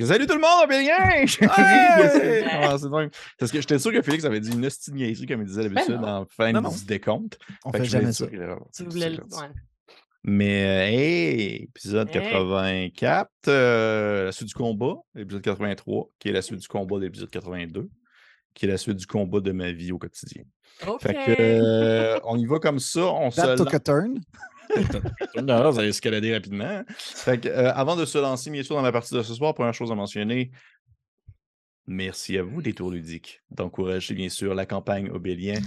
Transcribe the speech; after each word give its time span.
Salut 0.00 0.26
tout 0.28 0.34
le 0.34 0.40
monde, 0.40 0.68
bien! 0.68 0.86
Ouais! 1.42 2.44
Ah, 2.52 2.78
c'est 2.78 2.88
dingue. 2.88 3.10
Parce 3.36 3.50
que 3.50 3.60
j'étais 3.60 3.80
sûr 3.80 3.90
que 3.90 4.00
Félix 4.00 4.24
avait 4.24 4.38
dit 4.38 4.52
une 4.52 4.64
hostie 4.64 4.92
niaiserie, 4.92 5.26
comme 5.26 5.40
il 5.42 5.46
disait 5.48 5.64
d'habitude 5.64 5.94
Ben 5.96 6.00
non. 6.00 6.08
en 6.08 6.26
fin 6.30 6.52
Non, 6.52 6.60
non. 6.60 6.70
du 6.70 6.84
décompte. 6.84 7.36
On 7.64 7.72
Fait 7.72 7.78
que 7.78 7.84
fait 7.84 7.90
jamais 7.90 8.12
ça. 8.12 8.26
avait- 8.26 8.38
Tu 8.72 8.84
voulais 8.84 9.10
le. 9.10 9.16
Ouais. 9.16 9.48
Mais, 10.22 10.92
hey, 10.94 11.62
épisode 11.64 12.08
Hey. 12.14 12.30
84, 12.92 13.28
euh, 13.48 14.26
la 14.26 14.32
suite 14.32 14.46
du 14.48 14.54
combat, 14.54 14.94
épisode 15.16 15.42
83, 15.42 16.10
qui 16.20 16.28
est 16.28 16.32
la 16.32 16.42
suite 16.42 16.60
du 16.60 16.68
combat 16.68 16.98
de 16.98 17.02
l'épisode 17.06 17.30
82, 17.30 17.88
qui 18.54 18.66
est 18.66 18.68
la 18.68 18.78
suite 18.78 18.98
du 18.98 19.06
combat 19.06 19.40
de 19.40 19.50
ma 19.50 19.72
vie 19.72 19.90
au 19.90 19.98
quotidien. 19.98 20.44
OK. 20.86 21.02
Fait 21.02 21.14
que, 21.14 21.34
euh, 21.40 22.20
on 22.24 22.36
y 22.38 22.46
va 22.46 22.60
comme 22.60 22.78
ça, 22.78 23.00
on 23.00 23.30
se 23.32 23.40
That 23.40 23.46
lance- 23.48 23.58
took 23.58 23.74
a 23.74 23.80
turn. 23.80 24.20
Non, 25.42 25.72
ça 25.72 25.80
a 25.80 25.84
escaladé 25.84 26.34
rapidement. 26.34 26.82
Fait 26.98 27.40
que, 27.40 27.48
euh, 27.48 27.72
avant 27.72 27.96
de 27.96 28.04
se 28.04 28.18
lancer, 28.18 28.50
bien 28.50 28.62
sûr, 28.62 28.76
dans 28.76 28.82
la 28.82 28.92
partie 28.92 29.14
de 29.14 29.22
ce 29.22 29.34
soir, 29.34 29.54
première 29.54 29.74
chose 29.74 29.90
à 29.92 29.94
mentionner, 29.94 30.50
merci 31.86 32.36
à 32.36 32.42
vous, 32.42 32.60
Détour 32.60 32.90
Ludique, 32.90 33.40
d'encourager, 33.50 34.14
bien 34.14 34.28
sûr, 34.28 34.54
la 34.54 34.66
campagne 34.66 35.10
Obélien, 35.10 35.58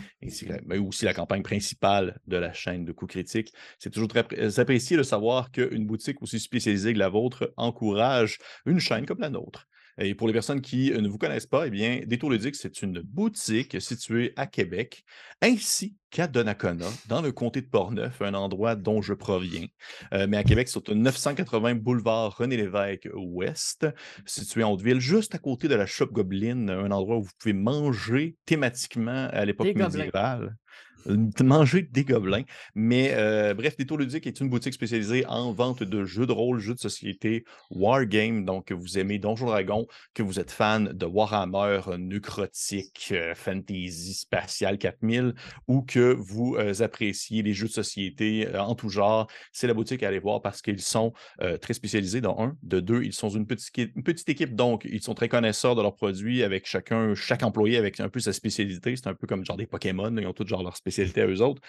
mais 0.65 0.77
aussi 0.77 1.05
la 1.05 1.13
campagne 1.13 1.41
principale 1.41 2.19
de 2.27 2.37
la 2.37 2.53
chaîne 2.53 2.85
de 2.85 2.91
coups 2.91 3.13
critiques. 3.13 3.51
C'est 3.79 3.89
toujours 3.89 4.07
très 4.07 4.23
pré- 4.23 4.59
apprécié 4.59 4.97
de 4.97 5.03
savoir 5.03 5.51
qu'une 5.51 5.85
boutique 5.85 6.21
aussi 6.21 6.39
spécialisée 6.39 6.93
que 6.93 6.99
la 6.99 7.09
vôtre 7.09 7.51
encourage 7.57 8.37
une 8.65 8.79
chaîne 8.79 9.05
comme 9.05 9.19
la 9.19 9.29
nôtre. 9.29 9.67
Et 9.97 10.15
pour 10.15 10.27
les 10.27 10.33
personnes 10.33 10.61
qui 10.61 10.91
euh, 10.91 11.01
ne 11.01 11.07
vous 11.07 11.17
connaissent 11.17 11.47
pas, 11.47 11.67
eh 11.67 11.69
bien, 11.69 12.01
Détour 12.05 12.31
Ludique, 12.31 12.55
c'est 12.55 12.81
une 12.81 13.01
boutique 13.01 13.81
située 13.81 14.33
à 14.35 14.47
Québec, 14.47 15.03
ainsi 15.41 15.95
qu'à 16.09 16.27
Donnacona, 16.27 16.87
dans 17.07 17.21
le 17.21 17.31
comté 17.31 17.61
de 17.61 17.67
Portneuf, 17.67 18.21
un 18.21 18.33
endroit 18.33 18.75
dont 18.75 19.01
je 19.01 19.13
proviens. 19.13 19.65
Euh, 20.13 20.27
mais 20.27 20.37
à 20.37 20.43
Québec, 20.43 20.67
c'est 20.67 20.89
au 20.89 20.93
980 20.93 21.75
boulevard 21.75 22.37
René-Lévesque 22.37 23.09
Ouest, 23.13 23.87
situé 24.25 24.63
en 24.63 24.71
Haute-Ville, 24.71 24.99
juste 24.99 25.35
à 25.35 25.37
côté 25.37 25.67
de 25.67 25.75
la 25.75 25.85
Shop 25.85 26.07
Goblin, 26.07 26.67
un 26.69 26.91
endroit 26.91 27.17
où 27.17 27.23
vous 27.23 27.31
pouvez 27.39 27.53
manger 27.53 28.35
thématiquement 28.45 29.29
à 29.31 29.45
l'époque 29.45 29.73
médiévale. 29.73 30.57
Manger 31.05 31.83
des 31.83 32.03
gobelins. 32.03 32.43
Mais 32.75 33.11
euh, 33.13 33.53
bref, 33.53 33.75
Détour 33.77 33.97
Ludique 33.97 34.27
est 34.27 34.39
une 34.39 34.49
boutique 34.49 34.73
spécialisée 34.73 35.25
en 35.25 35.51
vente 35.53 35.83
de 35.83 36.05
jeux 36.05 36.25
de 36.25 36.31
rôle, 36.31 36.59
jeux 36.59 36.75
de 36.75 36.79
société, 36.79 37.45
wargame. 37.69 38.45
Donc, 38.45 38.65
que 38.65 38.73
vous 38.73 38.97
aimez 38.97 39.19
Donjon 39.19 39.47
Dragon, 39.47 39.87
que 40.13 40.23
vous 40.23 40.39
êtes 40.39 40.51
fan 40.51 40.93
de 40.93 41.05
Warhammer, 41.05 41.81
euh, 41.87 41.97
Necrotique, 41.97 43.09
euh, 43.11 43.33
Fantasy 43.35 44.13
Spatial 44.13 44.77
4000, 44.77 45.33
ou 45.67 45.81
que 45.81 46.13
vous 46.13 46.57
appréciez 46.79 47.41
les 47.41 47.53
jeux 47.53 47.67
de 47.67 47.73
société 47.73 48.47
en 48.55 48.75
tout 48.75 48.89
genre, 48.89 49.27
c'est 49.51 49.67
la 49.67 49.73
boutique 49.73 50.03
à 50.03 50.07
aller 50.07 50.19
voir 50.19 50.41
parce 50.41 50.61
qu'ils 50.61 50.81
sont 50.81 51.13
très 51.61 51.73
spécialisés 51.73 52.21
dans 52.21 52.37
un. 52.39 52.55
De 52.63 52.79
deux, 52.79 53.03
ils 53.03 53.13
sont 53.13 53.29
une 53.29 53.45
petite, 53.45 53.71
une 53.77 54.03
petite 54.03 54.29
équipe, 54.29 54.55
donc 54.55 54.85
ils 54.89 55.01
sont 55.01 55.13
très 55.13 55.29
connaisseurs 55.29 55.75
de 55.75 55.81
leurs 55.81 55.95
produits 55.95 56.43
avec 56.43 56.67
chacun, 56.67 57.15
chaque 57.15 57.43
employé 57.43 57.77
avec 57.77 57.99
un 57.99 58.09
peu 58.09 58.19
sa 58.19 58.33
spécialité. 58.33 58.95
C'est 58.95 59.07
un 59.07 59.13
peu 59.13 59.27
comme 59.27 59.45
genre 59.45 59.57
des 59.57 59.65
Pokémon, 59.65 60.15
ils 60.17 60.27
ont 60.27 60.33
tous 60.33 60.47
genre 60.47 60.63
leur 60.63 60.77
spécialité 60.77 60.90
à 60.99 61.27
eux 61.27 61.41
autres. 61.41 61.61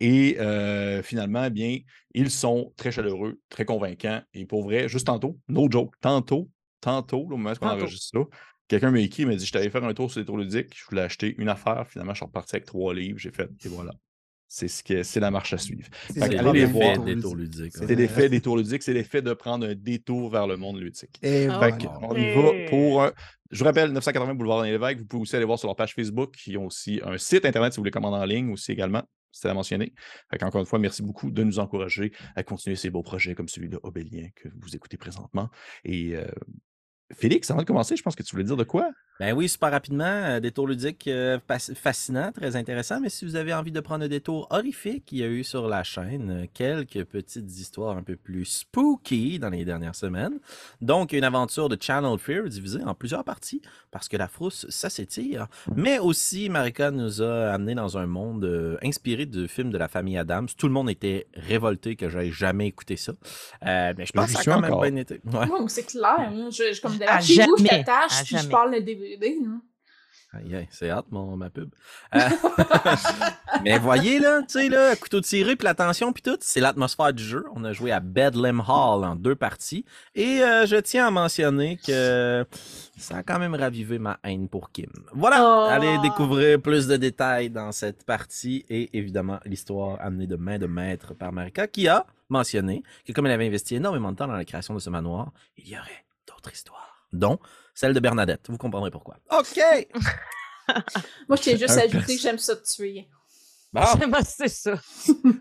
Et 0.00 0.38
euh, 0.40 1.02
finalement, 1.02 1.44
eh 1.44 1.50
bien, 1.50 1.78
ils 2.14 2.30
sont 2.30 2.72
très 2.76 2.90
chaleureux, 2.92 3.40
très 3.48 3.64
convaincants. 3.64 4.22
Et 4.34 4.46
pour 4.46 4.64
vrai, 4.64 4.88
juste 4.88 5.06
tantôt, 5.06 5.38
no 5.48 5.70
joke, 5.70 5.94
tantôt, 6.00 6.48
tantôt, 6.80 7.28
là, 7.28 7.34
au 7.34 7.36
moment 7.36 7.52
où 7.52 7.64
on 7.64 7.68
enregistre 7.68 8.18
ça, 8.18 8.38
quelqu'un 8.68 8.90
m'a 8.90 9.00
écrit, 9.00 9.22
il 9.22 9.28
m'a 9.28 9.36
dit 9.36 9.46
Je 9.46 9.52
t'allais 9.52 9.70
faire 9.70 9.84
un 9.84 9.94
tour 9.94 10.10
sur 10.10 10.20
les 10.20 10.26
tours 10.26 10.38
ludiques, 10.38 10.74
je 10.76 10.84
voulais 10.88 11.02
acheter 11.02 11.34
une 11.38 11.48
affaire. 11.48 11.86
Finalement, 11.88 12.14
je 12.14 12.18
suis 12.18 12.26
reparti 12.26 12.56
avec 12.56 12.66
trois 12.66 12.94
livres, 12.94 13.18
j'ai 13.18 13.32
fait, 13.32 13.50
et 13.64 13.68
voilà. 13.68 13.92
C'est 14.50 14.66
ce 14.68 14.82
que 14.82 15.02
c'est 15.02 15.20
la 15.20 15.30
marche 15.30 15.52
à 15.52 15.58
suivre. 15.58 15.86
C'est 17.86 17.94
l'effet 17.94 18.28
des 18.30 18.40
tours 18.40 18.56
ludiques, 18.56 18.82
c'est 18.82 18.94
l'effet 18.94 19.20
de 19.20 19.34
prendre 19.34 19.66
un 19.66 19.74
détour 19.74 20.30
vers 20.30 20.46
le 20.46 20.56
monde 20.56 20.80
ludique. 20.80 21.18
Et 21.22 21.46
Ah, 21.50 21.70
que, 21.72 21.86
on 22.02 22.14
y 22.16 22.32
va 22.34 22.70
pour. 22.70 23.02
un- 23.02 23.12
Je 23.50 23.58
vous 23.58 23.64
rappelle, 23.66 23.92
980 23.92 24.34
Boulevard 24.34 24.62
des 24.62 24.70
Lévesque. 24.70 24.98
Vous 25.00 25.04
pouvez 25.06 25.22
aussi 25.22 25.36
aller 25.36 25.44
voir 25.44 25.58
sur 25.58 25.68
leur 25.68 25.76
page 25.76 25.94
Facebook. 25.94 26.34
Ils 26.46 26.56
ont 26.58 26.66
aussi 26.66 27.00
un 27.04 27.16
site 27.18 27.44
Internet 27.44 27.72
si 27.72 27.76
vous 27.76 27.82
voulez 27.82 27.90
commander 27.90 28.16
en 28.16 28.24
ligne 28.24 28.50
aussi 28.52 28.72
également. 28.72 29.02
C'était 29.32 29.48
à 29.50 29.54
mentionner. 29.54 29.92
Fait 30.30 30.42
encore 30.42 30.60
une 30.62 30.66
fois, 30.66 30.78
merci 30.78 31.02
beaucoup 31.02 31.30
de 31.30 31.42
nous 31.44 31.58
encourager 31.58 32.12
à 32.34 32.42
continuer 32.42 32.76
ces 32.76 32.88
beaux 32.88 33.02
projets 33.02 33.34
comme 33.34 33.48
celui 33.48 33.68
de 33.68 33.78
Obélien 33.82 34.28
que 34.34 34.48
vous 34.58 34.74
écoutez 34.74 34.96
présentement. 34.96 35.50
Et 35.84 36.16
euh, 36.16 36.26
Félix, 37.12 37.50
avant 37.50 37.60
de 37.60 37.66
commencer, 37.66 37.96
je 37.96 38.02
pense 38.02 38.16
que 38.16 38.22
tu 38.22 38.32
voulais 38.32 38.44
dire 38.44 38.56
de 38.56 38.64
quoi? 38.64 38.90
Ben 39.20 39.32
oui, 39.34 39.48
super 39.48 39.72
rapidement, 39.72 40.04
euh, 40.04 40.38
des 40.38 40.52
tours 40.52 40.68
ludiques 40.68 41.08
euh, 41.08 41.38
pas- 41.44 41.58
fascinants, 41.58 42.30
très 42.30 42.54
intéressants. 42.54 43.00
Mais 43.00 43.08
si 43.08 43.24
vous 43.24 43.34
avez 43.34 43.52
envie 43.52 43.72
de 43.72 43.80
prendre 43.80 44.04
un 44.04 44.08
détour 44.08 44.46
horrifique, 44.50 45.10
il 45.10 45.18
y 45.18 45.24
a 45.24 45.26
eu 45.26 45.42
sur 45.42 45.66
la 45.66 45.82
chaîne 45.82 46.42
euh, 46.42 46.46
quelques 46.54 47.02
petites 47.04 47.50
histoires 47.58 47.96
un 47.96 48.04
peu 48.04 48.14
plus 48.14 48.44
spooky 48.44 49.40
dans 49.40 49.50
les 49.50 49.64
dernières 49.64 49.96
semaines. 49.96 50.38
Donc, 50.80 51.12
une 51.12 51.24
aventure 51.24 51.68
de 51.68 51.76
Channel 51.80 52.16
Fear 52.18 52.44
divisée 52.44 52.84
en 52.84 52.94
plusieurs 52.94 53.24
parties 53.24 53.60
parce 53.90 54.08
que 54.08 54.16
la 54.16 54.28
frousse, 54.28 54.66
ça 54.68 54.88
s'étire. 54.88 55.48
Mais 55.74 55.98
aussi, 55.98 56.48
Marika 56.48 56.92
nous 56.92 57.20
a 57.20 57.48
amené 57.50 57.74
dans 57.74 57.98
un 57.98 58.06
monde 58.06 58.44
euh, 58.44 58.76
inspiré 58.84 59.26
de 59.26 59.48
films 59.48 59.70
de 59.72 59.78
la 59.78 59.88
famille 59.88 60.16
Adams. 60.16 60.46
Tout 60.56 60.68
le 60.68 60.72
monde 60.74 60.90
était 60.90 61.26
révolté 61.34 61.96
que 61.96 62.08
j'aie 62.08 62.30
jamais 62.30 62.68
écouté 62.68 62.96
ça. 62.96 63.12
Euh, 63.66 63.94
mais 63.98 64.06
je 64.06 64.12
pense 64.12 64.26
que 64.26 64.32
ça 64.32 64.42
suis 64.42 64.50
a 64.52 64.54
quand 64.54 64.60
même 64.60 64.92
bien 64.92 64.94
été. 65.00 65.20
Ouais. 65.24 65.46
Moi, 65.46 65.64
c'est 65.66 65.86
clair. 65.86 66.18
hein. 66.20 66.50
Je, 66.52 66.72
je, 66.72 66.80
comme 66.80 66.92
À 67.04 67.20
chez 67.20 67.42
vous, 67.44 67.56
je 67.58 67.64
jamais. 67.64 67.84
t'attache 67.84 68.24
je 68.24 68.36
jamais. 68.36 68.48
parle 68.48 68.70
le 68.74 68.80
DVD. 68.82 69.07
Aïe, 70.34 70.54
aïe, 70.56 70.68
c'est 70.70 70.90
hâte, 70.90 71.06
mon, 71.10 71.36
ma 71.36 71.48
pub. 71.48 71.70
Euh, 72.14 72.20
mais 73.64 73.78
voyez, 73.78 74.18
là, 74.18 74.40
tu 74.42 74.46
sais, 74.48 74.68
là, 74.68 74.94
couteau 74.96 75.20
tiré, 75.20 75.56
puis 75.56 75.64
l'attention, 75.64 76.12
puis 76.12 76.22
tout, 76.22 76.36
c'est 76.40 76.60
l'atmosphère 76.60 77.12
du 77.12 77.22
jeu. 77.22 77.44
On 77.54 77.64
a 77.64 77.72
joué 77.72 77.92
à 77.92 78.00
Bedlam 78.00 78.60
Hall 78.60 79.04
en 79.04 79.16
deux 79.16 79.34
parties. 79.34 79.84
Et 80.14 80.42
euh, 80.42 80.66
je 80.66 80.76
tiens 80.76 81.06
à 81.06 81.10
mentionner 81.10 81.78
que 81.78 82.44
ça 82.98 83.18
a 83.18 83.22
quand 83.22 83.38
même 83.38 83.54
ravivé 83.54 83.98
ma 83.98 84.18
haine 84.22 84.48
pour 84.48 84.70
Kim. 84.70 84.90
Voilà, 85.12 85.38
Oh. 85.42 85.66
allez 85.70 85.98
découvrir 85.98 86.60
plus 86.60 86.86
de 86.86 86.96
détails 86.96 87.48
dans 87.50 87.72
cette 87.72 88.04
partie 88.04 88.64
et 88.68 88.96
évidemment 88.98 89.38
l'histoire 89.44 89.98
amenée 90.00 90.26
de 90.26 90.36
main 90.36 90.58
de 90.58 90.66
maître 90.66 91.14
par 91.14 91.32
Marika 91.32 91.66
qui 91.66 91.88
a 91.88 92.06
mentionné 92.28 92.82
que 93.06 93.12
comme 93.12 93.26
elle 93.26 93.32
avait 93.32 93.46
investi 93.46 93.76
énormément 93.76 94.12
de 94.12 94.16
temps 94.16 94.26
dans 94.26 94.36
la 94.36 94.44
création 94.44 94.74
de 94.74 94.78
ce 94.80 94.90
manoir, 94.90 95.32
il 95.56 95.68
y 95.68 95.76
aurait 95.76 96.04
d'autres 96.26 96.52
histoires, 96.52 97.06
dont 97.12 97.38
celle 97.78 97.94
de 97.94 98.00
Bernadette. 98.00 98.46
Vous 98.48 98.58
comprendrez 98.58 98.90
pourquoi. 98.90 99.18
OK! 99.30 99.56
Moi, 101.28 101.36
je 101.36 101.42
tiens 101.42 101.56
juste 101.56 101.78
à 101.78 101.82
ajouter 101.82 102.16
que 102.16 102.20
j'aime 102.20 102.38
ça 102.38 102.56
te 102.56 102.68
tuer. 102.68 103.08
Bon, 103.72 103.82
c'est 104.26 104.48
ça. 104.48 104.74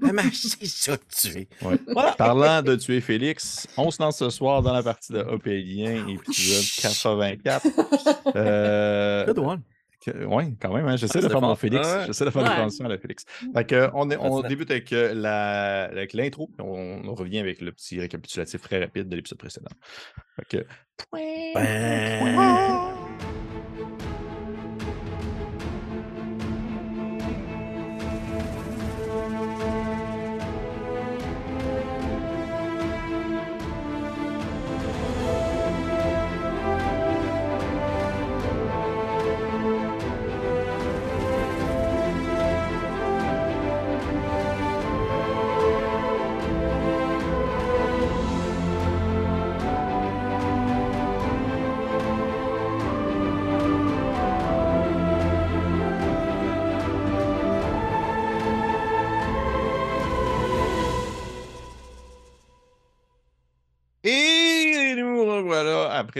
mais 0.01 0.21
c'est 0.31 0.67
ça 0.67 0.97
tuer. 0.97 1.47
Ouais. 1.63 1.79
Parlant 2.15 2.61
de 2.61 2.75
tuer 2.75 3.01
Félix, 3.01 3.67
on 3.75 3.89
se 3.89 3.99
lance 4.03 4.17
ce 4.17 4.29
soir 4.29 4.61
dans 4.61 4.71
la 4.71 4.83
partie 4.83 5.13
de 5.13 5.19
Opélien, 5.19 6.07
épisode 6.07 6.63
84. 6.79 7.65
Euh, 8.35 9.25
Good 9.25 9.39
one. 9.39 9.61
Oui, 10.27 10.55
quand 10.61 10.73
même, 10.73 10.87
hein, 10.87 10.95
j'essaie 10.95 11.19
Ah, 11.19 11.23
de 11.23 11.27
faire 11.29 11.41
mon. 11.41 11.55
Félix. 11.55 11.85
Ouais. 11.87 12.05
J'essaie 12.05 12.23
de 12.25 12.29
faire 12.29 12.41
une 12.43 12.47
Ouais. 12.49 12.55
transition 12.55 12.85
à 12.85 12.89
la 12.89 12.97
Félix. 12.97 13.25
Fait 13.53 13.65
que, 13.65 13.89
on, 13.93 14.09
est- 14.11 14.17
on 14.17 14.41
débute 14.41 14.69
avec 14.71 14.93
euh, 14.93 15.13
la- 15.13 15.85
avec 15.85 16.13
l'intro, 16.13 16.47
puis 16.47 16.65
on, 16.65 17.01
on 17.05 17.15
revient 17.15 17.39
avec 17.39 17.61
le 17.61 17.71
petit 17.71 17.99
récapitulatif 17.99 18.61
très 18.61 18.79
rapide 18.79 19.09
de 19.09 19.15
l'épisode 19.15 19.39
précédent. 19.39 19.69
Fait 20.35 20.45
que, 20.59 20.65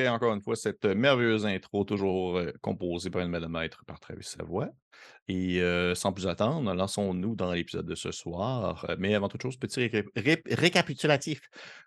encore 0.08 0.34
une 0.34 0.42
fois, 0.42 0.56
cette 0.56 0.86
merveilleuse 0.86 1.46
intro, 1.46 1.84
toujours 1.84 2.38
euh, 2.38 2.52
composée 2.62 3.10
par 3.10 3.22
une 3.22 3.48
maître 3.48 3.84
par 3.86 4.00
Travis 4.00 4.24
Savoie. 4.24 4.70
Et 5.28 5.62
euh, 5.62 5.94
sans 5.94 6.14
plus 6.14 6.28
attendre, 6.28 6.74
lançons-nous 6.74 7.36
dans 7.36 7.52
l'épisode 7.52 7.86
de 7.86 7.96
ce 7.96 8.12
soir. 8.12 8.86
Euh, 8.90 8.96
Mais 9.00 9.14
avant 9.14 9.28
toute 9.30 9.42
chose, 9.42 9.58
petit 9.58 9.88
ré- 9.88 10.06
ré- 10.16 10.44
récapitulatif 10.50 11.42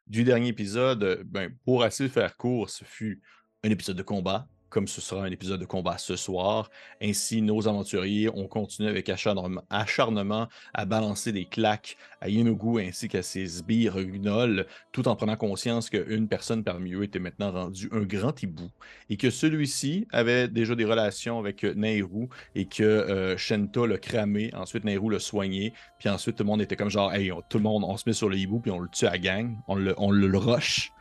du 0.07 0.25
dernier 0.25 0.49
épisode. 0.49 1.23
Ben, 1.25 1.51
pour 1.65 1.83
assez 1.83 2.09
faire 2.09 2.37
court, 2.37 2.69
ce 2.71 2.85
fut 2.85 3.23
un 3.65 3.71
épisode 3.71 3.97
de 3.97 4.03
combat, 4.03 4.47
comme 4.71 4.87
ce 4.89 5.01
sera 5.01 5.25
un 5.25 5.31
épisode 5.31 5.61
de 5.61 5.67
combat 5.67 5.99
ce 5.99 6.17
soir. 6.17 6.71
Ainsi, 7.03 7.43
nos 7.43 7.69
aventuriers 7.69 8.31
ont 8.31 8.47
continué 8.47 8.89
avec 8.89 9.09
acharnement, 9.09 10.49
à 10.73 10.85
balancer 10.85 11.33
des 11.33 11.45
claques 11.45 11.97
à 12.21 12.29
Yenugu 12.29 12.81
ainsi 12.81 13.09
qu'à 13.09 13.23
ses 13.23 13.47
sbires 13.47 14.01
gnolls, 14.01 14.67
tout 14.93 15.09
en 15.09 15.17
prenant 15.17 15.37
conscience 15.37 15.91
qu'une 15.91 16.29
personne 16.29 16.63
parmi 16.65 16.93
eux 16.93 17.03
était 17.03 17.19
maintenant 17.19 17.51
rendue 17.51 17.89
un 17.93 18.03
grand 18.03 18.41
hibou 18.43 18.71
et 19.09 19.17
que 19.17 19.31
celui-ci 19.31 20.07
avait 20.13 20.49
déjà 20.49 20.75
des 20.75 20.85
relations 20.85 21.39
avec 21.39 21.65
Nehru 21.65 22.29
et 22.55 22.67
que 22.67 22.83
euh, 22.83 23.37
Shenta 23.37 23.87
l'a 23.87 23.99
cramé, 23.99 24.51
ensuite 24.55 24.85
Nehru 24.85 25.11
l'a 25.11 25.19
soigné, 25.19 25.73
puis 25.99 26.09
ensuite 26.09 26.37
tout 26.37 26.45
le 26.45 26.49
monde 26.49 26.63
était 26.63 26.77
comme 26.77 26.91
genre, 26.91 27.13
hey, 27.13 27.33
tout 27.49 27.59
le 27.59 27.65
monde, 27.65 27.85
on 27.85 27.97
se 27.97 28.05
met 28.07 28.13
sur 28.13 28.29
le 28.29 28.37
hibou 28.37 28.61
puis 28.61 28.71
on 28.71 28.79
le 28.79 28.89
tue 28.89 29.07
à 29.07 29.19
gang, 29.19 29.57
on 29.67 29.75
le 29.75 30.39
rush, 30.39 30.93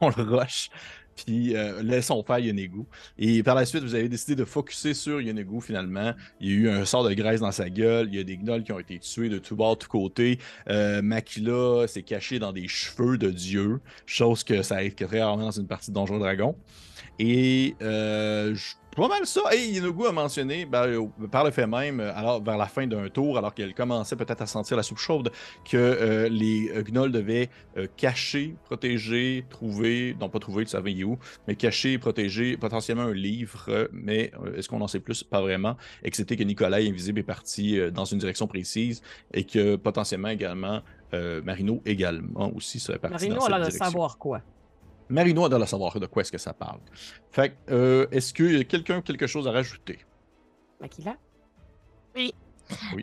on 0.00 0.10
le 0.10 0.22
rush 0.22 0.70
puis 1.16 1.56
euh, 1.56 1.82
laissons 1.82 2.22
faire 2.22 2.38
Yonegu. 2.38 2.82
Et 3.18 3.42
par 3.42 3.54
la 3.54 3.64
suite, 3.64 3.82
vous 3.82 3.94
avez 3.94 4.08
décidé 4.08 4.36
de 4.36 4.44
focuser 4.44 4.94
sur 4.94 5.20
Yonegu 5.20 5.60
finalement. 5.60 6.12
Il 6.40 6.48
y 6.50 6.52
a 6.52 6.56
eu 6.56 6.68
un 6.68 6.84
sort 6.84 7.04
de 7.08 7.14
graisse 7.14 7.40
dans 7.40 7.52
sa 7.52 7.70
gueule, 7.70 8.08
il 8.10 8.16
y 8.16 8.20
a 8.20 8.24
des 8.24 8.36
gnolls 8.36 8.62
qui 8.64 8.72
ont 8.72 8.78
été 8.78 8.98
tués 8.98 9.28
de 9.28 9.38
tous 9.38 9.56
bords, 9.56 9.76
de 9.76 9.80
tous 9.82 9.88
côtés. 9.88 10.38
Euh, 10.68 11.02
Makila 11.02 11.86
s'est 11.88 12.02
caché 12.02 12.38
dans 12.38 12.52
des 12.52 12.68
cheveux 12.68 13.18
de 13.18 13.30
dieu, 13.30 13.80
chose 14.04 14.44
que 14.44 14.62
ça 14.62 14.76
arrive 14.76 14.94
très 14.94 15.22
rarement 15.22 15.44
dans 15.44 15.50
une 15.50 15.66
partie 15.66 15.90
de 15.90 15.94
Donjon 15.94 16.18
Dragon. 16.18 16.54
Et 17.18 17.74
euh, 17.82 18.54
je- 18.54 18.74
pas 18.96 19.08
mal 19.08 19.26
ça. 19.26 19.42
Et 19.54 19.68
Yenogu 19.68 20.06
a 20.06 20.12
mentionné, 20.12 20.64
ben, 20.64 20.86
euh, 20.86 21.06
par 21.30 21.44
le 21.44 21.50
fait 21.50 21.66
même, 21.66 22.00
euh, 22.00 22.16
alors 22.16 22.42
vers 22.42 22.56
la 22.56 22.66
fin 22.66 22.86
d'un 22.86 23.08
tour, 23.08 23.36
alors 23.38 23.54
qu'elle 23.54 23.74
commençait 23.74 24.16
peut-être 24.16 24.40
à 24.40 24.46
sentir 24.46 24.76
la 24.76 24.82
soupe 24.82 24.98
chaude, 24.98 25.30
que 25.64 25.76
euh, 25.76 26.28
les 26.28 26.70
gnolls 26.90 27.12
devaient 27.12 27.50
cacher, 27.96 28.56
protéger, 28.64 29.44
trouver, 29.50 30.16
non 30.18 30.30
pas 30.30 30.38
trouver, 30.38 30.64
tu 30.64 30.70
savais 30.70 31.04
où, 31.04 31.18
mais 31.46 31.54
cacher, 31.54 31.98
protéger 31.98 32.56
potentiellement 32.56 33.02
un 33.02 33.12
livre, 33.12 33.88
mais 33.92 34.32
est-ce 34.56 34.68
qu'on 34.68 34.80
en 34.80 34.88
sait 34.88 35.00
plus? 35.00 35.22
Pas 35.22 35.42
vraiment. 35.42 35.76
Et 36.02 36.10
que 36.10 36.16
c'était 36.16 36.36
que 36.36 36.42
Nicolas 36.42 36.78
Invisible 36.78 37.20
est 37.20 37.22
parti 37.24 37.78
dans 37.92 38.06
une 38.06 38.18
direction 38.18 38.46
précise 38.46 39.02
et 39.34 39.44
que 39.44 39.76
potentiellement 39.76 40.28
également 40.28 40.80
Marino 41.44 41.82
également 41.84 42.50
aussi 42.54 42.80
serait 42.80 42.98
parti 42.98 43.28
Marino 43.28 43.34
dans 43.36 43.40
a 43.40 43.48
cette 43.48 43.58
l'air 43.58 43.66
de 43.66 43.72
savoir 43.72 44.16
quoi. 44.16 44.40
Marino 45.08 45.44
a 45.44 45.48
de 45.48 45.56
la 45.56 45.66
savoir 45.66 45.98
de 46.00 46.06
quoi 46.06 46.22
est-ce 46.22 46.32
que 46.32 46.38
ça 46.38 46.52
parle. 46.52 46.80
Fait 47.30 47.50
que, 47.50 47.54
euh, 47.72 48.06
est-ce 48.10 48.32
qu'il 48.34 48.56
y 48.56 48.60
a 48.60 48.64
quelqu'un 48.64 49.00
quelque 49.02 49.26
chose 49.26 49.46
à 49.46 49.52
rajouter? 49.52 49.98
Makila? 50.80 51.16
Oui. 52.14 52.34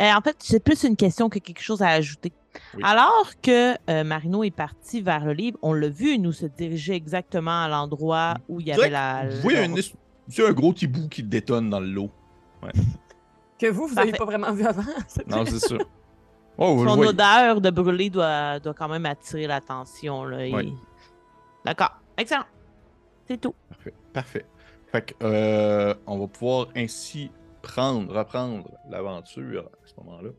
Euh, 0.02 0.12
en 0.14 0.22
fait, 0.22 0.36
c'est 0.40 0.60
plus 0.62 0.84
une 0.84 0.98
question 0.98 1.30
que 1.30 1.40
quelque 1.40 1.62
chose 1.62 1.82
à 1.82 1.88
ajouter. 1.90 2.34
Oui. 2.76 2.82
Alors 2.84 3.32
que 3.42 3.74
euh, 3.90 4.04
Marino 4.04 4.44
est 4.44 4.52
parti 4.52 5.02
vers 5.02 5.24
le 5.26 5.34
livre, 5.34 5.58
on 5.62 5.72
l'a 5.74 5.88
vu 5.90 6.20
nous 6.20 6.34
se 6.34 6.46
diriger 6.46 6.94
exactement 6.94 7.64
à 7.64 7.68
l'endroit 7.70 8.36
où 8.50 8.60
il 8.60 8.68
y 8.68 8.72
avait 8.74 8.90
la. 8.90 9.24
Oui, 9.46 9.54
la- 9.54 9.62
un, 9.64 9.76
c'est 10.28 10.46
un 10.48 10.52
gros 10.52 10.74
hibou 10.74 11.08
qui 11.08 11.24
détonne 11.24 11.70
dans 11.70 11.80
l'eau. 11.80 12.10
Que 13.60 13.68
vous, 13.68 13.88
vous 13.88 13.96
n'avez 13.96 14.12
pas 14.12 14.26
vraiment 14.26 14.52
vu 14.52 14.66
avant. 14.66 14.84
Non, 15.28 15.46
c'est 15.46 15.60
ça. 15.60 15.76
Oh, 16.58 16.84
Son 16.86 17.00
odeur 17.00 17.62
de 17.62 17.70
brûlé 17.72 18.12
doit, 18.12 18.60
doit 18.60 18.76
quand 18.76 18.88
même 18.90 19.08
attirer 19.08 19.48
l'attention. 19.48 20.24
là, 20.26 20.46
et-. 20.46 20.74
D'accord. 21.66 21.92
Excellent. 22.18 22.46
C'est 23.28 23.40
tout. 23.40 23.56
Parfait. 23.70 23.94
Parfait. 24.14 24.46
Fait 24.92 25.02
que, 25.02 25.14
euh, 25.24 25.96
on 26.06 26.20
va 26.20 26.28
pouvoir 26.28 26.68
ainsi 26.76 27.32
prendre, 27.62 28.14
reprendre 28.16 28.70
l'aventure 28.90 29.70
à 29.84 29.88
ce 29.88 29.94
moment-là. 29.98 30.30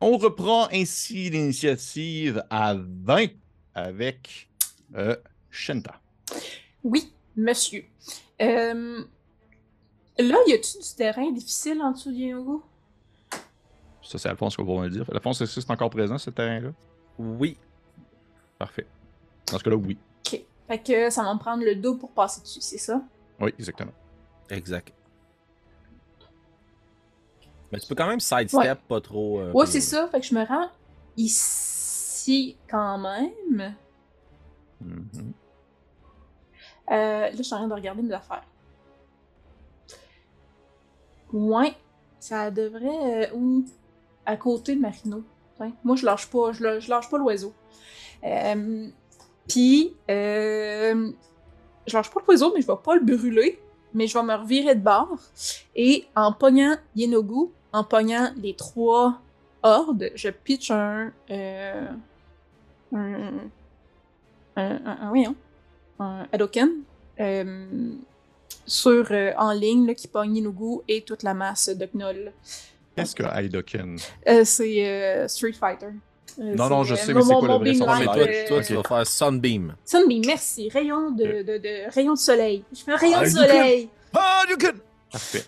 On 0.00 0.18
reprend 0.18 0.68
ainsi 0.72 1.30
l'initiative 1.30 2.42
à 2.50 2.74
20 2.76 3.28
avec 3.74 4.50
euh, 4.96 5.16
Shenta. 5.48 6.00
Oui, 6.82 7.12
monsieur. 7.36 7.84
Euh, 8.42 9.04
là, 10.18 10.36
y 10.46 10.52
a-tu 10.52 10.78
du 10.78 10.94
terrain 10.96 11.30
difficile 11.30 11.80
en 11.80 11.92
dessous 11.92 12.10
de 12.10 12.16
Yenogu? 12.16 12.62
Ça, 14.02 14.18
c'est 14.18 14.28
Alphonse 14.28 14.56
qui 14.56 14.62
va 14.64 14.72
me 14.72 14.84
le 14.84 14.90
dire. 14.90 15.08
Alphonse, 15.12 15.40
est-ce 15.40 15.54
que 15.54 15.60
c'est 15.60 15.70
encore 15.70 15.90
présent, 15.90 16.18
ce 16.18 16.30
terrain-là? 16.30 16.72
Oui. 17.18 17.56
Parfait. 18.58 18.86
Dans 19.52 19.58
ce 19.58 19.64
cas-là, 19.64 19.76
oui. 19.76 19.98
Ok. 20.26 20.40
Fait 20.66 20.78
que 20.78 21.10
ça 21.10 21.22
va 21.22 21.34
me 21.34 21.38
prendre 21.38 21.62
le 21.64 21.74
dos 21.76 21.96
pour 21.96 22.10
passer 22.10 22.40
dessus, 22.40 22.60
c'est 22.60 22.78
ça? 22.78 23.02
Oui, 23.40 23.52
exactement. 23.58 23.92
Exact. 24.50 24.92
Mais 27.70 27.78
tu 27.78 27.86
peux 27.86 27.94
quand 27.94 28.06
même 28.06 28.20
sidestep 28.20 28.54
Ouais. 28.60 28.74
pas 28.88 29.00
trop. 29.00 29.40
euh, 29.40 29.52
Ouais, 29.52 29.66
c'est 29.66 29.80
ça. 29.80 30.08
Fait 30.08 30.20
que 30.20 30.26
je 30.26 30.34
me 30.34 30.44
rends 30.44 30.68
ici 31.16 32.56
quand 32.68 32.98
même. 32.98 33.74
Mhm. 34.80 35.32
Euh, 36.90 36.94
là, 36.94 37.30
je 37.32 37.42
suis 37.42 37.54
en 37.54 37.58
train 37.58 37.68
de 37.68 37.74
regarder 37.74 38.02
mes 38.02 38.12
affaires. 38.12 38.44
Ouais, 41.32 41.74
ça 42.18 42.50
devrait. 42.50 43.30
euh, 43.30 43.34
ou 43.34 43.64
à 44.26 44.36
côté 44.36 44.74
de 44.76 44.80
Marino. 44.80 45.24
Tiens, 45.56 45.72
Moi, 45.84 45.96
je 45.96 46.04
lâche 46.06 46.28
pas, 46.30 46.52
je 46.52 46.88
lâche 46.88 47.08
pas 47.10 47.18
l'oiseau. 47.18 47.52
Euh, 48.24 48.88
Puis, 49.48 49.94
euh, 50.10 51.10
je 51.86 51.96
lâche 51.96 52.10
pas 52.10 52.20
l'oiseau, 52.26 52.52
mais 52.54 52.60
je 52.62 52.66
vais 52.66 52.72
pas 52.82 52.94
le 52.94 53.00
brûler. 53.04 53.58
Mais 53.94 54.06
je 54.06 54.16
vais 54.16 54.24
me 54.24 54.34
revirer 54.34 54.74
de 54.74 54.80
bord. 54.80 55.18
Et 55.76 56.06
en 56.16 56.32
pognant 56.32 56.76
Yenogu, 56.96 57.50
en 57.72 57.84
pognant 57.84 58.32
les 58.36 58.54
trois 58.54 59.20
hordes, 59.62 60.10
je 60.14 60.28
pitch 60.30 60.70
un. 60.70 61.12
euh, 61.30 61.86
un. 62.94 63.14
Un. 64.56 64.70
un, 64.86 64.96
un- 65.02 65.08
voyons, 65.08 65.34
un 65.98 66.26
Hadoken, 66.32 66.70
euh, 67.20 67.90
sur, 68.66 69.06
euh, 69.10 69.32
en 69.38 69.52
ligne 69.52 69.86
là, 69.86 69.94
qui 69.94 70.08
pogne 70.08 70.36
Inugu 70.36 70.80
et 70.88 71.02
toute 71.02 71.22
la 71.22 71.34
masse 71.34 71.68
de 71.68 71.86
Gnoll. 71.86 72.32
Qu'est-ce 72.96 73.14
que 73.14 73.22
Aidoken? 73.24 73.98
Euh, 74.28 74.44
c'est 74.44 74.86
euh, 74.86 75.28
Street 75.28 75.52
Fighter. 75.54 75.88
Euh, 76.38 76.54
Non, 76.54 76.68
non, 76.68 76.84
je 76.84 76.94
sais, 76.94 77.12
mais 77.14 77.22
c'est 77.22 77.34
quoi 77.34 77.48
le 77.48 77.54
vrai 77.54 77.64
beam 77.64 77.74
son? 77.74 77.86
Non, 77.86 77.98
mais 77.98 78.04
light, 78.06 78.48
toi, 78.48 78.62
tu 78.62 78.74
vas 78.74 78.82
faire 78.82 79.06
Sunbeam. 79.06 79.74
Sunbeam, 79.84 80.22
merci. 80.26 80.68
Rayon 80.70 81.10
de, 81.10 81.42
de, 81.42 81.58
de, 81.58 81.92
rayon 81.94 82.14
de 82.14 82.18
soleil. 82.18 82.64
Je 82.74 82.82
fais 82.82 82.92
un 82.92 82.96
rayon 82.96 83.16
Ah, 83.20 83.24
de 83.24 83.28
soleil. 83.30 83.88
Parfait. 85.10 85.42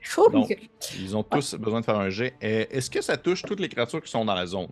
Chaud, 0.00 0.28
Donc, 0.30 0.50
Hadouken. 0.50 0.68
ils 1.00 1.16
ont 1.16 1.22
tous 1.22 1.54
besoin 1.54 1.80
de 1.80 1.84
faire 1.84 1.98
un 1.98 2.10
jet. 2.10 2.34
Est-ce 2.40 2.90
que 2.90 3.00
ça 3.00 3.16
touche 3.16 3.42
toutes 3.42 3.60
les 3.60 3.68
créatures 3.68 4.02
qui 4.02 4.10
sont 4.10 4.24
dans 4.24 4.34
la 4.34 4.46
zone? 4.46 4.68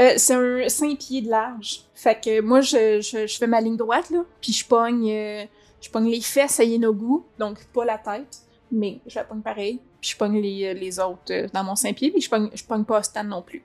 Euh, 0.00 0.14
c'est 0.16 0.34
un 0.34 0.68
5 0.68 0.96
pieds 0.98 1.20
de 1.22 1.28
large. 1.28 1.82
Fait 1.94 2.18
que 2.18 2.40
moi, 2.40 2.62
je, 2.62 3.00
je, 3.02 3.26
je 3.26 3.36
fais 3.38 3.46
ma 3.46 3.60
ligne 3.60 3.76
droite, 3.76 4.08
là, 4.10 4.20
puis 4.40 4.52
je 4.52 4.64
pogne, 4.66 5.10
euh, 5.10 5.44
je 5.82 5.90
pogne 5.90 6.08
les 6.08 6.22
fesses 6.22 6.58
à 6.58 6.64
Yenogu, 6.64 7.22
donc 7.38 7.62
pas 7.74 7.84
la 7.84 7.98
tête, 7.98 8.38
mais 8.72 9.00
je 9.06 9.16
la 9.16 9.24
pogne 9.24 9.42
pareil. 9.42 9.78
Puis 10.00 10.12
je 10.12 10.16
pogne 10.16 10.40
les, 10.40 10.72
les 10.72 10.98
autres 10.98 11.20
euh, 11.30 11.46
dans 11.52 11.62
mon 11.62 11.76
5 11.76 11.94
pieds, 11.94 12.10
puis 12.10 12.22
je 12.22 12.30
pogne, 12.30 12.48
je 12.54 12.64
pogne 12.64 12.84
pas 12.84 13.02
Stan 13.02 13.22
non 13.24 13.42
plus. 13.42 13.62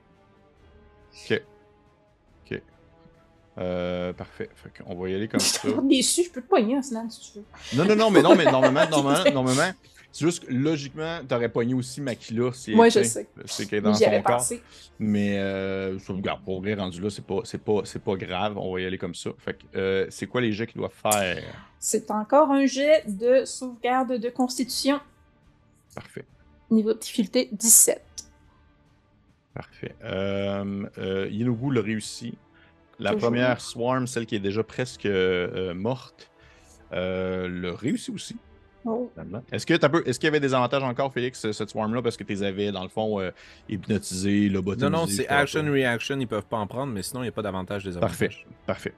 Ok. 1.30 1.42
Ok. 2.50 2.62
Euh, 3.58 4.12
parfait. 4.12 4.50
Fait 4.54 4.82
qu'on 4.82 4.94
va 4.94 5.08
y 5.08 5.14
aller 5.14 5.28
comme 5.28 5.40
Je 5.40 5.44
ça. 5.46 5.60
suis 5.60 5.72
déçu, 5.88 6.24
je 6.24 6.30
peux 6.30 6.42
te 6.42 6.48
pogner 6.48 6.76
un 6.76 6.82
Stan 6.82 7.08
si 7.08 7.32
tu 7.32 7.38
veux. 7.38 7.44
Non, 7.78 7.84
non, 7.88 7.96
non, 7.96 8.10
mais 8.10 8.22
non, 8.22 8.34
mais 8.36 8.44
normalement, 8.44 8.86
normalement, 8.90 9.30
normalement, 9.32 9.72
c'est 10.12 10.24
juste 10.24 10.46
que 10.46 10.52
logiquement, 10.52 11.20
t'aurais 11.28 11.48
pogné 11.50 11.74
aussi 11.74 12.00
Makila 12.00 12.52
si 12.52 12.72
tu 12.72 12.90
je 12.90 13.02
sais. 13.02 13.28
C'est 13.44 13.66
qu'elle 13.66 13.78
est 13.80 13.82
dans 13.82 13.94
son 13.94 14.04
corps. 14.22 14.22
pensé. 14.38 14.62
Mais 14.98 15.38
euh, 15.38 15.98
sauvegarde, 15.98 16.42
pour 16.44 16.60
vrai, 16.60 16.74
rendu 16.74 17.00
là, 17.02 17.10
c'est 17.10 17.24
pas, 17.24 17.40
c'est 17.44 17.62
pas, 17.62 17.80
c'est 17.84 18.02
pas 18.02 18.14
grave. 18.16 18.56
On 18.56 18.72
va 18.72 18.80
y 18.80 18.86
aller 18.86 18.96
comme 18.98 19.14
ça. 19.14 19.30
Fait 19.38 19.54
que 19.54 19.64
euh, 19.78 20.06
c'est 20.10 20.26
quoi 20.26 20.40
les 20.40 20.52
jets 20.52 20.66
qu'il 20.66 20.80
doit 20.80 20.88
faire? 20.90 21.42
C'est 21.78 22.10
encore 22.10 22.50
un 22.50 22.64
jet 22.66 23.04
de 23.06 23.44
sauvegarde 23.44 24.18
de 24.18 24.28
constitution, 24.30 24.98
Parfait. 25.94 26.24
niveau 26.70 26.92
de 26.94 26.98
difficulté 26.98 27.48
17. 27.52 28.02
Parfait. 29.56 29.94
Euh, 30.04 30.84
euh, 30.98 31.28
Yenogu 31.30 31.72
l'a 31.74 31.80
réussi. 31.80 32.36
La 32.98 33.10
Toujours. 33.12 33.28
première 33.30 33.60
swarm, 33.60 34.06
celle 34.06 34.26
qui 34.26 34.36
est 34.36 34.40
déjà 34.40 34.62
presque 34.62 35.06
euh, 35.06 35.74
morte, 35.74 36.30
euh, 36.92 37.48
l'a 37.48 37.74
réussi 37.74 38.10
aussi. 38.10 38.36
Oh. 38.84 39.10
finalement. 39.14 39.42
Est-ce 39.50 39.66
que 39.66 39.74
t'as 39.74 39.88
peu- 39.88 40.02
est-ce 40.06 40.20
qu'il 40.20 40.28
y 40.28 40.28
avait 40.28 40.38
des 40.40 40.54
avantages 40.54 40.82
encore, 40.84 41.12
Félix, 41.12 41.50
cette 41.50 41.70
swarm-là, 41.70 42.02
parce 42.02 42.16
que 42.16 42.22
tu 42.22 42.34
les 42.34 42.42
avais, 42.44 42.70
dans 42.70 42.84
le 42.84 42.88
fond, 42.88 43.18
euh, 43.20 43.32
hypnotisés, 43.68 44.48
lobotomisés? 44.48 44.90
Non, 44.90 44.98
non, 45.00 45.06
c'est 45.06 45.12
je 45.12 45.16
sais 45.22 45.24
pas 45.28 45.34
action, 45.38 45.62
quoi. 45.62 45.70
reaction, 45.72 46.20
ils 46.20 46.28
peuvent 46.28 46.46
pas 46.46 46.58
en 46.58 46.66
prendre, 46.68 46.92
mais 46.92 47.02
sinon, 47.02 47.20
il 47.22 47.24
n'y 47.24 47.28
a 47.30 47.32
pas 47.32 47.42
d'avantage 47.42 47.82
des 47.84 47.98
Parfait. 47.98 48.26
avantages. 48.26 48.46
Parfait. 48.66 48.92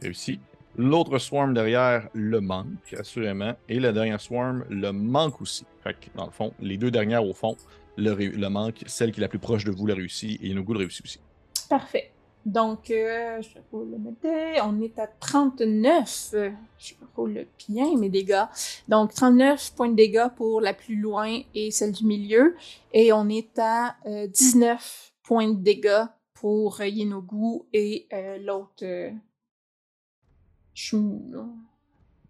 Réussi. 0.00 0.38
L'autre 0.78 1.18
swarm 1.18 1.54
derrière 1.54 2.08
le 2.12 2.40
manque, 2.40 2.94
assurément. 2.96 3.56
Et 3.68 3.80
la 3.80 3.92
dernière 3.92 4.20
swarm 4.20 4.64
le 4.70 4.92
manque 4.92 5.40
aussi. 5.40 5.64
Fait 5.82 5.94
que, 5.94 6.06
dans 6.14 6.26
le 6.26 6.30
fond, 6.32 6.52
les 6.60 6.76
deux 6.76 6.90
dernières, 6.92 7.24
au 7.24 7.32
fond, 7.32 7.56
le, 7.96 8.48
manque, 8.48 8.82
celle 8.86 9.12
qui 9.12 9.20
est 9.20 9.22
la 9.22 9.28
plus 9.28 9.38
proche 9.38 9.64
de 9.64 9.70
vous, 9.70 9.86
la 9.86 9.94
réussit, 9.94 10.40
et 10.42 10.48
Yenogu 10.48 10.72
le 10.72 10.78
réussit 10.80 11.04
aussi. 11.04 11.20
Parfait. 11.68 12.12
Donc, 12.44 12.90
euh, 12.90 13.42
je 13.42 13.58
roule 13.72 13.90
le 13.90 13.98
mété. 13.98 14.60
On 14.62 14.80
est 14.80 14.98
à 15.00 15.08
39. 15.08 16.30
Euh, 16.34 16.50
Je 16.78 16.94
roule 17.16 17.46
bien 17.68 17.96
mes 17.98 18.08
dégâts. 18.08 18.44
Donc, 18.86 19.12
39 19.14 19.72
points 19.74 19.88
de 19.88 19.96
dégâts 19.96 20.28
pour 20.36 20.60
la 20.60 20.72
plus 20.72 20.94
loin 20.94 21.40
et 21.54 21.72
celle 21.72 21.90
du 21.90 22.06
milieu. 22.06 22.54
Et 22.92 23.12
on 23.12 23.28
est 23.28 23.58
à 23.58 23.96
euh, 24.06 24.28
19 24.28 25.12
points 25.24 25.48
de 25.48 25.60
dégâts 25.60 26.04
pour 26.34 26.80
euh, 26.80 26.86
Yenogu 26.86 27.62
et 27.72 28.06
euh, 28.12 28.38
l'autre. 28.38 28.84
Euh... 28.84 29.10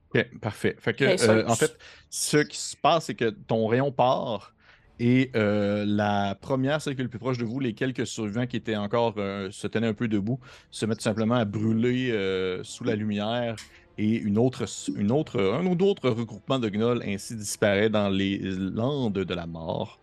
Ok, 0.09 0.41
parfait. 0.41 0.77
Fait 0.79 0.95
que, 0.95 1.05
euh, 1.05 1.17
sauce. 1.17 1.51
en 1.51 1.55
fait, 1.55 1.79
ce 2.09 2.39
qui 2.39 2.57
se 2.57 2.77
passe, 2.77 3.07
c'est 3.07 3.15
que 3.15 3.29
ton 3.29 3.67
rayon 3.67 3.93
part 3.93 4.55
et 4.99 5.31
euh, 5.37 5.85
la 5.87 6.35
première, 6.41 6.81
celle 6.81 6.95
qui 6.95 7.01
est 7.03 7.05
le 7.05 7.11
plus 7.11 7.19
proche 7.19 7.37
de 7.39 7.45
vous, 7.45 7.61
les 7.61 7.75
quelques 7.75 8.07
survivants 8.07 8.47
qui 8.47 8.57
étaient 8.57 8.77
encore, 8.77 9.15
euh, 9.19 9.51
se 9.51 9.67
tenaient 9.67 9.89
un 9.89 9.95
peu 9.95 10.09
debout, 10.09 10.41
se 10.71 10.87
mettent 10.87 11.03
simplement 11.03 11.35
à 11.35 11.45
brûler 11.45 12.11
euh, 12.13 12.63
sous 12.65 12.85
la 12.85 12.97
lumière 12.97 13.57
et 13.99 14.15
une 14.17 14.39
autre, 14.39 14.65
une 14.97 15.13
autre, 15.13 15.41
un 15.41 15.67
ou 15.67 15.75
d'autres 15.75 16.09
regroupements 16.11 16.59
de 16.59 16.69
gnolls 16.69 17.03
ainsi 17.07 17.37
disparaît 17.37 17.91
dans 17.91 18.09
les 18.09 18.39
landes 18.39 19.13
de 19.19 19.35
la 19.35 19.47
mort. 19.47 20.01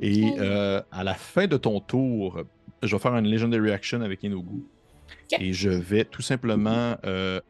Et 0.00 0.24
Oh. 0.36 0.40
à 0.90 1.04
la 1.04 1.14
fin 1.14 1.46
de 1.46 1.56
ton 1.56 1.80
tour, 1.80 2.42
je 2.82 2.94
vais 2.94 3.00
faire 3.00 3.14
une 3.16 3.30
Legendary 3.30 3.70
Action 3.70 4.00
avec 4.02 4.22
Inogu. 4.24 4.64
Et 5.38 5.52
je 5.52 5.70
vais 5.70 6.04
tout 6.04 6.22
simplement. 6.22 6.96
je 7.04 7.40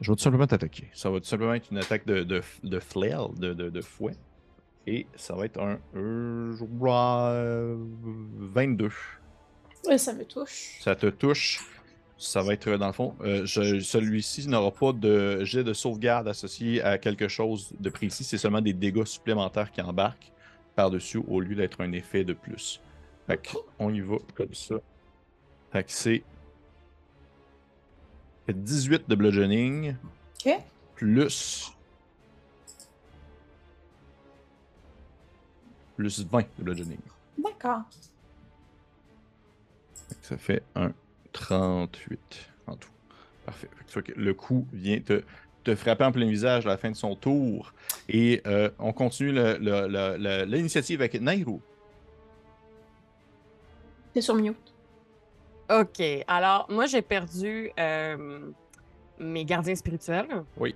vais 0.00 0.16
tout 0.16 0.18
simplement 0.18 0.46
t'attaquer. 0.46 0.88
Ça 0.92 1.10
va 1.10 1.20
tout 1.20 1.26
simplement 1.26 1.54
être 1.54 1.70
une 1.70 1.78
attaque 1.78 2.06
de, 2.06 2.24
de, 2.24 2.40
de 2.64 2.80
flail, 2.80 3.28
de, 3.38 3.54
de, 3.54 3.70
de 3.70 3.80
fouet. 3.80 4.16
Et 4.86 5.06
ça 5.14 5.34
va 5.34 5.44
être 5.44 5.60
un 5.60 5.78
euh, 5.96 6.54
euh, 6.82 7.76
22. 8.38 8.90
Ouais, 9.86 9.98
ça 9.98 10.12
me 10.12 10.24
touche. 10.24 10.78
Ça 10.80 10.94
te 10.94 11.06
touche. 11.06 11.60
Ça 12.18 12.40
va 12.42 12.52
être, 12.52 12.70
dans 12.76 12.86
le 12.86 12.92
fond, 12.92 13.16
euh, 13.22 13.46
celui-ci 13.46 14.46
n'aura 14.48 14.70
pas 14.70 14.92
de 14.92 15.42
jet 15.44 15.64
de 15.64 15.72
sauvegarde 15.72 16.28
associé 16.28 16.80
à 16.82 16.96
quelque 16.98 17.26
chose 17.26 17.72
de 17.80 17.90
précis. 17.90 18.22
C'est 18.22 18.38
seulement 18.38 18.60
des 18.60 18.72
dégâts 18.72 19.04
supplémentaires 19.04 19.72
qui 19.72 19.80
embarquent 19.82 20.30
par-dessus 20.76 21.20
au 21.26 21.40
lieu 21.40 21.56
d'être 21.56 21.80
un 21.80 21.90
effet 21.92 22.24
de 22.24 22.32
plus. 22.32 22.80
Fait 23.26 23.40
on 23.78 23.92
y 23.92 24.00
va 24.00 24.16
comme 24.34 24.54
ça. 24.54 24.76
Fait 25.72 25.84
que 25.84 25.90
c'est 25.92 26.22
fait 28.46 28.52
18 28.52 29.08
de 29.08 29.14
bludgeoning 29.14 29.94
Ok. 30.46 30.52
plus 30.96 31.72
plus 35.96 36.24
20 36.24 36.40
de 36.58 36.64
bludgeoning. 36.64 36.98
D'accord. 37.38 37.82
Ça 40.20 40.36
fait 40.36 40.62
un 40.74 40.92
38 41.32 42.18
en 42.66 42.76
tout. 42.76 42.88
Parfait. 43.44 43.68
Le 44.16 44.34
coup 44.34 44.66
vient 44.72 45.00
te, 45.00 45.22
te 45.64 45.74
frapper 45.74 46.04
en 46.04 46.12
plein 46.12 46.28
visage 46.28 46.66
à 46.66 46.70
la 46.70 46.76
fin 46.76 46.90
de 46.90 46.96
son 46.96 47.14
tour. 47.16 47.72
Et 48.08 48.42
euh, 48.46 48.70
on 48.78 48.92
continue 48.92 49.32
l'initiative 49.32 51.00
avec 51.00 51.14
Nairo. 51.20 51.60
T'es 54.12 54.20
sur 54.20 54.34
mute. 54.34 54.56
OK. 55.70 56.02
Alors, 56.26 56.66
moi, 56.68 56.86
j'ai 56.86 57.02
perdu 57.02 57.70
euh, 57.78 58.50
mes 59.18 59.44
gardiens 59.44 59.74
spirituels. 59.74 60.44
Oui. 60.56 60.74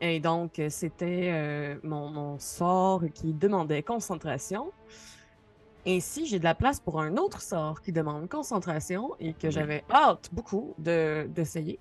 Et 0.00 0.20
donc, 0.20 0.58
euh, 0.58 0.68
c'était 0.68 1.30
euh, 1.32 1.76
mon, 1.82 2.10
mon 2.10 2.38
sort 2.38 3.02
qui 3.14 3.32
demandait 3.32 3.82
concentration. 3.82 4.70
Ainsi, 5.86 6.26
j'ai 6.26 6.38
de 6.38 6.44
la 6.44 6.54
place 6.54 6.80
pour 6.80 7.00
un 7.00 7.16
autre 7.16 7.40
sort 7.40 7.80
qui 7.80 7.92
demande 7.92 8.28
concentration 8.28 9.12
et 9.20 9.32
que 9.32 9.50
j'avais 9.50 9.84
hâte 9.90 10.28
beaucoup 10.32 10.74
de- 10.78 11.26
d'essayer. 11.34 11.78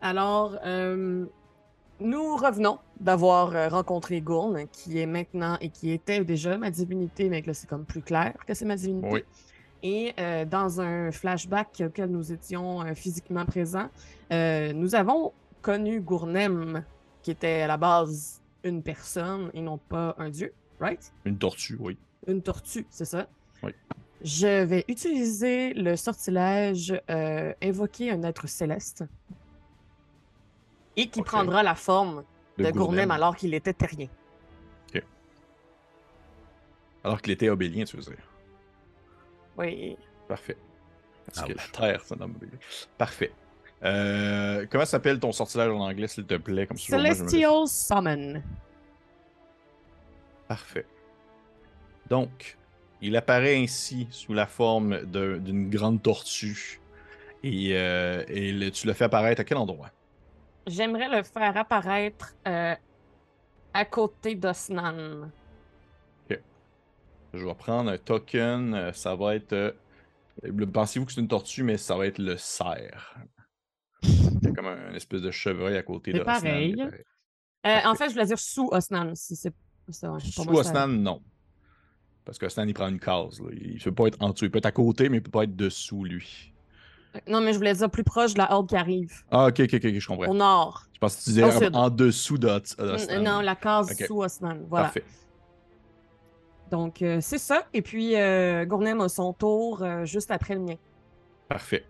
Alors, 0.00 0.56
euh, 0.64 1.24
nous 2.00 2.36
revenons 2.36 2.78
d'avoir 3.00 3.70
rencontré 3.70 4.20
Gourne, 4.20 4.66
qui 4.72 4.98
est 4.98 5.06
maintenant 5.06 5.56
et 5.60 5.68
qui 5.70 5.90
était 5.92 6.24
déjà 6.24 6.58
ma 6.58 6.70
divinité, 6.70 7.28
mais 7.28 7.42
que 7.42 7.48
là, 7.48 7.54
c'est 7.54 7.68
comme 7.68 7.84
plus 7.84 8.02
clair 8.02 8.34
que 8.46 8.54
c'est 8.54 8.64
ma 8.64 8.76
divinité. 8.76 9.08
Oui. 9.10 9.24
Et 9.84 10.12
euh, 10.18 10.44
dans 10.44 10.80
un 10.80 11.12
flashback 11.12 11.82
auquel 11.86 12.10
nous 12.10 12.32
étions 12.32 12.84
physiquement 12.94 13.46
présents, 13.46 13.88
nous 14.30 14.94
avons 14.96 15.32
connu 15.62 16.00
Gournem, 16.00 16.84
qui 17.22 17.30
était 17.30 17.62
à 17.62 17.66
la 17.66 17.76
base 17.76 18.40
une 18.64 18.82
personne 18.82 19.50
et 19.54 19.60
non 19.60 19.78
pas 19.78 20.14
un 20.18 20.30
dieu, 20.30 20.52
right? 20.80 21.12
Une 21.24 21.38
tortue, 21.38 21.76
oui. 21.80 21.96
Une 22.26 22.42
tortue, 22.42 22.86
c'est 22.90 23.04
ça? 23.04 23.28
Oui. 23.62 23.72
Je 24.22 24.64
vais 24.64 24.84
utiliser 24.88 25.74
le 25.74 25.96
sortilège 25.96 27.00
euh, 27.10 27.52
invoquer 27.62 28.10
un 28.10 28.22
être 28.24 28.46
céleste 28.48 29.04
et 30.96 31.08
qui 31.08 31.20
Ok. 31.20 31.26
prendra 31.26 31.62
la 31.62 31.74
forme 31.76 32.24
De 32.58 32.64
de, 32.64 32.70
Gournem 32.70 32.86
Gournem. 32.86 33.10
alors 33.12 33.36
qu'il 33.36 33.54
était 33.54 33.72
terrien. 33.74 34.08
Alors 37.04 37.22
qu'il 37.22 37.32
était 37.32 37.48
obélien, 37.48 37.84
tu 37.84 37.96
veux 37.96 38.02
dire. 38.02 38.18
Oui. 39.56 39.96
Parfait. 40.26 40.56
Parce 41.26 41.38
Ah 41.38 41.46
que 41.46 41.52
la 41.52 41.62
Terre, 41.72 42.02
c'est 42.04 42.14
un 42.14 42.20
homme 42.20 42.34
obélien. 42.34 42.58
Parfait. 42.98 43.32
Euh, 43.84 44.66
comment 44.70 44.84
s'appelle 44.84 45.20
ton 45.20 45.30
sortilège 45.32 45.68
en 45.70 45.80
anglais, 45.80 46.08
s'il 46.08 46.26
te 46.26 46.34
plaît? 46.34 46.66
Comme 46.66 46.76
Celestial 46.78 47.66
Summon. 47.68 48.42
Parfait. 50.48 50.86
Donc, 52.08 52.56
il 53.00 53.16
apparaît 53.16 53.56
ainsi 53.56 54.08
sous 54.10 54.32
la 54.34 54.46
forme 54.46 55.04
d'une 55.04 55.70
grande 55.70 56.02
tortue. 56.02 56.80
Et, 57.44 57.76
euh, 57.76 58.24
et 58.26 58.50
le- 58.50 58.70
tu 58.70 58.86
le 58.88 58.94
fais 58.94 59.04
apparaître 59.04 59.40
à 59.40 59.44
quel 59.44 59.58
endroit? 59.58 59.90
J'aimerais 60.66 61.08
le 61.08 61.22
faire 61.22 61.56
apparaître 61.56 62.34
euh, 62.48 62.74
à 63.72 63.84
côté 63.84 64.34
d'Osnan. 64.34 65.30
Je 67.34 67.44
vais 67.44 67.54
prendre 67.54 67.90
un 67.90 67.98
token. 67.98 68.90
Ça 68.94 69.14
va 69.14 69.34
être. 69.36 69.52
euh, 69.52 69.72
Pensez-vous 70.72 71.04
que 71.04 71.12
c'est 71.12 71.20
une 71.20 71.28
tortue, 71.28 71.62
mais 71.62 71.76
ça 71.76 71.94
va 71.94 72.06
être 72.06 72.18
le 72.18 72.36
cerf. 72.38 73.16
A 74.46 74.50
comme 74.52 74.66
un, 74.66 74.90
une 74.90 74.96
espèce 74.96 75.22
de 75.22 75.30
chevreuil 75.30 75.76
à 75.76 75.82
côté 75.82 76.12
de 76.12 76.20
Osnan, 76.20 76.32
pareil. 76.34 76.76
pareil. 76.76 77.04
Euh, 77.66 77.88
en 77.90 77.94
fait, 77.94 78.08
je 78.08 78.12
voulais 78.14 78.26
dire 78.26 78.38
sous 78.38 78.68
Osnan. 78.70 79.14
Si 79.14 79.36
c'est 79.36 79.52
ça, 79.90 80.08
pour 80.08 80.20
Sous 80.20 80.44
moi, 80.44 80.62
ça- 80.64 80.70
Osnan, 80.70 80.88
non. 80.88 81.22
Parce 82.24 82.38
qu'Osnan, 82.38 82.66
il 82.68 82.74
prend 82.74 82.88
une 82.88 83.00
case. 83.00 83.40
là. 83.40 83.48
Il 83.52 83.74
ne 83.74 83.80
peut 83.82 83.92
pas 83.94 84.06
être 84.08 84.16
en 84.20 84.30
dessous. 84.30 84.44
Il 84.44 84.50
peut 84.50 84.58
être 84.58 84.66
à 84.66 84.72
côté, 84.72 85.08
mais 85.08 85.16
il 85.18 85.22
peut 85.22 85.30
pas 85.30 85.44
être 85.44 85.56
dessous, 85.56 86.04
lui. 86.04 86.52
Non, 87.26 87.40
mais 87.40 87.52
je 87.52 87.58
voulais 87.58 87.72
dire 87.74 87.90
plus 87.90 88.04
proche 88.04 88.34
de 88.34 88.38
la 88.38 88.52
horde 88.52 88.68
qui 88.68 88.76
arrive. 88.76 89.12
Ah, 89.30 89.46
ok, 89.46 89.60
ok, 89.60 89.74
ok, 89.74 89.98
je 89.98 90.06
comprends. 90.06 90.30
Au 90.30 90.34
nord. 90.34 90.84
Je 90.92 90.98
pense 90.98 91.16
que 91.16 91.22
tu 91.24 91.30
disais 91.30 91.42
en, 91.74 91.90
dessous 91.90 92.36
d'Os- 92.38 92.76
d'Osnan. 92.76 93.22
Non, 93.22 93.40
la 93.40 93.56
case 93.56 93.96
sous 94.06 94.22
Osnan. 94.22 94.58
Voilà. 94.68 94.84
Parfait. 94.86 95.04
Donc, 96.70 97.00
euh, 97.00 97.18
c'est 97.22 97.38
ça. 97.38 97.66
Et 97.72 97.80
puis, 97.80 98.14
euh, 98.14 98.66
Gournem 98.66 99.00
a 99.00 99.08
son 99.08 99.32
tour 99.32 99.82
euh, 99.82 100.04
juste 100.04 100.30
après 100.30 100.54
le 100.54 100.60
mien. 100.60 100.74
Parfait. 101.48 101.84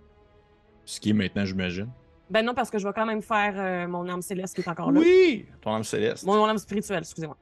Ce 0.84 1.00
qui 1.00 1.10
est 1.10 1.14
maintenant, 1.14 1.44
j'imagine. 1.44 1.90
Ben 2.30 2.44
non, 2.44 2.54
parce 2.54 2.70
que 2.70 2.78
je 2.78 2.86
vais 2.86 2.92
quand 2.92 3.06
même 3.06 3.22
faire 3.22 3.54
euh, 3.56 3.88
mon 3.88 4.06
arme 4.08 4.22
céleste 4.22 4.54
qui 4.54 4.60
est 4.60 4.68
encore 4.68 4.92
là. 4.92 5.00
Oui! 5.00 5.46
Ton 5.60 5.74
âme 5.74 5.84
céleste. 5.84 6.24
Mon, 6.24 6.36
mon 6.36 6.44
arme 6.44 6.58
spirituelle, 6.58 7.00
excusez-moi. 7.00 7.36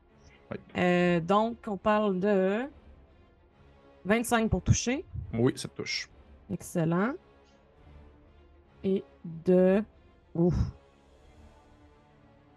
Oui. 0.51 0.59
Euh, 0.77 1.21
donc, 1.21 1.59
on 1.67 1.77
parle 1.77 2.21
de 2.21 2.61
25 4.05 4.49
pour 4.49 4.63
toucher. 4.63 5.05
Oui, 5.35 5.53
ça 5.57 5.69
te 5.69 5.77
touche. 5.77 6.09
Excellent. 6.53 7.15
Et 8.85 9.03
de. 9.25 9.83
Ouf. 10.35 10.55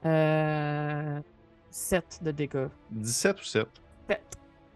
Euh... 0.05 1.19
7 1.71 2.19
de 2.24 2.31
dégâts. 2.31 2.67
17 2.91 3.41
ou 3.41 3.43
7? 3.43 3.67
7. 4.07 4.21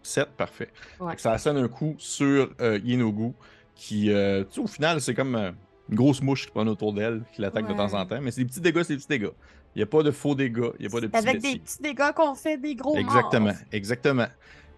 7, 0.02 0.28
parfait. 0.30 0.70
Ouais. 1.00 1.16
Ça 1.16 1.32
assène 1.32 1.56
un 1.56 1.68
coup 1.68 1.94
sur 1.98 2.50
euh, 2.60 2.78
Yenogu, 2.82 3.32
qui, 3.74 4.10
euh, 4.10 4.44
tu 4.44 4.54
sais, 4.54 4.60
au 4.60 4.66
final, 4.66 5.00
c'est 5.00 5.14
comme 5.14 5.34
euh, 5.34 5.52
une 5.88 5.96
grosse 5.96 6.22
mouche 6.22 6.46
qui 6.46 6.50
prend 6.52 6.66
autour 6.66 6.92
d'elle, 6.92 7.22
qui 7.32 7.40
l'attaque 7.42 7.66
de 7.68 7.74
temps 7.74 7.92
en 7.92 8.06
temps. 8.06 8.20
Mais 8.20 8.30
c'est 8.30 8.42
des 8.42 8.46
petits 8.46 8.60
dégâts, 8.60 8.82
c'est 8.82 8.94
des 8.94 8.98
petits 8.98 9.08
dégâts. 9.08 9.30
Il 9.74 9.78
n'y 9.78 9.82
a 9.82 9.86
pas 9.86 10.02
de 10.02 10.10
faux 10.10 10.34
dégâts, 10.34 10.70
il 10.78 10.82
n'y 10.82 10.86
a 10.86 10.90
pas 10.90 11.00
de 11.00 11.06
petits 11.08 11.28
Avec 11.28 11.42
des 11.42 11.58
petits 11.58 11.82
dégâts 11.82 12.12
qu'on 12.14 12.34
fait 12.34 12.56
des 12.56 12.74
gros 12.74 12.96
Exactement, 12.96 13.46
morts. 13.46 13.54
exactement. 13.72 14.26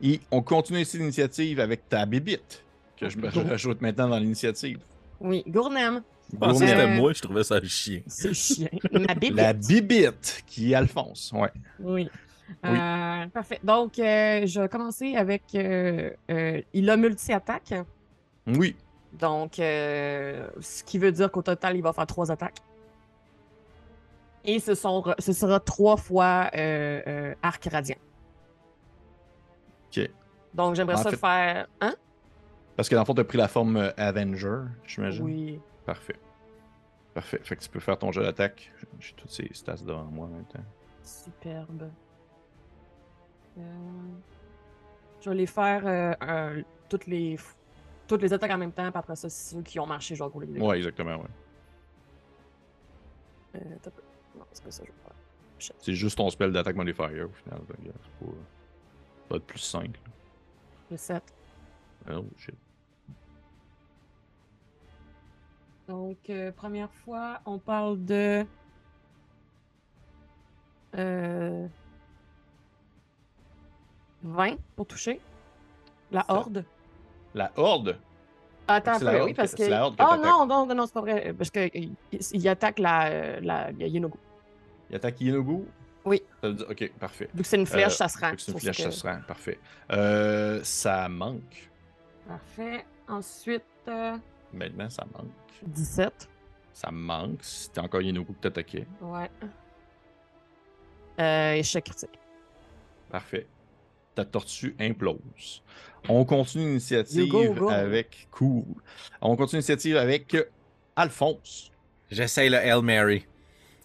Et 0.02 0.20
on 0.30 0.42
continue 0.42 0.80
ici 0.80 0.98
l'initiative 0.98 1.60
avec 1.60 1.88
ta 1.88 2.06
bébite, 2.06 2.62
que 2.98 3.08
je 3.08 3.18
me 3.18 3.28
rajoute 3.28 3.80
maintenant 3.80 4.08
dans 4.08 4.18
l'initiative. 4.18 4.78
Oui, 5.20 5.42
Gournem. 5.46 6.02
Je 6.32 6.36
pensais 6.38 6.52
que 6.66 6.70
Gourmet. 6.70 6.82
c'était 6.82 7.00
moi, 7.00 7.12
je 7.12 7.22
trouvais 7.22 7.44
ça 7.44 7.62
chien. 7.62 8.00
C'est 8.06 8.34
chien. 8.34 8.68
Ma 8.92 9.14
bébé. 9.14 9.30
La 9.34 9.52
bibite, 9.52 10.42
qui 10.46 10.72
est 10.72 10.74
Alphonse. 10.74 11.32
Ouais. 11.34 11.50
Oui. 11.78 12.08
Oui. 12.64 12.70
Euh, 12.70 13.26
parfait. 13.26 13.58
Donc, 13.64 13.98
euh, 13.98 14.46
je 14.46 14.60
vais 14.60 14.68
commencer 14.68 15.14
avec. 15.16 15.42
euh, 15.54 16.10
euh, 16.30 16.60
il 16.72 16.88
a 16.90 16.96
multi-attaque. 16.96 17.74
Oui. 18.46 18.76
Donc, 19.18 19.58
euh, 19.58 20.48
ce 20.60 20.84
qui 20.84 20.98
veut 20.98 21.10
dire 21.12 21.30
qu'au 21.30 21.42
total, 21.42 21.76
il 21.76 21.82
va 21.82 21.92
faire 21.92 22.06
trois 22.06 22.30
attaques. 22.30 22.58
Et 24.44 24.60
ce, 24.60 24.74
sont, 24.74 25.02
ce 25.18 25.32
sera 25.32 25.58
trois 25.58 25.96
fois 25.96 26.50
euh, 26.54 27.02
euh, 27.06 27.34
arc 27.42 27.64
radiant. 27.72 27.96
Ok. 29.88 30.08
Donc, 30.54 30.74
j'aimerais 30.74 30.94
En 30.96 31.02
ça 31.02 31.10
fait- 31.10 31.16
faire. 31.16 31.66
Hein? 31.80 31.94
Parce 32.76 32.88
que 32.88 32.94
dans 32.94 33.00
le 33.00 33.06
fond, 33.06 33.14
tu 33.14 33.20
as 33.22 33.24
pris 33.24 33.38
la 33.38 33.48
forme 33.48 33.92
Avenger, 33.96 34.58
j'imagine. 34.86 35.24
Oui. 35.24 35.60
Parfait. 35.86 36.16
Parfait. 37.14 37.40
Fait 37.42 37.56
que 37.56 37.62
tu 37.62 37.70
peux 37.70 37.80
faire 37.80 37.98
ton 37.98 38.12
jeu 38.12 38.22
d'attaque. 38.22 38.70
J'ai 39.00 39.14
toutes 39.14 39.30
ces 39.30 39.48
stats 39.54 39.76
devant 39.76 40.04
moi 40.04 40.26
en 40.26 40.28
même 40.30 40.44
temps. 40.44 40.60
Superbe. 41.02 41.90
Je 45.20 45.30
vais 45.30 45.36
les 45.36 45.46
faire 45.46 46.16
toutes, 46.90 47.06
les, 47.06 47.38
toutes 48.06 48.22
les 48.22 48.32
attaques 48.32 48.50
en 48.50 48.58
même 48.58 48.72
temps, 48.72 48.90
puis 48.90 48.98
après 48.98 49.16
ça, 49.16 49.28
ceux 49.28 49.62
qui 49.62 49.78
ont 49.80 49.86
marché, 49.86 50.14
je 50.14 50.22
vais 50.22 50.30
rouler. 50.30 50.60
Ouais, 50.60 50.76
exactement, 50.76 51.16
ouais. 51.16 51.28
Euh, 53.56 53.76
t'as 53.82 53.90
peu. 53.90 54.02
Non, 54.36 54.44
c'est 54.52 54.64
pas 54.64 54.70
ça 54.70 54.82
je 54.84 54.90
veux 54.90 54.98
faire. 54.98 55.12
C'est 55.80 55.94
juste 55.94 56.18
ton 56.18 56.28
spell 56.28 56.52
d'attaque 56.52 56.76
modifier 56.76 57.22
au 57.22 57.30
final. 57.30 57.60
C'est 57.68 58.26
pas... 58.26 58.32
va 59.30 59.36
être 59.36 59.46
plus 59.46 59.58
5. 59.58 59.98
Le 60.90 60.96
7. 60.96 61.22
Oh 62.10 62.24
shit. 62.36 62.54
Donc, 65.88 66.18
euh, 66.30 66.52
première 66.52 66.92
fois, 66.92 67.40
on 67.46 67.58
parle 67.58 68.04
de. 68.04 68.44
Euh, 70.96 71.66
20 74.22 74.56
pour 74.74 74.86
toucher. 74.86 75.20
La 76.10 76.24
horde. 76.28 76.64
La 77.36 77.52
horde 77.56 77.96
Attends, 78.66 78.98
la 79.00 79.14
horde 79.20 79.24
oui, 79.26 79.34
parce 79.34 79.52
que- 79.52 79.58
que. 79.58 79.62
c'est 79.64 79.68
la 79.70 79.84
horde 79.86 79.96
que 79.96 80.02
oh 80.02 80.16
non, 80.16 80.44
non, 80.46 80.66
non, 80.66 80.74
non, 80.74 80.86
c'est 80.86 80.92
pas 80.94 81.00
vrai. 81.02 81.32
Parce 81.38 81.50
qu'il 81.50 81.94
il 82.32 82.48
attaque 82.48 82.78
la, 82.80 83.38
la, 83.40 83.70
la 83.70 83.86
Yenogu. 83.86 84.18
Il 84.90 84.96
attaque 84.96 85.20
Yenogu 85.20 85.64
Oui. 86.04 86.22
Ça 86.42 86.48
veut 86.48 86.54
dire- 86.54 86.66
Ok, 86.70 86.92
parfait. 86.98 87.28
Vu 87.32 87.42
que 87.42 87.48
c'est 87.48 87.56
une 87.58 87.66
flèche, 87.66 87.86
Euh, 87.92 87.96
ça 87.96 88.08
se 88.08 88.18
rend. 88.18 88.32
Que 88.32 88.40
C'est 88.40 88.50
une 88.52 88.58
flèche, 88.58 88.80
ça 88.82 88.90
se 88.90 89.06
rend. 89.06 89.20
Parfait. 89.28 89.58
Euh, 89.92 90.60
ça 90.64 91.08
manque. 91.08 91.70
Parfait. 92.26 92.84
Ensuite, 93.06 93.62
euh, 93.86 94.16
Maintenant, 94.52 94.90
ça 94.90 95.04
manque. 95.16 95.30
17. 95.62 96.28
Ça 96.72 96.90
manque. 96.90 97.38
C'était 97.42 97.80
encore 97.80 98.00
Yenogu 98.02 98.32
que 98.34 98.40
t'attaquais. 98.40 98.86
Ouais. 99.00 99.30
Euh, 101.20 101.52
échec 101.54 101.84
critique. 101.84 102.18
Parfait. 103.10 103.46
Ta 104.16 104.24
tortue 104.24 104.74
implose. 104.80 105.62
On 106.08 106.24
continue 106.24 106.64
l'initiative 106.64 107.62
avec. 107.68 108.26
Cool. 108.32 108.64
On 109.20 109.36
continue 109.36 109.58
l'initiative 109.58 109.96
avec 109.98 110.34
Alphonse. 110.96 111.70
J'essaye 112.10 112.48
le 112.48 112.56
Hail 112.56 112.82
Mary. 112.82 113.26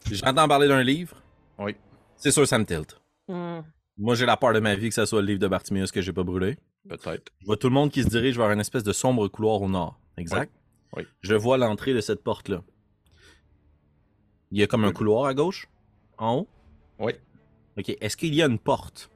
J'entends 0.10 0.48
parler 0.48 0.68
d'un 0.68 0.84
livre. 0.84 1.22
Oui. 1.60 1.76
C'est 2.16 2.32
sûr, 2.32 2.48
ça 2.48 2.58
me 2.58 2.66
tilte. 2.66 3.00
Hmm. 3.28 3.60
Moi, 3.98 4.16
j'ai 4.16 4.26
la 4.26 4.38
peur 4.38 4.54
de 4.54 4.60
ma 4.60 4.74
vie 4.74 4.88
que 4.88 4.96
ça 4.96 5.06
soit 5.06 5.22
le 5.22 5.28
livre 5.28 5.40
de 5.40 5.48
Bartimeus 5.48 5.88
que 5.94 6.02
j'ai 6.02 6.14
pas 6.14 6.24
brûlé. 6.24 6.58
Peut-être. 6.88 7.32
Je 7.42 7.46
vois 7.46 7.58
tout 7.58 7.68
le 7.68 7.74
monde 7.74 7.92
qui 7.92 8.02
se 8.02 8.08
dirige 8.08 8.38
vers 8.38 8.50
une 8.52 8.62
espèce 8.62 8.84
de 8.84 8.94
sombre 8.94 9.28
couloir 9.28 9.62
au 9.62 9.68
nord. 9.68 10.00
Exact? 10.18 10.52
Oui. 10.96 11.04
Oui. 11.04 11.10
Je 11.20 11.36
vois 11.36 11.58
l'entrée 11.58 11.94
de 11.94 12.02
cette 12.02 12.24
porte-là. 12.24 12.64
Il 14.52 14.60
y 14.60 14.64
a 14.64 14.68
comme 14.68 14.86
un 14.86 14.94
couloir 14.94 15.26
à 15.26 15.34
gauche? 15.34 15.68
En 16.18 16.38
haut? 16.38 16.48
Oui. 17.00 17.14
Ok. 17.78 17.96
Est-ce 18.00 18.16
qu'il 18.16 18.34
y 18.34 18.42
a 18.42 18.46
une 18.46 18.60
porte? 18.60 19.11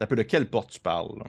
T'as 0.00 0.06
peu 0.06 0.16
de 0.16 0.22
quelle 0.22 0.48
porte 0.48 0.70
tu 0.70 0.80
parles? 0.80 1.16
là? 1.18 1.24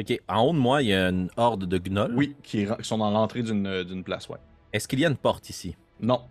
Ok. 0.00 0.18
En 0.28 0.42
haut 0.42 0.52
de 0.52 0.58
moi, 0.58 0.82
il 0.82 0.88
y 0.88 0.94
a 0.94 1.08
une 1.10 1.28
horde 1.36 1.64
de 1.66 1.78
gnolls. 1.78 2.14
Oui, 2.16 2.34
qui, 2.42 2.66
sont 2.80 2.98
dans 2.98 3.10
l'entrée 3.10 3.42
d'une 3.42 3.66
euh, 3.66 3.84
d'une 3.84 4.02
place, 4.02 4.28
ouais. 4.30 4.38
Est-ce 4.72 4.88
qu'il 4.88 4.98
y 4.98 5.04
a 5.04 5.08
une 5.08 5.16
porte 5.16 5.50
ici? 5.50 5.76
Non. 6.00 6.22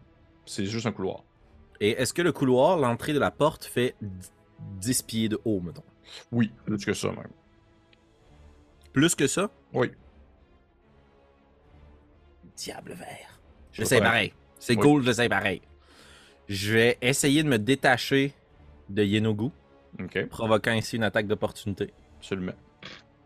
C'est 0.46 0.66
juste 0.66 0.86
un 0.88 0.92
couloir. 0.92 1.24
Et 1.80 1.92
est-ce 1.92 2.14
que 2.14 2.22
le 2.24 2.32
couloir, 2.32 2.78
l'entrée 2.78 3.14
de 3.14 3.20
la 3.20 3.30
porte, 3.32 3.64
fait 3.66 3.96
d- 4.02 4.10
10 4.80 5.02
pieds 5.04 5.30
de 5.30 5.40
haut, 5.46 5.60
mettons? 5.62 5.84
Oui, 6.32 6.52
plus 6.66 6.84
que 6.84 6.94
ça 6.94 7.10
même. 7.10 7.28
Plus 8.94 9.14
que 9.14 9.28
ça? 9.28 9.52
Oui. 9.74 9.92
Diable 12.56 12.94
vert. 12.94 13.40
Je 13.72 13.84
faire- 13.84 14.02
pareil. 14.02 14.34
C'est 14.58 14.76
Oui. 14.76 14.82
cool, 14.82 15.04
j'essaie 15.04 15.30
pareil. 15.30 15.62
Je 16.48 16.74
vais 16.74 16.98
essayer 17.02 17.44
de 17.44 17.50
me 17.50 17.60
détacher 17.60 18.34
de 18.90 19.04
Yenogu, 19.04 19.52
Ok, 20.00 20.26
provoquant 20.28 20.72
ainsi 20.72 20.96
une 20.98 21.04
attaque 21.04 21.28
d'opportunité. 21.28 21.92
absolument. 22.20 22.54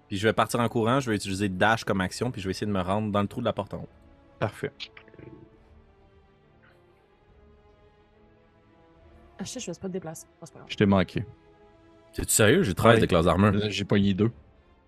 Puis 0.07 0.17
je 0.17 0.27
vais 0.27 0.33
partir 0.33 0.59
en 0.59 0.67
courant, 0.69 0.99
je 0.99 1.09
vais 1.09 1.15
utiliser 1.15 1.47
dash 1.49 1.83
comme 1.83 2.01
action, 2.01 2.31
puis 2.31 2.41
je 2.41 2.47
vais 2.47 2.51
essayer 2.51 2.67
de 2.67 2.71
me 2.71 2.81
rendre 2.81 3.11
dans 3.11 3.21
le 3.21 3.27
trou 3.27 3.39
de 3.41 3.45
la 3.45 3.53
porte 3.53 3.73
en 3.73 3.77
haut. 3.79 3.89
Parfait. 4.39 4.71
Ah, 9.39 9.43
je 9.43 9.49
sais, 9.49 9.59
je 9.59 9.71
vais 9.71 9.77
pas 9.79 9.87
te 9.87 9.93
déplacer. 9.93 10.25
Ah, 10.41 10.45
c'est 10.45 10.53
pas 10.53 10.59
grave. 10.59 10.69
Je 10.71 10.75
t'ai 10.77 10.85
manqué. 10.85 11.25
C'est-tu 12.13 12.31
sérieux? 12.33 12.63
J'ai 12.63 12.73
13 12.73 12.95
Ouais. 12.95 13.01
de 13.01 13.05
classe 13.05 13.25
d'armure. 13.25 13.53
J'ai 13.69 13.85
pogné 13.85 14.13
deux. 14.13 14.31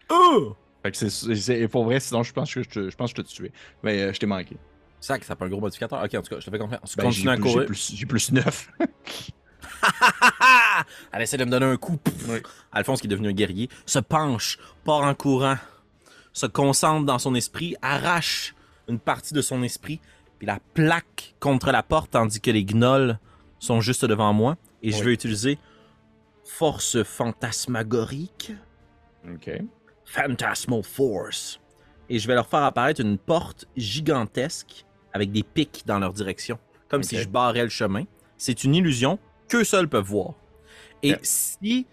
Oh! 0.09 0.55
Fait 0.83 0.91
que 0.91 0.97
c'est- 0.97 1.35
c'est 1.35 1.67
pour 1.69 1.85
vrai, 1.85 1.99
sinon 2.01 2.23
je 2.23 2.33
pense 2.33 2.53
que 2.53 2.61
je 2.61 2.69
te, 2.69 2.89
je 2.89 2.95
pense 2.97 3.13
que 3.13 3.21
je 3.21 3.27
te 3.27 3.33
tuais. 3.33 3.51
Mais 3.83 4.01
euh, 4.01 4.13
je 4.13 4.19
t'ai 4.19 4.25
manqué. 4.25 4.57
Sac, 4.99 5.23
ça 5.23 5.35
peut 5.35 5.45
un 5.45 5.49
gros 5.49 5.61
modificateur. 5.61 6.03
Ok, 6.03 6.13
en 6.15 6.21
tout 6.21 6.29
cas, 6.35 6.39
je 6.39 6.45
te 6.45 6.51
fais 6.51 6.57
confiance. 6.59 6.95
Ben, 6.97 7.03
Continue 7.05 7.23
j'ai 7.23 7.29
à 7.29 7.35
j'ai 7.35 7.41
courir. 7.41 7.65
plus- 7.65 7.93
J'ai 7.95 8.05
plus 8.05 8.31
9. 8.31 8.69
Elle 11.11 11.21
essaie 11.21 11.37
de 11.37 11.45
me 11.45 11.51
donner 11.51 11.65
un 11.65 11.77
coup. 11.77 11.99
Oui. 12.27 12.39
Alphonse, 12.71 13.01
qui 13.01 13.07
est 13.07 13.09
devenu 13.09 13.29
un 13.29 13.33
guerrier, 13.33 13.69
se 13.85 13.99
penche, 13.99 14.57
part 14.83 15.03
en 15.03 15.13
courant, 15.13 15.57
se 16.33 16.45
concentre 16.45 17.05
dans 17.05 17.19
son 17.19 17.35
esprit, 17.35 17.75
arrache 17.81 18.55
une 18.87 18.99
partie 18.99 19.33
de 19.33 19.41
son 19.41 19.63
esprit, 19.63 19.99
puis 20.39 20.47
la 20.47 20.59
plaque 20.73 21.35
contre 21.39 21.71
la 21.71 21.83
porte, 21.83 22.11
tandis 22.11 22.41
que 22.41 22.51
les 22.51 22.65
gnolls 22.65 23.19
sont 23.59 23.81
juste 23.81 24.05
devant 24.05 24.33
moi. 24.33 24.57
Et 24.81 24.91
je 24.91 25.03
vais 25.03 25.13
utiliser 25.13 25.57
force 26.43 27.03
fantasmagorique, 27.03 28.51
ok. 29.25 29.61
Phantasmal 30.05 30.83
Force. 30.83 31.59
Et 32.09 32.19
je 32.19 32.27
vais 32.27 32.35
leur 32.35 32.47
faire 32.47 32.63
apparaître 32.63 32.99
une 32.99 33.17
porte 33.17 33.65
gigantesque 33.77 34.85
avec 35.13 35.31
des 35.31 35.43
pics 35.43 35.83
dans 35.85 35.99
leur 35.99 36.13
direction, 36.13 36.59
comme 36.89 37.03
si 37.03 37.17
je 37.17 37.27
barrais 37.27 37.63
le 37.63 37.69
chemin. 37.69 38.03
C'est 38.37 38.63
une 38.63 38.75
illusion 38.75 39.17
qu'eux 39.47 39.63
seuls 39.63 39.87
peuvent 39.87 40.05
voir. 40.05 40.33
Et 41.01 41.15
si 41.23 41.85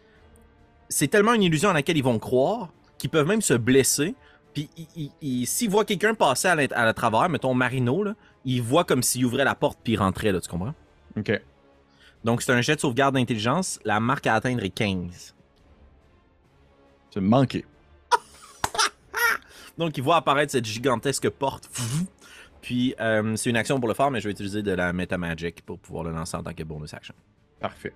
c'est 0.88 1.08
tellement 1.08 1.34
une 1.34 1.42
illusion 1.42 1.70
à 1.70 1.72
laquelle 1.72 1.96
ils 1.96 2.04
vont 2.04 2.18
croire 2.18 2.68
qu'ils 2.98 3.10
peuvent 3.10 3.26
même 3.26 3.42
se 3.42 3.54
blesser, 3.54 4.14
puis 4.54 4.68
ils- 4.76 4.86
ils- 4.96 5.12
ils- 5.20 5.46
s'ils 5.46 5.70
voient 5.70 5.84
quelqu'un 5.84 6.14
passer 6.14 6.48
à, 6.48 6.52
à 6.52 6.84
la 6.84 6.94
travers, 6.94 7.28
mettons 7.28 7.54
Marino, 7.54 8.02
là, 8.04 8.14
ils 8.44 8.60
voient 8.62 8.84
comme 8.84 9.02
s'il 9.02 9.24
ouvrait 9.24 9.44
la 9.44 9.54
porte 9.54 9.78
puis 9.82 9.94
il 9.94 9.96
rentrait, 9.96 10.32
là, 10.32 10.40
tu 10.40 10.48
comprends? 10.48 10.74
Ok. 11.16 11.40
Donc 12.24 12.42
c'est 12.42 12.52
un 12.52 12.60
jet 12.60 12.76
de 12.76 12.80
sauvegarde 12.80 13.14
d'intelligence. 13.14 13.78
La 13.84 13.98
marque 14.00 14.26
à 14.26 14.34
atteindre 14.34 14.62
est 14.62 14.70
15. 14.70 15.34
C'est 17.12 17.20
manqué. 17.20 17.64
Donc, 19.78 19.96
il 19.96 20.02
voit 20.02 20.16
apparaître 20.16 20.52
cette 20.52 20.66
gigantesque 20.66 21.28
porte. 21.30 21.70
Puis, 22.60 22.94
euh, 23.00 23.34
c'est 23.36 23.48
une 23.48 23.56
action 23.56 23.80
pour 23.80 23.88
le 23.88 23.94
faire, 23.94 24.10
mais 24.10 24.20
je 24.20 24.28
vais 24.28 24.32
utiliser 24.32 24.62
de 24.62 24.72
la 24.72 24.92
Metamagic 24.92 25.62
pour 25.64 25.78
pouvoir 25.78 26.04
le 26.04 26.10
lancer 26.10 26.36
en 26.36 26.42
tant 26.42 26.52
que 26.52 26.62
bonus 26.62 26.92
action. 26.92 27.14
Parfait. 27.60 27.92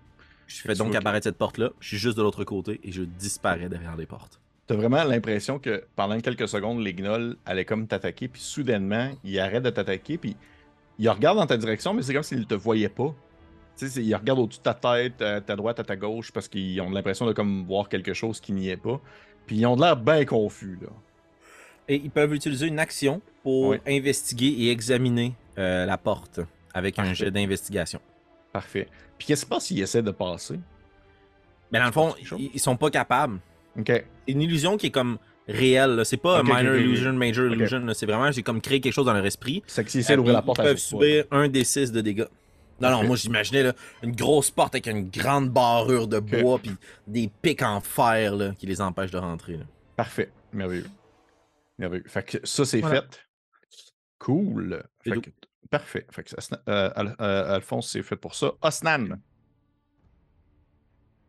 Je 0.46 0.60
fais 0.60 0.74
donc 0.74 0.94
apparaître 0.94 1.24
cette 1.24 1.38
porte-là. 1.38 1.70
Je 1.80 1.88
suis 1.88 1.96
juste 1.98 2.16
de 2.18 2.22
l'autre 2.22 2.44
côté 2.44 2.80
et 2.84 2.92
je 2.92 3.02
disparais 3.02 3.68
derrière 3.68 3.96
les 3.96 4.06
portes. 4.06 4.40
T'as 4.66 4.74
vraiment 4.76 5.02
l'impression 5.04 5.58
que 5.58 5.84
pendant 5.96 6.18
quelques 6.20 6.48
secondes, 6.48 6.80
les 6.80 6.94
gnolls 6.94 7.36
allaient 7.44 7.64
comme 7.64 7.86
t'attaquer, 7.86 8.28
puis 8.28 8.40
soudainement, 8.40 9.10
ils 9.24 9.38
arrêtent 9.38 9.62
de 9.64 9.70
t'attaquer, 9.70 10.16
puis 10.18 10.36
ils 10.98 11.08
regardent 11.08 11.38
dans 11.38 11.46
ta 11.46 11.56
direction, 11.56 11.92
mais 11.92 12.02
c'est 12.02 12.14
comme 12.14 12.22
s'ils 12.22 12.46
te 12.46 12.54
voyaient 12.54 12.88
pas. 12.88 13.14
Tu 13.76 13.88
sais, 13.88 14.02
ils 14.02 14.14
regardent 14.14 14.38
au-dessus 14.40 14.60
de 14.60 14.64
ta 14.64 14.74
tête, 14.74 15.20
à 15.20 15.40
ta 15.40 15.56
droite, 15.56 15.80
à 15.80 15.84
ta 15.84 15.96
gauche, 15.96 16.30
parce 16.32 16.48
qu'ils 16.48 16.80
ont 16.80 16.90
l'impression 16.90 17.26
de 17.26 17.32
comme 17.32 17.64
voir 17.66 17.88
quelque 17.88 18.14
chose 18.14 18.40
qui 18.40 18.52
n'y 18.52 18.68
est 18.68 18.76
pas. 18.76 19.00
Puis 19.46 19.56
ils 19.56 19.66
ont 19.66 19.76
de 19.76 19.82
l'air 19.82 19.96
bien 19.96 20.24
confus, 20.24 20.78
là. 20.80 20.88
Et 21.88 21.96
ils 21.96 22.10
peuvent 22.10 22.32
utiliser 22.32 22.66
une 22.66 22.78
action 22.78 23.20
pour 23.42 23.68
Oui. 23.70 23.78
investiguer 23.86 24.46
et 24.46 24.70
examiner 24.70 25.34
euh, 25.58 25.84
la 25.84 25.98
porte 25.98 26.40
avec 26.72 26.98
un 26.98 27.12
jet 27.12 27.30
d'investigation. 27.30 28.00
Parfait. 28.54 28.88
Puis 29.18 29.26
qu'est-ce 29.26 29.42
qui 29.42 29.46
se 29.46 29.50
passe 29.54 29.64
s'ils 29.66 29.82
essaient 29.82 30.02
de 30.02 30.12
passer? 30.12 30.58
Mais 31.72 31.80
dans 31.80 31.86
le 31.86 31.92
fond, 31.92 32.14
ils, 32.38 32.50
ils 32.54 32.60
sont 32.60 32.76
pas 32.76 32.88
capables. 32.88 33.38
Ok. 33.78 33.86
C'est 33.88 34.06
une 34.28 34.40
illusion 34.42 34.76
qui 34.76 34.86
est 34.86 34.90
comme 34.90 35.18
réelle. 35.48 36.02
C'est 36.04 36.16
pas 36.16 36.40
Ok, 36.40 36.48
un 36.48 36.52
ok, 36.52 36.58
minor 36.60 36.74
illusion, 36.76 37.12
major 37.14 37.46
illusion. 37.52 37.84
C'est 37.94 38.06
vraiment, 38.06 38.30
j'ai 38.30 38.44
comme 38.44 38.60
créé 38.60 38.80
quelque 38.80 38.92
chose 38.92 39.06
dans 39.06 39.12
leur 39.12 39.26
esprit. 39.26 39.62
C'est 39.66 39.82
que 39.84 39.90
s'ils 39.90 40.00
essaient 40.00 40.14
d'ouvrir 40.16 40.34
Euh, 40.34 40.38
la 40.38 40.42
porte, 40.42 40.58
ils 40.60 40.62
peuvent 40.64 40.78
subir 40.78 41.24
un 41.32 41.48
des 41.48 41.64
6 41.64 41.90
de 41.92 42.00
dégâts. 42.00 42.26
Non, 42.80 42.90
non, 42.90 43.04
moi 43.04 43.16
j'imaginais 43.16 43.62
là, 43.64 43.72
une 44.02 44.14
grosse 44.14 44.50
porte 44.50 44.74
avec 44.74 44.86
une 44.86 45.08
grande 45.10 45.50
barrure 45.50 46.06
de 46.08 46.18
bois 46.20 46.58
puis 46.60 46.72
des 47.06 47.28
pics 47.42 47.62
en 47.62 47.80
fer 47.80 48.34
là, 48.36 48.52
qui 48.58 48.66
les 48.66 48.80
empêchent 48.80 49.10
de 49.12 49.18
rentrer. 49.18 49.56
là. 49.56 49.64
Parfait. 49.96 50.30
Merveilleux. 50.52 50.86
Merveilleux. 51.78 52.04
Fait 52.06 52.22
que 52.24 52.38
ça, 52.44 52.64
c'est 52.64 52.80
Voilà. 52.80 53.02
fait. 53.02 53.20
Cool. 54.18 54.82
Fait 55.04 55.20
que- 55.20 55.30
parfait. 55.78 56.06
Fait 56.10 56.22
que 56.22 56.34
euh, 56.68 56.90
Al- 56.94 57.16
euh, 57.20 57.54
Alphonse, 57.56 57.90
c'est 57.90 58.02
fait 58.02 58.16
pour 58.16 58.34
ça. 58.34 58.52
Osnan. 58.62 59.18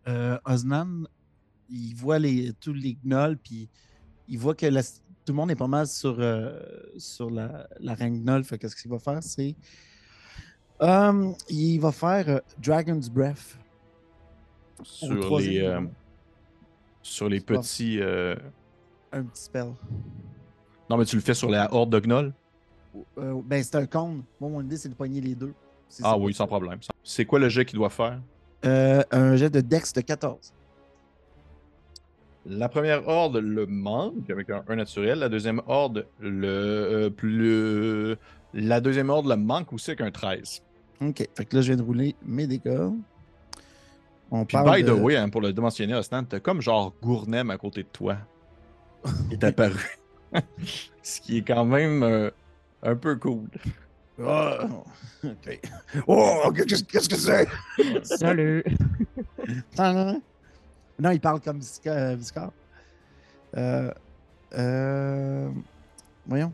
euh, 0.08 0.38
Osnan, 0.46 1.04
il 1.70 1.94
voit 1.96 2.20
les, 2.20 2.54
tous 2.54 2.74
les 2.74 2.98
gnolls, 3.04 3.38
puis 3.38 3.70
il 4.28 4.38
voit 4.40 4.56
que 4.56 4.66
la- 4.68 4.84
tout 4.84 5.32
le 5.32 5.34
monde 5.34 5.52
est 5.52 5.56
pas 5.56 5.68
mal 5.68 5.88
sur, 5.88 6.18
sur 6.98 7.30
la, 7.32 7.68
la 7.80 7.94
reine 7.96 8.24
gnoll. 8.24 8.44
Fait 8.44 8.58
que 8.60 8.68
ce 8.68 8.76
qu'il 8.76 8.92
va 8.92 9.00
faire, 9.00 9.24
c'est. 9.24 9.56
il 11.50 11.80
va 11.80 11.92
faire 11.92 12.42
Dragon's 12.62 13.10
Breath. 13.10 13.58
Sur 14.84 15.40
les, 15.40 15.80
sur 17.02 17.30
les 17.30 17.40
petits. 17.42 18.00
Un 19.12 19.24
petit 19.24 19.44
spell. 19.44 19.74
Non, 20.90 20.98
mais 20.98 21.06
tu 21.06 21.16
le 21.16 21.22
fais 21.22 21.34
sur 21.34 21.50
la 21.50 21.74
horde 21.74 21.92
de 21.92 22.00
gnolls? 22.00 22.34
Euh, 23.18 23.42
ben, 23.44 23.64
c'est 23.64 23.76
un 23.76 23.86
cône. 23.86 24.24
Moi, 24.40 24.50
mon 24.50 24.62
idée, 24.62 24.78
c'est 24.78 24.90
de 24.90 24.94
poigner 24.94 25.22
les 25.22 25.36
deux. 25.36 25.54
Ah 26.04 26.18
oui, 26.18 26.34
sans 26.34 26.48
problème. 26.48 26.80
C'est 27.04 27.26
quoi 27.26 27.40
le 27.40 27.50
jet 27.50 27.66
qu'il 27.66 27.78
doit 27.78 27.90
faire? 27.90 28.20
Euh, 28.66 29.04
un 29.12 29.36
jet 29.36 29.50
de 29.50 29.62
Dex 29.62 29.94
de 29.94 30.02
14. 30.02 30.54
La 32.48 32.70
première 32.70 33.08
horde 33.08 33.38
le 33.38 33.66
manque 33.66 34.30
avec 34.30 34.50
un 34.50 34.64
1 34.68 34.76
naturel. 34.76 35.20
La 35.20 35.30
deuxième 35.30 35.62
horde 35.68 36.08
le 36.20 36.48
euh, 36.48 37.10
plus. 37.10 38.16
La 38.54 38.82
deuxième 38.82 39.10
horde 39.10 39.28
le 39.28 39.36
manque 39.36 39.74
aussi 39.74 39.92
avec 39.92 40.02
un 40.02 40.12
13. 40.12 40.62
Ok, 41.02 41.28
fait 41.34 41.46
que 41.46 41.56
là, 41.56 41.62
je 41.62 41.68
viens 41.68 41.78
de 41.78 41.82
rouler 41.82 42.16
mes 42.24 42.48
dégâts. 42.48 42.90
On 44.32 44.46
Puis, 44.46 44.58
parle 44.58 44.78
by 44.78 44.84
de... 44.84 44.92
the 44.92 45.00
way, 45.00 45.18
hein, 45.18 45.30
pour 45.30 45.42
le 45.42 45.54
mentionner, 45.54 45.94
Ostan, 45.96 46.24
t'as 46.24 46.40
comme 46.40 46.62
genre 46.62 46.94
Gournem 47.02 47.50
à 47.50 47.58
côté 47.58 47.84
de 47.84 47.88
toi. 47.92 48.18
Il 49.32 49.34
est 49.34 49.44
apparu. 49.44 50.00
Ce 51.04 51.22
qui 51.22 51.38
est 51.38 51.42
quand 51.42 51.66
même 51.66 52.04
euh, 52.04 52.30
un 52.86 52.96
peu 52.96 53.16
cool. 53.18 53.48
Ah, 54.24 54.66
ok. 55.24 55.60
Oh, 56.08 56.52
qu'est-ce 56.56 56.84
qu'est-ce 56.86 57.10
que 57.10 57.18
c'est? 57.18 57.48
Salut! 58.04 58.64
Non, 60.98 61.12
il 61.12 61.20
parle 61.20 61.42
comme 61.42 61.60
Visca- 61.60 62.16
Viscar. 62.16 62.54
Euh, 63.58 63.92
euh, 64.54 65.50
voyons. 66.26 66.54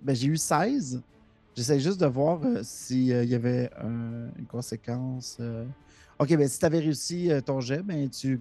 Ben, 0.00 0.14
j'ai 0.14 0.28
eu 0.28 0.36
16. 0.36 1.02
J'essaie 1.56 1.80
juste 1.80 2.00
de 2.00 2.06
voir 2.06 2.40
euh, 2.44 2.60
s'il 2.62 3.06
y 3.08 3.34
avait 3.34 3.68
un- 3.82 4.30
une 4.38 4.46
conséquence. 4.46 5.38
euh. 5.40 5.64
Ok, 6.20 6.28
ben 6.36 6.46
si 6.46 6.58
tu 6.60 6.64
avais 6.66 6.78
réussi 6.78 7.32
euh, 7.32 7.40
ton 7.40 7.60
jet, 7.60 7.82
ben 7.82 8.08
tu, 8.08 8.40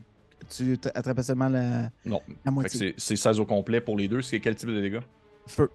tu 0.56 0.78
attrapais 0.94 1.24
seulement 1.24 1.50
la, 1.50 1.90
Non. 2.06 2.22
la 2.46 2.52
moitié. 2.52 2.94
c'est 2.98 3.16
16 3.16 3.40
au 3.40 3.46
complet 3.48 3.82
pour 3.82 3.98
les 3.98 4.08
deux. 4.08 4.22
C'est 4.22 4.40
quel 4.40 4.56
type 4.56 4.70
de 4.70 4.80
dégâts? 4.82 5.00
Feu. 5.48 5.70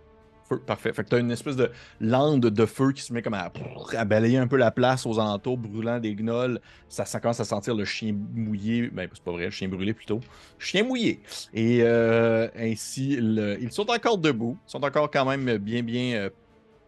Feu, 0.48 0.58
parfait. 0.58 0.92
Fait 0.92 1.02
que 1.04 1.08
t'as 1.08 1.20
une 1.20 1.30
espèce 1.30 1.56
de 1.56 1.70
lande 2.00 2.40
de 2.42 2.66
feu 2.66 2.92
qui 2.92 3.00
se 3.02 3.12
met 3.14 3.22
comme 3.22 3.32
à, 3.34 3.50
à 3.96 4.04
balayer 4.04 4.36
un 4.36 4.46
peu 4.46 4.56
la 4.56 4.70
place 4.70 5.06
aux 5.06 5.18
alentours, 5.18 5.56
brûlant 5.56 5.98
des 5.98 6.14
gnolls. 6.14 6.60
Ça, 6.88 7.06
ça 7.06 7.18
commence 7.18 7.40
à 7.40 7.44
sentir 7.44 7.74
le 7.74 7.84
chien 7.86 8.14
mouillé. 8.34 8.88
Ben, 8.88 9.08
c'est 9.12 9.22
pas 9.24 9.32
vrai, 9.32 9.46
le 9.46 9.50
chien 9.50 9.68
brûlé 9.68 9.94
plutôt. 9.94 10.20
Chien 10.58 10.84
mouillé. 10.84 11.22
Et 11.54 11.78
euh, 11.82 12.48
ainsi, 12.58 13.16
le- 13.16 13.58
ils 13.60 13.72
sont 13.72 13.90
encore 13.90 14.18
debout. 14.18 14.58
Ils 14.68 14.70
sont 14.70 14.84
encore 14.84 15.10
quand 15.10 15.24
même 15.24 15.56
bien, 15.56 15.82
bien, 15.82 16.14
euh, 16.16 16.30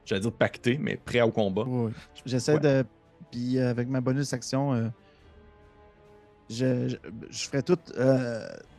j'allais 0.05 0.21
dire 0.21 0.33
pactés, 0.33 0.77
mais 0.79 0.97
prêts 0.97 1.23
au 1.23 1.31
combat. 1.31 1.65
Oui, 1.67 1.87
oui. 1.87 1.93
J'essaie 2.27 2.55
Ouais. 2.55 2.61
de. 2.61 2.85
Puis 3.31 3.59
euh, 3.59 3.71
avec 3.71 3.89
ma 3.89 4.01
bonus 4.03 4.33
action, 4.35 4.75
euh, 4.75 4.89
je, 6.51 6.89
je, 6.89 6.97
je 7.31 7.49
ferai 7.49 7.63
tout, 7.63 7.79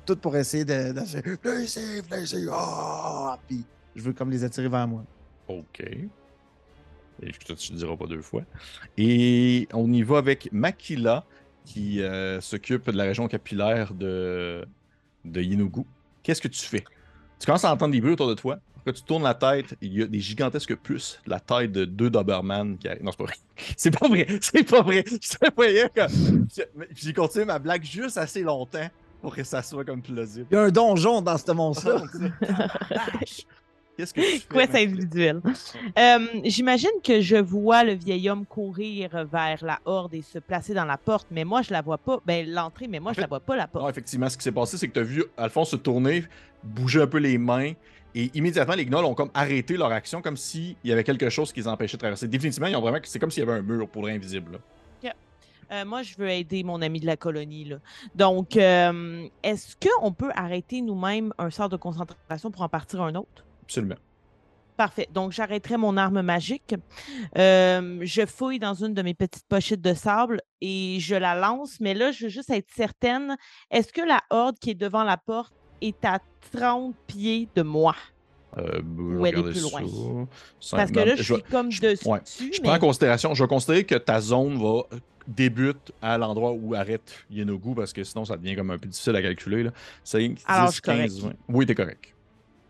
tout 0.06 0.16
pour 0.18 0.38
essayer 0.38 0.64
de. 0.66 0.94
de 0.94 2.50
ah! 2.52 3.38
Puis 3.48 3.66
je 3.98 4.04
veux 4.04 4.14
comme 4.14 4.30
les 4.30 4.44
attirer 4.44 4.70
vers 4.70 4.88
moi. 4.88 5.04
OK. 5.48 5.82
Et 7.24 7.32
tu 7.32 7.74
ne 7.74 7.78
diras 7.78 7.98
pas 7.98 8.06
deux 8.06 8.22
fois. 8.22 8.44
Et 8.96 9.68
on 9.74 9.92
y 9.92 10.04
va 10.04 10.20
avec 10.20 10.50
Makila, 10.52 11.26
qui 11.66 12.02
euh, 12.02 12.40
s'occupe 12.40 12.90
de 12.92 12.96
la 12.96 13.06
région 13.06 13.28
capillaire 13.28 13.94
de, 13.94 14.66
de 15.26 15.42
Yinogu. 15.42 15.82
Qu'est-ce 16.22 16.42
que 16.42 16.48
tu 16.48 16.62
fais? 16.62 16.84
Tu 17.40 17.46
commences 17.46 17.66
à 17.66 17.74
entendre 17.74 17.92
des 17.92 18.02
bruits 18.02 18.14
autour 18.14 18.30
de 18.30 18.36
toi. 18.36 18.60
Quand 18.86 18.94
tu 18.94 19.02
tournes 19.02 19.24
la 19.24 19.34
tête, 19.34 19.76
il 19.82 19.98
y 19.98 20.04
a 20.04 20.08
des 20.08 20.20
gigantesques 20.20 20.76
puces, 20.76 21.20
de 21.26 21.32
la 21.32 21.40
taille 21.40 21.68
de 21.68 21.84
deux 21.84 22.10
Doberman 22.10 22.78
qui 22.78 22.88
arrivent. 22.88 23.04
Non, 23.04 23.12
c'est 23.76 23.92
pas 23.92 24.08
vrai. 24.08 24.28
C'est 24.40 24.64
pas 24.64 24.82
vrai. 24.82 25.04
C'est 25.20 25.42
pas 25.42 25.42
vrai. 25.42 25.44
Je 25.44 25.48
te 25.48 25.54
voyais 25.56 25.90
comme. 25.94 26.48
J'ai 26.96 27.14
continué 27.14 27.46
ma 27.46 27.60
blague 27.60 27.84
juste 27.84 28.18
assez 28.18 28.44
longtemps 28.44 28.88
pour 29.22 29.36
que 29.36 29.44
ça 29.44 29.62
soit 29.62 29.84
comme 29.84 30.02
plausible. 30.02 30.48
Il 30.52 30.54
y 30.54 30.58
a 30.58 30.62
un 30.64 30.70
donjon 30.70 31.22
dans 31.22 31.38
ce 31.38 31.52
monstre-là. 31.52 32.04
Qu'est-ce 33.98 34.14
que 34.14 34.22
tu 34.22 34.28
fais? 34.28 34.40
Quest 34.48 34.74
Makila? 34.74 34.80
individuel. 34.92 35.42
Euh, 35.98 36.20
J'imagine 36.44 36.90
que 37.04 37.20
je 37.22 37.36
vois 37.36 37.84
le 37.84 37.94
vieil 37.94 38.30
homme 38.30 38.46
courir 38.46 39.10
vers 39.26 39.66
la 39.66 39.80
horde 39.86 40.14
et 40.14 40.22
se 40.22 40.38
placer 40.40 40.74
dans 40.76 40.86
la 40.86 40.98
porte, 40.98 41.28
mais 41.32 41.44
moi, 41.44 41.64
je 41.64 41.72
la 41.74 41.82
vois 41.82 41.98
pas. 41.98 42.20
Ben, 42.26 42.48
l'entrée, 42.50 42.88
mais 42.88 43.00
moi, 43.00 43.12
En 43.12 43.14
je 43.16 43.20
la 43.22 43.26
fait, 43.26 43.30
vois 43.30 43.40
pas, 43.40 43.56
la 43.56 43.64
Non, 43.64 43.70
porte. 43.74 43.90
effectivement, 43.90 44.30
ce 44.30 44.38
qui 44.38 44.44
s'est 44.44 44.52
passé, 44.52 44.78
c'est 44.78 44.88
que 44.88 44.94
tu 44.94 45.00
as 45.00 45.04
vu 45.04 45.24
Alphonse 45.36 45.72
se 45.72 45.76
tourner, 45.78 46.24
bouger 46.64 47.02
un 47.02 47.08
peu 47.08 47.18
les 47.18 47.38
mains, 47.38 47.74
et 48.16 48.32
immédiatement, 48.34 48.76
les 48.76 48.86
gnolls 48.86 49.06
ont 49.06 49.14
comme 49.16 49.32
arrêté 49.34 49.78
leur 49.78 49.92
action, 49.92 50.22
comme 50.22 50.38
s'il 50.38 50.76
y 50.84 50.92
avait 50.92 51.04
quelque 51.04 51.30
chose 51.30 51.52
qui 51.52 51.60
les 51.62 51.68
empêchait 51.68 51.98
de 51.98 52.02
traverser. 52.02 52.28
Définitivement, 52.28 52.68
ils 52.68 52.76
ont 52.76 52.82
vraiment. 52.82 53.00
C'est 53.04 53.20
comme 53.20 53.32
s'il 53.32 53.44
y 53.44 53.48
avait 53.50 53.60
un 53.60 53.62
mur 53.62 53.88
pour 53.90 54.06
l'invisible. 54.08 54.54
là. 54.54 54.60
Euh, 55.70 55.84
moi, 55.84 56.02
je 56.02 56.16
veux 56.18 56.30
aider 56.30 56.64
mon 56.64 56.82
ami 56.82 57.02
de 57.02 57.06
la 57.06 57.18
colonie. 57.18 57.66
Là. 57.66 57.80
Donc, 58.16 58.56
euh, 58.56 59.28
est-ce 59.44 59.76
qu'on 59.76 60.14
peut 60.14 60.32
arrêter 60.34 60.80
nous-mêmes 60.80 61.34
un 61.38 61.50
sort 61.50 61.68
de 61.68 61.76
concentration 61.76 62.52
pour 62.52 62.62
en 62.62 62.70
partir 62.70 63.02
un 63.02 63.14
autre? 63.16 63.44
Absolument. 63.68 63.96
Parfait. 64.78 65.08
Donc, 65.12 65.32
j'arrêterai 65.32 65.76
mon 65.78 65.98
arme 65.98 66.22
magique. 66.22 66.76
Euh, 67.38 68.00
je 68.04 68.26
fouille 68.26 68.60
dans 68.60 68.76
une 68.76 68.94
de 68.94 69.02
mes 69.02 69.14
petites 69.16 69.46
pochettes 69.48 69.82
de 69.82 69.94
sable 69.94 70.40
et 70.62 70.98
je 71.00 71.16
la 71.16 71.34
lance. 71.36 71.80
Mais 71.80 71.94
là, 71.96 72.12
je 72.12 72.26
veux 72.26 72.30
juste 72.30 72.52
être 72.52 72.68
certaine. 72.76 73.36
Est-ce 73.72 73.92
que 73.92 74.02
la 74.02 74.22
horde 74.30 74.60
qui 74.60 74.70
est 74.72 74.76
devant 74.76 75.04
la 75.04 75.18
porte 75.18 75.52
est 75.82 76.04
à 76.06 76.20
30 76.54 76.96
pieds 77.08 77.50
de 77.56 77.64
moi? 77.64 77.96
Euh, 78.58 78.82
Ou 78.84 79.26
elle 79.26 79.40
est 79.40 79.44
plus 79.44 79.62
loin? 79.62 79.82
Parce 80.72 80.92
que 80.92 80.96
ben, 80.96 81.08
là, 81.08 81.16
je 81.16 81.24
suis 81.24 81.44
comme 81.44 81.72
je- 81.72 81.82
dessus. 81.82 82.08
ouais. 82.08 82.20
Je 82.40 82.44
mais- 82.62 82.68
prends 82.70 82.76
en 82.76 82.80
considération, 82.80 83.34
je 83.34 83.44
vais 83.44 83.48
considérer 83.48 83.84
que 83.84 83.96
ta 83.96 84.22
zone 84.22 84.58
va 84.62 84.84
débute 85.28 85.92
à 86.02 86.18
l'endroit 86.18 86.52
où 86.54 86.74
arrête 86.74 87.26
Yenogu 87.30 87.76
parce 87.76 87.92
que 87.94 88.04
sinon 88.04 88.24
ça 88.26 88.38
devient 88.38 88.56
comme 88.56 88.72
un 88.72 88.78
peu 88.78 88.88
difficile 88.88 89.16
à 89.16 89.22
calculer. 89.22 89.64
Là. 89.64 89.72
5, 90.04 90.38
Alors, 90.46 90.68
10, 90.68 90.70
je 90.70 90.74
suis 90.74 90.82
correct. 90.82 91.02
15, 91.02 91.20
20. 91.22 91.34
Oui, 91.50 91.66
t'es 91.66 91.76
correct. 91.76 92.14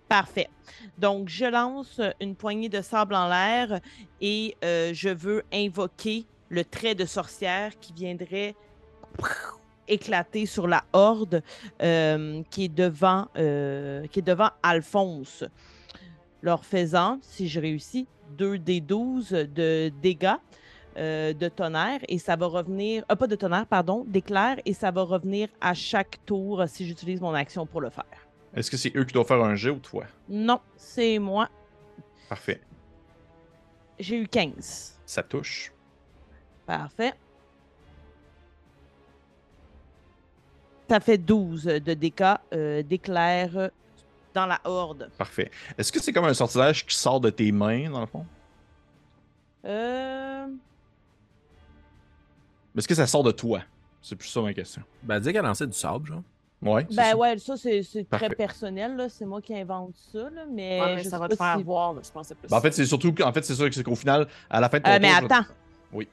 Parfait. 0.07 0.49
Donc, 0.97 1.27
je 1.27 1.45
lance 1.45 1.99
une 2.21 2.35
poignée 2.35 2.69
de 2.69 2.81
sable 2.81 3.13
en 3.13 3.27
l'air 3.27 3.81
et 4.21 4.55
euh, 4.63 4.91
je 4.93 5.09
veux 5.09 5.43
invoquer 5.53 6.25
le 6.49 6.63
trait 6.63 6.95
de 6.95 7.05
sorcière 7.05 7.77
qui 7.79 7.91
viendrait 7.91 8.55
éclater 9.89 10.45
sur 10.45 10.67
la 10.67 10.83
horde 10.93 11.43
euh, 11.81 12.41
qui, 12.49 12.65
est 12.65 12.73
devant, 12.73 13.27
euh, 13.37 14.07
qui 14.07 14.19
est 14.19 14.23
devant 14.23 14.49
Alphonse. 14.63 15.43
Leur 16.41 16.63
faisant, 16.63 17.19
si 17.21 17.49
je 17.49 17.59
réussis, 17.59 18.07
2 18.37 18.59
des 18.59 18.79
12 18.79 19.29
de 19.29 19.91
dégâts 20.01 20.35
de 20.95 21.47
tonnerre 21.49 21.99
et 22.07 22.17
ça 22.17 22.35
va 22.35 22.47
revenir, 22.47 23.05
pas 23.05 23.27
de 23.27 23.35
tonnerre, 23.35 23.67
pardon, 23.67 24.03
d'éclair 24.07 24.57
et 24.65 24.73
ça 24.73 24.89
va 24.89 25.03
revenir 25.03 25.47
à 25.61 25.75
chaque 25.75 26.17
tour 26.25 26.63
si 26.65 26.87
j'utilise 26.87 27.21
mon 27.21 27.35
action 27.35 27.67
pour 27.67 27.81
le 27.81 27.91
faire. 27.91 28.26
Est-ce 28.57 28.71
que 28.71 28.77
c'est 28.77 28.95
eux 28.97 29.05
qui 29.05 29.13
doivent 29.13 29.27
faire 29.27 29.43
un 29.43 29.53
jet 29.53 29.69
ou 29.69 29.77
toi? 29.77 30.05
Non, 30.27 30.59
c'est 30.75 31.19
moi. 31.19 31.47
Parfait. 32.27 32.59
J'ai 33.99 34.19
eu 34.19 34.27
15. 34.27 34.99
Ça 35.05 35.21
touche. 35.21 35.71
Parfait. 36.65 37.13
Ça 40.89 40.99
fait 40.99 41.19
12 41.19 41.65
de 41.65 41.93
dégâts 41.93 42.33
euh, 42.51 42.81
d'éclair 42.81 43.69
dans 44.33 44.47
la 44.47 44.59
horde. 44.63 45.11
Parfait. 45.19 45.51
Est-ce 45.77 45.91
que 45.91 46.01
c'est 46.01 46.11
comme 46.11 46.25
un 46.25 46.33
sortilège 46.33 46.83
qui 46.83 46.95
sort 46.95 47.21
de 47.21 47.29
tes 47.29 47.51
mains, 47.51 47.91
dans 47.91 48.01
le 48.01 48.07
fond? 48.07 48.25
Euh... 49.65 50.47
Est-ce 52.75 52.87
que 52.87 52.95
ça 52.95 53.05
sort 53.05 53.23
de 53.23 53.31
toi? 53.31 53.61
C'est 54.01 54.15
plus 54.15 54.29
ça 54.29 54.41
ma 54.41 54.53
question. 54.53 54.81
Ben, 55.03 55.19
dis 55.19 55.31
qu'elle 55.31 55.45
lançait 55.45 55.67
du 55.67 55.77
sable, 55.77 56.07
genre. 56.07 56.23
Ouais. 56.61 56.85
Ben 56.91 57.03
ça. 57.11 57.17
ouais, 57.17 57.37
ça 57.37 57.55
c'est 57.55 58.09
très 58.09 58.29
personnel, 58.29 58.95
là. 58.95 59.09
c'est 59.09 59.25
moi 59.25 59.41
qui 59.41 59.53
invente 59.55 59.91
ça, 60.11 60.19
là, 60.29 60.43
mais, 60.51 60.81
Ouais, 60.81 60.95
mais 60.95 61.03
je 61.03 61.09
ça 61.09 61.19
va 61.19 61.27
te 61.29 61.35
faire 61.35 61.55
si- 61.57 61.63
voir, 61.63 61.93
je 62.03 62.09
plus. 62.35 62.47
Ben, 62.49 62.57
en 62.57 62.61
fait, 62.61 62.71
c'est 62.71 62.85
surtout 62.85 63.13
que- 63.13 63.21
en 63.21 63.31
fait, 63.31 63.45
c'est 63.45 63.53
ça, 63.53 63.63
c'est 63.71 63.83
qu'au 63.83 63.95
final, 63.95 64.27
à 64.49 64.59
la 64.59 64.67
fin 64.67 64.79
de 64.79 64.83
ton 64.83 64.89
Euh, 64.89 64.97
mais 64.99 65.09
tour, 65.11 65.19
je- 65.19 65.25
attends. 65.25 65.45
Oui. 65.93 66.07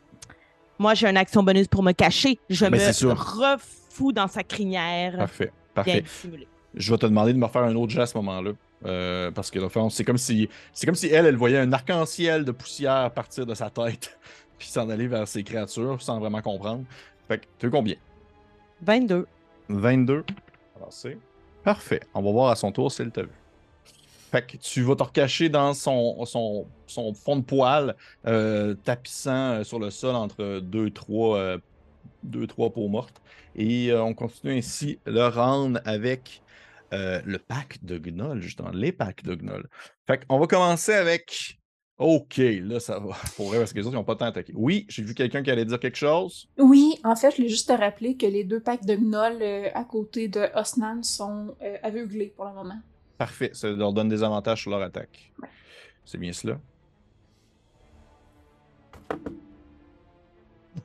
Moi 0.78 0.94
j'ai 0.94 1.08
une 1.08 1.16
action 1.16 1.42
bonus 1.42 1.66
pour 1.68 1.82
me 1.82 1.92
cacher. 1.92 2.38
Je 2.50 2.66
Ben, 2.66 2.72
me 2.72 2.78
sûr. 2.92 3.16
refous 3.18 4.12
dans 4.12 4.26
sa 4.28 4.42
crinière. 4.42 5.16
Parfait. 5.16 5.52
Parfait. 5.72 6.00
dissimulé. 6.02 6.46
Je 6.74 6.92
vais 6.92 6.98
te 6.98 7.06
demander 7.06 7.32
de 7.32 7.38
me 7.38 7.44
refaire 7.46 7.62
un 7.62 7.74
autre 7.76 7.92
jet 7.92 8.02
à 8.02 8.06
ce 8.06 8.16
moment-là. 8.18 8.50
Euh, 8.84 9.30
parce 9.30 9.50
que, 9.50 9.58
c'est 9.88 10.04
comme 10.04 10.18
si 10.18 10.48
c'est 10.74 10.84
comme 10.84 10.94
si 10.94 11.06
elle, 11.06 11.24
elle 11.24 11.36
voyait 11.36 11.58
un 11.58 11.72
arc-en-ciel 11.72 12.44
de 12.44 12.52
poussière 12.52 13.10
partir 13.10 13.46
de 13.46 13.54
sa 13.54 13.70
tête, 13.70 14.18
puis 14.58 14.68
s'en 14.68 14.90
aller 14.90 15.06
vers 15.06 15.26
ses 15.26 15.42
créatures 15.42 16.02
sans 16.02 16.18
vraiment 16.18 16.42
comprendre. 16.42 16.84
Fait 17.28 17.38
que, 17.38 17.44
tu 17.58 17.66
veux 17.66 17.72
combien? 17.72 17.94
22. 18.82 19.26
22. 19.68 20.24
Alors, 20.76 20.92
c'est 20.92 21.18
parfait. 21.62 22.00
On 22.14 22.22
va 22.22 22.32
voir 22.32 22.50
à 22.50 22.56
son 22.56 22.72
tour 22.72 22.90
si 22.92 23.02
elle 23.02 23.10
t'a 23.10 23.22
vu. 23.22 23.30
Fait 24.30 24.46
que 24.46 24.56
tu 24.56 24.82
vas 24.82 24.96
te 24.96 25.02
recacher 25.02 25.48
dans 25.48 25.74
son, 25.74 26.24
son, 26.26 26.66
son 26.86 27.14
fond 27.14 27.36
de 27.36 27.42
poil, 27.44 27.94
euh, 28.26 28.74
tapissant 28.74 29.52
euh, 29.52 29.64
sur 29.64 29.78
le 29.78 29.90
sol 29.90 30.16
entre 30.16 30.58
deux, 30.60 30.90
trois, 30.90 31.38
euh, 31.38 31.58
deux, 32.24 32.46
trois 32.46 32.70
peaux 32.72 32.88
mortes. 32.88 33.22
Et 33.54 33.92
euh, 33.92 34.02
on 34.02 34.14
continue 34.14 34.58
ainsi 34.58 34.98
le 35.06 35.28
round 35.28 35.80
avec 35.84 36.42
euh, 36.92 37.20
le 37.24 37.38
pack 37.38 37.84
de 37.84 37.98
gnolls, 37.98 38.40
justement, 38.40 38.70
les 38.70 38.92
packs 38.92 39.22
de 39.22 39.34
gnolls. 39.34 39.68
Fait 40.06 40.24
qu'on 40.26 40.38
va 40.38 40.46
commencer 40.46 40.94
avec. 40.94 41.58
Ok, 41.96 42.38
là, 42.38 42.80
ça 42.80 42.98
va. 42.98 43.14
Pour 43.36 43.48
vrai, 43.48 43.58
parce 43.58 43.72
que 43.72 43.78
les 43.78 43.86
autres, 43.86 43.94
ils 43.94 43.98
n'ont 43.98 44.04
pas 44.04 44.16
tant 44.16 44.24
attaqué. 44.26 44.52
Oui, 44.56 44.84
j'ai 44.88 45.04
vu 45.04 45.14
quelqu'un 45.14 45.44
qui 45.44 45.50
allait 45.50 45.64
dire 45.64 45.78
quelque 45.78 45.96
chose. 45.96 46.48
Oui, 46.58 46.98
en 47.04 47.14
fait, 47.14 47.30
je 47.30 47.36
voulais 47.36 47.48
juste 47.48 47.68
te 47.68 47.72
rappeler 47.72 48.16
que 48.16 48.26
les 48.26 48.42
deux 48.42 48.60
packs 48.60 48.84
de 48.84 48.96
gnolls 48.96 49.40
euh, 49.40 49.68
à 49.74 49.84
côté 49.84 50.26
de 50.26 50.48
Osnan 50.56 51.04
sont 51.04 51.54
euh, 51.62 51.76
aveuglés 51.82 52.32
pour 52.34 52.46
le 52.46 52.52
moment. 52.52 52.80
Parfait, 53.16 53.50
ça 53.52 53.70
leur 53.70 53.92
donne 53.92 54.08
des 54.08 54.24
avantages 54.24 54.62
sur 54.62 54.72
leur 54.72 54.82
attaque. 54.82 55.32
Ouais. 55.40 55.48
C'est 56.04 56.18
bien 56.18 56.32
cela. 56.32 56.58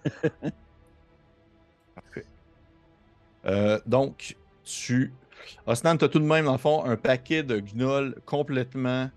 Parfait. 1.95 2.25
Euh, 3.45 3.79
donc, 3.87 4.37
tu. 4.63 5.11
Osnan, 5.65 5.97
tu 5.97 6.05
as 6.05 6.09
tout 6.09 6.19
de 6.19 6.25
même, 6.25 6.45
dans 6.45 6.51
le 6.51 6.59
fond, 6.59 6.83
un 6.83 6.97
paquet 6.97 7.41
de 7.41 7.59
gnolls 7.59 8.13
complètement 8.27 9.09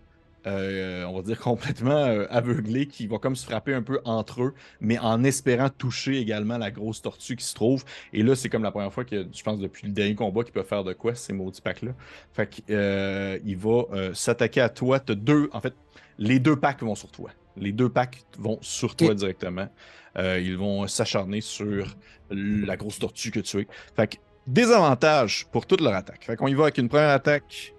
euh, 0.47 1.05
on 1.05 1.17
va 1.17 1.23
dire, 1.23 1.39
complètement 1.41 1.91
euh, 1.91 2.27
aveuglés 2.31 2.87
qui 2.87 3.07
vont 3.07 3.19
comme 3.19 3.37
se 3.37 3.45
frapper 3.45 3.75
un 3.75 3.83
peu 3.83 4.01
entre 4.05 4.43
eux, 4.43 4.55
mais 4.81 4.99
en 4.99 5.23
espérant 5.25 5.69
toucher 5.69 6.19
également 6.19 6.59
la 6.59 6.71
grosse 6.71 7.03
tortue 7.03 7.37
qui 7.37 7.45
se 7.45 7.55
trouve. 7.55 7.85
Et 8.13 8.23
là, 8.23 8.35
c'est 8.35 8.49
comme 8.49 8.63
la 8.63 8.71
première 8.71 8.93
fois 8.93 9.05
que, 9.05 9.27
je 9.33 9.43
pense, 9.43 9.59
depuis 9.59 9.87
le 9.87 9.93
dernier 9.93 10.15
combat 10.15 10.43
qu'ils 10.43 10.53
peuvent 10.53 10.67
faire 10.67 10.85
de 10.85 10.93
quoi, 10.93 11.15
ces 11.15 11.33
maudits 11.33 11.61
packs-là. 11.61 11.93
Fait 12.33 12.49
qu'il 12.49 13.57
va 13.57 14.15
s'attaquer 14.15 14.61
à 14.61 14.69
toi. 14.69 14.99
Deux, 14.99 15.49
en 15.53 15.61
fait, 15.61 15.75
les 16.19 16.39
deux 16.39 16.57
packs 16.57 16.83
vont 16.83 16.95
sur 16.95 17.11
toi. 17.11 17.31
Les 17.57 17.73
deux 17.73 17.89
packs 17.89 18.25
vont 18.39 18.59
sur 18.63 18.97
toi 18.97 19.15
directement. 19.15 19.69
ils 20.17 20.57
vont 20.57 20.87
s'acharner 20.87 21.41
sur 21.41 21.97
la 22.31 22.77
grosse 22.77 22.99
tortue 22.99 23.31
que 23.31 23.41
tu 23.41 23.61
es. 23.61 23.67
Fait 23.95 24.07
que 24.07 24.17
désavantage 24.47 25.47
pour 25.53 25.67
toute 25.67 25.81
leur 25.81 25.95
attaque. 25.95 26.25
Fait 26.25 26.37
qu'on 26.37 26.49
y 26.49 26.55
va 26.55 26.65
avec 26.65 26.79
une 26.79 26.89
première 26.89 27.11
attaque. 27.11 27.75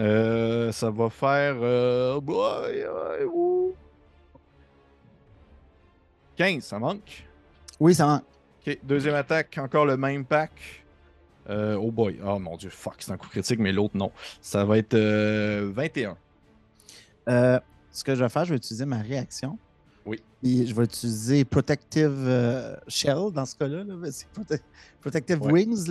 Euh, 0.00 0.70
ça 0.72 0.90
va 0.90 1.10
faire. 1.10 1.56
Euh, 1.60 2.20
15, 6.36 6.62
ça 6.62 6.78
manque? 6.78 7.26
Oui, 7.80 7.94
ça 7.94 8.06
manque. 8.06 8.24
Ok, 8.66 8.78
deuxième 8.84 9.14
attaque, 9.14 9.58
encore 9.58 9.86
le 9.86 9.96
même 9.96 10.24
pack. 10.24 10.84
Euh, 11.50 11.74
oh 11.76 11.90
boy, 11.90 12.20
oh 12.24 12.38
mon 12.38 12.56
dieu, 12.56 12.70
fuck, 12.70 12.96
c'est 12.98 13.10
un 13.10 13.16
coup 13.16 13.28
critique, 13.28 13.58
mais 13.58 13.72
l'autre 13.72 13.96
non. 13.96 14.12
Ça 14.40 14.64
va 14.64 14.78
être 14.78 14.96
21. 14.96 16.16
Euh, 17.28 17.58
ce 17.90 18.04
que 18.04 18.14
je 18.14 18.22
vais 18.22 18.28
faire, 18.28 18.44
je 18.44 18.50
vais 18.50 18.56
utiliser 18.56 18.84
ma 18.84 18.98
réaction 18.98 19.58
oui. 20.08 20.66
je 20.66 20.74
vais 20.74 20.84
utiliser 20.84 21.44
Protective 21.44 22.24
euh, 22.26 22.76
Shell 22.88 23.30
dans 23.32 23.44
ce 23.44 23.54
cas-là. 23.56 23.84
C'est 24.10 24.26
Protective 25.00 25.42
Wings, 25.42 25.86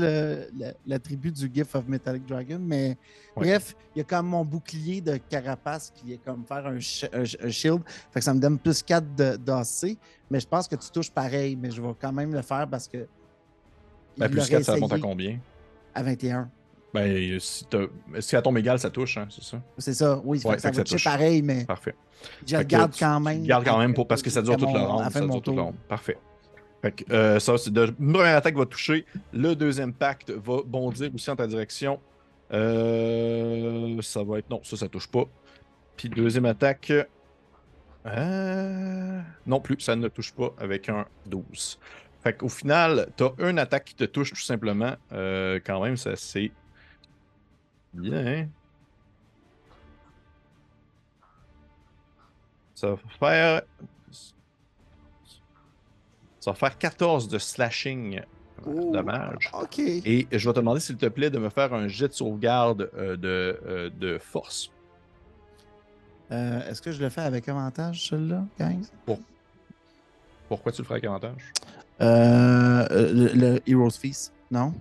l'attribut 0.86 1.32
du 1.32 1.50
GIF 1.54 1.76
of 1.76 1.88
Metallic 1.88 2.26
Dragon. 2.26 2.60
Mais 2.60 2.98
bref, 3.36 3.76
il 3.96 4.00
y 4.00 4.02
a 4.02 4.04
comme 4.04 4.28
mon 4.28 4.44
bouclier 4.44 5.02
de 5.02 5.18
carapace 5.18 5.92
qui 5.96 6.14
est 6.14 6.18
comme 6.18 6.44
faire 6.46 6.66
un, 6.66 6.80
shield. 6.80 7.82
Fait 8.12 8.20
que 8.20 8.24
ça 8.24 8.34
me 8.34 8.40
donne 8.40 8.58
plus 8.58 8.82
4 8.82 9.38
d'AC. 9.38 9.98
Mais 10.30 10.40
je 10.40 10.48
pense 10.48 10.68
que 10.68 10.76
tu 10.76 10.90
touches 10.90 11.12
pareil. 11.12 11.56
Mais 11.56 11.72
je 11.72 11.82
vais 11.82 11.94
quand 12.00 12.12
même 12.12 12.34
le 12.34 12.42
faire 12.42 12.68
parce 12.68 12.88
que. 12.88 13.08
Ben, 14.18 14.30
plus 14.30 14.50
4, 14.50 14.64
ça 14.64 14.78
monte 14.78 14.94
à 14.94 15.00
combien? 15.00 15.40
À 15.94 16.04
21. 16.04 16.50
Ben, 16.98 17.40
si, 17.40 17.64
si 18.20 18.30
ça 18.30 18.42
tombe 18.42 18.58
égal, 18.58 18.80
ça 18.80 18.90
touche, 18.90 19.18
hein, 19.18 19.28
c'est 19.30 19.44
ça? 19.44 19.62
C'est 19.78 19.94
ça, 19.94 20.20
oui. 20.24 20.40
ça, 20.40 20.72
va 20.72 20.84
toucher 20.84 21.10
pareil, 21.10 21.42
mais. 21.44 21.64
Parfait. 21.66 21.94
Je 22.46 22.58
garde 22.64 22.94
quand 22.98 23.20
même. 23.20 23.44
Je 23.44 23.48
garde 23.48 23.66
quand 23.66 23.78
même 23.78 23.94
pour, 23.94 24.08
parce 24.08 24.24
que 24.24 24.32
ça 24.32 24.42
dure 24.42 24.58
toute 24.58 24.74
la 24.74 24.86
ronde. 24.86 25.12
Ça 25.12 25.22
dure 25.22 25.42
toute 25.42 25.56
la 25.56 25.62
ronde. 25.62 25.76
Parfait. 25.88 26.18
Fait 26.82 26.92
que, 26.92 27.12
euh, 27.12 27.40
ça, 27.40 27.58
c'est 27.58 27.72
de... 27.72 27.94
une 28.00 28.14
première 28.14 28.38
attaque 28.38 28.56
va 28.56 28.66
toucher. 28.66 29.06
Le 29.34 29.56
deuxième 29.56 29.94
pacte 29.94 30.32
va 30.32 30.62
bondir 30.66 31.14
aussi 31.14 31.30
en 31.30 31.36
ta 31.36 31.46
direction. 31.46 32.00
Euh, 32.52 34.02
ça 34.02 34.24
va 34.24 34.40
être. 34.40 34.50
Non, 34.50 34.62
ça, 34.64 34.76
ça 34.76 34.88
touche 34.88 35.08
pas. 35.08 35.26
Puis 35.96 36.10
deuxième 36.10 36.46
attaque. 36.46 36.92
Euh... 38.06 39.22
Non 39.46 39.60
plus, 39.60 39.80
ça 39.80 39.96
ne 39.96 40.08
touche 40.08 40.34
pas 40.34 40.52
avec 40.60 40.90
un 40.90 41.06
12. 41.28 41.80
Fait 42.24 42.34
qu'au 42.34 42.50
final, 42.50 43.10
t'as 43.18 43.32
une 43.40 43.60
attaque 43.60 43.86
qui 43.86 43.96
te 43.96 44.06
touche 44.06 44.32
tout 44.32 44.42
simplement. 44.42 44.96
Euh, 45.12 45.60
quand 45.64 45.84
même, 45.84 45.98
ça 45.98 46.16
c'est 46.16 46.52
Bien. 47.98 48.48
Ça 52.76 52.92
va 52.92 52.98
faire. 53.20 53.62
Ça 56.40 56.52
va 56.52 56.56
faire 56.56 56.78
14 56.78 57.28
de 57.28 57.40
slashing 57.40 58.22
euh, 58.68 58.92
dommage. 58.92 59.50
OK. 59.54 59.80
Et 59.80 60.28
je 60.32 60.48
vais 60.48 60.54
te 60.54 60.60
demander, 60.60 60.80
s'il 60.80 60.96
te 60.96 61.08
plaît, 61.08 61.30
de 61.30 61.40
me 61.40 61.50
faire 61.50 61.74
un 61.74 61.88
jet 61.88 62.08
de 62.08 62.14
sauvegarde 62.14 62.90
euh, 62.96 63.18
de, 63.18 63.60
euh, 63.68 63.90
de, 63.90 64.18
force. 64.18 64.72
Est-ce 66.30 66.82
que 66.82 66.92
je 66.92 67.02
le 67.02 67.10
fais 67.10 67.22
avec 67.22 67.50
avantage, 67.50 68.06
celui-là, 68.06 68.46
15? 68.58 68.92
Pourquoi 70.48 70.72
tu 70.72 70.82
le 70.82 70.86
ferais 70.86 70.96
avec 70.96 71.06
avantage? 71.06 71.52
le, 72.00 73.34
le 73.34 73.60
Hero's 73.66 73.98
Feast, 73.98 74.34
non? 74.52 74.74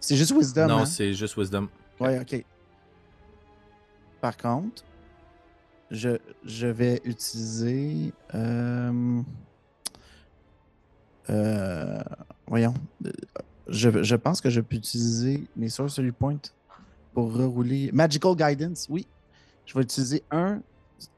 C'est 0.00 0.16
juste 0.16 0.32
Wisdom. 0.32 0.68
Non, 0.68 0.78
hein? 0.78 0.86
c'est 0.86 1.12
juste 1.12 1.36
Wisdom. 1.36 1.68
Ouais, 2.00 2.18
ok. 2.18 2.44
Par 4.20 4.36
contre, 4.36 4.84
je, 5.90 6.18
je 6.44 6.66
vais 6.66 7.00
utiliser. 7.04 8.12
Euh, 8.34 9.22
euh, 11.30 12.02
voyons. 12.46 12.74
Je, 13.68 14.02
je, 14.02 14.16
pense 14.16 14.40
que 14.40 14.50
je 14.50 14.60
peux 14.60 14.76
utiliser 14.76 15.46
mes 15.56 15.68
Sorcery 15.68 16.12
Points 16.12 16.40
pour 17.12 17.34
rerouler. 17.34 17.90
Magical 17.92 18.34
Guidance, 18.34 18.86
oui. 18.90 19.06
Je 19.64 19.74
vais 19.74 19.82
utiliser 19.82 20.22
un 20.30 20.62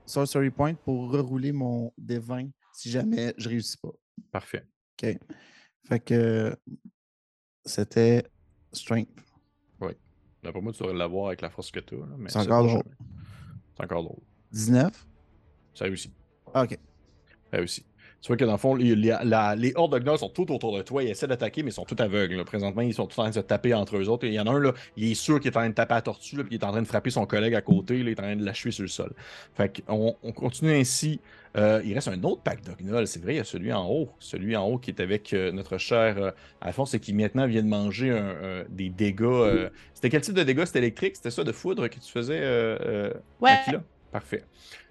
Sorcery 0.05 0.51
Point 0.51 0.75
pour 0.75 1.11
rerouler 1.11 1.53
mon 1.53 1.93
D20 2.01 2.51
si 2.73 2.91
jamais 2.91 3.35
je 3.37 3.49
réussis 3.49 3.77
pas. 3.79 3.93
Parfait. 4.31 4.65
OK. 5.03 5.19
Fait 5.89 6.01
que 6.01 6.57
c'était 7.65 8.25
Strength. 8.73 9.26
Pour 10.53 10.63
moi, 10.63 10.73
tu 10.73 10.83
devrais 10.83 10.97
l'avoir 10.97 11.29
avec 11.29 11.41
la 11.41 11.51
force 11.51 11.71
que 11.71 11.81
tu 11.81 11.95
as. 11.95 12.29
C'est 12.29 12.39
encore 12.39 12.65
drôle. 12.65 12.83
C'est 13.77 13.85
encore 13.85 14.03
drôle. 14.03 14.21
19? 14.53 15.07
Ça 15.75 15.85
réussit. 15.85 16.13
Ah, 16.55 16.65
ok. 16.65 16.79
Ça 17.51 17.57
réussit. 17.59 17.87
Tu 18.27 18.31
vois 18.31 18.37
que 18.39 18.45
dans 18.45 18.53
le 18.55 18.59
fond, 18.59 18.75
les, 18.75 18.97
les, 18.97 19.73
hordes 19.77 19.93
de 19.93 19.99
gnolls 20.01 20.19
sont 20.19 20.29
tout 20.29 20.51
autour 20.51 20.77
de 20.77 20.83
toi. 20.83 21.01
Ils 21.05 21.11
essaient 21.11 21.29
d'attaquer, 21.29 21.63
mais 21.63 21.71
ils 21.71 21.75
sont 21.75 21.85
tout 21.85 21.95
aveugles. 22.01 22.45
Présentement, 22.45 22.83
ils 22.83 22.93
sont 22.93 23.07
tous 23.07 23.21
en 23.21 23.23
train 23.23 23.31
de 23.31 23.37
se 23.37 23.41
taper 23.41 23.73
entre 23.73 23.99
eux 23.99 24.09
autres. 24.09 24.27
il 24.27 24.33
y 24.33 24.41
en 24.41 24.49
a 24.49 24.51
un, 24.51 24.59
là, 24.59 24.73
il 24.97 25.13
est 25.13 25.15
sûr 25.15 25.39
qu'il 25.39 25.53
est 25.53 25.57
en 25.57 25.61
train 25.61 25.69
de 25.69 25.75
taper 25.75 25.93
à 25.93 25.99
la 25.99 26.03
tortue, 26.03 26.35
puis 26.39 26.57
il 26.57 26.61
est 26.61 26.65
en 26.65 26.73
train 26.73 26.83
de 26.83 26.89
frapper 26.89 27.11
son 27.11 27.25
collègue 27.25 27.55
à 27.55 27.61
côté. 27.61 28.01
il 28.01 28.09
est 28.09 28.19
en 28.19 28.25
train 28.25 28.35
de 28.35 28.45
l'achever 28.45 28.73
sur 28.73 28.83
le 28.83 28.89
sol. 28.89 29.13
Fait 29.55 29.81
qu'on 29.87 30.17
on 30.25 30.33
continue 30.33 30.73
ainsi. 30.73 31.21
Euh, 31.57 31.81
il 31.85 31.95
reste 31.95 32.09
un 32.09 32.21
autre 32.25 32.43
pack 32.43 32.65
de 32.65 32.73
gnolls. 32.83 33.07
C'est 33.07 33.23
vrai, 33.23 33.35
il 33.35 33.37
y 33.37 33.41
a 33.41 33.45
celui 33.45 33.73
en 33.73 33.89
haut. 33.89 34.09
Celui 34.19 34.57
en 34.57 34.67
haut 34.67 34.79
qui 34.79 34.91
est 34.91 35.01
avec 35.01 35.33
euh, 35.33 35.53
notre 35.53 35.79
cher 35.79 36.17
euh, 36.19 36.33
Alphonse 36.61 36.95
et 36.95 36.99
qui 36.99 37.13
maintenant 37.13 37.47
vient 37.47 37.63
de 37.63 37.69
manger 37.69 38.21
des 38.71 38.89
dégâts. 38.89 39.69
C'était 39.95 40.11
quel 40.11 40.23
type 40.23 40.35
de 40.35 40.43
dégâts? 40.43 40.65
C'était 40.65 40.81
électrique? 40.81 41.15
C'était 41.15 41.31
ça, 41.31 41.45
de 41.45 41.53
foudre 41.53 41.87
que 41.87 42.01
tu 42.01 42.11
faisais 42.11 42.41
Ouais. 43.41 43.53
Parfait. 44.11 44.43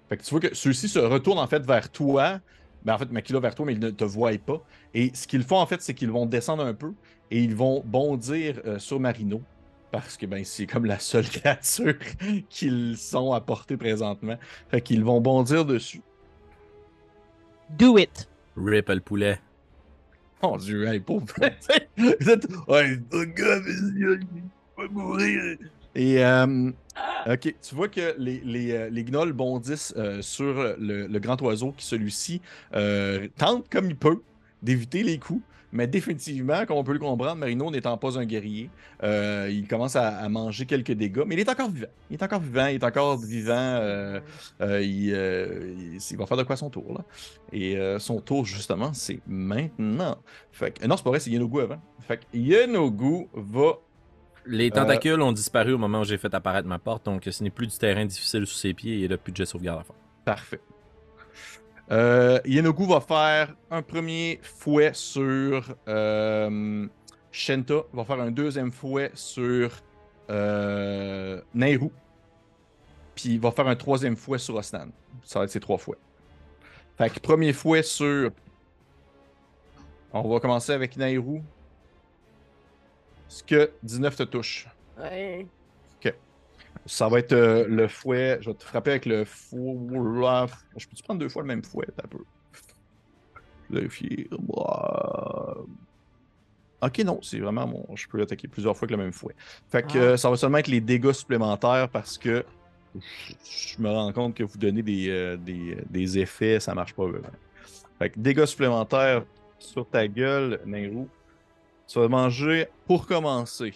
Fait 0.08 0.16
que 0.16 0.22
tu 0.22 0.30
vois 0.30 0.40
que 0.40 0.54
ceux-ci 0.54 0.88
se 0.88 1.00
retournent 1.00 1.38
en 1.38 1.46
fait 1.46 1.66
vers 1.66 1.90
toi. 1.90 2.40
Ben, 2.86 2.94
en 2.94 2.98
fait, 2.98 3.10
Makila 3.10 3.40
vers 3.40 3.54
toi, 3.56 3.66
mais 3.66 3.72
ils 3.72 3.80
ne 3.80 3.90
te 3.90 4.04
voient 4.04 4.30
pas. 4.38 4.62
Et 4.94 5.10
ce 5.12 5.26
qu'ils 5.26 5.42
font, 5.42 5.56
en 5.56 5.66
fait, 5.66 5.82
c'est 5.82 5.92
qu'ils 5.92 6.12
vont 6.12 6.24
descendre 6.24 6.64
un 6.64 6.72
peu 6.72 6.92
et 7.32 7.42
ils 7.42 7.54
vont 7.56 7.82
bondir 7.84 8.60
euh, 8.64 8.78
sur 8.78 9.00
Marino. 9.00 9.42
Parce 9.90 10.16
que 10.16 10.24
ben, 10.24 10.44
c'est 10.44 10.66
comme 10.66 10.84
la 10.84 11.00
seule 11.00 11.28
créature 11.28 11.96
qu'ils 12.48 12.96
sont 12.96 13.32
à 13.32 13.40
portée 13.40 13.76
présentement. 13.76 14.36
Fait 14.70 14.80
qu'ils 14.80 15.02
vont 15.02 15.20
bondir 15.20 15.64
dessus. 15.64 16.00
Do 17.70 17.98
it! 17.98 18.28
Rip 18.56 18.88
le 18.88 19.00
poulet. 19.00 19.40
Oh 20.40 20.56
Dieu, 20.56 20.86
hey, 20.86 21.00
pauvre. 21.00 21.26
Vous 21.96 22.30
êtes. 22.30 22.46
Ouais, 22.68 23.00
gars, 23.34 23.58
il 23.66 24.20
va 24.76 24.88
mourir. 24.88 25.58
Et 25.96 26.24
euh, 26.24 26.70
ok, 27.26 27.54
tu 27.62 27.74
vois 27.74 27.88
que 27.88 28.14
les, 28.18 28.72
euh, 28.72 28.90
gnolls 28.90 29.32
bondissent 29.32 29.94
euh, 29.96 30.22
sur 30.22 30.54
le, 30.78 31.18
grand 31.18 31.40
oiseau 31.42 31.72
qui, 31.76 31.84
celui-ci, 31.84 32.40
tente 33.36 33.68
comme 33.70 33.86
il 33.86 33.96
peut 33.96 34.22
d'éviter 34.62 35.02
les 35.02 35.18
coups. 35.18 35.42
Mais 35.72 35.86
définitivement, 35.86 36.64
comme 36.64 36.78
on 36.78 36.84
peut 36.84 36.92
le 36.92 36.98
comprendre, 36.98 37.34
Marino 37.34 37.70
n'étant 37.70 37.98
pas 37.98 38.18
un 38.18 38.24
guerrier, 38.24 38.70
il 39.02 39.66
commence 39.68 39.96
à, 39.96 40.26
manger 40.28 40.64
quelques 40.64 40.92
dégâts, 40.92 41.24
mais 41.26 41.34
il 41.34 41.40
est 41.40 41.48
encore 41.50 41.68
vivant. 41.68 41.88
Il 42.08 42.14
est 42.14 42.22
encore 42.22 42.40
vivant, 42.40 42.66
il 42.68 42.76
est 42.76 42.84
encore 42.84 43.18
vivant. 43.18 44.20
il, 44.60 45.12
va 46.16 46.26
faire 46.26 46.36
de 46.36 46.44
quoi 46.44 46.56
son 46.56 46.70
tour, 46.70 46.94
là. 46.94 47.04
Et 47.52 47.76
son 47.98 48.20
tour, 48.20 48.46
justement, 48.46 48.92
c'est 48.94 49.18
maintenant. 49.26 50.16
Fait 50.52 50.78
que, 50.78 50.86
non, 50.86 50.96
c'est 50.96 51.02
pas 51.02 51.10
vrai, 51.10 51.20
c'est 51.20 51.30
Yenogu 51.30 51.60
avant. 51.60 51.82
Fait 52.06 52.20
Yenogu 52.32 53.26
va 53.34 53.80
les 54.46 54.70
tentacules 54.70 55.20
ont 55.20 55.32
disparu 55.32 55.72
au 55.72 55.78
moment 55.78 56.00
où 56.00 56.04
j'ai 56.04 56.18
fait 56.18 56.32
apparaître 56.34 56.68
ma 56.68 56.78
porte, 56.78 57.04
donc 57.04 57.28
ce 57.30 57.42
n'est 57.42 57.50
plus 57.50 57.66
du 57.66 57.76
terrain 57.76 58.04
difficile 58.04 58.46
sous 58.46 58.56
ses 58.56 58.74
pieds 58.74 59.00
et 59.00 59.04
il 59.04 59.12
a 59.12 59.18
plus 59.18 59.32
de 59.32 59.36
jet 59.36 59.46
sauvegarde 59.46 59.80
à 59.80 59.84
faire. 59.84 59.96
Parfait. 60.24 60.60
Euh, 61.92 62.40
Yenogu 62.44 62.86
va 62.86 63.00
faire 63.00 63.54
un 63.70 63.82
premier 63.82 64.40
fouet 64.42 64.90
sur 64.92 65.74
euh, 65.86 66.86
Shenta, 67.30 67.82
va 67.92 68.04
faire 68.04 68.20
un 68.20 68.32
deuxième 68.32 68.72
fouet 68.72 69.12
sur 69.14 69.70
euh, 70.30 71.40
Nairu, 71.54 71.90
puis 73.14 73.34
il 73.34 73.40
va 73.40 73.52
faire 73.52 73.68
un 73.68 73.76
troisième 73.76 74.16
fouet 74.16 74.38
sur 74.38 74.56
Osnan. 74.56 74.88
Ça 75.22 75.38
va 75.38 75.44
être 75.44 75.50
ses 75.50 75.60
trois 75.60 75.78
fouets. 75.78 75.98
Fait 76.98 77.10
que 77.10 77.20
premier 77.20 77.52
fouet 77.52 77.82
sur. 77.82 78.30
On 80.12 80.28
va 80.28 80.40
commencer 80.40 80.72
avec 80.72 80.96
Nairu. 80.96 81.42
Est-ce 83.28 83.42
que 83.42 83.70
19 83.82 84.16
te 84.16 84.22
touche? 84.24 84.68
Ouais. 84.98 85.46
Ok. 85.96 86.14
Ça 86.86 87.08
va 87.08 87.18
être 87.18 87.32
euh, 87.32 87.66
le 87.68 87.88
fouet. 87.88 88.38
Je 88.40 88.50
vais 88.50 88.54
te 88.54 88.64
frapper 88.64 88.90
avec 88.90 89.06
le 89.06 89.24
fouet. 89.24 90.46
Je 90.76 90.86
peux-tu 90.86 91.02
prendre 91.02 91.20
deux 91.20 91.28
fois 91.28 91.42
le 91.42 91.48
même 91.48 91.64
fouet? 91.64 91.86
Un 92.02 92.08
peu? 92.08 92.18
Vérifier. 93.68 94.28
Ok, 96.82 96.98
non, 97.00 97.20
c'est 97.22 97.40
vraiment 97.40 97.66
bon. 97.66 97.84
Je 97.94 98.06
peux 98.06 98.20
attaquer 98.20 98.48
plusieurs 98.48 98.76
fois 98.76 98.86
avec 98.86 98.96
le 98.96 99.02
même 99.02 99.12
fouet. 99.12 99.34
Fait 99.70 99.82
que 99.82 99.98
ah. 99.98 100.02
euh, 100.02 100.16
ça 100.16 100.30
va 100.30 100.36
seulement 100.36 100.58
être 100.58 100.68
les 100.68 100.80
dégâts 100.80 101.12
supplémentaires 101.12 101.88
parce 101.88 102.18
que 102.18 102.44
je 102.94 103.80
me 103.82 103.90
rends 103.90 104.12
compte 104.12 104.34
que 104.34 104.44
vous 104.44 104.58
donnez 104.58 104.82
des, 104.82 105.08
euh, 105.10 105.36
des, 105.36 105.78
des 105.90 106.18
effets, 106.18 106.60
ça 106.60 106.74
marche 106.74 106.94
pas 106.94 107.06
vraiment. 107.06 107.28
Fait 107.98 108.10
que 108.10 108.18
dégâts 108.18 108.44
supplémentaires 108.44 109.24
sur 109.58 109.88
ta 109.88 110.06
gueule, 110.06 110.60
Nairou. 110.66 111.08
Tu 111.86 111.98
vas 111.98 112.08
manger 112.08 112.68
pour 112.86 113.06
commencer. 113.06 113.72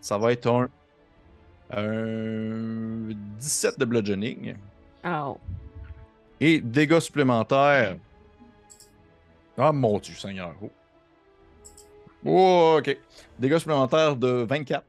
Ça 0.00 0.18
va 0.18 0.32
être 0.32 0.46
un, 0.46 0.68
un 1.70 3.14
17 3.38 3.78
de 3.78 3.84
bludgeoning. 3.84 4.54
Oh. 5.04 5.38
Et 6.40 6.60
dégâts 6.60 7.00
supplémentaires. 7.00 7.96
Ah 9.56 9.72
mon 9.72 9.98
dieu, 9.98 10.14
Seigneur. 10.14 10.54
Oh. 10.62 10.70
Oh, 12.24 12.76
ok. 12.78 12.96
Dégâts 13.38 13.58
supplémentaires 13.58 14.16
de 14.16 14.28
24. 14.48 14.84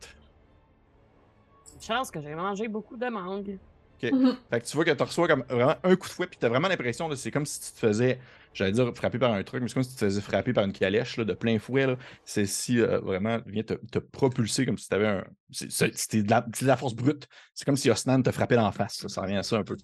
Une 1.75 1.81
chance 1.81 2.10
que 2.10 2.21
j'ai 2.21 2.36
mangé 2.36 2.67
beaucoup 2.67 2.97
de 2.97 3.08
mangue. 3.08 3.58
Mhm. 4.03 4.38
Fait 4.49 4.62
que 4.62 4.65
tu 4.65 4.75
vois 4.75 4.86
que 4.86 4.91
tu 4.91 5.03
reçois 5.03 5.27
comme 5.27 5.43
vraiment 5.49 5.75
un 5.84 5.95
coup 5.95 6.08
de 6.08 6.13
fouet, 6.13 6.27
puis 6.27 6.38
tu 6.39 6.45
as 6.45 6.49
vraiment 6.49 6.67
l'impression 6.67 7.10
que 7.10 7.15
c'est 7.15 7.31
comme 7.31 7.45
si 7.45 7.60
tu 7.60 7.71
te 7.71 7.79
faisais, 7.79 8.19
j'allais 8.56 8.72
dire 8.72 8.91
frapper 8.96 9.20
par 9.20 9.34
un 9.34 9.44
truc, 9.44 9.62
mais 9.62 9.68
c'est 9.68 9.76
comme 9.76 9.84
si 9.84 9.89
tu 9.89 9.96
te 9.96 10.06
faisais 10.06 10.22
frapper 10.22 10.54
par 10.54 10.63
une 10.63 10.72
calèche 10.72 11.18
de 11.18 11.34
plein 11.34 11.60
fouet. 11.60 11.96
C'est 12.24 12.46
si 12.46 12.80
euh, 12.80 13.00
vraiment 13.00 13.38
vient 13.46 13.63
te, 13.63 14.00
propulser 14.00 14.65
comme 14.65 14.78
si 14.78 14.88
tu 14.88 14.96
avais 14.96 15.08
un. 15.08 15.24
C'était 15.52 16.24
de, 16.24 16.65
la- 16.65 16.78
force 16.78 16.96
brute. 16.96 17.28
C'est 17.54 17.65
comme 17.65 17.78
si 17.78 17.91
Osnan 17.91 18.24
te 18.24 18.32
frappait 18.32 18.56
d'en 18.56 18.72
face. 18.72 19.06
Ça 19.08 19.22
revient 19.22 19.36
à 19.36 19.44
ça 19.44 19.58
un 19.58 19.63
peu. 19.63 19.76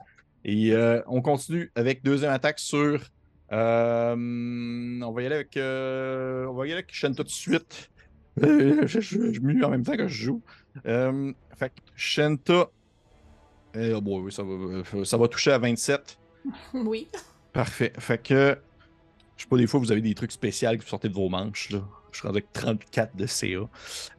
Et 0.43 0.73
euh, 0.73 1.01
on 1.05 1.21
continue 1.21 1.71
avec 1.75 2.03
deuxième 2.03 2.31
attaque 2.31 2.59
sur. 2.59 3.03
euh, 3.51 4.15
on 4.15 5.11
va 5.11 5.21
y 5.21 5.25
aller 5.25 5.35
avec. 5.35 5.57
euh, 5.57 6.45
on 6.47 6.53
va 6.53 6.65
y 6.65 6.71
aller 6.71 6.79
avec 6.79 6.93
Shenta 6.93 7.17
tout 7.17 7.23
de 7.23 7.29
suite. 7.29 7.89
Je, 8.41 9.01
je, 9.01 9.39
mue 9.41 9.61
en 9.63 9.69
même 9.69 9.83
temps 9.83 9.97
que 9.97 10.07
je 10.07 10.23
joue. 10.25 10.41
Fait 10.83 11.69
que 11.69 11.81
Shenta. 11.95 12.69
Eh, 13.75 13.93
oh 13.93 14.01
oui, 14.03 14.31
ça 14.31 14.43
va, 14.43 15.05
ça 15.05 15.17
va 15.17 15.27
toucher 15.27 15.51
à 15.51 15.57
27. 15.57 16.17
Oui. 16.73 17.07
Parfait. 17.53 17.93
Fait 17.99 18.17
que. 18.21 18.57
Je 19.37 19.43
sais 19.43 19.49
pas, 19.49 19.57
des 19.57 19.67
fois, 19.67 19.79
vous 19.79 19.91
avez 19.91 20.01
des 20.01 20.13
trucs 20.13 20.31
spéciaux 20.31 20.69
que 20.71 20.77
vous 20.83 20.87
sortez 20.87 21.09
de 21.09 21.13
vos 21.15 21.27
manches. 21.29 21.71
Là. 21.71 21.81
Je 22.11 22.17
suis 22.19 22.27
rendu 22.27 22.39
avec 22.39 22.51
34 22.53 23.15
de 23.15 23.25
CA. 23.25 23.47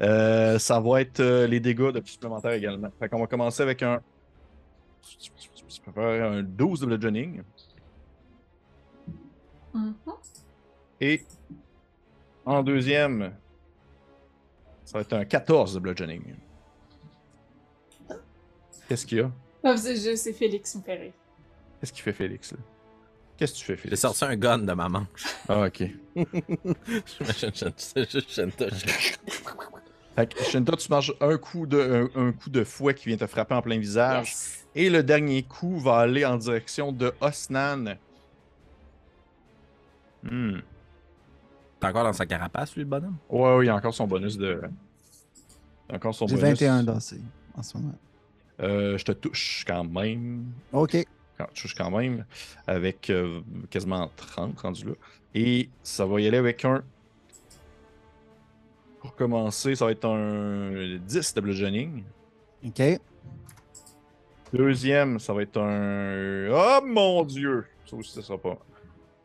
Euh, 0.01 0.59
ça 0.59 0.81
va 0.81 1.01
être 1.03 1.21
euh, 1.21 1.47
les 1.47 1.61
dégâts 1.61 1.91
de 1.91 2.03
supplémentaires 2.05 2.53
également. 2.53 2.89
Fait 2.99 3.09
qu'on 3.09 3.21
va 3.21 3.27
commencer 3.27 3.63
avec 3.63 3.83
un. 3.83 4.01
Je 5.21 5.81
peux 5.85 5.93
faire 5.93 6.33
un 6.33 6.43
12 6.43 6.81
de 6.81 6.87
bludgeoning. 6.87 7.43
Et 11.01 11.23
en 12.45 12.63
deuxième, 12.63 13.33
ça 14.85 14.99
va 14.99 15.03
être 15.03 15.13
un 15.15 15.25
14 15.25 15.75
de 15.75 15.81
bludgeoning. 15.81 16.35
Qu'est-ce 18.89 19.07
qu'il 19.07 19.19
y 19.19 19.21
a? 19.23 19.31
Ah, 19.65 19.77
c'est 19.77 19.95
juste- 19.97 20.25
c'est 20.25 20.33
Félix 20.33 20.75
me 20.75 20.83
fait 20.83 20.95
rire. 20.97 21.13
Qu'est-ce 21.81 21.93
qu'il 21.93 22.03
fait, 22.03 22.13
Félix? 22.13 22.53
là? 22.53 22.59
Qu'est-ce 23.43 23.55
que 23.55 23.59
tu 23.59 23.65
fais, 23.65 23.73
J'ai 23.77 23.83
Félix? 23.83 24.01
sorti 24.03 24.25
un 24.25 24.37
gun 24.37 24.59
de 24.59 24.73
ma 24.73 24.89
manche. 24.89 25.07
Ah, 25.49 25.63
ok. 25.67 25.83
J'imagine. 26.15 27.73
Fait 30.15 30.33
que, 30.33 30.45
Shinta, 30.45 30.77
tu 30.77 30.89
manges 30.93 31.13
un 31.21 31.37
coup, 31.39 31.67
de, 31.67 32.09
un, 32.15 32.29
un 32.29 32.33
coup 32.33 32.51
de 32.51 32.63
fouet 32.63 32.95
qui 32.95 33.09
vient 33.09 33.17
te 33.17 33.27
frapper 33.27 33.55
en 33.55 33.63
plein 33.63 33.81
visage. 33.81 34.29
Yes. 34.29 34.67
Et 34.77 34.91
le 34.91 35.03
dernier 35.03 35.43
coup 35.43 35.81
va 35.81 35.97
aller 35.99 36.25
en 36.25 36.37
direction 36.37 36.93
de 36.93 37.13
Osnan. 37.21 37.97
Hmm. 40.23 40.59
T'es 41.81 41.87
encore 41.89 42.05
dans 42.05 42.13
sa 42.13 42.27
carapace, 42.27 42.77
lui, 42.77 42.83
le 42.85 42.89
bonhomme? 42.89 43.17
Ouais, 43.29 43.57
ouais, 43.57 43.65
il 43.65 43.67
y 43.67 43.71
a 43.71 43.75
encore 43.75 43.93
son 43.93 44.07
bonus 44.07 44.39
de. 44.39 44.61
il 45.89 45.91
y 45.91 45.95
a 45.95 45.97
Encore 45.97 46.15
son 46.15 46.29
J'ai 46.29 46.37
bonus. 46.37 46.61
21 46.61 46.85
d'AC 46.85 47.15
en 47.57 47.63
ce 47.65 47.77
moment. 47.77 47.95
Euh, 48.61 48.97
je 48.97 49.05
te 49.05 49.11
touche 49.11 49.65
quand 49.67 49.83
même. 49.83 50.45
Ok. 50.73 51.05
Touche 51.55 51.75
quand 51.75 51.91
même. 51.91 52.25
Avec 52.67 53.11
euh, 53.11 53.41
quasiment 53.71 54.11
30 54.17 54.59
rendu 54.61 54.87
là. 54.87 54.93
Et 55.35 55.69
ça 55.83 56.07
va 56.07 56.21
y 56.21 56.27
aller 56.27 56.39
avec 56.39 56.65
un. 56.65 56.83
Pour 59.01 59.15
commencer, 59.17 59.75
ça 59.75 59.87
va 59.87 59.93
être 59.93 60.05
un 60.05 60.99
10 60.99 61.35
de 61.35 61.41
bludgeoning. 61.41 62.05
Ok. 62.65 62.83
Deuxième, 64.53 65.19
ça 65.19 65.33
va 65.33 65.43
être 65.43 65.59
un. 65.59 66.49
Oh 66.53 66.85
mon 66.85 67.25
dieu! 67.25 67.65
Ça 67.87 67.97
aussi, 67.97 68.13
ça 68.13 68.23
sera 68.23 68.39
pas. 68.39 68.59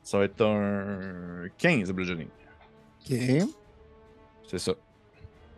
Ça 0.01 0.17
va 0.17 0.23
être 0.23 0.41
un 0.41 1.47
15 1.57 1.89
de 1.89 1.93
bludgeoning. 1.93 2.29
Ok. 3.09 3.47
C'est 4.47 4.59
ça. 4.59 4.73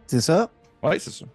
C'est 0.07 0.21
ça? 0.21 0.49
Ouais, 0.81 0.97
c'est 0.97 1.11
ça. 1.11 1.25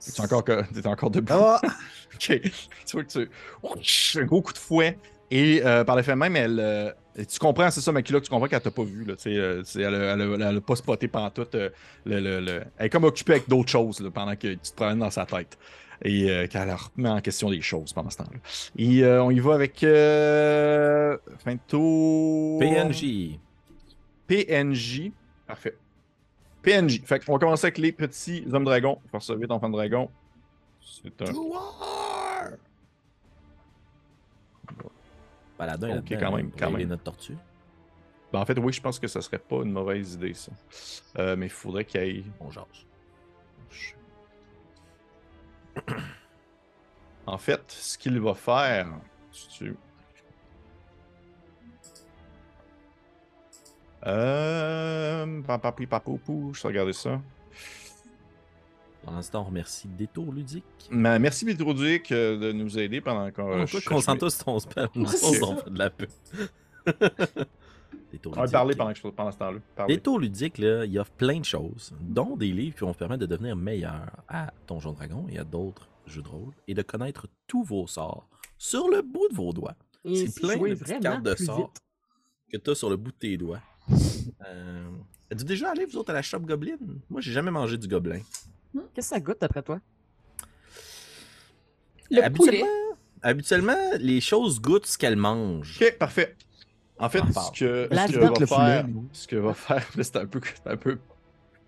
T'es 0.00 0.20
encore, 0.20 0.44
t'es 0.44 0.86
encore 0.86 1.10
debout. 1.10 1.32
Ah! 1.34 1.60
Ok. 2.14 2.40
Tu 2.40 2.50
vois 2.94 3.04
que 3.04 3.08
tu. 3.12 3.30
Ouch! 3.62 4.16
Un 4.20 4.24
gros 4.24 4.42
coup 4.42 4.52
de 4.52 4.58
fouet. 4.58 4.98
Et 5.30 5.62
euh, 5.64 5.84
par 5.84 5.94
le 5.94 6.02
fait 6.02 6.16
même, 6.16 6.34
elle. 6.36 6.58
euh, 6.58 6.90
tu 7.16 7.38
comprends, 7.38 7.70
c'est 7.70 7.80
ça, 7.82 7.92
Makila, 7.92 8.18
que 8.18 8.24
tu 8.24 8.30
comprends 8.30 8.48
qu'elle 8.48 8.60
t'a 8.62 8.70
pas 8.72 8.82
vu. 8.82 9.04
Là, 9.04 9.14
tu 9.14 9.24
sais, 9.24 9.36
euh, 9.36 9.62
elle, 9.76 9.94
a- 9.94 10.14
elle, 10.14 10.22
a- 10.42 10.48
elle 10.50 10.56
a 10.56 10.60
pas 10.60 10.74
spoté 10.74 11.06
pendant 11.06 11.30
tout. 11.30 11.46
euh, 11.54 11.68
le, 12.06 12.18
le- 12.20 12.40
le- 12.40 12.62
Elle 12.78 12.86
est 12.86 12.90
comme 12.90 13.04
occupée 13.04 13.32
avec 13.34 13.48
d'autres 13.48 13.70
choses 13.70 14.00
là, 14.00 14.10
pendant 14.10 14.34
que 14.34 14.48
tu 14.48 14.56
te 14.58 14.74
promènes 14.74 14.98
dans 15.00 15.10
sa 15.10 15.26
tête. 15.26 15.58
Et 16.04 16.30
euh, 16.30 16.46
qu'elle 16.46 16.72
remet 16.96 17.08
en 17.10 17.20
question 17.20 17.50
des 17.50 17.60
choses 17.60 17.92
pendant 17.92 18.10
ce 18.10 18.16
temps-là. 18.18 18.38
Et 18.76 19.04
euh, 19.04 19.22
on 19.22 19.30
y 19.30 19.38
va 19.40 19.54
avec. 19.54 19.82
Euh, 19.84 21.16
fin 21.44 21.54
de 21.54 21.60
tour. 21.68 22.58
PNJ. 22.60 23.38
PNJ. 24.26 25.12
Parfait. 25.46 25.76
PNJ. 26.70 27.02
Fait 27.04 27.24
qu'on 27.24 27.32
va 27.32 27.38
commencer 27.38 27.66
avec 27.66 27.78
les 27.78 27.92
petits 27.92 28.44
hommes 28.52 28.64
dragons. 28.64 28.98
Faire 29.10 29.22
ça 29.22 29.34
vite, 29.34 29.50
enfant 29.50 29.68
de 29.68 29.74
dragon. 29.74 30.10
C'est 30.80 31.22
un. 31.22 31.32
Paladin, 35.56 35.98
Ok, 35.98 36.10
quand 36.20 36.36
même, 36.36 36.50
quand 36.52 36.70
même. 36.70 36.88
notre 36.88 37.02
tortue. 37.02 37.36
Ben, 38.32 38.40
en 38.40 38.44
fait, 38.44 38.58
oui, 38.58 38.72
je 38.72 38.80
pense 38.80 38.98
que 38.98 39.08
ça 39.08 39.20
serait 39.20 39.38
pas 39.38 39.56
une 39.62 39.72
mauvaise 39.72 40.14
idée, 40.14 40.34
ça. 40.34 40.52
Euh, 41.18 41.34
mais 41.36 41.46
il 41.46 41.52
faudrait 41.52 41.84
qu'il 41.84 42.00
y 42.02 42.18
ait. 42.20 42.24
On 42.40 42.50
jase. 42.50 42.64
En 47.26 47.38
fait, 47.38 47.62
ce 47.68 47.98
qu'il 47.98 48.20
va 48.20 48.34
faire. 48.34 48.88
si 49.32 49.48
tu- 49.48 49.76
Euh. 54.08 55.42
Papapi 55.42 55.86
papoupou, 55.86 56.52
je 56.54 56.62
vais 56.62 56.68
regarder 56.68 56.92
ça. 56.92 57.20
Pendant 59.04 59.22
ce 59.22 59.30
temps, 59.30 59.42
on 59.42 59.44
remercie 59.44 59.88
Détour 59.88 60.32
Ludique. 60.32 60.64
Mais 60.90 61.18
merci 61.18 61.44
Métrodic 61.44 62.10
de 62.12 62.52
nous 62.52 62.78
aider 62.78 63.00
pendant 63.00 63.30
qu'on. 63.30 63.42
On 63.62 63.66
je- 63.66 63.76
peut 63.76 63.82
je- 63.82 63.88
concentre 63.88 64.28
sur 64.30 64.44
ton 64.44 64.58
spell. 64.58 64.88
Nous 64.94 65.06
C'est 65.06 65.40
autres, 65.42 65.50
on 65.52 65.56
fait 65.56 65.70
de 65.70 65.78
la 65.78 65.90
pub. 65.90 66.08
Détour 68.12 68.32
On 68.36 68.40
va 68.42 68.48
parler 68.48 68.74
pendant, 68.74 68.92
que 68.92 68.98
je- 68.98 69.08
pendant 69.08 69.30
ce 69.32 69.38
temps-là. 69.38 69.58
Parler. 69.76 69.96
Détour 69.96 70.18
ludique, 70.18 70.58
là, 70.58 70.84
il 70.84 70.98
offre 70.98 71.12
plein 71.12 71.38
de 71.40 71.44
choses, 71.44 71.92
dont 72.00 72.36
des 72.36 72.50
livres 72.52 72.74
qui 72.76 72.80
vont 72.80 72.92
te 72.92 72.98
permettre 72.98 73.20
de 73.20 73.26
devenir 73.26 73.54
meilleur 73.56 74.06
à 74.28 74.52
Donjon 74.66 74.92
Dragon 74.92 75.26
et 75.30 75.38
à 75.38 75.44
d'autres 75.44 75.88
jeux 76.06 76.22
de 76.22 76.28
rôle, 76.28 76.52
et 76.66 76.74
de 76.74 76.82
connaître 76.82 77.26
tous 77.46 77.62
vos 77.62 77.86
sorts 77.86 78.26
sur 78.56 78.88
le 78.88 79.02
bout 79.02 79.28
de 79.30 79.34
vos 79.34 79.52
doigts. 79.52 79.74
Et 80.04 80.26
C'est 80.26 80.40
plein 80.40 80.56
de 80.56 80.74
petites 80.74 81.00
cartes 81.00 81.22
de 81.22 81.34
sorts 81.34 81.72
que 82.50 82.56
tu 82.56 82.70
as 82.70 82.74
sur 82.74 82.88
le 82.90 82.96
bout 82.96 83.10
de 83.12 83.16
tes 83.16 83.36
doigts. 83.36 83.60
Euh... 84.46 84.88
Êtes-vous 85.30 85.44
déjà 85.44 85.70
allé, 85.70 85.84
vous 85.84 85.96
autres, 85.96 86.10
à 86.10 86.14
la 86.14 86.22
shop 86.22 86.40
Goblin? 86.40 86.76
Moi, 87.10 87.20
j'ai 87.20 87.32
jamais 87.32 87.50
mangé 87.50 87.76
du 87.76 87.86
gobelin. 87.86 88.20
Qu'est-ce 88.94 89.10
que 89.10 89.14
ça 89.14 89.20
goûte 89.20 89.38
d'après 89.40 89.62
toi? 89.62 89.80
Le 92.10 92.22
habituellement, 92.24 92.66
poulet. 92.66 92.96
habituellement, 93.22 93.76
les 93.98 94.20
choses 94.20 94.60
goûtent 94.60 94.86
ce 94.86 94.96
qu'elles 94.96 95.16
mangent. 95.16 95.78
Ok, 95.80 95.98
parfait. 95.98 96.34
En 96.98 97.08
fait, 97.08 97.22
Ah, 97.36 97.40
ce 97.42 97.50
que, 97.52 97.88
ce 97.90 98.12
que 98.12 98.18
va 98.18 98.30
le 98.40 98.46
faire, 98.46 98.56
poulet, 98.56 98.82
nous. 98.84 99.08
ce 99.12 99.28
que 99.28 99.36
va 99.36 99.54
faire, 99.54 99.86
là, 99.94 100.02
c'est 100.04 100.16
un 100.16 100.26
peu, 100.26 100.40
c'est 100.44 100.70
un 100.70 100.76
peu, 100.76 100.98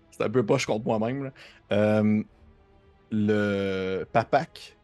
c'est 0.09 0.23
un 0.23 0.29
peu 0.29 0.45
poche 0.45 0.65
contre 0.65 0.85
moi-même. 0.85 1.31
Euh, 1.71 2.23
le 3.11 4.03
Papak, 4.11 4.77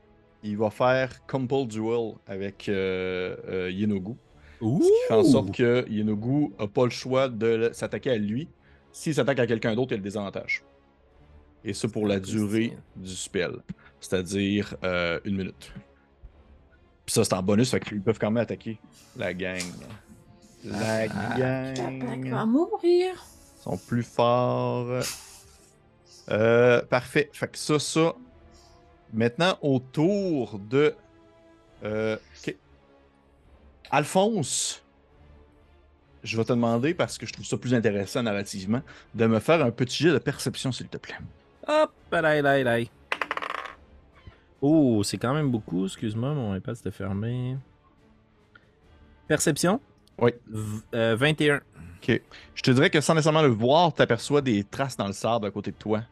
il 0.43 0.57
va 0.57 0.69
faire 0.69 1.25
Compul 1.25 1.67
Duel 1.67 2.13
avec 2.27 2.69
euh, 2.69 3.35
euh, 3.47 3.71
Yenogu. 3.71 4.15
Ouh! 4.61 4.81
Ce 4.81 4.87
qui 4.87 5.07
fait 5.07 5.13
en 5.13 5.23
sorte 5.23 5.51
que 5.51 5.85
Yenogu 5.89 6.51
n'a 6.59 6.67
pas 6.67 6.83
le 6.85 6.89
choix 6.89 7.29
de 7.29 7.69
s'attaquer 7.73 8.11
à 8.11 8.17
lui. 8.17 8.47
S'il 8.91 9.13
s'attaque 9.13 9.39
à 9.39 9.47
quelqu'un 9.47 9.75
d'autre, 9.75 9.91
il 9.91 9.95
a 9.95 9.97
le 9.97 10.03
désavantage. 10.03 10.63
Et 11.63 11.73
ça 11.73 11.87
pour 11.87 12.07
la 12.07 12.19
durée 12.19 12.75
du 12.95 13.15
spell. 13.15 13.57
C'est-à-dire 13.99 14.75
euh, 14.83 15.19
une 15.25 15.37
minute. 15.37 15.71
Puis 17.05 17.13
ça, 17.13 17.23
c'est 17.23 17.33
en 17.33 17.43
bonus, 17.43 17.69
fait 17.71 17.79
qu'ils 17.79 18.01
peuvent 18.01 18.19
quand 18.19 18.31
même 18.31 18.41
attaquer 18.43 18.79
la 19.15 19.33
gang. 19.33 19.61
La 20.63 21.05
Ah. 21.09 21.37
Gang. 21.73 22.29
va 22.29 22.45
mourir. 22.45 23.23
sont 23.63 23.77
plus 23.77 24.03
forts. 24.03 25.01
Euh, 26.29 26.81
parfait. 26.83 27.29
Fait 27.33 27.47
que 27.47 27.57
ça, 27.57 27.79
ça. 27.79 28.15
Maintenant, 29.13 29.57
au 29.61 29.79
tour 29.79 30.59
de. 30.59 30.93
euh, 31.83 32.17
ok. 32.45 32.55
Alphonse, 33.91 34.83
je 36.23 36.37
vais 36.37 36.43
te 36.43 36.53
demander, 36.53 36.93
parce 36.93 37.17
que 37.17 37.25
je 37.25 37.33
trouve 37.33 37.45
ça 37.45 37.57
plus 37.57 37.73
intéressant 37.73 38.23
narrativement, 38.23 38.81
de 39.15 39.25
me 39.27 39.39
faire 39.39 39.63
un 39.63 39.71
petit 39.71 40.03
jet 40.03 40.11
de 40.11 40.17
perception, 40.17 40.71
s'il 40.71 40.87
te 40.87 40.97
plaît. 40.97 41.15
Hop, 41.67 41.91
là, 42.11 42.41
là, 42.41 42.63
là. 42.63 42.85
Oh, 44.61 45.03
c'est 45.03 45.17
quand 45.17 45.33
même 45.33 45.51
beaucoup. 45.51 45.85
Excuse-moi, 45.85 46.33
mon 46.33 46.55
iPad 46.55 46.75
s'était 46.75 46.91
fermé. 46.91 47.57
Perception? 49.27 49.79
Oui. 50.17 50.31
V- 50.47 50.81
euh, 50.95 51.15
21. 51.15 51.61
Je 52.55 52.61
te 52.61 52.71
dirais 52.71 52.89
que 52.89 53.01
sans 53.01 53.13
nécessairement 53.13 53.41
le 53.41 53.49
voir, 53.49 53.93
tu 53.93 54.01
aperçois 54.01 54.41
des 54.41 54.63
traces 54.63 54.95
dans 54.95 55.07
le 55.07 55.13
sable 55.13 55.45
à 55.47 55.51
côté 55.51 55.71
de 55.71 55.75
toi 55.75 56.03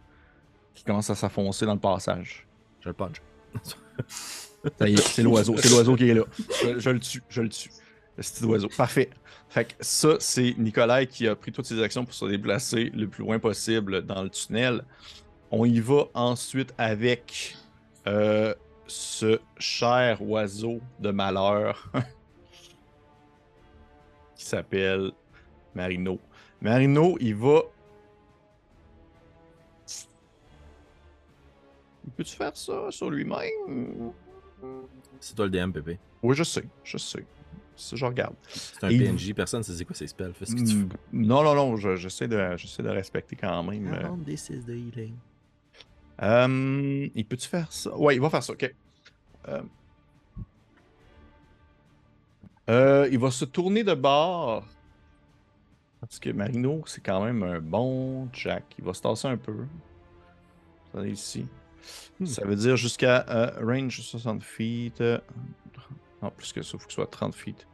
qui 0.74 0.84
commencent 0.84 1.10
à 1.10 1.16
s'affoncer 1.16 1.66
dans 1.66 1.74
le 1.74 1.80
passage. 1.80 2.46
Je 2.82 2.90
le 2.90 2.94
punch. 2.94 3.22
C'est 4.78 5.24
l'oiseau, 5.24 5.56
c'est 5.58 5.70
l'oiseau 5.70 5.96
qui 5.96 6.10
est 6.10 6.14
là. 6.14 6.24
Je, 6.78 6.90
le 6.90 7.00
tue, 7.00 7.22
je 7.30 7.42
le 7.42 7.50
tue. 7.50 7.70
Le 8.18 8.24
petit 8.24 8.46
oiseau. 8.46 8.70
Parfait. 8.76 9.10
Fait 9.50 9.66
que 9.66 9.74
ça, 9.80 10.16
c'est 10.20 10.56
Nicolas 10.58 11.06
qui 11.06 11.28
a 11.28 11.36
pris 11.36 11.52
toutes 11.52 11.66
ses 11.66 11.82
actions 11.82 12.06
pour 12.06 12.14
se 12.14 12.26
déplacer 12.26 12.92
le 12.94 13.08
plus 13.08 13.24
loin 13.24 13.40
possible 13.40 14.06
dans 14.06 14.24
le 14.24 14.30
tunnel. 14.30 14.84
On 15.52 15.66
y 15.66 15.80
va 15.80 16.06
ensuite 16.14 16.74
avec 16.78 17.56
euh, 18.08 18.54
ce 18.88 19.40
cher 19.58 20.22
oiseau 20.22 20.80
de 21.00 21.12
malheur 21.12 21.92
qui 24.36 24.46
s'appelle 24.46 25.12
Marino. 25.74 26.20
Marino, 26.62 27.18
il 27.20 27.36
va. 27.36 27.62
Peux-tu 32.16 32.36
faire 32.36 32.56
ça 32.56 32.92
sur 32.92 33.10
lui-même? 33.10 34.14
C'est 35.20 35.36
toi 35.36 35.46
le 35.46 35.52
DM, 35.52 35.72
Pépé. 35.72 36.00
Oui, 36.24 36.36
je 36.36 36.44
sais, 36.44 36.64
je 36.84 36.98
sais. 36.98 37.26
Ça, 37.76 37.96
je 37.96 38.06
regarde. 38.06 38.36
C'est 38.48 38.84
un 38.86 38.90
Et- 38.90 38.98
PNJ, 39.00 39.34
personne 39.34 39.60
ne 39.60 39.64
sait 39.64 39.74
c'est 39.74 39.84
quoi 39.86 39.96
ses 39.96 40.08
spells. 40.08 40.34
Fais 40.34 40.46
ce 40.46 40.56
que 40.56 40.62
tu 40.64 40.76
Mm, 40.76 40.90
Non, 41.12 41.44
non, 41.44 41.56
non, 41.56 41.76
je- 41.76 41.96
j'essaie 41.98 42.28
de, 42.28 42.56
j'essaie 42.58 42.84
de 42.84 42.90
respecter 42.90 43.36
quand 43.36 43.64
même. 43.64 43.86
veux. 43.90 43.94
euh. 44.06 44.10
This 44.26 44.50
is 44.50 44.60
the 44.66 44.70
healing. 44.70 45.16
Euh, 46.22 47.10
il 47.14 47.26
peut-tu 47.26 47.48
faire 47.50 47.72
ça? 47.74 47.94
Ouais, 47.98 48.16
il 48.16 48.22
va 48.22 48.30
faire 48.30 48.44
ça, 48.44 48.54
ok. 48.54 48.74
Euh, 49.50 49.62
euh, 52.70 53.08
il 53.12 53.20
va 53.20 53.32
se 53.32 53.46
tourner 53.46 53.84
de 53.84 53.94
bord. 53.94 54.66
Parce 56.00 56.20
que 56.20 56.30
Marino, 56.30 56.84
c'est 56.86 57.02
quand 57.02 57.24
même 57.24 57.44
un 57.44 57.60
bon 57.60 58.30
Jack. 58.34 58.64
Il 58.80 58.86
va 58.86 58.94
se 58.94 59.02
tasser 59.02 59.28
un 59.28 59.38
peu. 59.38 59.66
Regardez 60.94 61.12
ici. 61.12 61.46
Hmm. 62.20 62.26
Ça 62.26 62.46
veut 62.46 62.56
dire 62.56 62.78
jusqu'à 62.78 63.26
euh, 63.30 63.52
range 63.66 64.02
60 64.02 64.44
feet. 64.44 65.02
euh, 65.02 65.20
non, 66.22 66.32
plus 66.32 66.54
que 66.54 66.62
ça, 66.62 66.72
il 66.74 66.80
faut 66.80 66.86
que 66.86 66.92
ce 66.92 66.96
soit 66.96 67.08
30 67.08 67.36
feet. 67.36 67.68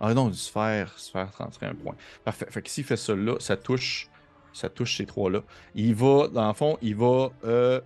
Ah 0.00 0.12
non, 0.12 0.32
sphère, 0.32 0.98
sphère 0.98 1.30
31 1.30 1.74
points. 1.74 1.94
Parfait. 2.24 2.46
Fait 2.50 2.60
que 2.62 2.68
s'il 2.68 2.84
fait 2.84 2.96
ça 2.96 3.14
là, 3.14 3.36
ça 3.40 3.56
touche. 3.56 4.08
Ça 4.52 4.68
touche 4.70 4.96
ces 4.96 5.06
trois-là. 5.06 5.42
Il 5.74 5.94
va, 5.94 6.28
dans 6.28 6.48
le 6.48 6.54
fond, 6.54 6.78
il 6.82 6.96
va. 6.96 7.30
euh, 7.44 7.80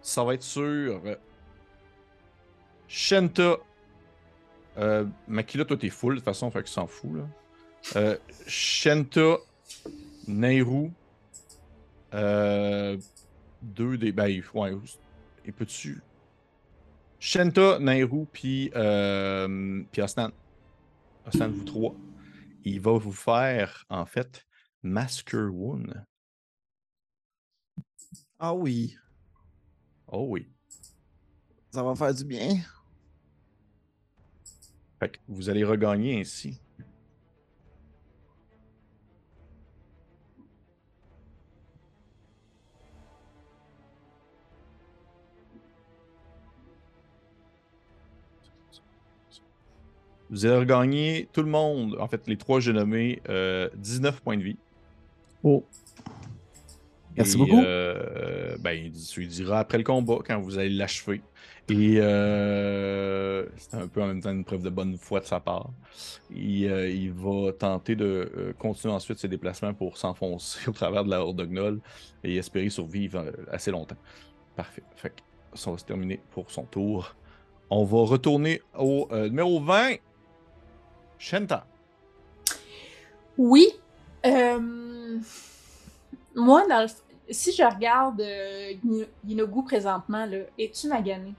ça 0.00 0.22
va 0.24 0.34
être 0.34 0.42
sur. 0.42 0.62
euh, 1.04 1.16
Shenta. 2.88 3.56
Euh, 4.78 5.04
Makila, 5.26 5.64
toi, 5.64 5.76
t'es 5.76 5.90
full 5.90 6.14
de 6.14 6.18
toute 6.20 6.24
façon, 6.24 6.50
fait 6.50 6.62
qu'il 6.62 6.72
s'en 6.72 6.86
fout. 6.86 7.10
Là. 7.94 8.16
Shenta, 8.46 9.38
Nehru. 10.28 10.90
Euh, 12.14 12.96
deux 13.62 13.98
des. 13.98 14.12
Ben, 14.12 14.28
il- 14.28 14.44
ouais, 14.54 14.72
il 15.44 15.52
peut-tu. 15.52 16.00
Shenta, 17.18 17.78
Nehru, 17.78 18.26
puis. 18.32 18.70
Euh, 18.74 19.82
puis 19.90 20.02
Osnan. 20.02 20.30
Osnan, 21.26 21.48
vous 21.50 21.64
trois. 21.64 21.94
Il 22.64 22.80
va 22.80 22.92
vous 22.98 23.12
faire, 23.12 23.84
en 23.88 24.06
fait, 24.06 24.46
Masker 24.82 25.48
Wound. 25.52 26.04
Ah 28.38 28.54
oui, 28.54 28.96
Oh 30.08 30.26
oui. 30.28 30.46
ça 31.70 31.82
va 31.82 31.94
faire 31.94 32.14
du 32.14 32.24
bien. 32.24 32.60
Fait 35.00 35.10
que 35.10 35.18
vous 35.26 35.48
allez 35.48 35.64
regagner 35.64 36.20
ainsi. 36.20 36.60
Vous 50.36 50.44
allez 50.44 50.58
regagner 50.58 51.28
tout 51.32 51.40
le 51.40 51.48
monde, 51.48 51.96
en 51.98 52.08
fait 52.08 52.26
les 52.26 52.36
trois 52.36 52.60
j'ai 52.60 52.74
nommé, 52.74 53.22
euh, 53.30 53.70
19 53.76 54.20
points 54.20 54.36
de 54.36 54.42
vie. 54.42 54.58
Oh. 55.42 55.64
Merci 57.16 57.36
Et, 57.36 57.38
beaucoup. 57.38 57.62
euh, 57.62 58.54
ben, 58.60 58.92
tu 58.92 59.20
lui 59.20 59.28
diras 59.28 59.60
après 59.60 59.78
le 59.78 59.84
combat, 59.84 60.18
quand 60.26 60.38
vous 60.38 60.58
allez 60.58 60.68
l'achever. 60.68 61.22
Et 61.70 61.94
euh, 62.00 63.46
c'est 63.56 63.76
un 63.76 63.88
peu 63.88 64.02
en 64.02 64.08
même 64.08 64.20
temps 64.20 64.30
une 64.30 64.44
preuve 64.44 64.62
de 64.62 64.68
bonne 64.68 64.98
foi 64.98 65.20
de 65.20 65.24
sa 65.24 65.40
part. 65.40 65.70
Il, 66.30 66.66
euh, 66.66 66.86
il 66.90 67.12
va 67.12 67.52
tenter 67.54 67.96
de 67.96 68.30
euh, 68.36 68.52
continuer 68.58 68.92
ensuite 68.92 69.18
ses 69.18 69.28
déplacements 69.28 69.72
pour 69.72 69.96
s'enfoncer 69.96 70.58
au 70.68 70.72
travers 70.72 71.02
de 71.02 71.08
la 71.08 71.24
horde 71.24 71.38
de 71.38 71.46
gnolls 71.46 71.80
et 72.22 72.36
espérer 72.36 72.68
survivre 72.68 73.24
assez 73.50 73.70
longtemps. 73.70 73.96
Parfait. 74.54 74.82
Fait 74.96 75.08
que 75.08 75.22
ça 75.54 75.70
va 75.70 75.78
se 75.78 75.84
terminer 75.86 76.20
pour 76.32 76.50
son 76.50 76.64
tour. 76.64 77.16
On 77.70 77.84
va 77.84 78.04
retourner 78.04 78.60
au 78.78 79.08
numéro 79.10 79.60
20. 79.60 79.94
Shenta. 81.18 81.66
Oui. 83.38 83.68
euh, 84.24 85.18
Moi, 86.34 86.66
dans 86.68 86.82
le... 86.82 86.88
si 87.32 87.52
je 87.52 87.62
regarde 87.62 88.20
euh, 88.20 88.72
Yinogu 89.24 89.64
présentement, 89.64 90.26
là, 90.26 90.38
es-tu 90.58 90.88
magané? 90.88 91.34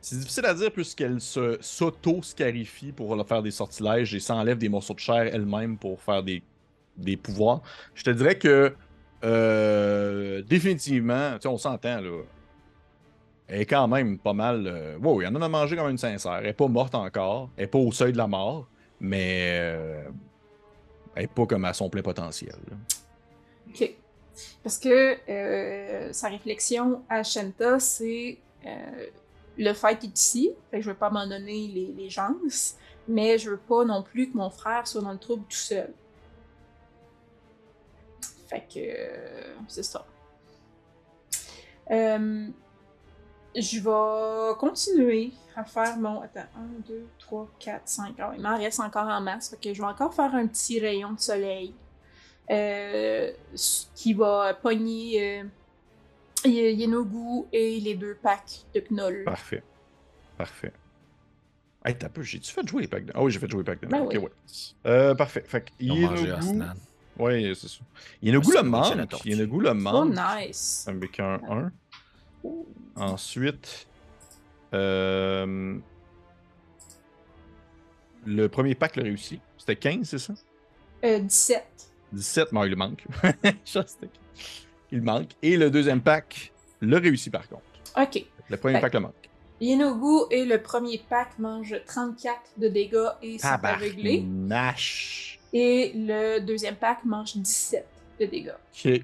C'est 0.00 0.18
difficile 0.18 0.44
à 0.44 0.52
dire 0.52 0.70
puisqu'elle 0.70 1.20
se 1.20 1.56
s'auto-scarifie 1.62 2.92
pour 2.92 3.26
faire 3.26 3.42
des 3.42 3.50
sortilèges 3.50 4.14
et 4.14 4.20
s'enlève 4.20 4.58
des 4.58 4.68
morceaux 4.68 4.92
de 4.92 4.98
chair 4.98 5.30
elle-même 5.32 5.78
pour 5.78 6.00
faire 6.02 6.22
des, 6.22 6.42
des 6.98 7.16
pouvoirs. 7.16 7.62
Je 7.94 8.04
te 8.04 8.10
dirais 8.10 8.36
que 8.36 8.74
euh, 9.24 10.42
définitivement, 10.42 11.36
tu 11.36 11.42
sais, 11.42 11.48
on 11.48 11.56
s'entend 11.56 12.02
là. 12.02 12.22
Elle 13.46 13.62
est 13.62 13.66
quand 13.66 13.88
même 13.88 14.18
pas 14.18 14.34
mal. 14.34 14.66
Euh, 14.66 14.98
wow, 14.98 15.22
il 15.22 15.24
y 15.24 15.26
en 15.26 15.34
a 15.36 15.44
à 15.44 15.48
manger 15.48 15.76
comme 15.76 15.90
une 15.90 15.98
sincère. 15.98 16.34
Elle 16.34 16.46
est 16.46 16.52
pas 16.52 16.68
morte 16.68 16.94
encore. 16.94 17.50
Elle 17.56 17.64
est 17.64 17.68
pas 17.68 17.78
au 17.78 17.92
seuil 17.92 18.12
de 18.12 18.18
la 18.18 18.26
mort. 18.26 18.68
Mais 19.00 19.58
euh, 19.60 20.04
elle 21.14 21.24
est 21.24 21.26
pas 21.26 21.46
comme 21.46 21.64
à 21.64 21.72
son 21.72 21.88
plein 21.90 22.02
potentiel. 22.02 22.56
Ok. 23.68 23.94
Parce 24.62 24.78
que 24.78 25.18
euh, 25.28 26.12
sa 26.12 26.28
réflexion 26.28 27.02
à 27.08 27.22
Shenta, 27.22 27.78
c'est 27.78 28.38
euh, 28.66 29.06
le 29.56 29.72
fight 29.72 30.02
est 30.02 30.18
ici, 30.18 30.52
fait 30.70 30.78
que 30.78 30.82
je 30.84 30.90
veux 30.90 30.96
pas 30.96 31.10
m'en 31.10 31.26
donner 31.26 31.68
les, 31.68 31.94
les 31.96 32.10
chances, 32.10 32.76
mais 33.06 33.38
je 33.38 33.50
veux 33.50 33.56
pas 33.56 33.84
non 33.84 34.02
plus 34.02 34.30
que 34.30 34.36
mon 34.36 34.50
frère 34.50 34.86
soit 34.86 35.02
dans 35.02 35.12
le 35.12 35.18
trouble 35.18 35.44
tout 35.48 35.56
seul. 35.56 35.92
Fait 38.48 38.64
que 38.72 38.78
euh, 38.78 39.54
c'est 39.68 39.84
ça. 39.84 40.06
Je 43.56 43.78
vais 43.80 44.54
continuer 44.58 45.32
à 45.56 45.64
faire 45.64 45.96
mon. 45.98 46.20
Attends, 46.22 46.40
1, 46.56 46.88
2, 46.88 47.06
3, 47.18 47.48
4, 47.58 47.82
5. 47.84 48.14
Ah, 48.18 48.32
il 48.36 48.42
m'en 48.42 48.56
reste 48.56 48.80
encore 48.80 49.06
en 49.08 49.20
masse. 49.20 49.50
Fait 49.50 49.56
que 49.68 49.74
je 49.74 49.80
vais 49.80 49.88
encore 49.88 50.12
faire 50.14 50.34
un 50.34 50.46
petit 50.46 50.80
rayon 50.80 51.12
de 51.12 51.20
soleil 51.20 51.74
euh, 52.50 53.30
qui 53.94 54.12
va 54.14 54.54
pogner 54.54 55.40
euh, 55.40 55.44
Y- 56.44 56.74
Yenogu 56.74 57.46
et 57.52 57.80
les 57.80 57.94
deux 57.94 58.16
packs 58.22 58.64
de 58.74 58.82
Knoll. 58.90 59.24
Parfait. 59.24 59.62
Parfait. 60.36 60.72
Hey, 61.86 61.96
t'as 61.96 62.08
peu, 62.08 62.22
j'ai-tu 62.22 62.50
fait 62.50 62.66
jouer 62.66 62.82
les 62.82 62.88
packs 62.88 63.04
de... 63.04 63.12
Ah 63.14 63.22
oui, 63.22 63.30
j'ai 63.30 63.38
fait 63.38 63.48
jouer 63.50 63.60
les 63.60 63.64
packs 63.64 63.80
de... 63.82 63.86
Ben 63.86 64.00
ok, 64.02 64.12
oui. 64.14 64.18
ouais. 64.20 64.30
Euh, 64.86 65.14
parfait. 65.14 65.44
Fait 65.46 65.60
que 65.62 65.70
Yenogu... 65.78 66.32
Oui, 67.18 67.54
c'est 67.54 67.68
ça. 67.68 67.78
Yenogu 68.22 68.52
le 68.56 68.62
manque. 68.62 69.24
Yenogu 69.24 69.60
le 69.60 69.70
Oh, 69.70 69.74
manque. 69.74 70.14
nice! 70.16 70.84
Avec 70.88 71.20
un 71.20 71.34
1. 71.48 71.72
Ensuite, 72.96 73.86
euh, 74.72 75.76
le 78.26 78.48
premier 78.48 78.74
pack 78.74 78.96
l'a 78.96 79.02
réussi. 79.02 79.40
C'était 79.58 79.76
15, 79.76 80.08
c'est 80.08 80.18
ça? 80.18 80.34
Euh, 81.04 81.18
17. 81.18 81.64
17, 82.12 82.52
mais 82.52 82.66
il 82.66 82.76
manque. 82.76 83.04
Il 84.92 85.02
manque. 85.02 85.30
Et 85.42 85.56
le 85.56 85.70
deuxième 85.70 86.00
pack 86.00 86.52
l'a 86.80 86.98
réussi 86.98 87.28
par 87.28 87.48
contre. 87.48 87.62
Ok. 88.00 88.24
Le 88.48 88.56
premier 88.56 88.80
pack 88.80 88.94
le 88.94 89.00
manque. 89.00 89.30
Yenogu 89.60 90.26
et 90.30 90.44
le 90.44 90.60
premier 90.62 91.02
pack 91.08 91.38
mange 91.38 91.74
34 91.86 92.38
de 92.58 92.68
dégâts 92.68 93.08
et 93.22 93.38
sont 93.38 93.48
aveuglés. 93.48 94.24
Et 95.52 95.92
le 95.94 96.40
deuxième 96.40 96.76
pack 96.76 97.04
mange 97.04 97.36
17 97.36 97.86
de 98.20 98.26
dégâts. 98.26 98.52
Ok. 98.84 99.02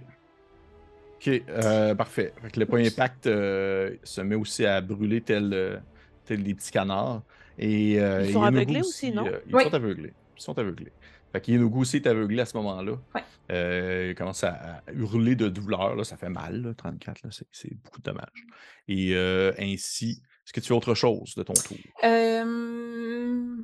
Ok, 1.20 1.28
euh, 1.50 1.94
parfait. 1.94 2.32
Fait 2.40 2.50
que 2.50 2.60
le 2.60 2.64
premier 2.66 2.90
pacte 2.90 3.26
euh, 3.26 3.94
se 4.04 4.22
met 4.22 4.36
aussi 4.36 4.64
à 4.64 4.80
brûler 4.80 5.20
tel, 5.20 5.50
euh, 5.52 5.76
tel 6.24 6.42
des 6.42 6.54
petits 6.54 6.70
canards. 6.70 7.22
Et, 7.58 8.00
euh, 8.00 8.24
Ils 8.26 8.32
sont 8.32 8.42
aveuglés 8.42 8.80
aussi, 8.80 9.12
non? 9.12 9.26
euh, 9.26 9.38
ils 9.46 9.54
Oui. 9.54 9.64
sont 9.64 9.74
aveuglés. 9.74 10.14
Ils 10.38 10.42
sont 10.42 10.58
aveuglés. 10.58 10.92
Fait 11.32 11.40
qu'Inogu 11.42 11.78
aussi 11.78 11.96
est 11.96 12.06
aveuglé 12.06 12.40
à 12.40 12.46
ce 12.46 12.56
moment-là. 12.56 12.92
Ouais. 13.14 13.22
Euh, 13.52 14.08
il 14.10 14.14
commence 14.14 14.42
à, 14.44 14.52
à 14.86 14.92
hurler 14.92 15.36
de 15.36 15.48
douleur. 15.48 15.94
Là. 15.94 16.04
Ça 16.04 16.16
fait 16.16 16.30
mal, 16.30 16.62
là, 16.62 16.74
34. 16.74 17.22
Là. 17.22 17.30
C'est, 17.52 17.74
beaucoup 17.74 17.98
de 17.98 18.04
dommages. 18.04 18.46
Et 18.88 19.14
euh, 19.14 19.52
ainsi, 19.58 20.22
est-ce 20.46 20.52
que 20.54 20.60
tu 20.60 20.68
fais 20.68 20.74
autre 20.74 20.94
chose 20.94 21.34
de 21.36 21.42
ton 21.42 21.52
tour? 21.52 21.76
Euh... 22.02 23.56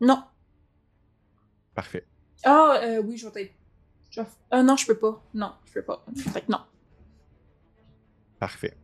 Non. 0.00 0.22
Parfait. 1.74 2.06
Ah, 2.44 2.80
euh, 2.84 3.02
oui, 3.04 3.16
je 3.18 3.26
vais 3.26 3.32
peut-être. 3.32 3.54
Je 4.10 4.20
Ah 4.50 4.62
non, 4.62 4.76
je 4.76 4.86
peux 4.86 4.98
pas. 4.98 5.22
Non, 5.34 5.52
je 5.66 5.72
peux 5.72 5.82
pas. 5.82 6.04
Fait 6.16 6.42
que 6.42 6.50
non. 6.52 6.60
Parfait. 8.38 8.74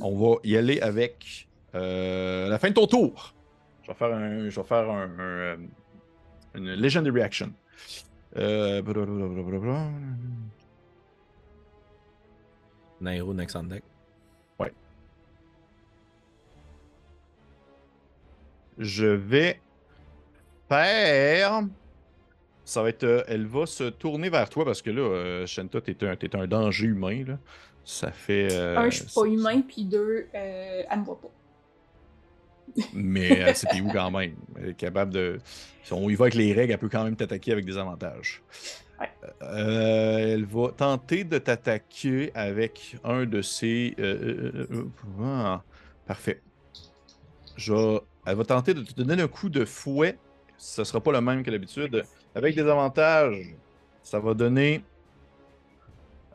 On 0.00 0.16
va 0.16 0.36
y 0.44 0.56
aller 0.56 0.80
avec 0.80 1.48
euh, 1.74 2.48
la 2.48 2.58
fin 2.58 2.68
de 2.68 2.74
ton 2.74 2.86
tour. 2.86 3.34
Je 3.82 3.88
vais 3.88 3.94
faire 3.94 4.14
un, 4.14 4.48
je 4.48 4.60
vais 4.60 4.66
faire 4.66 4.90
un, 4.90 5.02
un, 5.02 5.20
euh, 5.20 5.56
une 6.54 6.74
Legendary 6.74 7.22
Action. 7.22 7.52
Euh, 8.36 8.82
blablabla. 8.82 9.88
Nairo 13.00 13.34
next 13.34 13.56
on 13.56 13.64
deck. 13.64 13.84
Je 18.78 19.06
vais 19.06 19.60
faire. 20.68 21.62
Ça 22.64 22.82
va 22.82 22.88
être. 22.88 23.04
euh, 23.04 23.22
elle 23.28 23.46
va 23.46 23.66
se 23.66 23.84
tourner 23.84 24.30
vers 24.30 24.48
toi 24.48 24.64
parce 24.64 24.80
que 24.82 24.90
là, 24.90 25.02
euh, 25.02 25.46
Shanta, 25.46 25.80
t'es 25.80 25.96
un, 26.06 26.16
t'es 26.16 26.34
un 26.34 26.46
danger 26.46 26.86
humain. 26.86 27.24
Là. 27.26 27.38
Ça 27.84 28.10
fait. 28.10 28.48
euh, 28.52 28.78
Un, 28.78 28.90
je 28.90 29.02
suis 29.04 29.14
pas 29.14 29.26
humain, 29.26 29.60
puis 29.60 29.84
deux, 29.84 30.26
euh, 30.34 30.82
elle 30.90 30.98
me 31.00 31.04
voit 31.04 31.20
pas. 31.20 31.28
Mais 32.94 33.28
elle 33.28 33.54
sait 33.54 33.68
où 33.80 33.90
quand 33.92 34.10
même? 34.10 34.34
Elle 34.56 34.70
est 34.70 34.74
capable 34.74 35.12
de. 35.12 35.38
Si 35.82 35.92
on 35.92 36.08
y 36.08 36.14
va 36.14 36.24
avec 36.24 36.34
les 36.34 36.52
règles, 36.54 36.72
elle 36.72 36.78
peut 36.78 36.88
quand 36.88 37.04
même 37.04 37.14
t'attaquer 37.16 37.52
avec 37.52 37.66
des 37.66 37.76
avantages. 37.76 38.42
Ouais. 38.98 39.10
Euh, 39.42 40.16
elle 40.34 40.44
va 40.46 40.68
tenter 40.74 41.24
de 41.24 41.36
t'attaquer 41.38 42.30
avec 42.34 42.96
un 43.04 43.26
de 43.26 43.42
ses. 43.42 43.94
euh, 43.98 44.62
euh, 44.62 44.66
euh, 44.72 44.84
ah, 45.22 45.62
parfait. 46.06 46.40
Je 47.56 47.98
Elle 48.26 48.36
va 48.36 48.44
tenter 48.44 48.72
de 48.74 48.82
te 48.82 48.94
donner 49.02 49.22
un 49.22 49.28
coup 49.28 49.50
de 49.50 49.64
fouet. 49.64 50.18
Ce 50.56 50.82
sera 50.84 51.00
pas 51.02 51.12
le 51.12 51.20
même 51.20 51.42
que 51.42 51.50
d'habitude. 51.50 52.04
Avec 52.34 52.54
des 52.56 52.62
avantages, 52.62 53.54
ça 54.02 54.18
va 54.18 54.34
donner 54.34 54.82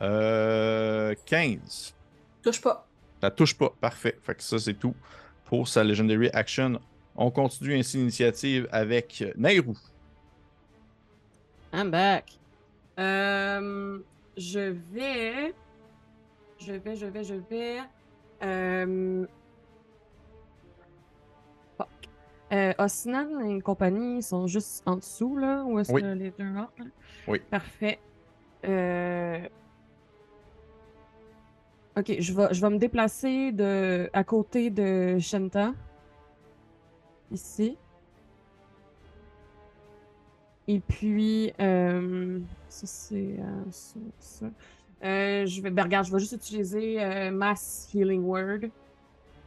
euh, 0.02 1.14
15. 1.26 1.96
Touche 2.42 2.62
pas. 2.62 2.88
Ça 3.22 3.32
touche 3.32 3.58
pas. 3.58 3.74
Parfait. 3.82 4.18
Fait 4.22 4.36
que 4.36 4.44
ça, 4.44 4.58
c'est 4.60 4.76
tout 4.76 4.96
pour 5.46 5.68
sa 5.68 5.84
Legendary 5.84 6.30
Action. 6.34 6.80
On 7.16 7.32
continue 7.32 7.78
ainsi 7.78 7.98
l'initiative 7.98 8.68
avec 8.72 9.24
Nairou. 9.36 9.76
I'm 11.74 11.92
back. 11.92 12.40
Euh, 12.98 14.00
je 14.38 14.74
vais. 14.92 15.54
Je 16.58 16.74
vais, 16.74 16.96
je 16.96 17.06
vais, 17.06 17.24
je 17.24 17.36
vais. 17.36 17.80
Euh... 18.42 19.26
Euh, 22.52 22.74
Osnan 22.80 23.42
et 23.42 23.62
compagnie 23.62 24.24
sont 24.24 24.48
juste 24.48 24.82
en 24.88 24.96
dessous, 24.96 25.38
là? 25.38 25.64
Où 25.66 25.80
est-ce 25.80 25.92
Oui. 25.92 26.02
que 26.02 26.08
les 26.08 26.32
deux 26.32 26.50
autres? 26.58 26.74
là? 26.80 26.86
Oui. 27.28 27.40
Parfait. 27.50 28.00
Euh... 28.66 29.40
Ok, 31.98 32.16
je 32.20 32.34
vais, 32.34 32.48
je 32.52 32.62
vais 32.62 32.70
me 32.70 32.78
déplacer 32.78 33.52
de, 33.52 34.10
à 34.14 34.24
côté 34.24 34.70
de 34.70 35.18
Shenta. 35.20 35.74
Ici. 37.32 37.78
Et 40.68 40.80
puis, 40.80 41.52
euh, 41.60 42.40
ça 42.68 42.88
c'est 42.88 43.36
euh, 43.40 43.64
ça, 43.72 44.00
ça. 44.20 44.46
Euh, 45.04 45.46
je 45.46 45.62
vais, 45.62 45.70
ben, 45.72 45.84
regarde, 45.84 46.06
je 46.06 46.12
vais 46.12 46.20
juste 46.20 46.34
utiliser 46.34 47.04
euh, 47.04 47.32
Mass 47.32 47.90
Healing 47.94 48.24
Word. 48.24 48.70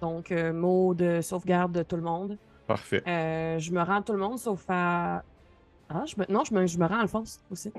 Donc, 0.01 0.33
euh, 0.33 0.53
mot 0.53 0.95
de 0.95 1.21
sauvegarde 1.21 1.73
de 1.73 1.83
tout 1.83 1.97
le 1.97 2.03
monde. 2.03 2.39
Parfait. 2.77 3.03
Euh, 3.07 3.59
je 3.59 3.71
me 3.73 3.83
rends 3.83 3.97
à 3.97 4.03
tout 4.03 4.13
le 4.13 4.19
monde 4.19 4.39
sauf 4.39 4.65
à. 4.69 5.23
Ah, 5.89 6.05
je 6.07 6.15
me... 6.17 6.25
non, 6.33 6.43
je 6.45 6.55
me, 6.55 6.67
je 6.67 6.79
me 6.79 6.87
rends 6.87 6.97
à 6.99 7.01
Alphonse 7.03 7.45
aussi. 7.51 7.71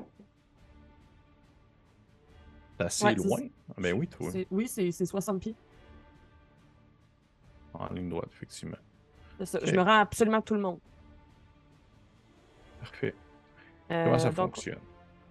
C'est 2.78 2.84
assez 2.84 3.06
Ouais, 3.06 3.16
loin. 3.16 3.40
Ah, 3.72 3.74
Ben 3.78 3.94
oui, 3.98 4.08
toi. 4.08 4.30
Oui, 4.52 4.68
c'est 4.68 4.92
c'est 4.92 5.06
60 5.06 5.40
pieds. 5.40 5.56
En 7.74 7.88
ligne 7.94 8.10
droite, 8.10 8.30
effectivement. 8.32 8.78
Ça. 9.44 9.60
Je 9.64 9.72
me 9.76 9.82
rends 9.82 10.00
absolument 10.02 10.38
à 10.38 10.42
tout 10.42 10.54
le 10.54 10.62
monde. 10.62 10.80
Parfait. 12.80 13.16
Euh, 13.92 14.06
Comment 14.06 14.20
ça 14.20 14.30
donc, 14.30 14.56
fonctionne? 14.56 14.80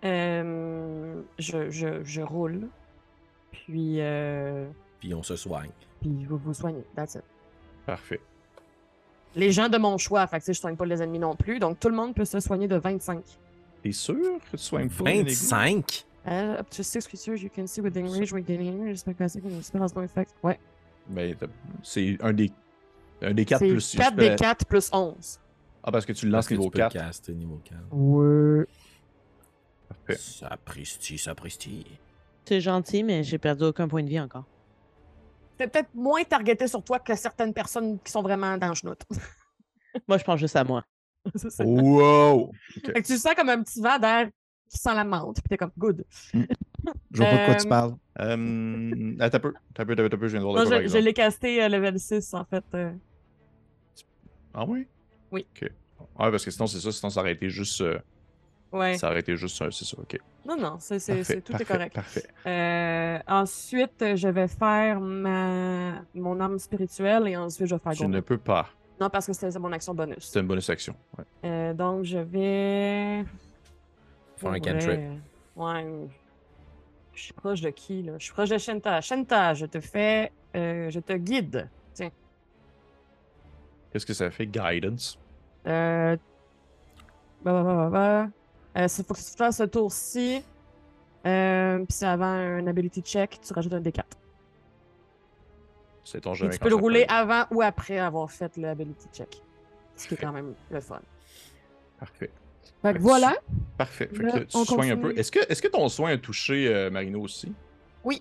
euh, 0.05 1.23
je, 1.39 1.71
je, 1.71 2.03
je 2.03 2.21
roule. 2.23 2.69
Puis, 3.53 4.01
euh, 4.01 4.69
Puis 4.99 5.15
on 5.15 5.23
se 5.23 5.37
soigne. 5.37 5.71
puis 6.01 6.25
vous 6.25 6.37
vous 6.39 6.55
soignez. 6.55 6.85
That's 6.97 7.15
it. 7.15 7.23
Parfait. 7.87 8.21
Les 9.35 9.51
gens 9.53 9.69
de 9.69 9.79
mon 9.79 9.97
choix, 9.99 10.27
fait 10.27 10.39
que 10.39 10.43
tu 10.43 10.47
sais, 10.47 10.55
je 10.55 10.61
soigne 10.61 10.77
pas 10.77 10.85
les 10.87 11.03
ennemis 11.03 11.19
non 11.19 11.35
plus. 11.35 11.59
Donc 11.59 11.81
tout 11.81 11.89
le 11.89 11.95
monde 11.97 12.15
peut 12.15 12.25
se 12.25 12.39
soigner 12.41 12.69
de 12.69 12.77
25. 12.77 13.23
T'es 13.83 13.93
sûr 13.93 14.15
que 14.51 14.57
tu 14.57 14.59
soignes 14.63 14.89
pas 14.91 15.05
les 15.05 15.25
négos? 15.25 15.31
25? 15.31 16.05
Uh, 16.25 16.61
up 16.61 16.71
to 16.71 16.83
six 16.85 17.07
creatures 17.09 17.43
you 17.43 17.51
can 17.55 17.67
see 17.67 17.81
within 17.81 18.05
range 18.07 18.33
when 18.33 18.45
getting 18.45 18.69
in, 18.69 18.93
just 18.93 19.07
casting 19.19 19.43
a 19.59 19.63
spell 19.63 19.83
has 19.83 19.93
no 19.97 20.03
effect. 20.03 20.33
Ouais. 20.43 20.59
Ben, 21.09 21.35
c'est 21.83 22.17
un 22.23 22.33
des, 22.33 22.53
un 23.23 23.35
des 23.35 23.45
4 23.45 23.59
C'est 23.59 23.69
plus 23.69 23.97
4 23.97 24.15
des 24.17 24.37
4 24.37 24.67
plus 24.67 24.89
11. 24.93 25.41
Ah, 25.83 25.91
parce 25.91 26.07
que 26.07 26.13
tu 26.13 26.27
le 26.27 26.33
Parce 26.33 26.45
lances 26.45 26.49
que 26.51 26.55
niveau 26.55 26.65
tu 26.71 26.71
peux 26.71 26.79
le 26.79 26.89
4. 26.91 26.93
caster 26.93 27.33
niveau 27.35 27.61
4. 27.65 27.79
Ouais. 27.91 28.67
Parfait. 29.89 30.17
Sapristi, 30.21 31.19
sapristi. 31.19 31.87
C'est 32.45 32.61
gentil, 32.61 33.03
mais 33.03 33.25
j'ai 33.25 33.39
perdu 33.39 33.65
aucun 33.65 33.89
point 33.89 34.03
de 34.05 34.09
vie 34.09 34.21
encore. 34.21 34.45
C'est 35.63 35.69
peut-être 35.69 35.95
moins 35.95 36.25
targeté 36.25 36.67
sur 36.67 36.83
toi 36.83 36.99
que 36.99 37.15
certaines 37.15 37.55
personnes 37.55 37.99
qui 38.01 38.11
sont 38.11 38.23
vraiment 38.23 38.59
dans 38.59 38.69
le 38.69 38.75
chenoute. 38.75 39.03
Moi, 40.09 40.19
je 40.19 40.25
pense 40.25 40.41
juste 40.41 40.57
à 40.57 40.65
moi. 40.65 40.85
Ça. 41.37 41.65
Wow! 41.65 42.51
Fait 42.85 43.01
que 43.03 43.07
tu 43.07 43.17
sens 43.17 43.35
comme 43.35 43.49
un 43.51 43.63
petit 43.63 43.81
vent 43.81 43.97
d'air 43.99 44.29
qui 44.69 44.79
sent 44.79 44.93
la 44.95 45.05
menthe. 45.05 45.37
Puis 45.37 45.45
t'es 45.51 45.57
comme 45.59 45.71
good. 45.79 46.05
Je 46.35 46.39
vois 47.15 47.27
pas 47.27 47.37
de 47.39 47.45
quoi 47.47 47.55
tu 47.55 47.67
Euh, 47.67 47.69
parles. 47.69 47.95
Euh, 48.21 49.15
ah, 49.21 49.31
t'as 49.31 49.39
peu. 49.39 49.53
T'as 49.75 49.85
peu, 49.85 49.95
t'as 49.95 50.03
peu, 50.03 50.09
t'as 50.09 50.17
peu, 50.17 50.27
je 50.29 50.33
viens 50.33 50.41
de 50.41 50.45
voir 50.51 50.65
Non, 50.65 50.69
je, 50.89 50.99
l'ai 50.99 51.13
casté 51.13 51.63
euh, 51.63 51.69
level 51.69 51.99
6 52.01 52.35
en 52.35 52.45
fait. 52.45 52.65
euh. 52.75 52.93
Ah 54.55 54.65
oui? 54.67 54.89
Oui. 55.31 55.47
Ok. 55.55 55.71
Ah, 56.19 56.31
parce 56.31 56.45
que 56.45 56.51
sinon, 56.51 56.67
c'est 56.67 56.81
ça. 56.81 56.91
Sinon, 56.91 57.11
ça 57.11 57.21
aurait 57.21 57.35
été 57.35 57.49
juste. 57.51 57.81
euh, 57.83 57.99
Ouais. 58.73 58.97
Ça 58.97 59.11
aurait 59.11 59.21
été 59.21 59.37
juste. 59.37 59.61
euh, 59.63 59.71
c'est 59.71 59.85
ça, 59.85 59.97
ok. 60.01 60.19
Non, 60.47 60.57
non, 60.57 60.77
c'est, 60.81 60.99
c'est, 60.99 61.17
Parfait, 61.17 61.35
c'est- 61.35 61.41
tout 61.43 61.53
parfait, 61.53 61.65
est 61.65 61.67
correct. 61.67 61.95
Parfait. 61.95 62.25
Euh, 62.47 63.19
ensuite, 63.29 64.17
je 64.17 64.29
vais 64.29 64.49
faire 64.49 64.99
ma... 65.01 66.03
mon 66.15 66.41
arme 66.41 66.59
spirituelle 66.59 67.29
et 67.29 67.37
ensuite 67.37 67.69
je 67.69 67.75
vais 67.75 67.81
faire 67.81 67.93
Tu 67.93 68.07
ne 68.09 68.21
peux 68.21 68.39
pas. 68.39 68.69
Non, 69.01 69.11
parce 69.11 69.27
que 69.27 69.33
c'est 69.33 69.59
mon 69.59 69.73
action 69.73 69.95
bonus. 69.95 70.19
C'est 70.31 70.41
une 70.41 70.47
bonus 70.47 70.71
action. 70.71 70.95
Ouais. 71.19 71.25
Euh, 71.45 71.75
donc, 71.75 72.05
je 72.05 72.19
vais. 72.19 73.25
Faire 74.37 74.51
un 74.51 74.53
Ouais. 74.55 74.61
cantrip. 74.61 75.01
Ouais. 75.57 76.09
Je 77.15 77.21
suis 77.25 77.33
proche 77.35 77.61
de 77.61 77.71
qui, 77.71 78.03
là? 78.03 78.13
Je 78.19 78.25
suis 78.25 78.33
proche 78.33 78.49
de 78.49 78.59
Shenta. 78.59 79.01
Shenta, 79.03 79.53
je 79.55 79.67
te 79.67 79.81
fais. 79.81 80.33
euh, 80.57 80.89
je 80.91 81.01
te 81.01 81.13
guide. 81.13 81.69
Qu'est-ce 83.93 84.07
que 84.07 84.15
ça 84.15 84.31
fait? 84.31 84.47
Guidance. 84.47 85.19
Euh. 85.67 86.17
Bah, 87.45 87.53
bah, 87.53 87.63
bah, 87.63 87.75
bah, 87.75 87.91
bah. 87.91 88.29
Euh, 88.77 88.89
c'est- 88.89 89.07
faut 89.07 89.15
que 89.15 89.19
tu 89.21 89.37
fasses 89.37 89.59
ce 89.59 89.65
tour-ci. 89.65 90.43
Euh, 91.27 91.79
Puis 91.79 91.87
c'est 91.91 92.07
avant 92.07 92.25
un 92.27 92.67
ability 92.67 93.01
check, 93.03 93.39
tu 93.41 93.53
rajoutes 93.53 93.75
un 93.75 93.81
D4. 93.81 94.03
C'est 96.05 96.21
ton 96.21 96.35
jeu. 96.35 96.49
tu 96.51 96.59
peux 96.59 96.69
le 96.69 96.75
rouler 96.75 97.05
avant 97.09 97.45
ou 97.53 97.63
après 97.63 97.99
avoir 97.99 98.31
fait 98.31 98.57
le 98.57 98.69
ability 98.69 99.07
check. 99.13 99.41
Ce 99.97 100.09
qui 100.09 100.15
est 100.15 100.17
quand 100.17 100.33
même 100.33 100.55
le 100.71 100.81
fun. 100.81 101.01
Parfait. 102.01 102.31
Fait 102.83 102.95
que 102.95 102.99
voilà. 102.99 103.37
Parfait. 103.79 104.09
Fait 104.13 104.23
Là, 104.23 104.33
que 104.33 104.39
tu 104.45 104.57
on 104.57 104.65
soignes 104.65 104.91
un 104.91 104.97
peu. 104.97 105.17
Est-ce 105.17 105.31
que, 105.31 105.39
est 105.39 105.61
que 105.61 105.69
ton 105.69 105.89
soin 105.89 106.11
a 106.11 106.17
touché 106.19 106.67
euh, 106.67 106.91
Marino 106.91 107.21
aussi? 107.21 107.53
Oui. 108.03 108.21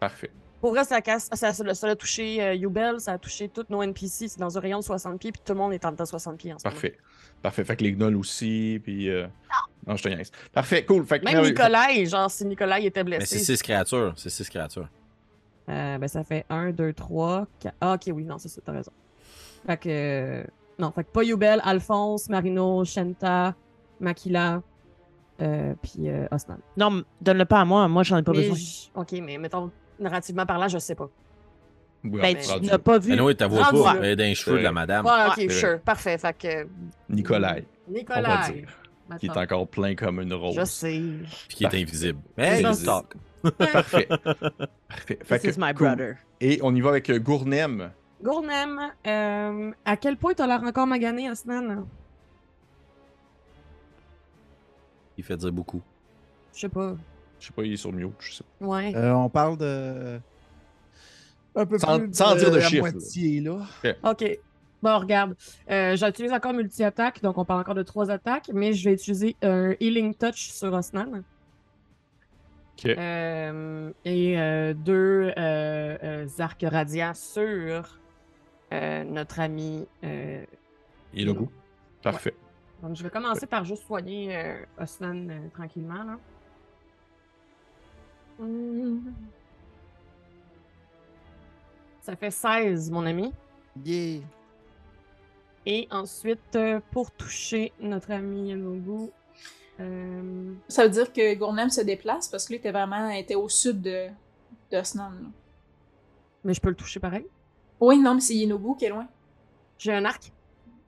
Parfait. 0.00 0.30
Pour 0.62 0.70
vrai, 0.70 0.84
ça, 0.84 1.00
casse, 1.02 1.28
ça, 1.32 1.52
ça, 1.52 1.74
ça 1.74 1.86
a 1.86 1.94
touché 1.96 2.42
euh, 2.42 2.98
ça 2.98 3.12
a 3.12 3.18
touché 3.18 3.48
tous 3.48 3.66
nos 3.68 3.82
NPC. 3.82 4.28
C'est 4.28 4.40
dans 4.40 4.56
un 4.56 4.60
rayon 4.60 4.78
de 4.78 4.84
60 4.84 5.20
pieds, 5.20 5.30
puis 5.32 5.42
tout 5.44 5.52
le 5.52 5.58
monde 5.58 5.72
est 5.74 5.84
en 5.84 5.92
dedans 5.92 6.04
de 6.04 6.08
60 6.08 6.38
pieds 6.38 6.52
en 6.54 6.58
ce 6.58 6.66
moment. 6.66 6.72
Parfait. 6.74 6.96
Parfait. 7.42 7.64
Fait 7.64 7.76
que 7.76 7.84
les 7.84 7.92
gnolls 7.92 8.16
aussi, 8.16 8.80
puis... 8.82 9.10
euh, 9.10 9.26
Non, 9.88 9.96
je 9.96 10.02
te 10.02 10.08
niaise. 10.10 10.30
Parfait, 10.52 10.84
cool. 10.84 11.04
Fait 11.06 11.18
que 11.18 11.24
Même 11.24 11.34
merveilleux. 11.34 11.54
Nicolas, 11.54 12.04
genre, 12.04 12.30
si 12.30 12.44
Nicolas 12.44 12.78
il 12.78 12.86
était 12.86 13.02
Mais 13.02 13.20
c'est 13.24 13.36
blessé. 13.36 13.56
6 13.56 13.62
créatures. 13.62 14.12
C'est 14.16 14.28
6 14.30 14.48
créatures. 14.50 14.88
Euh, 15.70 15.98
ben, 15.98 16.06
ça 16.08 16.22
fait 16.24 16.44
1, 16.50 16.70
2, 16.72 16.92
3, 16.92 17.46
4. 17.60 17.74
Ah, 17.80 17.94
ok, 17.94 18.12
oui, 18.14 18.24
non, 18.24 18.36
c'est 18.38 18.48
ça, 18.48 18.60
t'as 18.64 18.72
raison. 18.72 18.92
Fait 19.66 19.76
que. 19.78 19.88
euh, 19.90 20.44
Non, 20.78 20.92
fait 20.92 21.04
que 21.04 21.10
pas 21.10 21.22
Yubel, 21.24 21.60
Alphonse, 21.64 22.28
Marino, 22.28 22.84
Shenta, 22.84 23.54
Makila, 24.00 24.62
euh, 25.42 25.74
puis 25.82 26.08
euh, 26.08 26.26
Osnan. 26.30 26.58
Non, 26.76 27.02
donne-le 27.20 27.44
pas 27.46 27.60
à 27.60 27.64
moi. 27.64 27.88
Moi, 27.88 28.02
j'en 28.02 28.18
ai 28.18 28.22
pas 28.22 28.32
Mais 28.32 28.38
besoin. 28.42 28.56
j- 28.56 28.90
Ok, 28.94 29.12
mais 29.22 29.38
mettons, 29.38 29.70
narrativement 29.98 30.46
parlant, 30.46 30.68
je 30.68 30.78
sais 30.78 30.94
pas. 30.94 31.08
Oui, 32.04 32.20
Ben, 32.20 32.36
tu 32.36 32.66
n'as 32.66 32.78
pas 32.78 32.98
vu. 32.98 33.14
Mais 33.16 33.20
oui, 33.20 33.34
t'as 33.34 33.48
pas. 33.48 33.94
les 34.00 34.34
cheveux 34.34 34.58
de 34.58 34.62
la 34.62 34.72
madame. 34.72 35.04
Ouais, 35.04 35.12
ok, 35.28 35.32
c'est 35.36 35.48
sure, 35.48 35.80
parfait. 35.80 36.16
Fait 36.18 36.36
que. 36.36 36.66
Nicolai, 37.08 37.64
on 37.88 37.92
va 37.92 37.98
Nicolas. 37.98 38.50
Qui 39.18 39.26
est 39.26 39.36
encore 39.36 39.66
plein 39.68 39.94
comme 39.94 40.20
une 40.20 40.32
rose. 40.34 40.56
Je 40.58 40.64
sais. 40.64 41.00
Puis 41.48 41.56
qui 41.56 41.64
est 41.64 41.66
Parfait. 41.66 41.82
invisible. 41.82 42.20
Hey, 42.36 42.64
Invisible. 42.64 42.86
talk. 42.86 43.14
Parfait. 43.72 44.08
Parfait. 44.88 45.18
Fait 45.24 45.38
This 45.38 45.54
que, 45.56 45.60
is 45.60 45.60
my 45.64 45.74
cool. 45.74 46.16
Et 46.40 46.58
on 46.62 46.74
y 46.74 46.80
va 46.80 46.90
avec 46.90 47.08
euh, 47.10 47.18
Gournem. 47.18 47.90
Gournem, 48.22 48.80
euh, 49.06 49.70
à 49.84 49.96
quel 49.96 50.16
point 50.16 50.34
t'as 50.34 50.46
l'air 50.46 50.62
encore 50.62 50.86
magané, 50.86 51.30
Osnan? 51.30 51.86
Il 55.16 55.24
fait 55.24 55.36
dire 55.36 55.52
beaucoup. 55.52 55.82
Je 56.54 56.60
sais 56.60 56.68
pas. 56.68 56.96
Je 57.40 57.46
sais 57.46 57.52
pas, 57.52 57.62
il 57.62 57.72
est 57.72 57.76
sur 57.76 57.92
mute, 57.92 58.10
je 58.20 58.32
sais 58.34 58.44
pas. 58.58 58.66
Ouais. 58.66 58.92
Euh, 58.96 59.12
on 59.14 59.28
parle 59.28 59.56
de. 59.58 60.20
Un 61.54 61.66
peu 61.66 61.78
Sans- 61.78 61.98
plus 61.98 62.12
sans 62.14 62.36
dire 62.36 62.50
de 62.50 62.56
la 62.56 62.68
chiffres, 62.68 62.82
moitié, 62.90 63.40
là. 63.40 63.58
Ok. 64.04 64.38
Bon, 64.82 64.98
regarde. 64.98 65.34
Euh, 65.70 65.96
J'utilise 65.96 66.32
encore 66.32 66.52
multi-attaque, 66.52 67.20
donc 67.22 67.36
on 67.38 67.44
parle 67.44 67.60
encore 67.60 67.74
de 67.74 67.82
trois 67.82 68.10
attaques, 68.10 68.50
mais 68.54 68.72
je 68.72 68.88
vais 68.88 68.94
utiliser 68.94 69.36
un 69.42 69.74
Healing 69.80 70.14
Touch 70.14 70.50
sur 70.50 70.72
Osnan. 70.72 71.22
Ok. 72.78 72.86
Euh, 72.86 73.90
et 74.04 74.38
euh, 74.38 74.72
deux 74.74 75.32
euh, 75.36 75.98
euh, 76.02 76.26
arcs 76.38 76.64
radiants 76.68 77.14
sur 77.14 77.98
euh, 78.72 79.04
notre 79.04 79.40
ami. 79.40 79.86
euh, 80.04 80.44
Il 81.12 81.22
est 81.22 81.24
le 81.24 81.34
goût. 81.34 81.50
Parfait. 82.02 82.34
Donc, 82.80 82.94
je 82.94 83.02
vais 83.02 83.10
commencer 83.10 83.46
par 83.48 83.64
juste 83.64 83.84
soigner 83.84 84.36
euh, 84.36 84.64
Osnan 84.80 85.28
euh, 85.28 85.48
tranquillement. 85.52 86.04
Là. 86.04 86.18
Hum. 88.38 89.12
Ça 92.00 92.14
fait 92.14 92.30
16, 92.30 92.92
mon 92.92 93.04
ami. 93.04 93.32
Yeah. 93.84 94.20
Et 95.70 95.86
ensuite, 95.90 96.56
euh, 96.56 96.80
pour 96.92 97.10
toucher 97.10 97.74
notre 97.78 98.10
ami 98.10 98.48
Yanobu, 98.48 99.10
euh, 99.80 100.54
Ça 100.66 100.84
veut 100.84 100.88
dire 100.88 101.12
que 101.12 101.34
Gournem 101.34 101.68
se 101.68 101.82
déplace 101.82 102.26
parce 102.28 102.46
que 102.46 102.54
lui 102.54 102.56
était 102.58 102.72
vraiment 102.72 103.10
était 103.10 103.34
au 103.34 103.50
sud 103.50 103.82
de, 103.82 104.06
de 104.72 104.82
Snan. 104.82 105.10
là. 105.10 105.28
mais 106.42 106.54
je 106.54 106.60
peux 106.62 106.70
le 106.70 106.74
toucher 106.74 107.00
pareil? 107.00 107.26
Oui, 107.80 107.98
non, 107.98 108.14
mais 108.14 108.20
c'est 108.22 108.34
Yenobu 108.34 108.76
qui 108.78 108.86
est 108.86 108.88
loin. 108.88 109.06
J'ai 109.78 109.92
un 109.92 110.04
arc. 110.06 110.32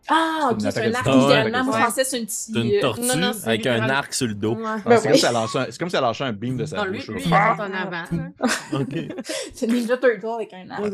Ah, 0.08 0.48
ok, 0.50 0.62
une 0.62 0.70
c'est 0.70 0.86
un 0.86 0.94
arc. 0.94 1.06
Moi, 1.06 1.78
je 1.78 1.84
pensais 1.84 2.02
que 2.02 2.08
c'est 2.08 2.52
une 2.52 2.72
euh, 2.72 2.80
tortue 2.80 3.02
non, 3.02 3.16
non, 3.16 3.32
c'est 3.34 3.48
avec 3.48 3.66
un 3.66 3.86
arc 3.90 4.14
sur 4.14 4.26
le 4.28 4.34
dos. 4.34 4.54
Ouais. 4.56 4.62
Ah, 4.64 4.78
Ben 4.86 4.96
c'est, 4.98 5.08
comme 5.08 5.18
si 5.18 5.26
elle 5.26 5.32
lâchait 5.34 5.58
un, 5.58 5.66
c'est 5.70 5.78
comme 5.78 5.90
si 5.90 5.96
elle 5.96 6.02
lâchait 6.02 6.24
un 6.24 6.32
beam 6.32 6.56
de 6.56 6.64
sa 6.64 6.76
Non, 6.78 6.84
lui, 6.84 6.98
bouche. 6.98 7.08
lui, 7.08 7.24
là. 7.28 7.54
il 7.58 7.60
est 7.60 7.64
en 7.64 7.74
avant. 7.74 8.04
Ok. 8.80 8.96
c'est 9.54 9.66
Ninja 9.66 9.98
Turtle 9.98 10.26
avec 10.36 10.54
un 10.54 10.70
arc. 10.70 10.82
Ouais. 10.82 10.90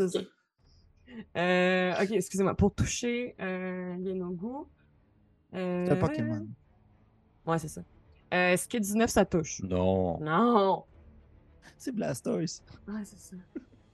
Euh, 1.37 1.93
ok, 2.03 2.11
excusez-moi. 2.13 2.55
Pour 2.55 2.75
toucher 2.75 3.35
euh, 3.41 3.97
Yenobu. 4.01 4.67
Euh... 5.55 5.85
C'est 5.87 5.93
un 5.93 5.97
Pokémon. 5.97 6.47
Ouais, 7.47 7.59
c'est 7.59 7.69
ça. 7.69 7.81
Euh, 8.35 8.53
Est-ce 8.53 8.69
que 8.69 8.79
19 8.79 9.09
ça 9.09 9.25
touche? 9.25 9.63
Non. 9.63 10.19
Non! 10.21 10.85
C'est 11.79 11.95
Blastoise. 11.95 12.63
Ouais, 12.89 13.03
c'est 13.05 13.19
ça. 13.19 13.37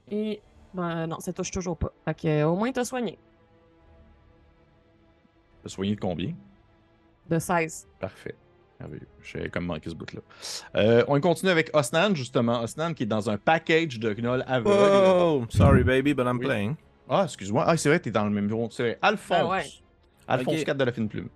Et. 0.09 0.41
Ben 0.73 1.05
non, 1.05 1.19
ça 1.19 1.31
touche 1.33 1.51
toujours 1.51 1.77
pas. 1.77 1.91
Fait 2.05 2.13
que, 2.19 2.27
euh, 2.27 2.47
au 2.47 2.55
moins, 2.55 2.71
t'as 2.71 2.83
soigné. 2.83 3.19
T'as 5.61 5.69
soigné 5.69 5.95
de 5.95 5.99
combien? 5.99 6.33
De 7.29 7.37
16. 7.39 7.87
Parfait. 7.99 8.35
Merveilleux. 8.79 9.07
J'ai 9.21 9.49
comme 9.49 9.65
manqué 9.65 9.89
ce 9.89 9.95
bout-là. 9.95 10.21
Euh, 10.75 11.05
on 11.07 11.21
continue 11.21 11.51
avec 11.51 11.69
Osnan, 11.75 12.15
justement. 12.15 12.61
Osnan 12.61 12.93
qui 12.95 13.03
est 13.03 13.07
dans 13.07 13.29
un 13.29 13.37
package 13.37 13.99
de 13.99 14.13
gnolls 14.13 14.43
aveugles. 14.47 14.71
Oh, 14.73 15.45
sorry 15.49 15.83
baby, 15.83 16.13
but 16.13 16.25
I'm 16.25 16.37
Oui. 16.39 16.45
playing. 16.45 16.75
Ah, 17.09 17.23
excuse-moi. 17.25 17.63
Ah, 17.67 17.77
c'est 17.77 17.89
vrai, 17.89 17.99
t'es 17.99 18.11
dans 18.11 18.23
le 18.25 18.29
même 18.31 18.47
bureau. 18.47 18.67
C'est 18.71 18.83
vrai. 18.83 18.99
Alphonse. 19.01 19.37
Ah 19.39 19.47
ouais. 19.47 19.63
Alphonse 20.27 20.59
Ok. 20.59 20.65
4 20.65 20.77
de 20.77 20.83
la 20.83 20.91
fine 20.91 21.09
plume. 21.09 21.29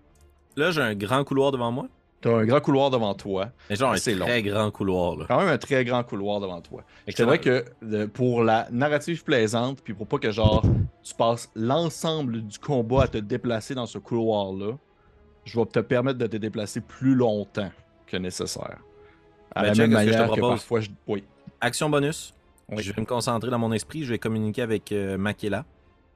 Là, 0.55 0.71
j'ai 0.71 0.81
un 0.81 0.95
grand 0.95 1.23
couloir 1.23 1.51
devant 1.51 1.71
moi. 1.71 1.87
T'as 2.19 2.31
un 2.35 2.45
grand 2.45 2.59
couloir 2.61 2.89
devant 2.89 3.13
toi. 3.13 3.49
Mais 3.69 3.75
genre 3.75 3.91
Ah, 3.93 3.97
c'est 3.97 4.13
un 4.13 4.17
long. 4.17 4.25
très 4.25 4.41
grand 4.41 4.71
couloir. 4.71 5.17
Là. 5.17 5.25
Quand 5.27 5.37
même 5.39 5.49
un 5.49 5.57
très 5.59 5.85
grand 5.85 6.03
couloir 6.03 6.39
devant 6.39 6.61
toi. 6.61 6.83
C'est 7.07 7.23
vrai 7.23 7.39
que 7.39 7.63
euh, 7.83 8.07
pour 8.07 8.43
la 8.43 8.67
narrative 8.71 9.23
plaisante, 9.23 9.81
puis 9.83 9.93
pour 9.93 10.07
pas 10.07 10.17
que 10.17 10.31
genre 10.31 10.63
tu 11.03 11.13
passes 11.13 11.51
l'ensemble 11.55 12.41
du 12.41 12.57
combat 12.57 13.03
à 13.03 13.07
te 13.07 13.17
déplacer 13.19 13.75
dans 13.75 13.85
ce 13.85 13.99
couloir-là, 13.99 14.77
je 15.45 15.59
vais 15.59 15.65
te 15.67 15.79
permettre 15.79 16.17
de 16.17 16.25
te 16.27 16.37
déplacer 16.37 16.81
plus 16.81 17.13
longtemps 17.13 17.69
que 18.07 18.17
nécessaire. 18.17 18.79
À 19.53 19.61
Ben, 19.61 19.67
la 19.67 19.73
check, 19.75 19.89
même 19.89 19.91
est-ce 19.99 20.05
que 20.05 20.07
je 20.07 20.13
te 20.13 20.17
manière 20.21 20.33
que 20.35 20.39
propose? 20.39 20.59
parfois 20.59 20.79
je. 20.81 20.89
Oui. 21.07 21.23
Action 21.61 21.89
bonus. 21.89 22.33
Oui. 22.69 22.83
Je 22.83 22.91
vais 22.91 23.01
me 23.01 23.05
concentrer 23.07 23.49
dans 23.49 23.59
mon 23.59 23.71
esprit. 23.71 24.03
Je 24.03 24.09
vais 24.09 24.19
communiquer 24.19 24.61
avec 24.61 24.91
euh, 24.91 25.17
Makela. 25.17 25.65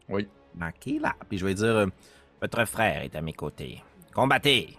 Oui. 0.09 0.27
Makela. 0.55 1.15
Puis 1.29 1.37
je 1.37 1.45
vais 1.45 1.53
dire 1.53 1.65
euh, 1.75 1.87
Votre 2.41 2.65
frère 2.65 3.03
est 3.03 3.15
à 3.15 3.21
mes 3.21 3.33
côtés. 3.33 3.81
Combattez. 4.13 4.77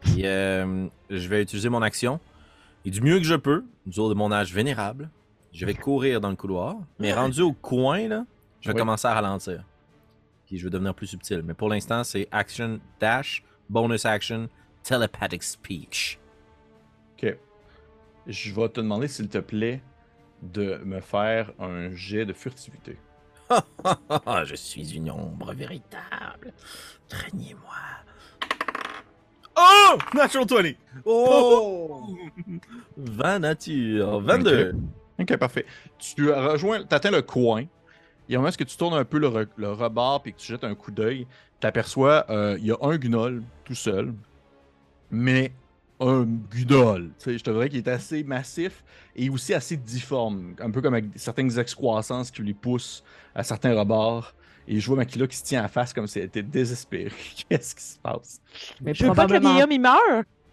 Puis 0.00 0.24
euh, 0.26 0.86
je 1.10 1.28
vais 1.28 1.42
utiliser 1.42 1.68
mon 1.68 1.82
action. 1.82 2.18
Et 2.84 2.90
du 2.90 3.00
mieux 3.00 3.18
que 3.18 3.24
je 3.24 3.34
peux, 3.34 3.64
du 3.84 3.98
haut 4.00 4.08
de 4.08 4.14
mon 4.14 4.30
âge 4.32 4.54
vénérable, 4.54 5.10
je 5.52 5.66
vais 5.66 5.74
courir 5.74 6.20
dans 6.20 6.30
le 6.30 6.36
couloir. 6.36 6.76
Mais 6.98 7.12
rendu 7.12 7.42
au 7.42 7.52
coin, 7.52 8.06
là, 8.08 8.24
je 8.60 8.68
vais 8.68 8.74
Oui. 8.74 8.78
commencer 8.80 9.08
à 9.08 9.14
ralentir. 9.14 9.64
Puis 10.46 10.58
je 10.58 10.64
vais 10.64 10.70
devenir 10.70 10.94
plus 10.94 11.08
subtil. 11.08 11.42
Mais 11.44 11.54
pour 11.54 11.68
l'instant, 11.68 12.04
c'est 12.04 12.28
action 12.30 12.78
dash, 13.00 13.42
bonus 13.68 14.06
action, 14.06 14.48
telepathic 14.84 15.42
speech. 15.42 16.18
Ok. 17.18 17.36
Je 18.28 18.54
vais 18.54 18.68
te 18.68 18.80
demander, 18.80 19.08
s'il 19.08 19.28
te 19.28 19.38
plaît, 19.38 19.82
de 20.42 20.76
me 20.84 21.00
faire 21.00 21.52
un 21.58 21.92
jet 21.94 22.24
de 22.26 22.32
furtivité. 22.32 22.98
Ah, 23.48 24.44
je 24.44 24.54
suis 24.54 24.94
une 24.94 25.10
ombre 25.10 25.52
véritable. 25.54 26.52
Craignez-moi. 27.08 27.74
Oh! 29.56 29.96
Natural 30.14 30.46
20! 30.46 30.72
Oh! 31.04 32.06
20 32.96 33.38
nature. 33.38 34.20
22. 34.20 34.74
Ok, 35.18 35.36
parfait. 35.36 35.64
Tu 35.98 36.30
rejoins, 36.30 36.84
atteins 36.90 37.10
le 37.10 37.22
coin. 37.22 37.64
Et 38.28 38.36
au 38.36 38.40
moment 38.40 38.50
où 38.52 38.64
tu 38.64 38.76
tournes 38.76 38.94
un 38.94 39.04
peu 39.04 39.18
le, 39.18 39.28
re- 39.28 39.48
le 39.56 39.72
rebord 39.72 40.22
et 40.26 40.32
que 40.32 40.38
tu 40.38 40.48
jettes 40.48 40.64
un 40.64 40.74
coup 40.74 40.90
d'œil, 40.90 41.26
tu 41.60 41.66
aperçois 41.66 42.26
il 42.58 42.66
y 42.66 42.72
a 42.72 42.76
un 42.82 42.98
gnoll 42.98 43.42
tout 43.64 43.74
seul, 43.74 44.12
mais 45.10 45.52
un 46.00 46.26
sais, 47.18 47.38
je 47.38 47.42
te 47.44 47.50
dirais 47.50 47.68
qu'il 47.68 47.78
est 47.78 47.88
assez 47.88 48.22
massif 48.24 48.84
et 49.14 49.30
aussi 49.30 49.54
assez 49.54 49.76
difforme, 49.76 50.54
un 50.60 50.70
peu 50.70 50.80
comme 50.82 50.94
avec 50.94 51.06
certaines 51.16 51.58
excroissances 51.58 52.30
qui 52.30 52.42
lui 52.42 52.54
poussent 52.54 53.02
à 53.34 53.42
certains 53.42 53.74
rebords. 53.78 54.34
Et 54.68 54.80
je 54.80 54.86
vois 54.88 54.96
Makila 54.96 55.26
qui 55.28 55.36
se 55.36 55.44
tient 55.44 55.64
en 55.64 55.68
face 55.68 55.92
comme 55.92 56.06
si 56.06 56.18
elle 56.18 56.24
était 56.26 56.42
désespérée. 56.42 57.12
Qu'est-ce 57.48 57.74
qui 57.74 57.82
se 57.82 57.98
passe? 57.98 58.40
Mais 58.82 58.94
Je 58.94 59.06
veux 59.06 59.12
pas 59.12 59.26
que 59.26 59.32
le 59.34 59.40
vieil 59.40 59.62
homme 59.62 59.72
il 59.72 59.80
meurt. 59.80 60.00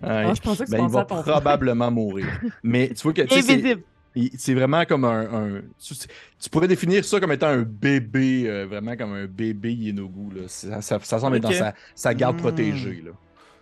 Ouais. 0.01 0.09
Ah, 0.09 0.33
je 0.33 0.41
pensais 0.41 0.65
que 0.65 0.69
Ben, 0.71 0.83
il 0.83 0.89
va 0.89 0.99
à 1.01 1.05
probablement 1.05 1.89
mourir. 1.89 2.27
Mais 2.63 2.89
tu 2.89 3.01
vois 3.03 3.13
que 3.13 3.21
c'est- 3.27 3.37
Invisible. 3.51 3.81
il- 4.15 4.29
C'est 4.37 4.53
vraiment 4.53 4.83
comme 4.85 5.05
un. 5.05 5.21
un- 5.55 5.61
tu, 5.79 5.95
tu 6.39 6.49
pourrais 6.51 6.67
définir 6.67 7.03
ça 7.05 7.19
comme 7.19 7.31
étant 7.31 7.47
un 7.47 7.63
bébé, 7.63 8.43
euh, 8.47 8.65
vraiment 8.67 8.95
comme 8.97 9.13
un 9.13 9.25
bébé 9.25 9.73
Yenogu. 9.73 10.35
Là. 10.35 10.43
Ça, 10.47 10.81
ça, 10.81 10.99
ça 11.01 11.19
semble 11.19 11.37
être 11.37 11.43
dans 11.43 11.51
sa, 11.51 11.73
sa 11.95 12.13
garde 12.13 12.35
Hmm. 12.35 12.39
protégée. 12.41 13.01
Là. 13.03 13.11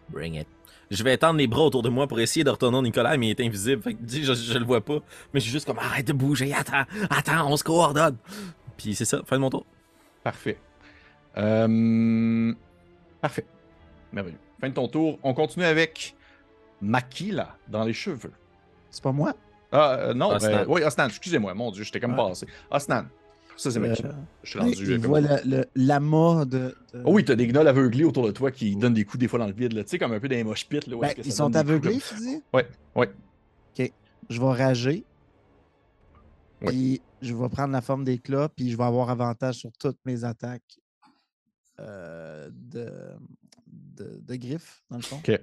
Bring 0.10 0.36
it. 0.36 0.48
Je 0.92 1.04
vais 1.04 1.14
étendre 1.14 1.38
les 1.39 1.48
bras 1.48 1.64
autour 1.64 1.82
de 1.84 1.89
moi 1.89 2.06
pour 2.06 2.20
essayer 2.20 2.44
de 2.44 2.50
retourner 2.50 2.78
au 2.78 2.82
Nicolas, 2.82 3.16
mais 3.18 3.28
il 3.28 3.32
est 3.32 3.39
invisible. 3.46 3.82
Fait 3.82 3.94
que 3.94 4.02
dis, 4.04 4.24
je, 4.24 4.34
je 4.34 4.58
le 4.58 4.66
vois 4.66 4.82
pas. 4.82 5.00
Mais 5.34 5.39
je 5.39 5.46
suis 5.46 5.52
juste 5.52 5.66
comme 5.66 5.80
arrête 5.80 6.06
de 6.06 6.14
bouger, 6.14 6.54
attends, 6.54 6.84
attends, 7.10 7.48
on 7.50 7.56
se 7.58 7.64
coordonne. 7.64 8.18
Puis 8.78 8.94
c'est 8.94 9.06
ça, 9.06 9.22
fin 9.26 9.38
de 9.38 9.42
mon 9.42 9.50
tour. 9.50 9.66
Parfait. 10.24 10.60
Euh, 11.38 12.54
Parfait. 13.22 13.46
Merveilleux. 14.12 14.38
Fin 14.60 14.70
de 14.70 14.74
ton 14.74 14.88
tour. 14.88 15.18
On 15.24 15.34
continue 15.34 15.66
avec 15.66 16.16
Makila 16.82 17.56
dans 17.68 17.84
les 17.84 17.94
cheveux. 17.94 18.34
C'est 18.89 19.04
pas 19.04 19.12
moi? 19.12 19.34
Ah, 19.72 19.94
euh, 20.00 20.14
non, 20.14 20.36
Osnan. 20.36 20.50
euh, 20.52 20.66
oui, 20.68 20.84
Osnan, 20.84 21.08
excusez-moi, 21.08 21.54
mon 21.54 21.72
Dieu, 21.72 21.84
j'étais 21.84 22.00
comme 22.02 22.12
Ouais. 22.20 22.30
passé. 22.30 22.46
Osnan. 22.70 23.06
Ça, 23.58 23.70
c'est 23.70 23.80
Makila. 23.80 24.10
Euh, 24.10 24.14
Je 24.43 24.49
suis 24.49 24.60
rendu. 24.60 24.86
le- 24.86 25.58
le- 25.58 25.66
l'amas 25.76 26.45
de. 26.45 26.76
de- 26.93 27.02
Oh 27.06 27.14
oui, 27.14 27.24
t'as 27.26 27.36
des 27.36 27.47
gnolls 27.47 27.68
aveuglés 27.68 28.04
autour 28.06 28.26
de 28.26 28.32
toi 28.32 28.52
qui 28.52 28.76
donnent 28.76 28.93
des 28.93 29.06
coups 29.06 29.20
des 29.20 29.28
fois 29.28 29.39
dans 29.39 29.47
le 29.47 29.54
vide, 29.54 29.74
là. 29.74 29.84
Tu 29.84 29.89
sais, 29.91 29.99
comme 29.99 30.14
un 30.14 30.20
peu 30.20 30.28
des 30.30 30.43
moches 30.43 30.68
pits, 30.68 30.80
là. 30.88 30.95
où 30.95 30.99
Ben, 31.02 31.14
que 31.14 31.22
ils 31.22 31.32
ça 31.32 31.38
sont 31.38 31.45
coups 31.45 31.58
aveuglés, 31.58 31.99
tu 31.99 32.16
dis? 32.16 32.41
Ouais, 32.54 32.68
ouais. 32.95 33.12
Ok. 33.80 33.91
Je 34.30 34.39
vais 34.39 34.47
rager. 34.64 35.06
Puis 36.66 37.02
je 37.22 37.34
vais 37.34 37.49
prendre 37.49 37.74
la 37.74 37.82
forme 37.82 38.04
des 38.04 38.18
clas, 38.20 38.49
puis 38.49 38.70
je 38.72 38.78
vais 38.78 38.84
avoir 38.84 39.10
avantage 39.10 39.56
sur 39.56 39.72
toutes 39.74 39.97
mes 40.06 40.24
attaques 40.24 40.78
euh, 41.80 42.49
de, 42.52 42.88
de, 43.68 44.22
de 44.24 44.36
griffes, 44.36 44.84
dans 44.89 44.97
le 44.97 45.04
fond. 45.04 45.18
Ok. 45.18 45.39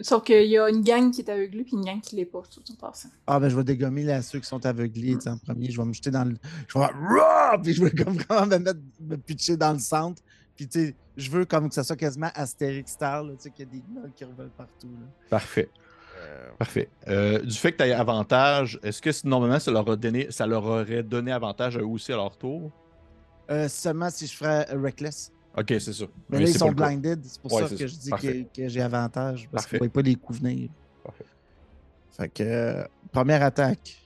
Sauf 0.00 0.24
qu'il 0.24 0.46
y 0.46 0.58
a 0.58 0.68
une 0.68 0.82
gang 0.82 1.10
qui 1.10 1.22
est 1.22 1.30
aveuglée 1.30 1.64
puis 1.64 1.74
une 1.74 1.84
gang 1.84 2.00
qui 2.00 2.16
l'est 2.16 2.26
pas, 2.26 2.42
tout 2.50 2.62
en 2.70 2.74
passant. 2.74 3.08
Ah, 3.26 3.40
ben 3.40 3.48
je 3.48 3.56
vais 3.56 3.64
dégommer 3.64 4.04
là, 4.04 4.20
ceux 4.22 4.40
qui 4.40 4.46
sont 4.46 4.64
aveuglés 4.66 5.14
tu 5.14 5.22
sais, 5.22 5.30
en 5.30 5.38
premier. 5.38 5.70
Je 5.70 5.80
vais 5.80 5.86
me 5.86 5.92
jeter 5.92 6.10
dans 6.10 6.24
le. 6.24 6.36
Je 6.68 6.78
vais 6.78 6.86
faire 6.86 6.96
Rah! 7.00 7.58
Puis 7.62 7.72
je 7.72 7.84
vais 7.84 7.90
comme 7.90 8.14
vraiment 8.28 8.46
me 8.46 8.58
mettre, 8.58 8.80
me 9.00 9.16
pitcher 9.16 9.56
dans 9.56 9.72
le 9.72 9.78
centre. 9.78 10.22
Puis 10.54 10.68
tu 10.68 10.86
sais, 10.86 10.94
je 11.16 11.30
veux 11.30 11.44
comme 11.44 11.68
que 11.68 11.74
ça 11.74 11.84
soit 11.84 11.96
quasiment 11.96 12.30
Astérix 12.34 12.92
Star, 12.92 13.24
tu 13.24 13.34
sais, 13.38 13.50
qu'il 13.50 13.66
y 13.66 13.68
a 13.68 13.72
des 13.72 13.82
gnolls 13.88 14.12
qui 14.14 14.24
revolent 14.24 14.50
partout. 14.50 14.88
Là. 14.88 15.06
Parfait. 15.30 15.70
Parfait. 16.58 16.88
Euh, 17.08 17.40
du 17.40 17.54
fait 17.54 17.72
que 17.72 17.82
tu 17.82 17.90
as 17.90 17.98
avantage, 17.98 18.78
est-ce 18.82 19.02
que 19.02 19.10
normalement 19.28 19.58
ça 19.58 19.70
leur, 19.70 19.88
a 19.90 19.96
donné, 19.96 20.28
ça 20.30 20.46
leur 20.46 20.64
aurait 20.64 21.02
donné 21.02 21.30
avantage 21.30 21.76
à 21.76 21.80
eux 21.80 21.86
aussi 21.86 22.12
à 22.12 22.16
leur 22.16 22.36
tour? 22.36 22.70
Euh, 23.50 23.68
seulement 23.68 24.10
si 24.10 24.26
je 24.26 24.34
ferais 24.34 24.66
euh, 24.72 24.80
Reckless. 24.80 25.32
Ok, 25.56 25.66
c'est 25.68 25.92
ça. 25.92 26.04
Mais 26.28 26.38
Mais 26.38 26.44
là, 26.44 26.50
ils 26.50 26.58
sont 26.58 26.72
blinded. 26.72 27.24
C'est 27.24 27.40
pour 27.40 27.52
Ouais, 27.54 27.62
ça 27.62 27.68
que 27.70 27.76
ça. 27.76 27.86
je 27.86 27.94
dis 27.96 28.10
Parfait. 28.10 28.46
que, 28.54 28.62
que 28.62 28.68
j'ai 28.68 28.82
avantage. 28.82 29.48
Parce 29.50 29.66
qu'ils 29.66 29.82
ne 29.82 29.88
pas 29.88 30.02
les 30.02 30.14
coups 30.14 30.40
venir. 30.40 30.68
Parfait. 31.02 31.24
Fait 32.10 32.28
que, 32.28 32.42
euh, 32.42 32.84
première 33.12 33.42
attaque. 33.42 34.02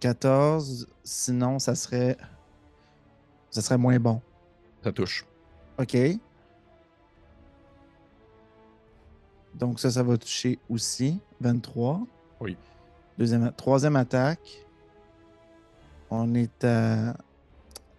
14. 0.00 0.88
Sinon, 1.04 1.58
ça 1.58 1.74
serait. 1.74 2.16
Ça 3.50 3.60
serait 3.60 3.78
moins 3.78 3.98
bon. 3.98 4.20
Ça 4.82 4.92
touche. 4.92 5.26
OK. 5.78 5.96
Donc, 9.54 9.78
ça, 9.78 9.90
ça 9.90 10.02
va 10.02 10.16
toucher 10.16 10.58
aussi. 10.70 11.20
23. 11.40 12.00
Oui. 12.40 12.56
Deuxième, 13.18 13.52
troisième 13.52 13.96
attaque. 13.96 14.66
On 16.10 16.34
est 16.34 16.64
à 16.64 17.14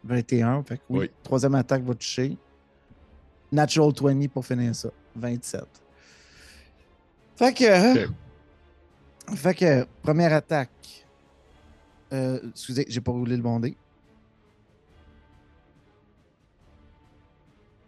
21. 0.04 0.64
Fait 0.64 0.78
que 0.78 0.84
oui. 0.90 1.00
Oui. 1.00 1.12
Troisième 1.24 1.56
attaque 1.56 1.84
va 1.84 1.94
toucher. 1.94 2.38
Natural 3.52 3.92
20 3.96 4.28
pour 4.30 4.46
finir 4.46 4.76
ça. 4.76 4.90
27. 5.16 5.64
Fait 7.36 7.54
que. 7.54 8.10
Fait 9.36 9.54
que, 9.54 9.86
première 10.02 10.34
attaque. 10.34 11.06
Euh, 12.12 12.40
excusez, 12.50 12.86
j'ai 12.88 13.02
pas 13.02 13.12
roulé 13.12 13.36
le 13.36 13.42
bon 13.42 13.60
dé. 13.60 13.76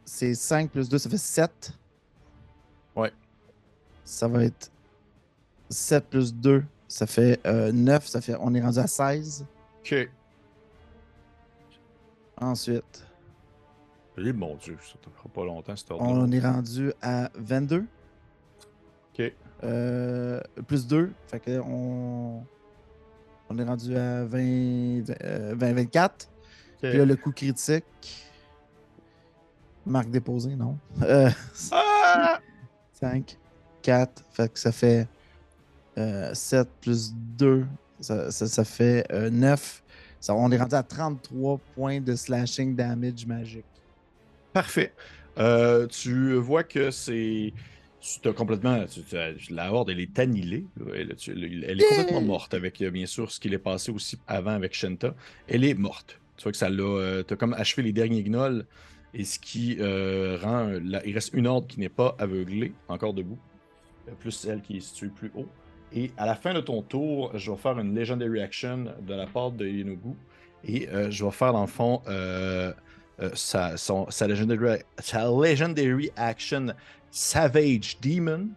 C'est 0.06 0.34
5 0.34 0.72
plus 0.72 0.88
2, 0.88 0.98
ça 0.98 1.10
fait 1.10 1.18
7. 1.18 1.74
Ouais. 2.96 3.12
Ça 4.04 4.28
va 4.28 4.46
être 4.46 4.72
7 5.70 6.06
plus 6.10 6.34
2, 6.34 6.64
ça 6.88 7.06
fait 7.06 7.40
euh, 7.46 7.72
9. 7.72 8.08
Ça 8.08 8.22
fait, 8.22 8.36
on 8.40 8.54
est 8.56 8.62
rendu 8.62 8.80
à 8.80 8.88
16. 8.88 9.46
Ok. 9.80 10.10
Ensuite, 12.38 13.06
Eh 14.18 14.34
mon 14.34 14.56
Dieu, 14.56 14.78
ça 14.82 14.96
ne 15.08 15.12
fera 15.16 15.30
pas 15.30 15.46
longtemps 15.46 15.76
cet 15.76 15.92
ordre. 15.92 16.04
on 16.06 16.32
est 16.32 16.40
rendu 16.40 16.92
à 17.02 17.30
22. 17.36 17.86
Ok. 19.18 19.34
Euh, 19.64 20.42
plus 20.68 20.86
2, 20.88 21.12
fait 21.28 21.40
que 21.40 21.60
on, 21.60 22.44
on 23.50 23.58
est 23.58 23.64
rendu 23.64 23.96
à 23.98 24.26
20, 24.26 24.38
euh, 25.24 25.54
20 25.56 25.74
24. 25.74 26.30
Puis 26.82 26.98
là, 26.98 27.06
le 27.06 27.16
coup 27.16 27.32
critique. 27.32 27.86
Marque 29.86 30.10
déposée, 30.10 30.56
non? 30.56 30.78
Euh, 31.04 31.30
Ah! 31.72 32.40
5, 32.94 33.38
4, 33.82 34.24
fait 34.32 34.52
que 34.52 34.58
ça 34.60 34.72
fait 34.72 35.08
euh, 35.98 36.34
7 36.34 36.68
plus 36.82 37.14
2, 37.14 37.66
ça, 38.00 38.32
ça, 38.32 38.48
ça 38.48 38.64
fait 38.66 39.06
euh, 39.12 39.30
9. 39.30 39.84
Ça, 40.26 40.34
on 40.34 40.50
est 40.50 40.58
rendu 40.58 40.74
à 40.74 40.82
33 40.82 41.60
points 41.76 42.02
de 42.02 42.16
slashing 42.16 42.76
damage 42.76 43.28
magique. 43.28 43.64
Parfait. 44.54 44.92
Euh, 45.38 45.86
tu 45.86 46.34
vois 46.34 46.64
que 46.64 46.90
c'est. 46.90 47.54
Tu 48.02 48.28
as 48.28 48.34
complètement. 48.34 48.86
tu- 48.88 49.04
tu 49.04 49.16
as- 49.16 49.34
la 49.52 49.72
horde, 49.72 49.92
elle 49.92 50.00
est 50.00 50.18
annihilée. 50.18 50.66
Elle, 50.96 51.12
est 51.12 51.88
complètement 51.90 52.22
morte 52.22 52.56
avec, 52.56 52.82
euh, 52.82 52.90
bien 52.90 53.06
sûr, 53.06 53.32
ce 53.32 53.40
qui 53.40 53.50
est 53.50 53.58
passé 53.60 53.92
aussi 53.92 54.18
avant 54.26 54.54
avec 54.56 54.74
Shenta. 54.74 55.14
Elle 55.48 55.64
est 55.64 55.76
morte. 55.76 56.20
Tu 56.38 56.42
vois 56.44 56.52
que 56.54 56.58
ça 56.58 56.72
l'a. 56.72 57.22
tu 57.24 57.32
as 57.36 57.38
comme 57.38 57.54
achevé 57.54 57.84
les 57.84 57.94
derniers 57.94 58.24
gnolls. 58.24 58.66
Et 59.14 59.26
ce 59.26 59.38
qui 59.38 59.78
euh, 59.80 60.40
rend. 60.42 60.72
la- 60.84 61.06
il 61.06 61.14
reste 61.14 61.36
une 61.36 61.46
horde 61.46 61.68
qui 61.68 61.80
n'est 61.80 61.88
pas 61.88 62.16
aveuglée, 62.18 62.74
encore 62.88 63.14
debout. 63.14 63.38
euh, 64.08 64.12
Plus 64.20 64.32
celle 64.32 64.64
qui 64.64 64.78
est 64.78 64.82
située 64.82 65.10
plus 65.10 65.32
haut. 65.36 65.48
Et 65.94 66.12
à 66.18 66.26
la 66.26 66.36
fin 66.36 66.54
de 66.54 66.62
ton 66.62 66.82
tour, 66.82 67.32
je 67.36 67.52
vais 67.52 67.58
faire 67.58 67.80
une 67.80 67.96
Legendary 67.96 68.42
Action 68.42 68.86
de 69.02 69.14
la 69.14 69.28
part 69.28 69.52
de 69.52 69.66
Yenogu. 69.66 70.16
Et 70.68 70.90
euh, 70.90 71.12
je 71.12 71.24
vais 71.24 71.32
faire, 71.32 71.54
dans 71.54 71.62
le 71.62 71.68
fond, 71.68 72.02
euh, 72.08 72.74
euh, 73.22 73.30
sa, 73.34 73.72
legendary, 74.28 76.12
Action 76.16 76.68
Savage 77.12 77.98
Demon, 78.02 78.50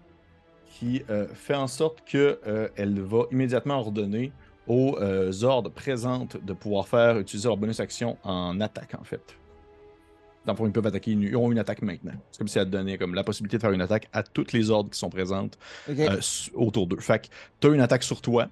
qui 0.71 1.03
fait 1.35 1.57
en 1.57 1.67
sorte 1.67 2.05
qu'elle 2.05 3.01
va 3.01 3.23
immédiatement 3.33 3.81
ordonner 3.81 4.31
aux 4.69 4.97
ordres 5.43 5.71
présentes 5.71 6.37
de 6.45 6.53
pouvoir 6.53 6.87
faire 6.87 7.19
utiliser 7.19 7.49
leur 7.49 7.57
bonus 7.57 7.81
action 7.81 8.17
en 8.23 8.61
attaque, 8.61 8.95
en 8.95 9.03
fait. 9.03 9.37
Dans 10.47 10.53
le 10.55 10.57
fond, 10.57 10.67
ils 10.67 10.73
peuvent 10.73 10.87
attaquer, 10.87 11.11
ils 11.11 11.37
ont 11.37 11.53
une 11.53 11.59
attaque 11.59 11.83
maintenant. 11.83 12.15
C'est 12.31 12.39
comme 12.39 12.49
si 12.49 12.59
elle 12.59 12.71
donnait 12.71 12.97
comme 12.97 13.15
la 13.15 13.25
possibilité 13.25 13.59
de 13.59 13.63
faire 13.63 13.73
une 13.73 13.83
attaque 13.83 14.09
à 14.13 14.23
toutes 14.23 14.53
les 14.53 14.71
ordres 14.71 14.89
qui 14.91 14.99
sont 14.99 15.11
présentes 15.11 15.59
euh, 16.09 16.21
autour 16.55 16.87
d'eux. 16.87 17.01
Fait 17.01 17.19
que 17.21 17.29
tu 17.61 17.67
as 17.67 17.71
une 17.75 17.81
attaque 17.81 18.03
sur 18.03 18.23
toi, 18.23 18.49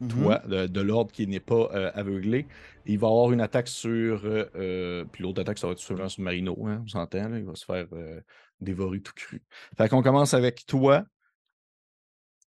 Mhm. 0.00 0.08
toi, 0.08 0.38
de, 0.46 0.66
de 0.66 0.80
l'ordre 0.80 1.12
qui 1.12 1.26
n'est 1.26 1.40
pas 1.40 1.68
euh, 1.74 1.90
aveuglé. 1.94 2.46
Il 2.86 2.98
va 2.98 3.08
avoir 3.08 3.32
une 3.32 3.40
attaque 3.42 3.68
sur. 3.68 4.22
euh, 4.24 5.04
puis 5.12 5.22
l'autre 5.24 5.40
attaque, 5.42 5.58
ça 5.58 5.66
va 5.66 5.72
être 5.74 5.78
sûrement 5.78 6.08
sur 6.08 6.22
Marino, 6.22 6.56
hein, 6.66 6.80
on 6.84 6.88
s'entend, 6.88 7.34
il 7.34 7.44
va 7.44 7.54
se 7.54 7.64
faire 7.66 7.86
dévorer 8.60 9.00
tout 9.00 9.12
cru. 9.14 9.42
Fait 9.76 9.88
qu'on 9.88 10.02
commence 10.02 10.32
avec 10.34 10.64
toi. 10.66 11.04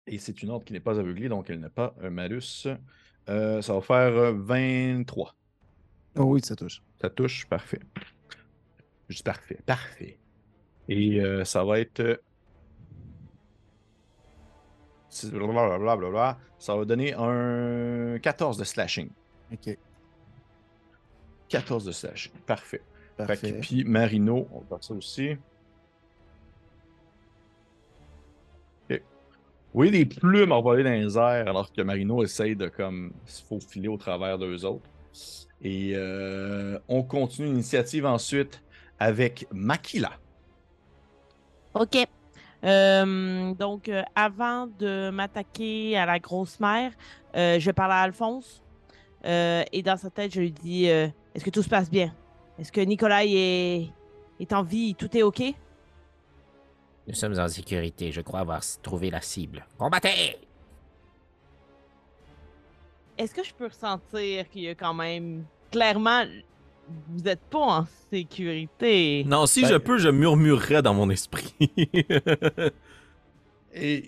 Et 0.07 0.19
c'est 0.19 0.43
une 0.43 0.51
ordre 0.51 0.65
qui 0.65 0.73
n'est 0.73 0.81
pas 0.81 0.99
aveuglée, 0.99 1.29
donc 1.29 1.51
elle 1.51 1.61
n'a 1.61 1.71
pas 1.71 1.95
un 2.03 2.11
malus. 2.11 2.67
Ça 3.27 3.61
va 3.61 3.81
faire 3.81 4.17
euh, 4.17 4.33
23. 4.37 5.35
Oh 6.17 6.23
oui, 6.25 6.41
ça 6.43 6.55
touche. 6.57 6.83
Ça 7.01 7.11
touche, 7.11 7.47
parfait. 7.47 7.81
Juste 9.11 9.27
parfait, 9.27 9.59
parfait. 9.67 10.17
Et 10.89 11.21
euh, 11.21 11.45
ça 11.45 11.65
va 11.65 11.81
être. 11.81 11.99
euh, 12.01 12.17
blablabla. 15.77 16.39
Ça 16.59 16.77
va 16.77 16.85
donner 16.85 17.13
un 17.15 18.19
14 18.21 18.57
de 18.57 18.63
slashing. 18.65 19.11
Ok, 19.53 19.77
14 21.49 21.85
de 21.87 21.93
slashing. 21.93 22.33
Parfait. 22.47 22.83
Fait 23.17 23.23
que- 23.25 23.27
parfait. 23.27 23.59
puis 23.61 23.83
Marino, 23.85 24.47
on 24.53 24.61
va 24.61 24.67
faire 24.69 24.85
ça 24.85 24.95
aussi. 24.95 25.37
Oui, 29.73 29.93
des 29.93 30.05
plumes 30.05 30.51
envolées 30.51 30.83
dans 30.83 30.91
les 30.91 31.17
airs 31.17 31.47
alors 31.49 31.73
que 31.73 31.81
Marino 31.83 32.25
essaye 32.25 32.57
de 32.57 32.67
comme 32.67 33.13
se 33.25 33.41
faufiler 33.45 33.87
au 33.87 33.97
travers 33.97 34.37
d'eux 34.37 34.65
autres. 34.65 34.91
Et 35.63 35.93
euh, 35.95 36.77
on 36.89 37.05
continue 37.05 37.47
l'initiative 37.47 38.05
ensuite 38.05 38.61
avec 39.01 39.47
Makila. 39.51 40.13
OK. 41.75 42.07
Euh, 42.63 43.55
donc, 43.55 43.89
euh, 43.89 44.03
avant 44.15 44.67
de 44.67 45.11
m'attaquer 45.11 45.97
à 45.97 46.05
la 46.07 46.19
grosse 46.19 46.61
mère, 46.61 46.93
euh, 47.35 47.59
je 47.59 47.71
parle 47.71 47.93
à 47.93 48.03
Alphonse. 48.03 48.63
euh, 49.25 49.65
et 49.73 49.83
dans 49.83 49.97
sa 49.97 50.11
tête, 50.11 50.33
je 50.33 50.41
lui 50.41 50.53
dis 50.53 50.89
euh, 50.91 51.09
Est-ce 51.35 51.45
que 51.45 51.51
tout 51.51 51.63
se 51.63 51.69
passe 51.69 51.91
bien? 51.91 52.15
Est-ce 52.59 52.71
que 52.71 52.81
Nicolas 52.83 53.25
est... 53.25 53.89
est 54.39 54.53
en 54.53 54.63
vie 54.63 54.95
Tout 54.95 55.17
est 55.17 55.23
OK? 55.23 55.43
Nous 57.09 57.15
sommes 57.15 57.39
en 57.39 57.49
sécurité. 57.49 58.13
Je 58.13 58.21
crois 58.21 58.41
avoir 58.41 58.61
trouvé 58.83 59.11
la 59.11 59.21
cible. 59.23 59.67
Combattez! 59.79 60.37
Est-ce 63.17 63.35
que 63.35 63.43
je 63.43 63.53
peux 63.55 63.67
ressentir 63.67 64.49
qu'il 64.51 64.63
y 64.63 64.69
a 64.69 64.75
quand 64.75 64.95
même. 64.95 65.45
Clairement, 65.71 66.25
vous 67.09 67.21
n'êtes 67.23 67.41
pas 67.51 67.59
en 67.59 67.87
sécurité. 68.11 69.25
Non, 69.27 69.47
si 69.47 69.63
Ben- 69.63 69.69
je 69.69 69.75
peux, 69.77 69.99
je 69.99 70.09
murmurerais 70.09 70.83
dans 70.83 70.95
mon 70.95 71.11
esprit. 71.11 71.55
Et 73.75 74.05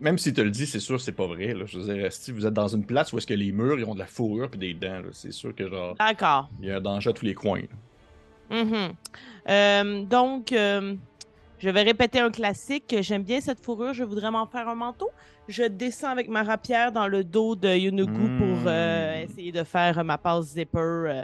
même 0.00 0.18
s'il 0.18 0.32
te 0.32 0.40
le 0.40 0.50
dit, 0.50 0.66
c'est 0.66 0.80
sûr 0.80 1.00
c'est 1.00 1.12
pas 1.12 1.26
vrai. 1.26 1.54
Là. 1.54 1.64
Je 1.66 1.78
veux 1.78 1.94
dire, 1.94 2.12
si 2.12 2.32
vous 2.32 2.46
êtes 2.46 2.54
dans 2.54 2.68
une 2.68 2.84
place 2.84 3.12
où 3.12 3.18
est-ce 3.18 3.26
que 3.26 3.34
les 3.34 3.52
murs 3.52 3.78
ils 3.78 3.84
ont 3.84 3.94
de 3.94 3.98
la 4.00 4.06
fourrure 4.06 4.48
et 4.54 4.56
des 4.56 4.74
dents, 4.74 5.00
là, 5.00 5.08
c'est 5.12 5.32
sûr 5.32 5.54
que 5.54 5.68
genre 5.68 5.94
D'accord. 5.98 6.48
il 6.60 6.68
y 6.68 6.70
a 6.70 6.76
un 6.76 6.80
danger 6.80 7.10
à 7.10 7.12
tous 7.12 7.24
les 7.24 7.34
coins. 7.34 7.62
Mhm. 8.50 8.92
Euh, 9.48 10.02
donc, 10.04 10.52
euh, 10.52 10.94
je 11.58 11.68
vais 11.70 11.82
répéter 11.82 12.20
un 12.20 12.30
classique. 12.30 12.94
J'aime 13.00 13.22
bien 13.24 13.40
cette 13.40 13.60
fourrure. 13.60 13.92
Je 13.94 14.04
voudrais 14.04 14.30
m'en 14.30 14.46
faire 14.46 14.68
un 14.68 14.74
manteau. 14.74 15.10
Je 15.48 15.62
descends 15.64 16.10
avec 16.10 16.28
ma 16.28 16.42
rapière 16.42 16.90
dans 16.92 17.06
le 17.08 17.22
dos 17.24 17.54
de 17.56 17.68
Yunugu 17.76 18.12
pour 18.38 18.58
euh, 18.66 19.20
Mm. 19.20 19.30
essayer 19.30 19.52
de 19.52 19.62
faire 19.64 20.04
ma 20.04 20.18
passe 20.18 20.46
zipper, 20.54 21.22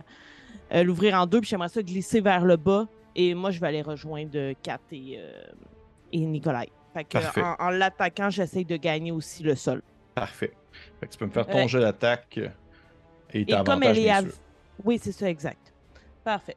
euh, 0.73 0.79
euh, 0.79 0.83
l'ouvrir 0.85 1.15
en 1.15 1.27
deux. 1.27 1.41
Puis 1.41 1.51
j'aimerais 1.51 1.69
ça 1.69 1.83
glisser 1.83 2.21
vers 2.21 2.45
le 2.45 2.57
bas. 2.57 2.87
Et 3.15 3.35
moi, 3.35 3.51
je 3.51 3.61
vais 3.61 3.67
aller 3.69 3.83
rejoindre 3.83 4.53
Kat 4.63 4.81
et, 4.91 5.17
euh, 5.19 5.43
et 6.13 6.21
Nikolai. 6.21 6.71
Fait 6.95 7.05
que, 7.05 7.19
Parfait. 7.19 7.43
en, 7.43 7.57
en 7.59 7.71
l'attaquant, 7.71 8.31
j'essaye 8.31 8.65
de 8.65 8.77
gagner 8.77 9.13
aussi 9.13 9.43
le 9.43 9.55
sol. 9.55 9.83
Parfait. 10.15 10.53
Fait 11.01 11.07
que 11.07 11.13
tu 11.13 11.19
peux 11.19 11.27
me 11.27 11.31
faire 11.31 11.47
ton 11.47 11.65
Euh, 11.65 11.69
jet 11.69 11.81
d'attaque 11.81 12.39
euh, 12.39 12.49
et 13.33 13.43
Et 13.43 13.47
t'as 13.47 13.65
comme 13.65 13.83
elle 13.83 13.99
est. 13.99 14.13
Oui, 14.85 14.99
c'est 15.03 15.13
ça, 15.13 15.29
exact. 15.29 15.73
Parfait. 16.25 16.57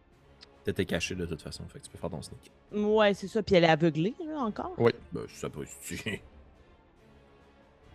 T'étais 0.63 0.85
caché 0.85 1.13
de 1.15 1.25
toute 1.25 1.41
façon, 1.41 1.63
fait 1.67 1.79
que 1.79 1.85
tu 1.85 1.91
peux 1.91 1.97
faire 1.97 2.09
ton 2.09 2.21
sneak. 2.21 2.51
Ouais, 2.71 3.13
c'est 3.13 3.27
ça. 3.27 3.43
Puis 3.43 3.55
elle 3.55 3.65
est 3.65 3.69
aveuglée, 3.69 4.15
là, 4.25 4.39
encore? 4.39 4.73
Oui. 4.77 4.91
Ben, 5.11 5.21
pas 5.21 5.59
si 5.65 5.97
tu... 5.97 6.21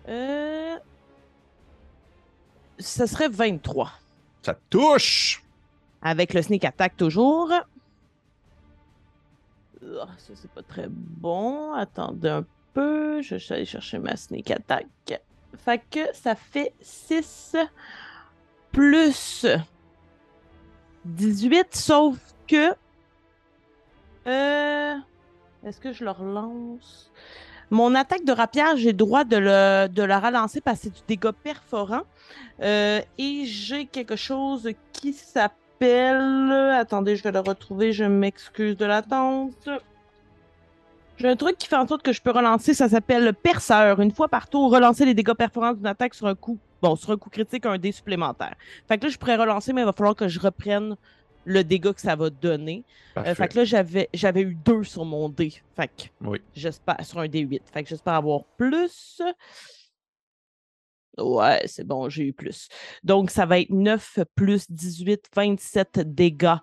Euh... 0.09 0.77
Ce 2.79 3.07
serait 3.07 3.29
23. 3.29 3.91
Ça 4.43 4.57
touche! 4.71 5.43
Avec 6.03 6.35
le 6.35 6.43
sneak 6.43 6.65
attack 6.65 6.97
toujours. 6.97 7.51
Ça, 9.83 10.33
c'est 10.35 10.51
pas 10.51 10.63
très 10.63 10.89
bon. 10.89 11.73
Attendez 11.73 12.29
un 12.29 12.45
peu. 12.75 13.23
Je 13.23 13.37
vais 13.37 13.55
aller 13.55 13.65
chercher 13.65 13.99
ma 13.99 14.17
sneak 14.17 14.51
attack. 14.51 14.87
Fait 15.59 15.83
que 15.91 16.01
ça 16.15 16.35
fait 16.35 16.73
6 16.81 17.57
plus 18.73 19.47
18, 21.05 21.75
sauf 21.75 22.17
que. 22.47 22.75
Euh, 24.27 24.95
Est-ce 25.65 25.81
que 25.81 25.93
je 25.93 26.05
le 26.05 26.11
relance? 26.11 27.11
Mon 27.71 27.95
attaque 27.95 28.25
de 28.25 28.33
rapière, 28.33 28.77
j'ai 28.77 28.93
droit 28.93 29.25
de, 29.25 29.37
le, 29.37 30.07
la 30.07 30.21
relancer 30.21 30.61
parce 30.61 30.79
que 30.79 30.85
c'est 30.85 30.91
du 30.95 31.01
dégât 31.07 31.33
perforant. 31.33 32.03
Euh, 32.61 33.01
et 33.17 33.45
j'ai 33.45 33.87
quelque 33.87 34.17
chose 34.17 34.69
qui 34.93 35.13
s'appelle. 35.13 35.57
Attendez, 35.83 37.17
je 37.17 37.23
vais 37.23 37.33
le 37.33 37.39
retrouver, 37.41 37.93
je 37.93 38.05
m'excuse 38.05 38.77
de 38.77 38.85
l'attente. 38.85 39.69
J'ai 41.19 41.29
un 41.29 41.37
truc 41.37 41.57
qui 41.59 41.67
fait 41.69 41.77
en 41.77 41.87
sorte 41.87 42.03
que 42.03 42.13
je 42.13 42.21
peux 42.21 42.31
relancer, 42.31 42.75
ça 42.75 42.89
s'appelle 42.89 43.25
le 43.25 43.33
perceur. 43.33 44.01
Une 44.01 44.11
fois 44.11 44.29
par 44.29 44.49
tour, 44.49 44.71
relancer 44.73 45.05
les 45.05 45.15
dégâts 45.15 45.35
perforants 45.35 45.73
d'une 45.75 45.87
attaque 45.87 46.15
sur 46.15 46.27
un 46.27 46.35
coup. 46.35 46.59
Bon, 46.83 46.97
sur 46.97 47.11
un 47.11 47.17
coup 47.19 47.29
critique, 47.31 47.67
un 47.67 47.77
dé 47.79 47.93
supplémentaire. 47.93 48.55
Fait 48.89 48.97
que 48.99 49.05
là, 49.05 49.11
je 49.11 49.19
pourrais 49.19 49.37
relancer, 49.37 49.73
mais 49.73 49.83
il 49.83 49.85
va 49.85 49.93
falloir 49.93 50.15
que 50.17 50.29
je 50.29 50.41
reprenne 50.41 50.97
le 51.45 51.65
dégât 51.65 51.93
que 51.93 52.01
ça 52.01 52.17
va 52.17 52.31
donner. 52.31 52.85
Euh, 53.19 53.35
fait 53.35 53.49
que 53.49 53.59
là, 53.59 53.65
j'avais, 53.65 54.09
j'avais 54.15 54.43
eu 54.43 54.55
deux 54.55 54.85
sur 54.85 55.05
mon 55.05 55.29
dé. 55.29 55.53
Fait 55.77 55.89
que 55.89 56.05
Oui. 56.27 56.41
j'espère, 56.55 56.97
sur 57.05 57.19
un 57.21 57.27
D8. 57.27 57.61
Fait 57.73 57.83
que 57.83 57.89
j'espère 57.89 58.15
avoir 58.15 58.45
plus. 58.57 59.21
Ouais, 61.21 61.63
c'est 61.67 61.87
bon, 61.87 62.09
j'ai 62.09 62.25
eu 62.25 62.33
plus. 62.33 62.69
Donc, 63.05 63.31
ça 63.31 63.47
va 63.47 63.61
être 63.61 63.71
9 63.71 64.21
plus 64.35 64.71
18, 64.71 65.27
27 65.35 66.01
dégâts 66.01 66.57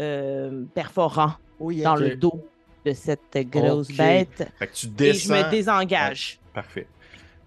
euh, 0.00 0.64
perforants 0.74 1.34
dans 1.60 1.96
le 1.96 2.16
dos 2.16 2.44
de 2.84 2.92
cette 2.92 3.36
grosse 3.50 3.88
bête. 3.88 4.48
Fait 4.58 4.66
que 4.66 4.74
tu 4.74 4.86
Et 5.04 5.12
je 5.12 5.32
me 5.32 5.50
désengage. 5.50 6.38
Parfait. 6.54 6.86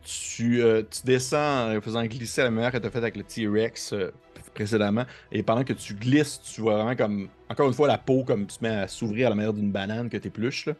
Tu, 0.03 0.61
euh, 0.61 0.81
tu 0.89 1.01
descends 1.05 1.75
en 1.75 1.81
faisant 1.81 2.03
glisser 2.05 2.41
la 2.41 2.49
manière 2.49 2.71
que 2.71 2.77
tu 2.77 2.87
as 2.87 2.91
faite 2.91 3.03
avec 3.03 3.15
le 3.15 3.23
T-Rex 3.23 3.93
euh, 3.93 4.11
précédemment. 4.53 5.05
Et 5.31 5.43
pendant 5.43 5.63
que 5.63 5.73
tu 5.73 5.93
glisses, 5.93 6.41
tu 6.41 6.61
vois 6.61 6.75
vraiment 6.75 6.95
comme, 6.95 7.29
encore 7.49 7.67
une 7.67 7.73
fois, 7.73 7.87
la 7.87 7.97
peau 7.97 8.23
comme 8.23 8.47
tu 8.47 8.57
te 8.57 8.63
mets 8.63 8.75
à 8.75 8.87
s'ouvrir 8.87 9.27
à 9.27 9.29
la 9.29 9.35
manière 9.35 9.53
d'une 9.53 9.71
banane 9.71 10.09
que 10.09 10.17
tu 10.17 10.27
épluches. 10.27 10.65
là. 10.65 10.73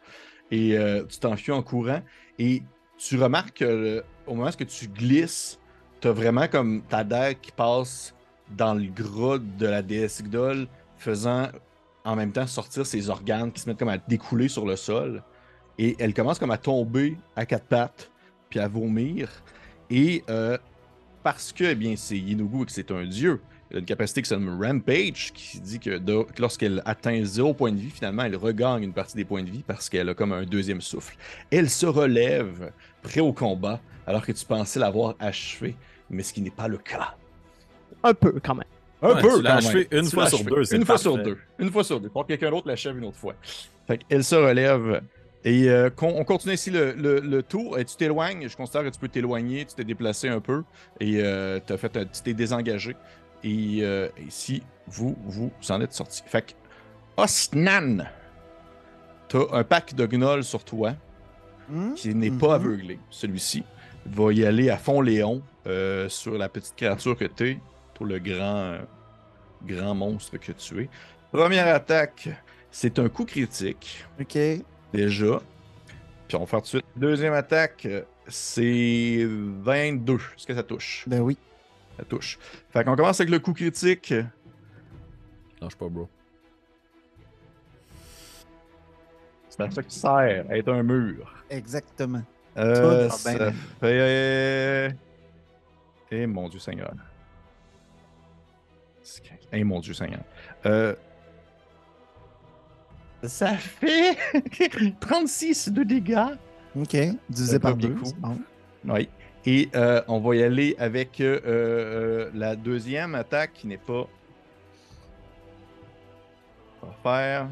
Et 0.50 0.76
euh, 0.76 1.04
tu 1.04 1.18
t'enfuis 1.18 1.52
en 1.52 1.62
courant. 1.62 2.02
Et 2.38 2.62
tu 2.98 3.16
remarques 3.16 3.58
que 3.58 4.04
au 4.26 4.34
moment 4.34 4.50
où 4.50 4.64
tu 4.64 4.88
glisses, 4.88 5.58
tu 6.02 6.08
as 6.08 6.12
vraiment 6.12 6.48
comme 6.48 6.82
ta 6.82 7.04
dague 7.04 7.38
qui 7.40 7.52
passe 7.52 8.12
dans 8.50 8.74
le 8.74 8.86
gras 8.86 9.38
de 9.38 9.66
la 9.66 9.82
déesse 9.82 10.18
Igdol, 10.18 10.66
faisant 10.98 11.46
en 12.04 12.16
même 12.16 12.32
temps 12.32 12.46
sortir 12.48 12.84
ses 12.84 13.08
organes 13.08 13.52
qui 13.52 13.60
se 13.60 13.68
mettent 13.68 13.78
comme 13.78 13.88
à 13.88 13.98
découler 13.98 14.48
sur 14.48 14.66
le 14.66 14.74
sol. 14.74 15.22
Et 15.78 15.94
elle 16.00 16.12
commence 16.12 16.40
comme 16.40 16.50
à 16.50 16.58
tomber 16.58 17.16
à 17.36 17.46
quatre 17.46 17.66
pattes, 17.66 18.10
puis 18.50 18.58
à 18.58 18.66
vomir. 18.66 19.30
Et 19.90 20.24
euh, 20.28 20.58
parce 21.22 21.52
que, 21.52 21.64
eh 21.64 21.74
bien, 21.76 21.94
c'est 21.96 22.18
Yenugu 22.18 22.62
et 22.62 22.66
que 22.66 22.72
c'est 22.72 22.90
un 22.90 23.04
dieu, 23.04 23.40
elle 23.72 23.78
a 23.78 23.80
une 23.80 23.86
capacité 23.86 24.22
qui 24.22 24.28
s'appelle 24.28 24.48
Rampage, 24.60 25.32
qui 25.34 25.58
dit 25.60 25.80
que, 25.80 25.98
de- 25.98 26.22
que 26.22 26.40
lorsqu'elle 26.40 26.82
atteint 26.84 27.24
zéro 27.24 27.54
point 27.54 27.72
de 27.72 27.78
vie, 27.78 27.90
finalement, 27.90 28.22
elle 28.24 28.36
regagne 28.36 28.84
une 28.84 28.92
partie 28.92 29.16
des 29.16 29.24
points 29.24 29.42
de 29.42 29.50
vie 29.50 29.64
parce 29.66 29.88
qu'elle 29.88 30.08
a 30.10 30.14
comme 30.14 30.32
un 30.32 30.44
deuxième 30.44 30.80
souffle. 30.80 31.16
Elle 31.50 31.70
se 31.70 31.86
relève, 31.86 32.70
prêt 33.02 33.20
au 33.20 33.32
combat, 33.32 33.80
alors 34.06 34.24
que 34.24 34.32
tu 34.32 34.44
pensais 34.44 34.78
l'avoir 34.78 35.14
achevé, 35.18 35.74
mais 36.10 36.22
ce 36.22 36.32
qui 36.32 36.40
n'est 36.42 36.50
pas 36.50 36.68
le 36.68 36.78
cas. 36.78 37.14
Un 38.04 38.14
peu, 38.14 38.38
quand 38.44 38.54
même. 38.54 38.64
Un 39.00 39.14
Ouais, 39.14 39.20
peu, 39.22 39.36
tu 39.36 39.42
l'as 39.42 39.56
achevé 39.56 39.88
une 39.90 40.04
Tu 40.04 40.10
fois 40.10 40.28
sur 40.28 40.44
deux, 40.44 40.64
c'est 40.64 40.76
Une 40.76 40.84
fois 40.86 40.98
sur 40.98 41.18
deux. 41.18 41.36
Une 41.58 41.70
fois 41.72 41.82
sur 41.82 41.98
deux. 42.00 42.08
Pour 42.08 42.22
que 42.22 42.28
quelqu'un 42.28 42.50
d'autre 42.50 42.68
l'achève 42.68 42.96
une 42.96 43.04
autre 43.04 43.16
fois. 43.16 43.34
Fait 43.88 43.98
qu'elle 43.98 44.22
se 44.22 44.34
relève. 44.36 45.02
Et 45.44 45.68
euh, 45.68 45.90
on 46.02 46.22
continue 46.22 46.54
ici 46.54 46.70
le, 46.70 46.92
le- 46.92 47.18
le 47.18 47.42
tour. 47.42 47.76
Et 47.80 47.84
tu 47.84 47.96
t'éloignes. 47.96 48.48
Je 48.48 48.56
considère 48.56 48.84
que 48.84 48.90
tu 48.90 49.00
peux 49.00 49.08
t'éloigner. 49.08 49.64
Tu 49.64 49.74
t'es 49.74 49.82
déplacé 49.82 50.28
un 50.28 50.38
peu. 50.38 50.62
Et 51.00 51.14
euh, 51.20 51.58
t'as 51.66 51.76
fait 51.78 51.96
un- 51.96 52.04
tu 52.04 52.22
t'es 52.22 52.32
désengagé. 52.32 52.94
Et 53.44 53.78
euh, 53.82 54.08
ici, 54.26 54.62
vous, 54.86 55.16
vous 55.24 55.50
en 55.70 55.80
êtes 55.80 55.92
sorti. 55.92 56.22
Fait 56.26 56.42
que, 56.42 56.52
Osnan, 57.16 58.06
t'as 59.28 59.38
un 59.52 59.64
pack 59.64 59.94
de 59.94 60.06
gnolls 60.06 60.44
sur 60.44 60.64
toi 60.64 60.94
Hmm? 61.70 61.94
qui 61.94 62.12
n'est 62.14 62.30
pas 62.32 62.56
aveuglé. 62.56 62.98
Celui-ci 63.08 63.62
va 64.04 64.32
y 64.32 64.44
aller 64.44 64.68
à 64.68 64.76
fond 64.76 65.00
Léon 65.00 65.42
euh, 65.68 66.08
sur 66.08 66.36
la 66.36 66.48
petite 66.48 66.74
créature 66.76 67.16
que 67.16 67.24
tu 67.24 67.50
es, 67.50 67.58
pour 67.94 68.04
le 68.04 68.18
grand, 68.18 68.56
euh, 68.56 68.78
grand 69.64 69.94
monstre 69.94 70.36
que 70.38 70.50
tu 70.52 70.82
es. 70.82 70.88
Première 71.30 71.72
attaque, 71.72 72.28
c'est 72.70 72.98
un 72.98 73.08
coup 73.08 73.24
critique, 73.24 74.04
Ok. 74.20 74.36
déjà. 74.92 75.40
Puis 76.26 76.36
on 76.36 76.40
va 76.40 76.46
faire 76.46 76.58
tout 76.60 76.64
de 76.64 76.68
suite. 76.68 76.84
Deuxième 76.96 77.32
attaque, 77.32 77.86
c'est 78.26 79.24
22. 79.24 80.14
Est-ce 80.14 80.46
que 80.48 80.54
ça 80.54 80.64
touche? 80.64 81.04
Ben 81.06 81.20
oui. 81.20 81.38
Ça 81.98 82.04
touche. 82.04 82.38
Fait 82.70 82.84
qu'on 82.84 82.96
commence 82.96 83.20
avec 83.20 83.30
le 83.30 83.38
coup 83.38 83.52
critique. 83.52 84.14
Lâche 85.60 85.76
pas, 85.76 85.88
bro. 85.88 86.08
C'est 89.48 89.60
à 89.62 89.70
ça 89.70 89.82
qui 89.82 89.94
sert, 89.98 90.46
à 90.50 90.56
être 90.56 90.72
un 90.72 90.82
mur. 90.82 91.34
Exactement. 91.50 92.22
Euh, 92.56 93.08
Tout 93.08 93.16
ça 93.16 93.52
fait. 93.80 94.96
Eh 96.10 96.26
mon 96.26 96.48
Dieu 96.48 96.58
Seigneur. 96.58 96.92
Eh 99.52 99.64
mon 99.64 99.80
Dieu 99.80 99.92
Seigneur. 99.94 100.22
Euh, 100.66 100.94
Ça 103.24 103.54
fait 103.56 104.16
36 105.00 105.70
de 105.70 105.82
dégâts. 105.82 106.34
Ok. 106.74 106.96
Divisé 107.28 107.58
par 107.58 107.76
deux. 107.76 107.94
Bon. 108.18 108.38
Oui. 108.86 109.08
Et 109.44 109.68
euh, 109.74 110.02
on 110.08 110.20
va 110.20 110.36
y 110.36 110.42
aller 110.42 110.76
avec 110.78 111.20
euh, 111.20 111.40
euh, 111.46 112.30
la 112.34 112.54
deuxième 112.54 113.14
attaque 113.14 113.52
qui 113.54 113.66
n'est 113.66 113.76
pas. 113.78 114.06
On 116.82 116.86
va 116.86 116.92
faire 117.02 117.48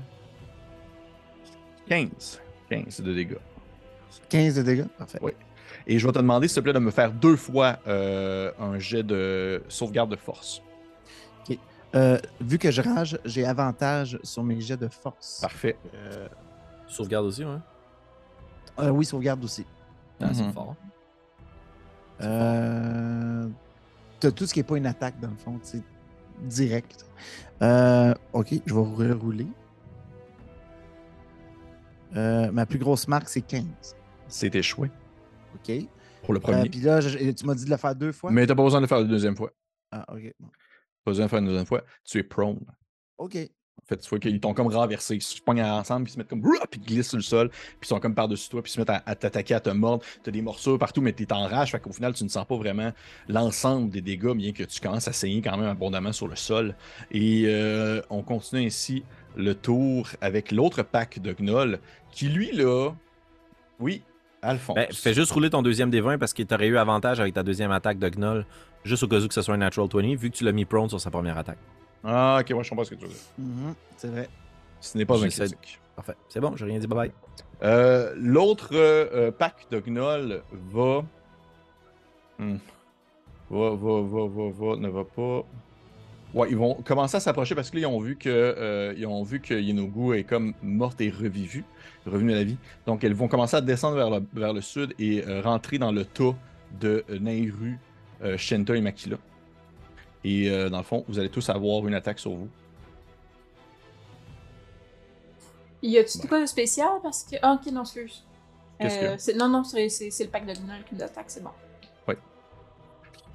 15. 1.89 2.41
15 2.69 3.01
de 3.01 3.13
dégâts. 3.15 3.37
15 4.29 4.55
de 4.57 4.63
dégâts? 4.63 4.87
Parfait. 4.99 5.19
Oui. 5.21 5.33
Et 5.87 5.99
je 5.99 6.07
vais 6.07 6.13
te 6.13 6.19
demander, 6.19 6.47
s'il 6.47 6.57
te 6.57 6.61
plaît, 6.61 6.73
de 6.73 6.79
me 6.79 6.91
faire 6.93 7.11
deux 7.13 7.37
fois 7.37 7.79
euh, 7.89 8.53
un 8.61 8.79
jet 8.79 9.03
de 9.03 9.63
sauvegarde 9.69 10.11
de 10.11 10.17
force. 10.17 10.63
Euh, 11.97 12.19
vu 12.41 12.57
que 12.57 12.71
je 12.71 12.83
rage, 12.83 13.19
j'ai 13.25 13.45
avantage 13.45 14.17
sur 14.23 14.45
mes 14.45 14.61
jets 14.61 14.77
de 14.77 14.87
force. 14.87 15.41
Parfait. 15.41 15.77
Euh, 15.93 16.29
Sauvegarde 16.87 17.27
aussi, 17.27 17.45
ouais. 17.45 17.57
euh, 18.79 18.91
oui, 18.91 19.05
sauvegarde 19.05 19.43
aussi. 19.43 19.67
Ah, 20.21 20.29
c'est 20.33 20.45
Mhm. 20.45 20.53
fort. 20.53 20.77
Euh, 22.21 23.49
T'as 24.21 24.31
tout 24.31 24.47
ce 24.47 24.53
qui 24.53 24.59
n'est 24.61 24.65
pas 24.65 24.77
une 24.77 24.87
attaque, 24.87 25.19
dans 25.21 25.31
le 25.31 25.37
fond, 25.37 25.59
c'est 25.63 25.83
direct. 26.43 27.07
Euh, 27.63 28.13
ok, 28.35 28.49
je 28.67 28.75
vais 28.75 28.81
rerouler. 28.81 29.47
Euh, 32.17 32.51
ma 32.51 32.67
plus 32.67 32.79
grosse 32.79 33.07
marque, 33.09 33.29
c'est 33.29 33.41
15. 33.41 33.65
C'est 34.29 34.55
échoué 34.55 34.91
OK. 35.55 35.73
Pour 36.23 36.35
le 36.35 36.41
premier. 36.41 36.69
Puis 36.69 36.81
là, 36.81 37.01
je- 37.01 37.31
tu 37.31 37.47
m'as 37.47 37.55
dit 37.55 37.65
de 37.65 37.71
le 37.71 37.77
faire 37.77 37.95
deux 37.95 38.13
fois? 38.13 38.31
Mais 38.31 38.47
t'as 38.47 38.55
pas 38.55 38.63
besoin 38.63 38.81
de 38.81 38.85
le 38.85 38.89
faire 38.89 38.99
la 38.99 39.05
deuxième 39.05 39.37
fois. 39.37 39.53
Ah, 39.91 40.05
ok. 40.13 40.33
Pas 41.05 41.11
besoin 41.13 41.25
de 41.25 41.27
le 41.27 41.29
faire 41.31 41.39
une 41.39 41.47
deuxième 41.47 41.67
fois. 41.67 41.83
Tu 42.05 42.19
es 42.19 42.23
prone. 42.23 42.61
OK. 43.19 43.39
En 43.83 43.87
fait, 43.87 43.97
tu 43.97 44.09
vois 44.09 44.19
qu'ils 44.19 44.41
t'ont 44.41 44.55
comme 44.55 44.69
renversé. 44.69 45.17
Ils 45.17 45.23
se 45.23 45.41
pognent 45.41 45.63
ensemble, 45.63 46.05
puis 46.05 46.13
ils 46.13 46.15
se 46.15 46.19
mettent 46.19 46.29
comme. 46.29 46.43
Puis 46.43 46.81
ils 46.81 46.87
glissent 46.87 47.09
sur 47.09 47.17
le 47.17 47.23
sol, 47.23 47.49
puis 47.51 47.79
ils 47.83 47.87
sont 47.87 48.01
comme 48.01 48.15
par-dessus 48.15 48.49
toi, 48.49 48.63
puis 48.63 48.71
ils 48.71 48.75
se 48.75 48.81
mettent 48.81 48.91
à, 48.91 49.15
t'attaquer, 49.15 49.55
à 49.55 49.61
te 49.61 49.71
mordre. 49.71 50.05
T'as 50.23 50.31
des 50.31 50.43
morsures 50.43 50.79
partout, 50.79 51.01
mais 51.01 51.13
t'es 51.13 51.33
en 51.33 51.47
rage. 51.47 51.73
Fait 51.73 51.81
qu'au 51.81 51.93
final, 51.93 52.13
tu 52.15 52.25
ne 52.25 52.29
sens 52.29 52.47
pas 52.47 52.57
vraiment 52.57 52.93
l'ensemble 53.29 53.91
des 53.91 54.01
dégâts, 54.01 54.35
bien 54.35 54.53
que 54.53 54.63
tu 54.65 54.81
commences 54.81 55.09
à 55.09 55.13
saigner 55.13 55.43
quand 55.43 55.57
même 55.57 55.69
abondamment 55.69 56.13
sur 56.13 56.29
le 56.29 56.37
sol. 56.37 56.75
Et 57.11 57.45
euh, 57.47 58.01
on 58.11 58.23
continue 58.23 58.67
ainsi 58.67 59.05
le 59.37 59.55
tour 59.55 60.09
avec 60.21 60.53
l'autre 60.53 60.83
pack 60.83 61.21
de 61.21 61.33
gnolls, 61.33 61.79
qui 62.11 62.29
lui, 62.29 62.53
là. 62.53 62.91
Oui, 63.79 64.03
Alphonse. 64.43 64.77
Ben, 64.77 64.87
fais 64.93 65.15
juste 65.15 65.33
rouler 65.33 65.51
ton 65.51 65.63
deuxième 65.63 65.91
des 65.91 66.01
20 66.01 66.19
parce 66.19 66.33
que 66.33 66.43
t'aurais 66.43 66.69
eu 66.69 66.79
avantage 66.79 67.21
avec 67.21 67.35
ta 67.35 67.43
deuxième 67.43 67.71
attaque 67.71 67.99
de 67.99 68.09
Gnoll, 68.09 68.47
juste 68.85 69.03
au 69.03 69.09
cas 69.09 69.21
où 69.21 69.29
que 69.29 69.35
ce 69.35 69.43
soit 69.43 69.55
un 69.55 69.59
natural 69.59 69.89
20, 69.93 70.17
vu 70.17 70.31
que 70.31 70.37
tu 70.37 70.45
l'as 70.45 70.53
mis 70.53 70.65
prone 70.65 70.89
sur 70.89 71.01
sa 71.01 71.11
première 71.11 71.39
attaque. 71.39 71.59
Ah, 72.05 72.39
ok, 72.41 72.51
moi 72.53 72.63
je 72.63 72.71
comprends 72.71 72.85
ce 72.85 72.91
que 72.91 72.95
tu 72.95 73.03
veux 73.05 73.09
dire. 73.09 73.19
Mhm, 73.39 73.75
c'est 73.97 74.09
vrai. 74.09 74.29
Ce 74.81 74.97
n'est 74.97 75.05
pas 75.05 75.23
un 75.23 75.29
critique. 75.29 75.81
Parfait. 75.97 76.15
C'est 76.29 76.41
bon, 76.41 76.57
j'ai 76.57 76.65
rien 76.65 76.79
dit, 76.79 76.87
bye 76.87 76.97
bye. 76.97 77.13
Euh, 77.63 78.15
L'autre 78.17 78.71
euh, 78.73 79.09
euh, 79.13 79.31
pack 79.31 79.67
de 79.71 79.81
gnolls 79.81 80.43
va... 80.73 81.05
Hmm. 82.39 82.57
Va, 83.51 83.71
va, 83.71 84.01
va, 84.03 84.27
va, 84.29 84.51
va, 84.51 84.77
ne 84.77 84.89
va 84.89 85.05
pas... 85.05 85.45
Ouais, 86.33 86.49
ils 86.49 86.57
vont 86.57 86.75
commencer 86.75 87.17
à 87.17 87.21
s'approcher 87.21 87.57
parce 87.57 87.71
que 87.71 87.77
là, 87.77 87.83
ils 87.83 87.87
ont 87.87 87.99
vu 87.99 88.17
que, 88.17 88.29
euh, 88.29 88.95
ils 88.97 89.05
ont 89.07 89.25
vu 89.25 89.41
que 89.41 89.53
Yenogu 89.53 90.17
est 90.17 90.23
comme 90.23 90.55
morte 90.63 91.01
et 91.01 91.11
revivue, 91.11 91.65
revenue 92.07 92.33
à 92.33 92.37
la 92.37 92.45
vie. 92.45 92.57
Donc, 92.87 93.03
elles 93.03 93.15
vont 93.15 93.27
commencer 93.27 93.57
à 93.57 93.61
descendre 93.61 93.97
vers 93.97 94.11
le, 94.11 94.25
vers 94.33 94.53
le 94.53 94.61
sud 94.61 94.95
et 95.01 95.25
euh, 95.27 95.43
rentrer 95.43 95.79
dans 95.79 95.91
le 95.91 96.05
tas 96.05 96.37
de 96.81 97.05
Nairu, 97.21 97.79
euh, 98.23 98.39
Shenta 98.39 98.77
et 98.77 98.81
Makila. 98.81 99.17
Et 100.25 100.51
euh, 100.51 100.69
dans 100.69 100.79
le 100.79 100.85
fond, 100.85 101.05
vous 101.09 101.19
allez 101.19 101.31
tous 101.31 101.49
avoir 101.49 101.87
une 101.87 101.95
attaque 101.95 102.19
sur 102.19 102.33
vous. 102.33 102.49
Y 105.83 105.99
a-tu 105.99 106.19
de 106.19 106.27
quoi 106.27 106.41
de 106.41 106.47
spécial? 106.47 106.89
Parce 107.03 107.25
que. 107.25 107.37
Ah, 107.43 107.55
ok, 107.55 107.73
non, 107.73 107.83
excuse. 107.83 108.25
Euh, 108.83 109.17
non, 109.37 109.49
non, 109.49 109.65
c'est 109.65 109.87
le 109.87 110.27
pack 110.29 110.47
de 110.47 110.55
Gnol 110.55 110.85
qui 110.89 110.95
nous 110.95 111.03
attaque, 111.03 111.27
c'est 111.29 111.43
bon. 111.43 111.51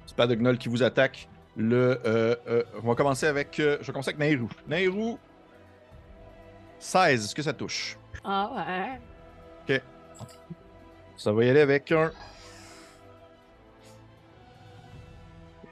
C'est 0.07 0.15
pas 0.15 0.27
de 0.27 0.35
gnoll 0.35 0.57
qui 0.57 0.69
vous 0.69 0.83
attaque. 0.83 1.27
le. 1.57 1.99
euh, 2.05 2.35
euh, 2.47 2.63
on 2.83 2.87
va 2.87 2.95
commencer 2.95 3.25
avec. 3.25 3.59
euh, 3.59 3.77
je 3.81 3.87
vais 3.87 3.91
commencer 3.91 4.09
avec 4.09 4.19
Nairou. 4.19 4.49
Nairou. 4.67 5.17
16, 6.79 7.25
est-ce 7.25 7.35
que 7.35 7.41
ça 7.41 7.53
touche? 7.53 7.97
Ah 8.23 8.99
ouais. 9.67 9.81
Ça 11.17 11.31
va 11.31 11.43
y 11.43 11.49
aller 11.49 11.61
avec 11.61 11.91
un. 11.91 12.11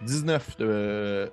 19 0.06 0.58
de, 0.58 1.32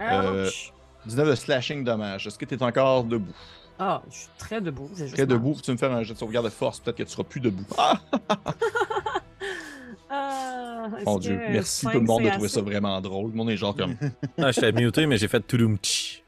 Ouch. 0.00 0.72
19 1.06 1.28
de 1.28 1.34
slashing 1.34 1.84
dommage. 1.84 2.26
Est-ce 2.26 2.38
que 2.38 2.44
tu 2.44 2.54
es 2.54 2.62
encore 2.62 3.04
debout? 3.04 3.32
Ah, 3.78 4.02
je 4.10 4.16
suis 4.16 4.28
très 4.38 4.60
debout. 4.60 4.90
juste 4.94 5.14
Très 5.14 5.22
mal. 5.26 5.28
debout. 5.28 5.56
Tu 5.62 5.70
me 5.72 5.76
faire 5.76 5.90
un 5.92 6.02
jet 6.02 6.12
de 6.14 6.18
sauvegarde 6.18 6.44
de 6.46 6.50
force. 6.50 6.80
Peut-être 6.80 6.96
que 6.98 7.02
tu 7.04 7.10
seras 7.10 7.24
plus 7.24 7.40
debout. 7.40 7.64
Ah, 7.78 7.98
Ah, 10.12 10.88
mon 11.06 11.18
Dieu. 11.18 11.38
Merci 11.50 11.86
tout 11.86 11.92
le 11.92 12.00
monde 12.00 12.24
de 12.24 12.30
trouver 12.30 12.48
ça 12.48 12.60
vraiment 12.62 13.00
drôle. 13.00 13.30
Le 13.30 13.36
monde 13.36 13.50
est 13.50 13.56
genre 13.56 13.76
comme. 13.76 13.94
Ah, 14.38 14.50
je 14.50 14.60
t'ai 14.60 14.72
muté, 14.72 15.06
mais 15.06 15.16
j'ai 15.18 15.28
fait 15.28 15.40
touloum. 15.40 15.78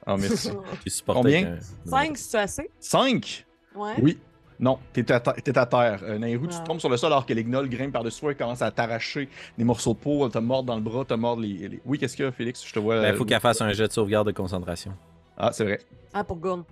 Ah, 0.06 0.16
merci. 0.16 0.50
Supporté. 0.86 1.20
Combien? 1.22 1.46
avec 1.46 1.62
un- 1.86 1.90
5, 1.90 2.16
c'est 2.18 2.38
assez? 2.38 2.70
5? 2.78 3.44
Ouais. 3.74 3.94
Oui. 4.00 4.18
Non, 4.60 4.78
t'es 4.92 5.10
à, 5.10 5.18
t'es 5.20 5.58
à 5.58 5.66
terre. 5.66 6.00
Euh, 6.04 6.18
Nairou, 6.18 6.46
tu 6.46 6.56
tombes 6.64 6.78
sur 6.78 6.88
le 6.88 6.96
sol 6.96 7.12
alors 7.12 7.26
que 7.26 7.32
les 7.32 7.42
gnolls 7.44 7.68
grimpent 7.68 7.92
par-dessus 7.92 8.20
toi 8.20 8.32
et 8.32 8.34
commencent 8.34 8.62
à 8.62 8.70
t'arracher 8.70 9.28
des 9.58 9.64
morceaux 9.64 9.94
de 9.94 9.98
peau. 9.98 10.28
Te 10.28 10.38
mordre 10.38 10.66
dans 10.68 10.76
le 10.76 10.82
bras, 10.82 11.04
te 11.04 11.14
mordre 11.14 11.42
les. 11.42 11.68
les- 11.68 11.80
Oui, 11.84 11.98
qu'est-ce 11.98 12.14
qu'il 12.16 12.24
y 12.24 12.28
a, 12.28 12.32
Félix? 12.32 12.64
Je 12.64 12.72
te 12.72 12.78
vois. 12.78 12.96
Il 12.96 12.98
euh, 12.98 13.02
Ben, 13.10 13.16
faut 13.16 13.24
qu'elle 13.24 13.40
fasse 13.40 13.60
un 13.60 13.72
jet 13.72 13.88
de 13.88 13.92
sauvegarde 13.92 14.26
de 14.28 14.32
concentration. 14.32 14.92
Ah, 15.36 15.50
c'est 15.52 15.64
vrai. 15.64 15.80
Ah, 16.14 16.22
pour 16.22 16.36
Gourne. 16.36 16.64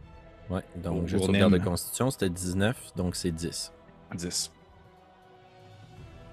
Ouais, 0.49 0.63
donc 0.77 1.07
jet 1.09 1.17
de 1.17 1.23
sauvegarde 1.23 1.53
de 1.53 1.59
constitution, 1.59 2.11
c'était 2.11 2.29
19, 2.29 2.93
donc 2.97 3.17
c'est 3.17 3.31
10. 3.31 3.73
10. 4.15 4.53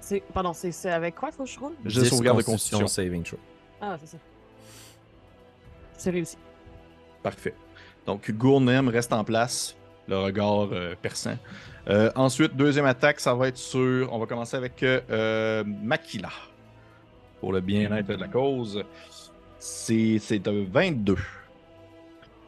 C'est... 0.00 0.22
Pardon, 0.32 0.52
c'est, 0.52 0.72
c'est 0.72 0.90
avec 0.90 1.14
quoi, 1.14 1.30
faut 1.30 1.44
que 1.44 1.48
je 1.50 1.58
roule? 1.58 1.74
Jet 1.84 2.00
de 2.00 2.04
10 2.04 2.10
sauvegarde 2.10 2.38
de 2.38 2.42
constitution 2.42 2.80
constitution. 2.80 3.10
saving 3.10 3.22
throw. 3.22 3.38
Ah, 3.80 3.96
c'est 4.00 4.06
ça. 4.06 4.18
C'est 5.96 6.10
réussi. 6.10 6.36
Parfait. 7.22 7.54
Donc, 8.06 8.30
Gournem 8.30 8.88
reste 8.88 9.12
en 9.12 9.22
place, 9.24 9.76
le 10.08 10.18
regard 10.18 10.68
euh, 10.72 10.94
perçant. 11.00 11.36
Euh, 11.88 12.10
ensuite, 12.14 12.56
deuxième 12.56 12.86
attaque, 12.86 13.20
ça 13.20 13.34
va 13.34 13.48
être 13.48 13.56
sur. 13.56 14.12
On 14.12 14.18
va 14.18 14.26
commencer 14.26 14.56
avec 14.56 14.82
euh, 14.82 15.64
Makila. 15.64 16.30
Pour 17.40 17.52
le 17.52 17.60
bien-être 17.60 18.08
de 18.08 18.14
la 18.14 18.28
cause. 18.28 18.82
C'est, 19.58 20.46
un 20.46 20.64
22. 20.70 21.16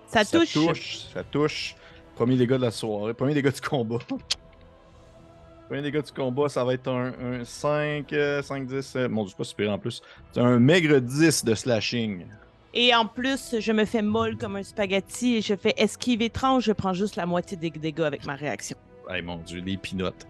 Ça 0.08 0.24
touche. 0.24 0.48
Ça 0.48 0.60
touche. 0.60 0.98
Ça 1.14 1.24
touche. 1.24 1.76
Premier 2.16 2.36
dégât 2.36 2.58
de 2.58 2.62
la 2.62 2.70
soirée. 2.70 3.14
Premier 3.14 3.34
dégât 3.34 3.50
du 3.50 3.60
combat. 3.60 3.98
Premier 5.68 5.82
dégât 5.82 6.02
du 6.02 6.10
combat, 6.10 6.48
ça 6.48 6.64
va 6.64 6.74
être 6.74 6.88
un, 6.88 7.12
un 7.22 7.44
5, 7.44 8.12
euh, 8.12 8.42
5, 8.42 8.66
10. 8.66 8.96
euh, 8.96 9.08
mon 9.08 9.22
dieu, 9.22 9.30
c'est 9.30 9.38
pas 9.38 9.44
super 9.44 9.70
en 9.70 9.78
plus. 9.78 10.02
C'est 10.32 10.40
un 10.40 10.58
maigre 10.58 10.98
10 10.98 11.44
de 11.44 11.54
slashing. 11.54 12.26
Et 12.72 12.94
en 12.94 13.06
plus, 13.06 13.56
je 13.58 13.72
me 13.72 13.84
fais 13.84 14.02
molle 14.02 14.36
comme 14.38 14.56
un 14.56 14.62
spaghetti 14.62 15.36
et 15.36 15.42
je 15.42 15.54
fais 15.56 15.74
esquive 15.76 16.22
étrange. 16.22 16.64
Je 16.64 16.72
prends 16.72 16.92
juste 16.92 17.16
la 17.16 17.26
moitié 17.26 17.56
des 17.56 17.70
dégâts 17.70 18.00
avec 18.02 18.24
ma 18.26 18.36
réaction. 18.36 18.76
Hey, 19.08 19.22
mon 19.22 19.38
dieu, 19.38 19.60
des 19.60 19.76
pinottes. 19.76 20.26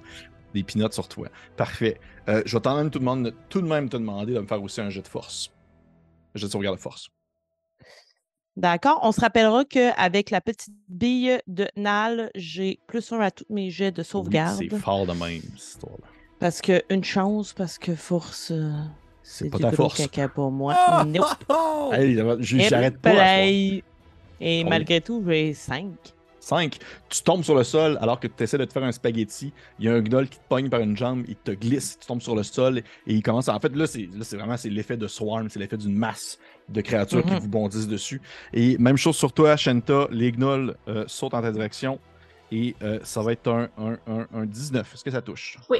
Des 0.54 0.62
pinottes 0.62 0.94
sur 0.94 1.06
toi. 1.06 1.28
Parfait. 1.56 2.00
Euh, 2.28 2.42
je 2.46 2.56
vais 2.56 2.62
quand 2.62 2.76
même 2.76 2.90
tout, 2.90 2.98
de 2.98 3.04
même- 3.04 3.30
tout 3.50 3.60
de 3.60 3.66
même 3.66 3.88
te 3.90 3.96
demander 3.96 4.32
de 4.32 4.40
me 4.40 4.46
faire 4.46 4.62
aussi 4.62 4.80
un 4.80 4.88
jet 4.90 5.02
de 5.02 5.08
force. 5.08 5.50
Un 6.34 6.38
jet 6.38 6.46
de 6.46 6.52
sauvegarde 6.52 6.76
de 6.76 6.80
force. 6.82 7.08
D'accord. 8.56 9.00
On 9.02 9.12
se 9.12 9.20
rappellera 9.20 9.64
qu'avec 9.64 10.30
la 10.30 10.40
petite 10.40 10.74
bille 10.88 11.38
de 11.46 11.68
Nal, 11.76 12.30
j'ai 12.34 12.80
plus 12.86 13.12
un 13.12 13.20
à 13.20 13.30
tous 13.30 13.44
mes 13.48 13.70
jets 13.70 13.92
de 13.92 14.00
Oui, 14.00 14.06
sauvegarde. 14.08 14.58
c'est 14.58 14.76
fort 14.78 15.06
de 15.06 15.12
même, 15.12 15.40
cette 15.56 15.58
histoire-là. 15.74 16.06
parce 16.40 16.60
que 16.60 16.82
une 16.90 17.04
chance, 17.04 17.52
parce 17.52 17.78
que 17.78 17.94
force, 17.94 18.50
euh, 18.50 18.72
c'est 19.32 19.48
pas 19.50 19.56
du 19.58 19.62
ta 19.62 19.68
gros 19.70 19.76
force. 19.88 19.98
caca 19.98 20.28
pour 20.28 20.50
moi. 20.50 20.74
Ah! 20.76 21.04
Nope. 21.06 21.26
Hey, 21.92 22.16
je- 22.40 22.56
Et 22.56 22.60
j'arrête 22.68 22.98
pas. 22.98 23.10
play. 23.12 23.82
Et 24.40 24.62
On- 24.64 24.68
malgré 24.68 25.00
tout, 25.00 25.22
j'ai 25.26 25.54
5. 25.54 25.92
5. 26.42 26.78
Tu 27.10 27.22
tombes 27.22 27.42
sur 27.44 27.54
le 27.54 27.62
sol 27.64 27.98
alors 28.00 28.18
que 28.18 28.26
tu 28.26 28.42
essaies 28.42 28.56
de 28.58 28.64
te 28.64 28.72
faire 28.72 28.82
un 28.82 28.92
spaghetti. 28.92 29.52
Il 29.78 29.84
y 29.84 29.88
a 29.88 29.92
un 29.94 30.00
gnoll 30.00 30.26
qui 30.28 30.38
te 30.38 30.44
pogne 30.48 30.70
par 30.70 30.80
une 30.80 30.96
jambe, 30.96 31.22
il 31.28 31.36
te 31.36 31.50
glisse, 31.52 31.98
tu 32.00 32.06
tombes 32.06 32.22
sur 32.22 32.34
le 32.34 32.42
sol 32.42 32.78
et 32.78 32.82
il 33.06 33.22
commence. 33.22 33.48
à- 33.50 33.54
En 33.54 33.60
fait, 33.60 33.76
là, 33.76 33.86
c'est 33.86 34.08
là, 34.14 34.22
c'est 34.24 34.36
vraiment 34.36 34.56
c'est 34.56 34.70
l'effet 34.70 34.96
de 34.96 35.06
swarm, 35.06 35.48
c'est 35.50 35.58
l'effet 35.60 35.76
d'une 35.76 35.94
masse 35.94 36.38
de 36.70 36.80
créatures 36.80 37.22
qui 37.22 37.32
Mhm. 37.32 37.38
vous 37.40 37.48
bondissent 37.48 37.86
dessus. 37.88 38.20
Et 38.54 38.78
même 38.78 38.96
chose 38.96 39.16
sur 39.16 39.32
toi, 39.32 39.56
Shenta, 39.56 40.08
les 40.10 40.32
gnolls 40.32 40.74
euh, 40.88 41.04
sautent 41.06 41.34
en 41.34 41.42
ta 41.42 41.52
direction 41.52 41.98
et 42.50 42.74
euh, 42.82 42.98
ça 43.04 43.20
va 43.22 43.32
être 43.32 43.46
un, 43.48 43.68
un, 43.78 43.98
un, 44.06 44.26
un 44.32 44.46
19. 44.46 44.94
Est-ce 44.94 45.04
que 45.04 45.10
ça 45.10 45.20
touche? 45.20 45.58
Oui. 45.68 45.78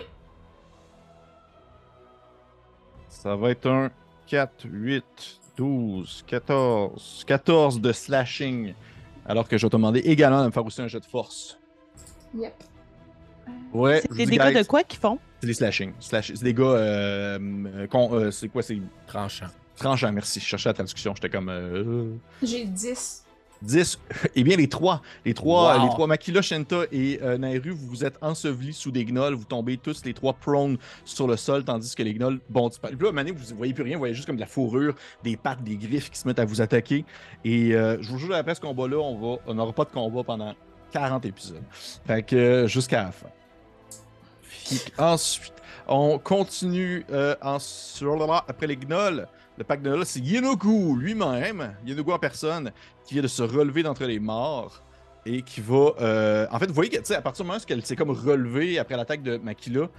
Ça 3.11 3.37
va 3.37 3.51
être 3.51 3.67
un 3.67 3.91
4, 4.27 4.65
8, 4.65 5.05
12, 5.57 6.25
14. 6.27 7.25
14 7.27 7.81
de 7.81 7.93
slashing. 7.93 8.75
Alors 9.27 9.47
que 9.47 9.59
je 9.59 9.67
vais 9.67 9.71
te 9.71 9.77
demander 9.77 10.01
également 10.01 10.41
de 10.41 10.47
me 10.47 10.51
faire 10.53 10.65
aussi 10.65 10.81
un 10.81 10.89
jet 10.89 11.01
de 11.01 11.05
force. 11.05 11.59
Yep. 12.35 12.55
Ouais, 13.73 14.01
C'est 14.03 14.15
des 14.17 14.27
dégâts 14.27 14.59
de 14.59 14.63
quoi 14.67 14.83
qu'ils 14.85 14.99
font? 15.01 15.19
C'est 15.41 15.47
des 15.47 15.55
slashing. 15.55 15.93
Slash- 16.01 16.33
c'est 16.35 16.45
des 16.45 16.55
gars. 16.55 16.65
Euh, 16.65 17.39
euh, 17.67 17.87
con- 17.89 18.11
euh, 18.13 18.31
c'est 18.31 18.49
quoi 18.49 18.63
C'est 18.63 18.79
Tranchant. 19.07 19.47
tranchant, 19.77 20.13
merci. 20.13 20.39
Je 20.41 20.45
cherchais 20.47 20.69
la 20.69 20.75
traduction. 20.75 21.15
J'étais 21.15 21.29
comme. 21.31 21.49
euh, 21.49 22.15
J'ai 22.43 22.65
10. 22.65 23.25
10. 23.63 23.99
Eh 24.35 24.43
bien, 24.45 24.57
les 24.57 24.69
trois. 24.69 25.03
Les 25.25 25.35
trois, 25.35 25.77
Wow. 25.77 25.83
les 25.85 25.89
trois 25.91 26.07
Makila, 26.07 26.43
Shenta 26.43 26.83
et 26.93 27.19
euh, 27.23 27.37
Nairu, 27.39 27.71
vous 27.71 27.87
vous 27.87 28.05
êtes 28.05 28.17
ensevelis 28.23 28.73
sous 28.73 28.91
des 28.91 29.05
gnolls. 29.05 29.35
Vous 29.35 29.45
tombez 29.45 29.77
tous 29.77 30.05
les 30.05 30.15
trois 30.15 30.33
prone 30.33 30.79
sur 31.05 31.27
le 31.27 31.37
sol, 31.37 31.65
tandis 31.65 31.95
que 31.95 32.03
les 32.03 32.15
gnolls 32.15 32.41
bondissent. 32.49 32.79
pas. 32.79 32.89
Puis 32.89 32.99
Là, 33.01 33.13
Mané, 33.13 33.33
vous 33.33 33.57
voyez 33.57 33.75
plus 33.75 33.83
rien. 33.85 33.95
Vous 33.97 34.01
voyez 34.01 34.15
juste 34.15 34.27
comme 34.27 34.37
de 34.37 34.41
la 34.41 34.47
fourrure, 34.47 34.95
des 35.23 35.37
pattes, 35.37 35.63
des 35.63 35.77
griffes 35.77 36.11
qui 36.11 36.19
se 36.19 36.27
mettent 36.27 36.39
à 36.39 36.45
vous 36.45 36.61
attaquer. 36.61 37.05
Et 37.45 37.75
euh, 37.75 38.01
je 38.01 38.11
vous 38.11 38.19
jure, 38.19 38.35
après 38.35 38.55
ce 38.55 38.61
combat-là, 38.61 38.99
on 38.99 39.17
va, 39.19 39.41
on 39.47 39.55
n'aura 39.55 39.73
pas 39.73 39.85
de 39.85 39.91
combat 39.91 40.23
pendant 40.23 40.55
40 40.93 41.25
épisodes. 41.27 41.63
Fait 42.07 42.23
que 42.23 42.37
euh, 42.37 42.67
jusqu'à 42.67 43.05
la 43.05 43.13
fin. 43.13 43.29
Puis 44.43 44.81
ensuite, 44.99 45.53
on 45.87 46.19
continue 46.19 47.05
euh, 47.11 47.35
en 47.43 47.59
après 48.49 48.67
les 48.67 48.77
gnolls. 48.77 49.27
Le 49.61 49.65
pack 49.65 49.83
de 49.83 49.91
là, 49.91 50.07
c'est 50.07 50.21
Yenogu 50.21 50.99
lui-même, 50.99 51.75
Yenogu 51.85 52.13
en 52.13 52.19
personne, 52.19 52.73
qui 53.05 53.13
vient 53.13 53.23
de 53.23 53.29
se 53.29 53.43
relever 53.43 53.83
d'entre 53.83 54.07
les 54.07 54.19
morts 54.19 54.83
et 55.27 55.43
qui 55.43 55.61
va. 55.61 55.93
euh, 56.01 56.47
En 56.51 56.59
fait, 56.59 56.65
vous 56.67 56.73
voyez 56.73 56.89
que, 56.89 57.13
à 57.13 57.21
partir 57.21 57.45
du 57.45 57.49
moment 57.51 57.61
où 57.61 57.67
elle 57.71 57.85
s'est 57.85 57.95
comme 57.95 58.09
relevée 58.11 58.79
après 58.79 58.97
l'attaque 58.97 59.23
de 59.23 59.37
Makila, 59.37 59.91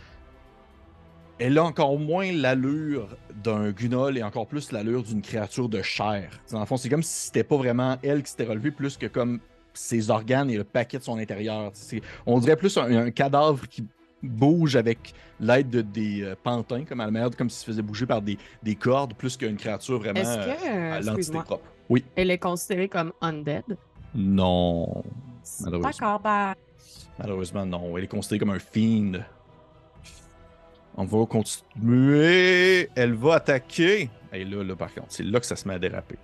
elle 1.38 1.60
a 1.60 1.64
encore 1.64 2.00
moins 2.00 2.32
l'allure 2.32 3.10
d'un 3.36 3.70
gnoll 3.72 4.18
et 4.18 4.24
encore 4.24 4.48
plus 4.48 4.72
l'allure 4.72 5.04
d'une 5.04 5.22
créature 5.22 5.70
de 5.70 5.84
chair. 5.84 6.32
T'sais, 6.48 6.56
Dans 6.56 6.62
le 6.62 6.66
fond, 6.66 6.78
c'est 6.78 6.90
comme 6.90 7.04
si 7.04 7.28
c'était 7.28 7.44
pas 7.44 7.58
vraiment 7.58 8.00
elle 8.02 8.24
qui 8.24 8.32
s'était 8.32 8.46
relevée, 8.46 8.72
plus 8.72 8.98
que 8.98 9.06
comme 9.06 9.42
ses 9.76 10.10
organes 10.10 10.50
et 10.50 10.58
le 10.58 10.64
paquet 10.64 10.98
de 10.98 11.04
son 11.04 11.20
intérieur. 11.20 11.72
On 12.26 12.40
dirait 12.40 12.58
plus 12.58 12.76
un 12.80 13.12
cadavre 13.12 13.68
qui 13.68 13.86
bouge 14.24 14.76
avec 14.76 15.14
l'aide 15.40 15.70
de, 15.70 15.82
des 15.82 16.24
euh, 16.24 16.36
pantins, 16.42 16.84
comme 16.86 17.00
à 17.02 17.06
la 17.06 17.12
merde, 17.12 17.36
comme 17.36 17.50
s'il 17.50 17.60
se 17.60 17.66
faisait 17.66 17.82
bouger 17.82 18.06
par 18.06 18.22
des, 18.22 18.38
des 18.62 18.76
cordes, 18.76 19.14
plus 19.14 19.38
qu'une 19.38 19.58
créature 19.58 20.00
vraiment 20.00 20.22
que, 20.22 20.68
euh, 20.70 20.94
à 20.94 21.02
l'entité 21.02 21.40
propre. 21.40 21.62
Oui. 21.90 22.06
elle 22.16 22.32
est 22.32 22.38
considérée 22.38 22.88
comme 22.88 23.12
undead? 23.22 23.66
Non. 24.16 25.04
Malheureusement. 25.62 25.90
D'accord, 25.90 26.20
bah, 26.20 26.56
Malheureusement, 27.20 27.66
non. 27.66 27.98
Elle 27.98 28.06
est 28.06 28.08
considérée 28.08 28.40
comme 28.40 28.52
un 28.52 28.60
fiend. 28.60 29.24
On 30.96 31.06
va 31.06 31.26
continuer. 31.26 32.90
Elle 32.96 33.14
va 33.14 33.36
attaquer. 33.36 34.10
Et 34.34 34.46
là, 34.46 34.64
là, 34.64 34.76
par 34.76 34.94
contre, 34.94 35.08
c'est 35.10 35.24
là 35.24 35.40
que 35.40 35.46
ça 35.46 35.56
se 35.56 35.68
met 35.68 35.74
à 35.74 35.80
déraper. 35.80 36.18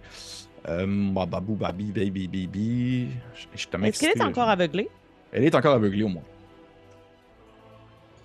Euh, 0.67 1.11
bah, 1.13 1.25
babou, 1.25 1.55
babi, 1.55 1.91
baby, 1.91 2.27
baby. 2.27 3.07
Je, 3.33 3.47
Est-ce 3.83 3.99
qu'elle 3.99 4.17
est 4.17 4.21
encore 4.21 4.49
aveuglée? 4.49 4.89
Elle 5.31 5.45
est 5.45 5.55
encore 5.55 5.75
aveuglée 5.75 6.03
au 6.03 6.09
moins. 6.09 6.23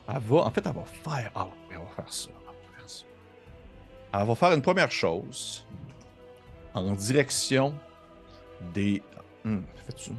Elle 0.09 0.19
va, 0.21 0.37
en 0.39 0.51
fait, 0.51 0.63
elle 0.67 0.73
va 0.73 0.85
faire. 0.85 1.31
Ah, 1.35 1.47
elle 1.71 1.79
va 1.79 1.87
faire 1.97 2.13
ça. 2.13 2.29
Elle 2.31 2.47
va 2.47 2.53
faire 2.79 2.89
ça. 2.89 3.05
Elle 4.15 4.27
va 4.27 4.35
faire 4.35 4.53
une 4.53 4.63
première 4.63 4.91
chose 4.91 5.65
en 6.75 6.93
direction 6.93 7.75
des. 8.75 9.03
Hum, 9.45 9.65
fais-tu- 9.87 10.13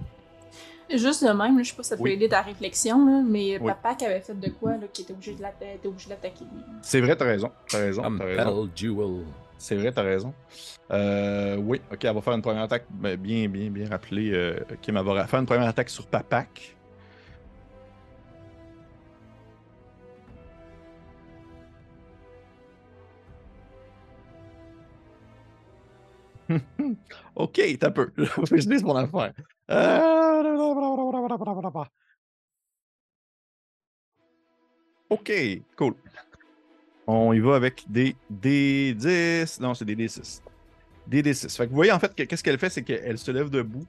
Juste 0.98 1.24
de 1.24 1.30
même, 1.32 1.58
là, 1.58 1.64
je 1.64 1.70
sais 1.70 1.76
pas 1.76 1.82
si 1.84 1.90
ça 1.90 1.98
peut 1.98 2.04
Oui. 2.04 2.12
aider 2.12 2.30
ta 2.30 2.42
réflexion, 2.42 3.04
là, 3.06 3.24
mais 3.28 3.58
Oui. 3.58 3.68
papa 3.68 3.96
qui 3.96 4.06
avait 4.06 4.20
fait 4.22 4.40
de 4.40 4.50
quoi, 4.50 4.72
là, 4.78 4.86
qui 4.92 5.02
était 5.04 5.14
obligé 5.14 5.34
de 5.34 5.42
l'atta- 5.42 5.66
était 5.74 5.88
obligé 5.88 6.10
d'attaquer 6.10 6.44
lui. 6.44 6.62
C'est 6.84 7.02
vrai, 7.02 7.16
t'as 7.16 7.26
raison. 7.26 7.52
T'as 7.68 7.80
raison. 7.80 8.02
T'as 8.20 8.26
raison. 8.26 8.70
Jewel. 8.76 9.26
C'est 9.58 9.76
vrai, 9.76 9.92
t'as 9.92 10.04
raison. 10.04 10.34
Euh, 10.92 11.56
oui, 11.56 11.82
ok, 11.92 12.04
elle 12.04 12.14
va 12.14 12.22
faire 12.22 12.34
une 12.34 12.42
première 12.42 12.64
attaque 12.64 12.86
ben, 12.90 13.16
bien, 13.16 13.48
bien, 13.48 13.70
bien 13.72 13.90
rappelée. 13.90 14.32
Euh, 14.34 14.60
Kim, 14.82 14.98
elle 14.98 15.04
va 15.06 15.26
faire 15.26 15.40
une 15.40 15.46
première 15.46 15.68
attaque 15.70 15.90
sur 15.90 16.06
Papak. 16.06 16.76
Ok, 27.36 27.62
t'as 27.80 27.92
peu. 27.92 28.12
Je 28.18 28.70
lise 28.70 28.84
mon 28.84 28.96
affaire. 28.96 29.34
Euh, 29.72 30.44
Ok, 35.10 35.32
cool. 35.78 35.94
On 37.06 37.34
y 37.34 37.40
va 37.40 37.56
avec 37.56 37.84
des 37.90 38.16
D10. 38.32 39.62
Non, 39.62 39.74
c'est 39.74 39.86
des 39.86 39.96
D6. 39.96 40.42
Des 41.08 41.22
D6. 41.22 41.56
Fait 41.56 41.66
que 41.66 41.70
vous 41.70 41.76
voyez, 41.76 41.92
en 41.92 42.00
fait, 42.00 42.16
que- 42.16 42.24
qu'est-ce 42.24 42.44
qu'elle 42.44 42.58
fait, 42.58 42.70
c'est 42.70 42.84
qu'elle 42.84 43.18
se 43.18 43.32
lève 43.32 43.50
debout 43.50 43.86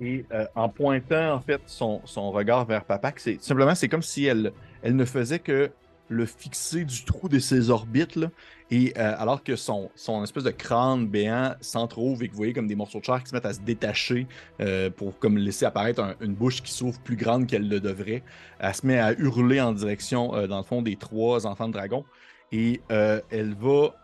et 0.00 0.24
euh, 0.32 0.46
en 0.54 0.70
pointant, 0.70 1.34
en 1.34 1.40
fait, 1.40 1.60
son, 1.66 2.00
regard 2.32 2.64
vers 2.64 2.84
Papak, 2.86 3.20
c'est 3.20 3.40
simplement, 3.42 3.74
c'est 3.74 3.88
comme 3.88 4.02
si 4.02 4.24
elle, 4.24 4.54
elle 4.82 4.96
ne 4.96 5.04
faisait 5.04 5.40
que 5.40 5.70
le 6.08 6.26
fixer 6.26 6.84
du 6.86 7.04
trou 7.04 7.28
de 7.28 7.38
ses 7.38 7.68
orbites, 7.68 8.16
là, 8.16 8.28
et 8.70 8.92
euh, 8.96 9.14
alors 9.18 9.42
que 9.42 9.56
son, 9.56 9.90
son 9.94 10.22
espèce 10.22 10.44
de 10.44 10.50
crâne 10.50 11.06
béant 11.08 11.54
s'entr'ouvre 11.60 12.22
et 12.22 12.26
que 12.28 12.32
vous 12.32 12.36
voyez 12.38 12.52
comme 12.52 12.68
des 12.68 12.76
morceaux 12.76 13.00
de 13.00 13.04
chair 13.04 13.20
qui 13.22 13.30
se 13.30 13.34
mettent 13.34 13.46
à 13.46 13.52
se 13.52 13.60
détacher 13.60 14.26
euh, 14.60 14.90
pour 14.90 15.18
comme 15.18 15.36
laisser 15.38 15.64
apparaître 15.64 16.02
un- 16.02 16.14
une 16.20 16.34
bouche 16.34 16.62
qui 16.62 16.72
s'ouvre 16.72 17.00
plus 17.00 17.16
grande 17.16 17.46
qu'elle 17.46 17.68
le 17.68 17.80
devrait. 17.80 18.22
Elle 18.60 18.74
se 18.74 18.86
met 18.86 18.98
à 18.98 19.12
hurler 19.12 19.60
en 19.60 19.72
direction, 19.72 20.34
euh, 20.34 20.46
dans 20.46 20.58
le 20.58 20.62
fond, 20.64 20.82
des 20.82 20.96
trois 20.96 21.46
enfants 21.46 21.68
de 21.68 21.72
dragon. 21.72 22.04
Et 22.52 22.80
elle 22.88 23.54
va. 23.54 23.94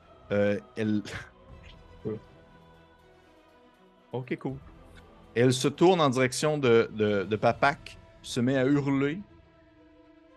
elle. 0.77 1.03
ok, 4.13 4.37
cool. 4.39 4.57
Elle 5.35 5.53
se 5.53 5.69
tourne 5.69 6.01
en 6.01 6.09
direction 6.09 6.57
de, 6.59 6.91
de, 6.95 7.25
de 7.25 7.37
Papak, 7.37 7.99
se 8.23 8.41
met 8.41 8.57
à 8.57 8.65
hurler. 8.65 9.19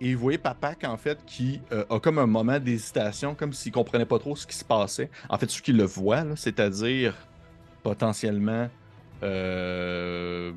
Et 0.01 0.13
vous 0.15 0.21
voyez 0.21 0.37
Papak, 0.37 0.83
en 0.85 0.95
fait, 0.97 1.19
qui 1.25 1.59
euh, 1.73 1.83
a 1.89 1.99
comme 1.99 2.19
un 2.19 2.25
moment 2.25 2.57
d'hésitation, 2.59 3.35
comme 3.35 3.51
s'il 3.51 3.71
comprenait 3.73 4.05
pas 4.05 4.17
trop 4.17 4.35
ce 4.35 4.47
qui 4.47 4.55
se 4.55 4.63
passait. 4.63 5.09
En 5.29 5.37
fait, 5.37 5.49
ceux 5.49 5.61
qui 5.61 5.73
le 5.73 5.83
voient, 5.83 6.23
c'est-à-dire 6.35 7.15
potentiellement 7.83 8.69
euh, 9.23 10.53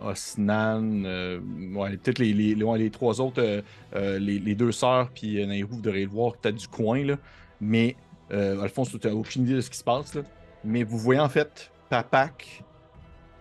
Osnan, 0.00 1.04
euh, 1.04 1.38
ouais, 1.74 1.96
peut-être 1.96 2.18
les, 2.18 2.32
les, 2.32 2.54
les- 2.56 2.90
trois 2.90 3.20
autres, 3.20 3.62
les, 3.94 4.54
deux 4.56 4.72
sœurs, 4.72 5.10
puis 5.10 5.46
Nairou, 5.46 5.76
vous 5.76 5.80
devriez 5.80 6.04
le 6.06 6.10
voir 6.10 6.36
peut-être 6.36 6.56
du 6.56 6.66
coin, 6.66 7.04
là. 7.04 7.16
Mais 7.60 7.96
Alphonse, 8.30 8.90
tu 8.90 9.06
n'as 9.06 9.14
aucune 9.14 9.42
idée 9.44 9.54
de 9.54 9.60
ce 9.60 9.70
qui 9.70 9.78
se 9.78 9.84
passe, 9.84 10.14
là. 10.14 10.22
Mais 10.64 10.82
vous 10.82 10.98
voyez 10.98 11.20
en 11.20 11.28
fait 11.28 11.70
Papak 11.88 12.64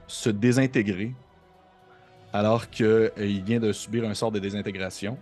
se 0.08 0.30
désintégrer 0.30 1.14
alors 2.34 2.70
qu'il 2.70 3.44
vient 3.44 3.60
de 3.60 3.72
subir 3.72 4.08
un 4.08 4.14
sort 4.14 4.32
de 4.32 4.40
désintégration. 4.40 5.18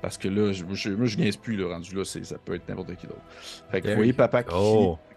Parce 0.00 0.16
que 0.16 0.28
là, 0.28 0.52
je, 0.52 0.64
je, 0.72 0.90
moi, 0.90 1.06
je 1.06 1.16
niaise 1.16 1.36
plus, 1.36 1.56
le 1.56 1.66
rendu 1.66 1.94
là, 1.94 2.04
ça 2.04 2.38
peut 2.44 2.54
être 2.54 2.68
n'importe 2.68 2.94
qui 2.96 3.06
d'autre. 3.06 3.20
Fait 3.70 3.80
que 3.80 3.88
vous 3.88 3.96
voyez 3.96 4.10
you 4.12 4.16
Papak 4.16 4.46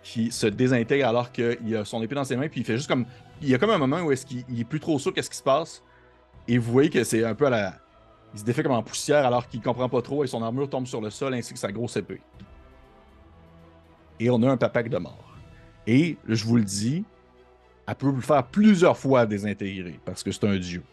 qui, 0.01 0.32
se 0.32 0.47
désintègre 0.47 1.07
alors 1.07 1.32
qu'il 1.32 1.75
a 1.75 1.86
son 1.86 2.01
épée 2.01 2.15
dans 2.15 2.23
ses 2.23 2.36
mains, 2.36 2.47
puis 2.47 2.61
il 2.61 2.63
fait 2.65 2.77
juste 2.77 2.89
comme. 2.89 3.05
Il 3.41 3.49
y 3.49 3.55
a 3.55 3.57
comme 3.57 3.69
un 3.69 3.77
moment 3.77 4.01
où 4.01 4.11
est-ce 4.11 4.25
qu'il 4.25 4.43
il 4.49 4.59
est 4.59 4.65
plus 4.65 4.79
trop 4.79 4.97
sûr 4.97 5.13
qu'est-ce 5.13 5.29
qui 5.29 5.38
se 5.38 5.43
passe. 5.43 5.84
Et 6.47 6.57
vous 6.57 6.71
voyez 6.71 6.89
que 6.89 7.03
c'est 7.03 7.23
un 7.23 7.36
peu 7.36 7.45
à 7.45 7.49
la. 7.49 7.73
Il 8.34 8.39
se 8.39 8.45
défait 8.45 8.63
comme 8.63 8.71
en 8.71 8.84
poussière 8.84 9.25
alors 9.25 9.47
qu'il 9.47 9.61
comprend 9.61 9.89
pas 9.89 10.01
trop 10.01 10.23
et 10.23 10.27
son 10.27 10.41
armure 10.41 10.69
tombe 10.69 10.88
sur 10.88 11.01
le 11.01 11.09
sol 11.09 11.34
ainsi 11.34 11.53
que 11.53 11.59
sa 11.59 11.71
grosse 11.71 11.97
épée. 11.97 12.21
Et 14.19 14.29
on 14.29 14.41
a 14.43 14.49
un 14.49 14.57
papac 14.57 14.88
de 14.89 14.97
mort. 14.97 15.36
Et 15.86 16.17
je 16.27 16.45
vous 16.45 16.57
le 16.57 16.63
dis, 16.63 17.03
elle 17.88 17.95
peut 17.95 18.11
le 18.11 18.21
faire 18.21 18.45
plusieurs 18.47 18.97
fois 18.97 19.25
désintégrer 19.25 19.99
parce 20.05 20.23
que 20.23 20.32
c'est 20.32 20.45
un 20.45 20.57
dieu. 20.57 20.84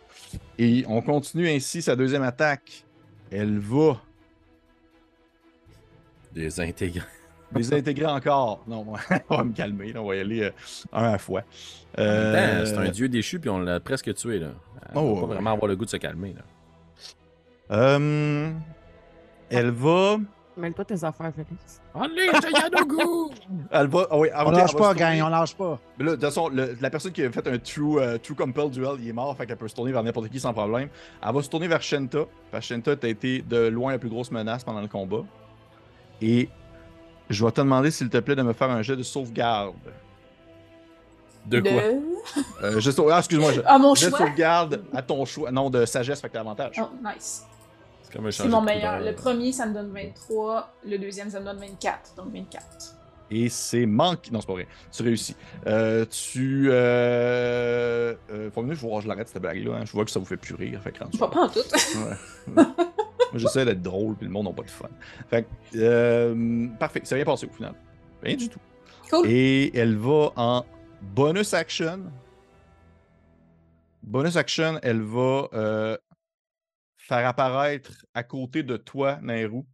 Et 0.59 0.85
on 0.89 1.01
continue 1.01 1.49
ainsi 1.49 1.81
sa 1.81 1.95
deuxième 1.95 2.23
attaque. 2.23 2.85
Elle 3.31 3.59
va 3.59 4.01
Désintégrer. 6.35 7.01
désintégrer 7.53 8.07
encore. 8.07 8.63
Non, 8.67 8.87
on 9.31 9.37
va 9.37 9.45
me 9.45 9.53
calmer. 9.53 9.93
là, 9.93 10.03
on 10.03 10.07
va 10.09 10.17
y 10.17 10.21
aller 10.21 10.43
euh, 10.43 10.51
un 10.93 11.05
à 11.05 11.13
la 11.13 11.19
fois. 11.19 11.43
Euh, 11.99 12.65
C'est 12.67 12.77
un 12.77 12.91
dieu 12.91 13.09
déchu, 13.09 13.39
puis 13.41 13.51
on 13.51 13.59
l'a 13.59 13.81
presque 13.81 14.15
tué. 14.15 14.39
Là. 14.39 14.49
Elle 14.91 14.93
Oh, 14.95 15.01
va 15.01 15.03
ouais, 15.07 15.15
pas 15.15 15.21
ouais. 15.27 15.35
vraiment 15.35 15.53
avoir 15.53 15.69
le 15.69 15.77
goût 15.77 15.85
de 15.85 15.91
se 15.91 15.97
calmer. 15.97 16.35
Là. 16.35 16.43
Euh, 17.77 18.51
elle 19.51 19.71
va. 19.71 20.19
Mêle-toi 20.59 20.85
tes 20.85 21.05
affaires, 21.05 21.33
Félix. 21.35 21.81
Unleash 21.95 22.41
the 22.41 22.51
Yanogu! 22.59 23.33
Elle 23.71 23.87
va. 23.87 24.07
ah 24.11 24.19
oui, 24.19 24.29
On 24.35 24.51
lâche 24.51 24.71
elle 24.75 24.79
va 24.81 24.89
pas, 24.89 24.95
gang, 24.95 25.23
on 25.23 25.29
lâche 25.29 25.55
pas. 25.55 25.79
Mais 25.99 26.05
là, 26.05 26.11
de 26.11 26.17
toute 26.17 26.25
façon, 26.25 26.49
le- 26.49 26.77
la 26.81 26.91
personne 26.91 27.13
qui 27.13 27.23
a 27.23 27.31
fait 27.31 27.47
un 27.47 27.59
true, 27.59 27.99
euh, 28.01 28.19
true 28.19 28.35
Compel 28.35 28.69
Duel, 28.71 28.97
il 28.99 29.09
est 29.09 29.13
mort, 29.13 29.37
fait 29.37 29.47
qu'elle 29.47 29.57
peut 29.57 29.69
se 29.69 29.75
tourner 29.77 29.93
vers 29.93 30.03
n'importe 30.03 30.29
qui 30.31 30.41
sans 30.41 30.53
problème. 30.53 30.89
Elle 31.25 31.33
va 31.35 31.43
se 31.43 31.49
tourner 31.49 31.69
vers 31.69 31.81
Shenta, 31.81 32.19
parce 32.51 32.67
que 32.67 32.75
Shenta 32.75 32.91
a 33.01 33.07
été 33.09 33.41
de 33.43 33.69
loin 33.69 33.93
la 33.93 33.99
plus 33.99 34.09
grosse 34.09 34.31
menace 34.33 34.65
pendant 34.65 34.81
le 34.81 34.89
combat. 34.89 35.23
Et 36.21 36.49
je 37.31 37.45
vais 37.45 37.53
te 37.53 37.61
demander, 37.61 37.91
s'il 37.93 38.09
te 38.11 38.19
plaît, 38.19 38.35
de 38.35 38.43
me 38.43 38.53
faire 38.53 38.71
un 38.71 38.83
jet 38.83 38.97
de 38.97 39.03
sauvegarde. 39.05 39.75
De 41.47 41.61
quoi? 41.61 41.71
De- 41.71 41.99
Euh, 42.65 42.75
de 42.75 42.81
sau- 42.91 43.09
Ah, 43.11 43.19
excuse-moi, 43.19 43.53
je... 43.53 43.61
Ah, 43.65 43.79
mon 43.79 43.95
jet 43.95 44.07
de 44.07 44.11
choix. 44.11 44.27
sauvegarde 44.27 44.83
à 44.93 45.01
ton 45.03 45.25
choix. 45.25 45.51
Non, 45.53 45.71
de 45.71 45.87
sagesse, 45.87 46.21
fait 46.21 46.29
que 46.29 46.33
t'as 46.35 46.41
avantage. 46.41 46.75
Oh, 46.83 46.89
nice. 47.03 47.45
C'est 48.31 48.49
mon 48.49 48.61
meilleur. 48.63 48.97
couleur. 48.99 49.11
Le 49.11 49.15
premier, 49.15 49.53
ça 49.53 49.67
me 49.67 49.75
donne 49.75 49.93
23. 49.93 50.73
Le 50.87 50.99
deuxième, 50.99 51.31
ça 51.31 51.41
me 51.41 51.45
donne 51.45 51.59
24. 51.59 52.15
Donc 52.17 52.33
24. 52.33 52.65
Et 53.31 53.49
c'est 53.51 53.85
manque. 53.85 54.31
Non, 54.31 54.41
c'est 54.41 54.47
pas 54.47 54.55
vrai. 54.55 54.67
Tu 54.91 55.03
réussis. 55.03 55.37
Euh, 55.67 56.07
tu. 56.07 56.69
Euh... 56.71 58.15
Euh, 58.31 58.51
faut 58.51 58.63
venir, 58.63 58.75
je 58.75 58.81
vois, 58.81 59.01
je 59.03 59.09
l'arrête 59.09 59.29
cette 59.29 59.43
blague-là. 59.43 59.75
hein. 59.77 59.85
Je 59.85 59.93
vois 59.93 60.05
que 60.07 60.11
ça 60.11 60.19
vous 60.19 60.25
fait 60.25 60.39
plus 60.39 60.55
rire. 60.55 60.81
Fait 60.83 60.93
que 60.93 61.01
rendu- 61.05 61.19
Pas, 61.19 61.29
pas 61.29 61.41
en 61.41 61.49
tout. 61.49 61.59
Ouais. 61.59 62.55
Moi, 62.57 62.67
j'essaie 63.35 63.67
d'être 63.67 63.83
drôle, 63.83 64.15
puis 64.17 64.27
le 64.27 64.33
monde 64.33 64.47
n'a 64.47 64.53
pas 64.55 64.63
de 64.63 64.71
fun. 64.71 64.89
Fait 65.29 65.43
que, 65.43 65.49
euh, 65.77 66.67
parfait. 66.79 67.03
Ça 67.05 67.17
vient 67.17 67.27
passer 67.27 67.47
au 67.47 67.51
final. 67.55 67.75
Rien 68.23 68.37
du 68.37 68.49
tout. 68.49 68.61
Cool. 69.11 69.27
Et 69.29 69.77
elle 69.79 69.97
va 69.97 70.33
en 70.37 70.65
bonus 71.03 71.53
action. 71.53 72.01
Bonus 74.03 74.37
action, 74.37 74.79
elle 74.83 75.03
va 75.03 75.49
euh, 75.53 75.97
faire 77.09 77.27
apparaître 77.27 77.91
à 78.13 78.23
côté 78.23 78.63
de 78.63 78.77
toi, 78.77 79.19
Nairou, 79.23 79.65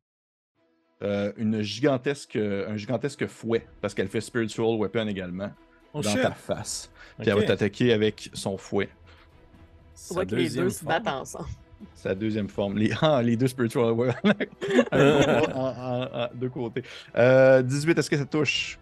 euh, 1.02 1.32
une 1.36 1.62
gigantesque, 1.62 2.36
un 2.36 2.76
gigantesque 2.76 3.26
fouet, 3.26 3.66
parce 3.80 3.92
qu'elle 3.92 4.06
fait 4.08 4.20
Spiritual 4.20 4.76
Weapon 4.78 5.08
également, 5.08 5.50
Oh 5.92 6.00
dans 6.00 6.10
shit! 6.10 6.22
ta 6.22 6.30
face. 6.30 6.90
Puis 7.18 7.28
elle 7.28 7.36
va 7.36 7.42
t'attaquer 7.42 7.92
avec 7.92 8.30
son 8.34 8.56
fouet. 8.56 8.88
Sa 9.94 10.08
Tu 10.08 10.14
vois 10.14 10.26
que 10.26 10.34
les 10.36 10.48
deux 10.50 10.70
se 10.70 10.84
battent 10.84 11.08
ensemble. 11.08 11.48
Sa 11.94 12.14
deuxième 12.14 12.48
forme. 12.48 12.78
Les, 12.78 12.92
ah, 13.02 13.20
les 13.20 13.36
deux 13.36 13.48
spiritual 13.48 13.84
en- 14.92 14.96
en- 15.52 16.28
de 16.34 16.48
côté. 16.48 16.82
Euh, 17.16 17.62
18, 17.62 17.98
est-ce 17.98 18.10
que 18.10 18.16
ça 18.16 18.24
touche? 18.24 18.78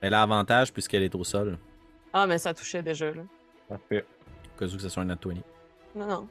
Elle 0.00 0.12
a 0.14 0.22
avantage 0.22 0.72
puisqu'elle 0.72 1.02
est 1.04 1.14
au 1.14 1.24
sol. 1.24 1.56
Ah, 2.12 2.26
mais 2.26 2.38
ça 2.38 2.52
touchait 2.52 2.82
déjà, 2.82 3.10
là. 3.12 3.22
Parfait. 3.68 4.04
Au 4.54 4.58
cas 4.58 4.66
où 4.66 4.76
que 4.76 4.78
ce 4.82 4.88
soit 4.88 5.02
un 5.02 5.06
nat 5.06 5.18
20. 5.24 5.34
Non, 5.94 6.06
non. 6.06 6.28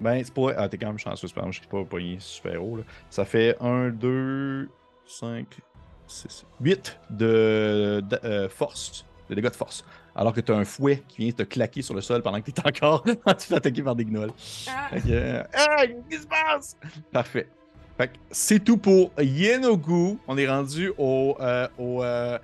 Ben, 0.00 0.22
c'est 0.24 0.34
pas. 0.34 0.52
Ah, 0.56 0.68
t'es 0.68 0.78
quand 0.78 0.88
même 0.88 0.98
chanceux, 0.98 1.28
c'est 1.28 1.34
pas, 1.34 1.44
je 1.50 1.58
suis 1.58 1.66
pas 1.66 1.84
pogné 1.84 2.16
super 2.20 2.62
haut. 2.64 2.76
Là. 2.76 2.82
Ça 3.10 3.24
fait 3.24 3.56
1, 3.60 3.90
2, 3.90 4.68
5, 5.06 5.46
6, 6.06 6.44
8 6.60 6.98
de, 7.10 8.02
de, 8.08 8.18
euh, 8.24 8.48
force, 8.48 9.04
de 9.28 9.34
dégâts 9.34 9.50
de 9.50 9.56
force. 9.56 9.84
Alors 10.16 10.32
que 10.32 10.40
t'as 10.40 10.54
un 10.54 10.64
fouet 10.64 11.02
qui 11.08 11.22
vient 11.22 11.32
te 11.32 11.42
claquer 11.42 11.82
sur 11.82 11.94
le 11.94 12.00
sol 12.00 12.22
pendant 12.22 12.40
que 12.40 12.50
t'es 12.50 12.64
encore 12.64 13.02
tu 13.04 13.16
te 13.16 13.42
fais 13.42 13.54
attaquer 13.56 13.82
par 13.82 13.96
des 13.96 14.04
gnolls. 14.04 14.30
Hey, 14.92 15.02
qu'est-ce 15.02 16.16
qui 16.16 16.22
se 16.22 16.26
passe? 16.26 16.76
Parfait. 17.10 17.48
Fait 17.96 18.08
que 18.08 18.12
c'est 18.30 18.62
tout 18.62 18.76
pour 18.76 19.12
Yenogu. 19.18 20.18
On 20.26 20.36
est 20.36 20.48
rendu 20.48 20.92
au, 20.98 21.36
euh, 21.40 21.68
au, 21.78 22.02
euh, 22.02 22.38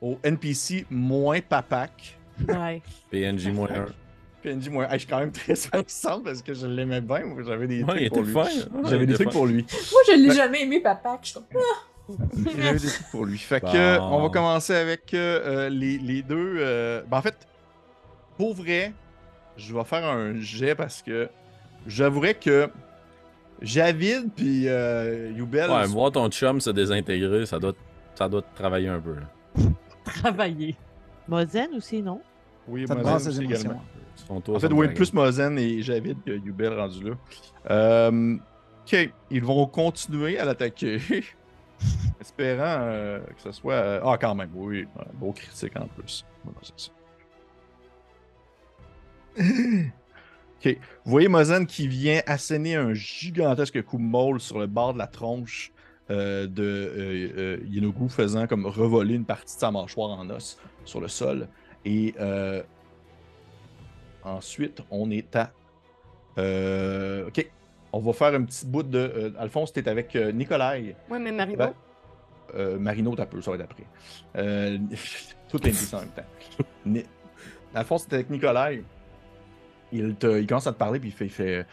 au 0.00 0.18
NPC 0.22 0.86
moins 0.90 1.40
papak. 1.40 2.18
Ouais. 2.48 2.82
PNJ 3.10 3.48
moins 3.48 3.68
1. 3.68 3.86
PNJ. 4.42 4.68
Hey, 4.68 4.86
je 4.92 4.98
suis 4.98 5.06
quand 5.06 5.18
même 5.20 5.32
très 5.32 5.52
intéressant 5.66 6.20
parce 6.20 6.42
que 6.42 6.54
je 6.54 6.66
l'aimais 6.66 7.00
bien. 7.00 7.24
moi, 7.26 7.42
J'avais 7.46 7.66
des 7.66 7.82
Ouais, 7.82 8.08
trucs 8.08 8.08
pour 8.10 8.18
était 8.18 8.26
lui. 8.26 8.32
fin. 8.32 8.42
hein. 8.42 8.82
J'avais 8.88 9.06
des 9.06 9.14
trucs 9.14 9.28
fin. 9.28 9.32
pour 9.32 9.46
lui. 9.46 9.66
Moi, 9.92 10.00
je 10.06 10.12
l'ai 10.12 10.28
Ben- 10.28 10.34
jamais 10.34 10.62
aimé, 10.62 10.80
papa. 10.80 11.18
Je 11.22 11.32
ah, 11.38 12.08
J'avais 12.58 12.78
des 12.78 12.86
trucs 12.88 13.10
pour 13.10 13.26
lui. 13.26 13.38
Fait 13.38 13.60
que, 13.60 13.98
on 14.00 14.22
va 14.22 14.28
commencer 14.30 14.74
avec 14.74 15.12
euh, 15.14 15.66
euh, 15.66 15.68
les, 15.68 15.98
les 15.98 16.22
deux. 16.22 16.56
euh, 16.58 17.02
ben, 17.08 17.18
en 17.18 17.22
fait, 17.22 17.36
pour 18.36 18.54
vrai, 18.54 18.92
je 19.56 19.74
vais 19.74 19.84
faire 19.84 20.04
un 20.06 20.34
jet 20.40 20.74
parce 20.74 21.02
que 21.02 21.28
j'avouerais 21.86 22.34
que 22.34 22.68
Javid 23.60 24.30
puis 24.36 24.68
euh, 24.68 25.32
Yubel. 25.36 25.68
Ouais, 25.70 25.86
voir 25.86 26.12
ton 26.12 26.28
chum 26.30 26.60
se 26.60 26.70
désintégrer, 26.70 27.44
ça 27.44 27.58
doit, 27.58 27.72
ça 28.14 28.28
doit 28.28 28.42
travailler 28.54 28.88
un 28.88 29.00
peu. 29.00 29.14
là. 29.14 29.64
Travailler. 30.04 30.76
Mozen 31.26 31.68
aussi, 31.76 32.00
non? 32.00 32.20
oui, 32.68 32.86
Ça 32.86 32.94
Mozen 32.94 33.14
aussi 33.28 33.44
également. 33.44 33.82
Son 34.26 34.40
tour, 34.40 34.56
En 34.56 34.58
fait, 34.60 34.72
oui, 34.72 34.88
plus 34.88 35.12
Mozen 35.12 35.58
et 35.58 35.80
Javid 35.82 36.16
que 36.24 36.32
Yubel 36.32 36.72
rendu 36.78 37.04
là. 37.10 37.14
Euh, 37.70 38.36
ok, 38.84 39.10
ils 39.30 39.44
vont 39.44 39.66
continuer 39.66 40.38
à 40.38 40.44
l'attaquer. 40.44 40.98
Espérant 42.20 42.78
euh, 42.82 43.20
que 43.20 43.40
ce 43.42 43.52
soit. 43.52 43.74
euh, 43.74 44.00
Ah, 44.04 44.18
quand 44.20 44.34
même, 44.34 44.50
oui. 44.54 44.86
un 44.98 45.12
beau 45.14 45.32
critique 45.32 45.76
en 45.78 45.86
plus. 45.86 46.24
Voilà, 46.44 46.58
c'est 46.62 46.78
ça. 46.86 46.92
ok. 50.64 50.78
Vous 51.04 51.10
voyez 51.10 51.28
Mozen 51.28 51.66
qui 51.66 51.86
vient 51.88 52.20
asséner 52.26 52.74
un 52.74 52.92
gigantesque 52.94 53.82
coup 53.82 53.98
de 53.98 54.02
maul 54.02 54.40
sur 54.40 54.58
le 54.58 54.66
bord 54.66 54.94
de 54.94 54.98
la 54.98 55.06
tronche 55.06 55.72
euh, 56.10 56.46
de 56.46 56.62
euh, 56.62 57.28
euh, 57.38 57.58
Yenogu, 57.68 58.08
faisant 58.08 58.46
comme 58.46 58.66
revoler 58.66 59.14
une 59.14 59.24
partie 59.24 59.54
de 59.54 59.60
sa 59.60 59.70
mâchoire 59.70 60.10
en 60.18 60.28
os 60.30 60.58
sur 60.84 61.00
le 61.00 61.08
sol. 61.08 61.48
Et 61.84 62.14
euh, 62.18 62.62
ensuite, 64.24 64.82
on 64.90 65.10
est 65.10 65.34
à. 65.36 65.52
euh, 66.38 67.28
ok. 67.28 67.50
On 67.92 68.00
va 68.00 68.12
faire 68.12 68.34
un 68.34 68.42
petit 68.44 68.66
bout 68.66 68.82
de. 68.82 68.98
euh, 68.98 69.30
Alphonse, 69.38 69.72
tu 69.72 69.80
es 69.80 69.88
avec 69.88 70.14
euh, 70.14 70.30
Nikolai. 70.32 70.94
Ouais, 71.08 71.18
mais 71.18 71.32
Marino, 71.32 71.64
euh, 72.54 72.78
Marino, 72.78 73.14
t'as 73.16 73.26
peu, 73.26 73.40
ça 73.40 73.50
va 73.50 73.56
être 73.56 73.64
après. 73.64 73.84
Euh, 74.36 74.78
tout 75.48 75.62
est 75.66 75.70
NPC 75.70 75.94
en 75.96 76.00
même 76.00 76.08
temps. 76.10 76.22
Ni- 76.86 77.04
fond, 77.84 77.98
c'était 77.98 78.16
avec 78.16 78.30
Nikolai. 78.30 78.84
Il, 79.90 80.14
te- 80.16 80.38
il 80.38 80.46
commence 80.46 80.66
à 80.66 80.72
te 80.72 80.78
parler, 80.78 81.00
puis 81.00 81.08
il 81.08 81.12
fait. 81.12 81.24
Il 81.26 81.30
fait 81.30 81.66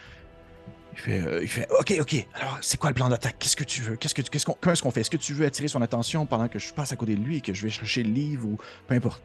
il 0.93 0.99
fait, 0.99 1.19
euh, 1.27 1.39
il 1.41 1.49
fait 1.49 1.67
OK, 1.77 1.93
OK. 1.99 2.25
Alors, 2.35 2.57
c'est 2.61 2.77
quoi 2.79 2.89
le 2.89 2.93
plan 2.93 3.09
d'attaque? 3.09 3.35
Qu'est-ce 3.37 3.57
que 3.57 3.65
tu 3.65 3.81
veux? 3.81 3.97
Qu'est-ce 3.97 4.15
que, 4.15 4.21
tu- 4.21 4.29
qu'est-ce 4.29 4.45
qu'on, 4.45 4.55
comment 4.61 4.71
est-ce 4.71 4.81
qu'on 4.81 4.91
fait? 4.91 5.01
Est-ce 5.01 5.09
que 5.09 5.17
tu 5.17 5.33
veux 5.33 5.45
attirer 5.45 5.67
son 5.67 5.81
attention 5.81 6.25
pendant 6.25 6.47
que 6.47 6.57
je 6.57 6.73
passe 6.73 6.93
à 6.93 6.95
côté 6.95 7.15
de 7.17 7.21
lui 7.21 7.37
et 7.37 7.41
que 7.41 7.53
je 7.53 7.61
vais 7.63 7.69
chercher 7.69 8.01
le 8.03 8.11
livre 8.11 8.47
ou 8.47 8.57
peu 8.87 8.95
importe? 8.95 9.21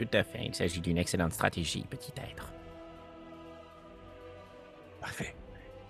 Tout 0.00 0.16
à 0.16 0.22
fait. 0.22 0.40
Il 0.46 0.54
s'agit 0.54 0.80
d'une 0.80 0.96
excellente 0.96 1.32
stratégie, 1.34 1.84
petit 1.90 2.12
être. 2.16 2.50
Parfait. 5.00 5.34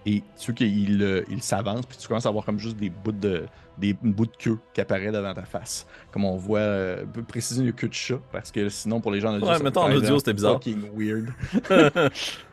Et 0.06 0.22
tu 0.38 0.46
vois 0.46 0.54
qu'il 0.54 1.02
euh, 1.02 1.22
il 1.30 1.42
s'avance, 1.42 1.84
puis 1.86 1.96
tu 1.98 2.08
commences 2.08 2.24
à 2.26 2.30
voir 2.30 2.44
comme 2.44 2.58
juste 2.58 2.76
des 2.76 2.88
bouts 2.90 3.12
de, 3.12 3.44
des 3.76 3.92
bouts 3.92 4.26
de 4.26 4.36
queue 4.36 4.58
qui 4.72 4.80
apparaissent 4.80 5.12
devant 5.12 5.34
ta 5.34 5.44
face. 5.44 5.86
Comme 6.10 6.24
on 6.24 6.36
voit, 6.36 6.58
euh, 6.60 7.04
peut 7.04 7.22
préciser 7.22 7.62
une 7.62 7.72
queue 7.72 7.88
de 7.88 7.94
chat, 7.94 8.18
parce 8.32 8.50
que 8.50 8.68
sinon, 8.70 9.00
pour 9.00 9.10
les 9.12 9.20
gens 9.20 9.30
en 9.32 9.36
audio, 9.36 9.46
Ouais, 9.48 9.58
mettons, 9.62 9.82
en 9.82 9.92
audio, 9.92 10.18
c'était 10.18 10.32
bizarre. 10.32 10.54
Fucking 10.54 10.90
weird. 10.96 11.28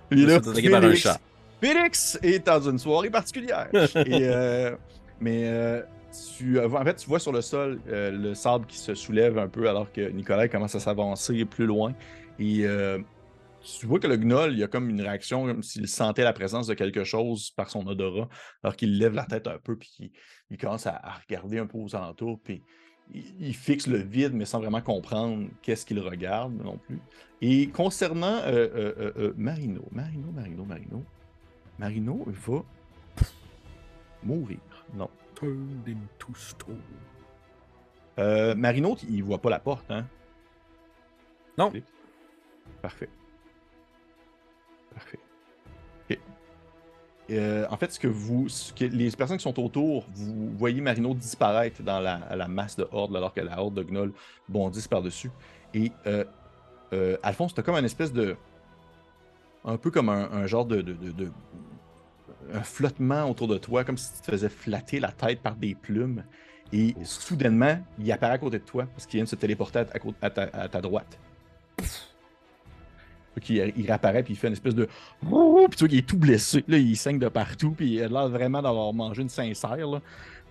Puis 0.10 0.22
Je 0.22 0.28
là, 0.28 0.36
attaqué 0.36 0.70
par 0.70 0.80
un 0.84 0.88
Félix- 0.90 1.02
chat. 1.02 1.20
Félix 1.62 2.20
est 2.22 2.46
dans 2.46 2.70
une 2.70 2.78
soirée 2.80 3.10
particulière. 3.10 3.68
Et, 3.74 3.88
euh, 4.28 4.76
mais 5.22 5.44
euh, 5.46 5.82
en 6.12 6.84
fait, 6.84 6.96
tu 6.96 7.08
vois 7.08 7.20
sur 7.20 7.32
le 7.32 7.42
sol 7.42 7.80
euh, 7.88 8.12
le 8.12 8.34
sable 8.34 8.66
qui 8.66 8.78
se 8.78 8.96
soulève 8.96 9.38
un 9.38 9.48
peu 9.48 9.70
alors 9.70 9.92
que 9.92 10.10
Nicolas 10.10 10.48
commence 10.48 10.76
à 10.76 10.80
s'avancer 10.80 11.46
plus 11.46 11.66
loin. 11.66 11.94
Et 12.40 12.66
euh, 12.66 13.00
tu 13.62 13.86
vois 13.86 14.00
que 14.00 14.08
le 14.08 14.16
gnoll, 14.18 14.54
il 14.54 14.64
a 14.64 14.68
comme 14.68 14.90
une 14.90 15.02
réaction 15.02 15.46
comme 15.46 15.64
s'il 15.64 15.88
sentait 15.88 16.24
la 16.24 16.34
présence 16.34 16.68
de 16.68 16.74
quelque 16.74 17.04
chose 17.04 17.52
par 17.52 17.70
son 17.70 17.86
odorat, 17.88 18.30
alors 18.64 18.76
qu'il 18.76 18.98
lève 18.98 19.14
la 19.14 19.26
tête 19.26 19.48
un 19.48 19.58
peu, 19.58 19.78
puis 19.78 20.12
il 20.50 20.58
commence 20.58 20.88
à, 20.88 21.02
regarder 21.28 21.60
un 21.60 21.68
peu 21.68 21.78
aux 21.78 21.96
alentours, 21.96 22.40
puis 22.42 22.64
il, 23.14 23.54
fixe 23.54 23.88
le 23.88 23.98
vide, 23.98 24.34
mais 24.34 24.46
sans 24.46 24.60
vraiment 24.60 24.82
comprendre 24.82 25.48
qu'est-ce 25.62 25.86
qu'il 25.86 26.00
regarde 26.00 26.54
non 26.62 26.78
plus. 26.78 27.00
Et 27.42 27.68
concernant 27.68 28.38
euh, 28.46 29.14
euh, 29.18 29.34
Marino, 29.38 29.84
Marino, 29.92 30.32
Marino, 30.32 30.66
Marino, 30.66 31.04
Marino 31.80 32.26
va 32.28 32.64
mourir. 34.24 34.60
Non. 34.94 35.10
Euh, 38.20 38.56
Marino, 38.56 38.96
il 39.10 39.24
voit 39.24 39.40
pas 39.40 39.50
la 39.50 39.60
porte, 39.60 39.90
hein? 39.92 40.06
Non. 41.58 41.72
Parfait. 42.82 43.10
Parfait. 44.94 45.20
Euh, 47.30 47.66
en 47.70 47.76
fait, 47.76 47.92
ce 47.92 48.00
que 48.00 48.08
vous, 48.08 48.48
ce 48.48 48.72
que 48.72 48.86
les 48.86 49.12
personnes 49.12 49.36
qui 49.38 49.44
sont 49.44 49.60
autour, 49.60 50.06
vous 50.16 50.50
voyez 50.58 50.80
Marino 50.80 51.14
disparaître 51.14 51.84
dans 51.84 52.00
la, 52.00 52.22
la 52.36 52.48
masse 52.48 52.78
de 52.78 52.88
horde, 52.92 53.16
alors 53.18 53.34
que 53.34 53.42
la 53.42 53.62
horde 53.62 53.74
de 53.74 53.84
gnolls 53.84 54.14
bondissent 54.48 54.88
par-dessus. 54.88 55.30
Et 55.74 55.92
euh, 56.06 56.24
euh, 56.94 57.18
Alphonse, 57.24 57.54
t'as 57.54 57.64
comme 57.64 57.76
un 57.76 57.84
espèce 57.84 58.14
de. 58.14 58.38
Un 59.66 59.76
peu 59.76 59.92
comme 59.92 60.08
un, 60.08 60.32
un 60.32 60.48
genre 60.48 60.66
de, 60.66 60.82
de- 60.82 60.94
de- 60.94 61.12
de- 61.12 61.32
Un 62.54 62.62
flottement 62.64 63.30
autour 63.30 63.48
de 63.48 63.58
toi, 63.58 63.84
comme 63.84 63.98
si 63.98 64.12
tu 64.14 64.22
te 64.22 64.32
faisais 64.32 64.50
flatter 64.50 65.00
la 65.00 65.12
tête 65.12 65.42
par 65.42 65.56
des 65.56 65.76
plumes. 65.76 66.24
Et 66.74 66.96
soudainement, 67.04 67.80
il 68.00 68.12
apparaît 68.12 68.34
à 68.34 68.38
côté 68.38 68.60
de 68.60 68.64
toi 68.64 68.86
parce 68.94 69.06
qu'il 69.06 69.18
vient 69.18 69.24
de 69.24 69.30
se 69.30 69.36
téléporter 69.36 69.80
à, 70.22 70.30
ta, 70.30 70.44
à 70.54 70.68
ta 70.68 70.82
droite. 70.82 71.18
Qu'il- 73.42 73.72
il, 73.78 73.86
réapparaît 73.86 74.24
puis 74.24 74.34
il 74.34 74.38
fait 74.38 74.48
une 74.48 74.54
espèce 74.54 74.74
de. 74.74 74.86
Puis 74.86 75.30
tu 75.30 75.30
vois 75.30 75.88
qu'il 75.88 75.98
est 76.00 76.08
tout 76.08 76.18
blessé. 76.18 76.64
Là, 76.68 76.78
il 76.78 76.98
saigne 76.98 77.20
de 77.20 77.30
partout. 77.30 77.72
Puis 77.72 77.94
il 77.94 78.02
a 78.04 78.08
l'air 78.08 78.30
vraiment 78.30 78.62
d'avoir 78.64 78.92
mangé 78.94 79.22
une 79.22 79.30
sincère. 79.30 79.78
Là. 79.88 80.02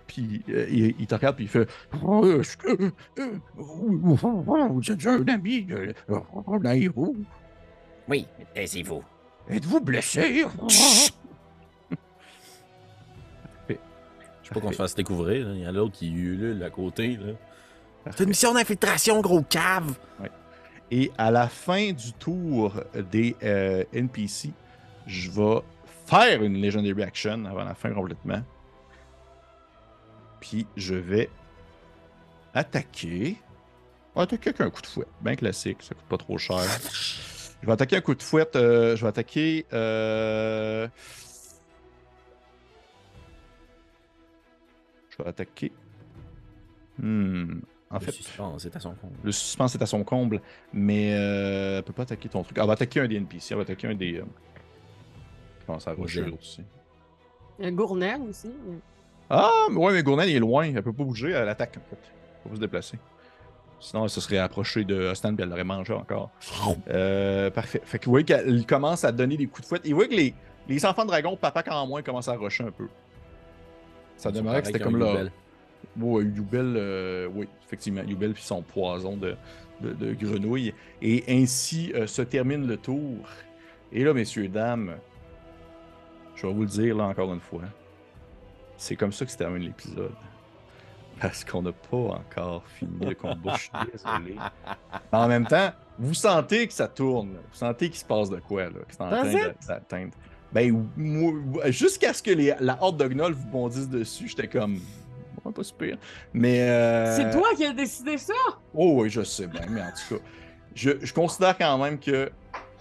Puis 0.06 0.42
euh, 0.48 0.66
il, 0.70 0.94
il 1.00 1.06
te 1.08 1.14
regarde 1.16 1.34
puis 1.34 1.46
il 1.46 1.48
fait. 1.48 1.68
Euh, 2.04 2.42
euh, 2.68 2.90
euh, 3.18 3.38
Vous 3.56 4.92
êtes 4.92 5.04
un 5.06 5.26
ami 5.26 5.64
de 5.64 5.92
Nairo. 6.62 7.16
Oui, 8.08 8.26
taisez-vous. 8.54 9.02
Êtes-vous 9.50 9.80
blessé? 9.80 10.44
Je 14.46 14.54
sais 14.54 14.54
pas 14.54 14.60
qu'on 14.60 14.70
se 14.70 14.76
fasse 14.76 14.94
découvrir. 14.94 15.48
là. 15.48 15.54
Il 15.54 15.60
y 15.60 15.66
a 15.66 15.72
l'autre 15.72 15.94
qui 15.94 16.08
ulule 16.08 16.62
à 16.62 16.70
côté. 16.70 17.18
C'est 18.12 18.20
une 18.22 18.28
mission 18.28 18.54
d'infiltration, 18.54 19.20
gros 19.20 19.42
cave! 19.42 19.92
Et 20.92 21.10
à 21.18 21.32
la 21.32 21.48
fin 21.48 21.90
du 21.90 22.12
tour 22.12 22.80
des 23.10 23.34
euh, 23.42 23.82
NPC, 23.92 24.52
je 25.08 25.30
vais 25.32 25.58
faire 26.06 26.44
une 26.44 26.62
Legendary 26.62 27.02
Action 27.02 27.44
avant 27.44 27.64
la 27.64 27.74
fin 27.74 27.90
complètement. 27.92 28.40
Puis 30.40 30.64
je 30.76 30.94
vais 30.94 31.28
attaquer. 32.54 33.36
On 34.14 34.20
va 34.20 34.24
attaquer 34.24 34.50
avec 34.50 34.60
un 34.60 34.70
coup 34.70 34.80
de 34.80 34.86
fouet. 34.86 35.06
Bien 35.20 35.34
classique, 35.34 35.78
ça 35.82 35.96
coûte 35.96 36.06
pas 36.08 36.18
trop 36.18 36.38
cher. 36.38 36.60
Je 37.60 37.66
vais 37.66 37.72
attaquer 37.72 37.96
un 37.96 38.00
coup 38.00 38.14
de 38.14 38.22
fouet. 38.22 38.46
euh, 38.54 38.94
je 38.94 39.02
vais 39.02 39.08
attaquer. 39.08 39.66
euh, 39.72 40.86
Je 45.18 45.22
vais 45.22 45.28
attaquer. 45.28 45.72
Hmm. 46.98 47.60
En 47.90 47.98
Le 47.98 48.00
fait, 48.04 48.10
suspense 48.12 48.64
est 48.64 48.74
à 48.74 48.80
son 48.80 48.94
compte. 48.94 49.12
le 49.22 49.30
suspense 49.32 49.74
est 49.76 49.82
à 49.82 49.86
son 49.86 50.02
comble, 50.02 50.40
mais 50.72 51.14
euh, 51.14 51.78
elle 51.78 51.84
peut 51.84 51.92
pas 51.92 52.02
attaquer 52.02 52.28
ton 52.28 52.42
truc. 52.42 52.58
Elle 52.58 52.66
va 52.66 52.72
attaquer 52.72 53.00
un 53.00 53.06
des 53.08 53.16
NPC, 53.16 53.52
elle 53.52 53.56
va 53.58 53.62
attaquer 53.62 53.86
un 53.86 53.94
des. 53.94 54.16
euh, 54.18 54.24
Je 55.60 55.66
pense 55.66 55.86
à 55.86 55.92
Roger 55.92 56.24
aussi. 56.38 56.62
Il 57.58 57.64
y 57.64 57.68
a 57.68 57.70
Gournel 57.70 58.20
aussi. 58.28 58.50
Ah, 59.30 59.50
mais 59.70 59.76
ouais, 59.78 59.92
mais 59.92 60.02
Gournel, 60.02 60.28
il 60.30 60.36
est 60.36 60.40
loin. 60.40 60.64
Elle 60.64 60.82
peut 60.82 60.92
pas 60.92 61.04
bouger, 61.04 61.30
elle 61.30 61.48
attaque 61.48 61.76
en 61.76 61.90
fait. 61.90 61.96
Elle 62.02 62.42
peut 62.42 62.48
pas 62.50 62.54
se 62.56 62.60
déplacer. 62.60 62.98
Sinon, 63.78 64.04
elle 64.04 64.10
se 64.10 64.20
serait 64.20 64.38
approchée 64.38 64.84
de 64.84 65.08
Ostan 65.10 65.36
et 65.36 65.42
elle 65.42 65.48
l'aurait 65.48 65.62
mangé 65.64 65.92
encore. 65.92 66.30
Euh, 66.88 67.50
parfait. 67.50 67.82
Fait 67.84 67.98
que 67.98 68.06
vous 68.06 68.10
voyez 68.10 68.24
qu'elle 68.24 68.66
commence 68.66 69.04
à 69.04 69.12
donner 69.12 69.36
des 69.36 69.46
coups 69.46 69.62
de 69.62 69.66
fouette. 69.66 69.86
Et 69.86 69.90
vous 69.90 69.96
voyez 69.96 70.10
que 70.10 70.14
les, 70.16 70.34
les 70.68 70.84
enfants 70.86 71.04
dragons, 71.04 71.36
papa 71.36 71.62
quand 71.62 71.74
en 71.76 71.86
moins, 71.86 72.02
commencent 72.02 72.28
à 72.28 72.36
rusher 72.36 72.64
un 72.64 72.70
peu. 72.72 72.88
Ça 74.16 74.30
demeurait 74.30 74.60
que 74.60 74.66
c'était 74.68 74.80
comme 74.80 74.98
là. 74.98 75.24
Ouais, 75.98 76.24
Yubel, 76.24 76.74
euh, 76.76 77.28
oui, 77.32 77.48
effectivement, 77.64 78.02
Yubel 78.02 78.34
puis 78.34 78.42
son 78.42 78.60
poison 78.62 79.16
de, 79.16 79.36
de, 79.80 79.92
de 79.92 80.12
grenouille. 80.14 80.74
Et 81.00 81.24
ainsi 81.28 81.92
euh, 81.94 82.06
se 82.06 82.22
termine 82.22 82.66
le 82.66 82.76
tour. 82.76 83.26
Et 83.92 84.04
là, 84.04 84.12
messieurs, 84.12 84.48
dames, 84.48 84.96
je 86.34 86.46
vais 86.46 86.52
vous 86.52 86.62
le 86.62 86.66
dire 86.66 86.96
là 86.96 87.04
encore 87.04 87.32
une 87.32 87.40
fois. 87.40 87.62
C'est 88.76 88.96
comme 88.96 89.12
ça 89.12 89.24
que 89.24 89.30
se 89.30 89.38
termine 89.38 89.62
l'épisode. 89.62 90.12
Parce 91.18 91.44
qu'on 91.44 91.62
n'a 91.62 91.72
pas 91.72 91.96
encore 91.96 92.62
fini 92.66 93.06
le 93.06 93.14
combat, 93.14 93.54
je 93.54 93.62
suis 93.62 93.70
désolé. 93.92 94.36
En 95.12 95.28
même 95.28 95.46
temps, 95.46 95.72
vous 95.98 96.12
sentez 96.12 96.66
que 96.66 96.74
ça 96.74 96.88
tourne. 96.88 97.30
Vous 97.30 97.56
sentez 97.56 97.88
qu'il 97.88 97.98
se 97.98 98.04
passe 98.04 98.28
de 98.28 98.38
quoi, 98.38 98.64
là, 98.64 98.70
que 98.86 98.92
c'est 98.92 99.00
en 99.00 99.08
train 99.08 99.32
d'atteindre. 99.66 100.12
Ben, 100.56 100.86
jusqu'à 101.66 102.12
ce 102.14 102.22
que 102.22 102.30
les- 102.30 102.54
la 102.60 102.78
horde 102.82 102.98
de 103.02 103.08
gnolls 103.08 103.34
vous 103.34 103.46
bondisse 103.48 103.88
dessus, 103.88 104.28
j'étais 104.28 104.48
comme. 104.48 104.80
Ouais, 105.44 105.52
pas 105.52 105.62
super. 105.62 105.96
Mais. 106.32 106.62
euh, 106.62 107.16
C'est 107.16 107.30
toi 107.30 107.48
qui 107.56 107.64
as 107.64 107.72
décidé 107.72 108.16
ça? 108.18 108.32
Oh 108.74 109.02
oui, 109.02 109.10
je 109.10 109.22
sais 109.22 109.46
bien, 109.46 109.62
mais 109.68 109.82
en 109.82 109.90
tout 109.90 110.16
cas, 110.16 110.22
je, 110.74 110.90
je 111.02 111.12
considère 111.12 111.56
quand 111.58 111.78
même 111.78 111.98
que 111.98 112.30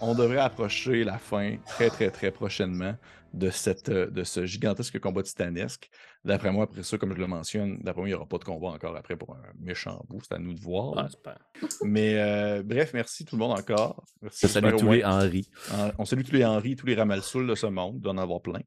on 0.01 0.13
devrait 0.15 0.39
approcher 0.39 1.03
la 1.03 1.17
fin 1.17 1.55
très, 1.65 1.89
très, 1.89 2.09
très 2.09 2.31
prochainement 2.31 2.95
de, 3.35 3.49
cette, 3.49 3.89
euh, 3.89 4.09
de 4.09 4.23
ce 4.23 4.45
gigantesque 4.45 4.99
combat 4.99 5.21
titanesque. 5.23 5.89
D'après 6.23 6.51
moi, 6.51 6.63
après 6.63 6.81
ça, 6.81 6.97
comme 6.97 7.13
je 7.13 7.19
le 7.19 7.27
mentionne, 7.27 7.77
d'après 7.83 8.01
moi, 8.01 8.07
il 8.07 8.11
n'y 8.11 8.15
aura 8.15 8.25
pas 8.27 8.39
de 8.39 8.43
combat 8.43 8.69
encore 8.69 8.95
après 8.95 9.15
pour 9.15 9.35
un 9.35 9.41
méchant 9.59 10.03
bout. 10.09 10.19
C'est 10.23 10.33
à 10.33 10.39
nous 10.39 10.53
de 10.55 10.59
voir. 10.59 10.95
Ah, 10.97 11.07
super. 11.09 11.37
Mais 11.83 12.15
euh, 12.17 12.63
bref, 12.63 12.91
merci 12.95 13.25
tout 13.25 13.35
le 13.35 13.41
monde 13.41 13.51
encore. 13.59 14.03
Merci, 14.23 14.47
Super 14.47 14.75
tous 14.75 14.91
les. 14.91 15.03
Henri. 15.05 15.47
En- 15.71 15.91
On 15.99 16.05
salue 16.05 16.23
tous 16.23 16.31
les 16.33 16.43
Henri, 16.43 16.75
tous 16.75 16.87
les 16.87 16.95
Ramalsoul 16.95 17.45
de 17.45 17.53
ce 17.53 17.67
monde, 17.67 17.99
d'en 17.99 18.17
avoir 18.17 18.41
plein. 18.41 18.61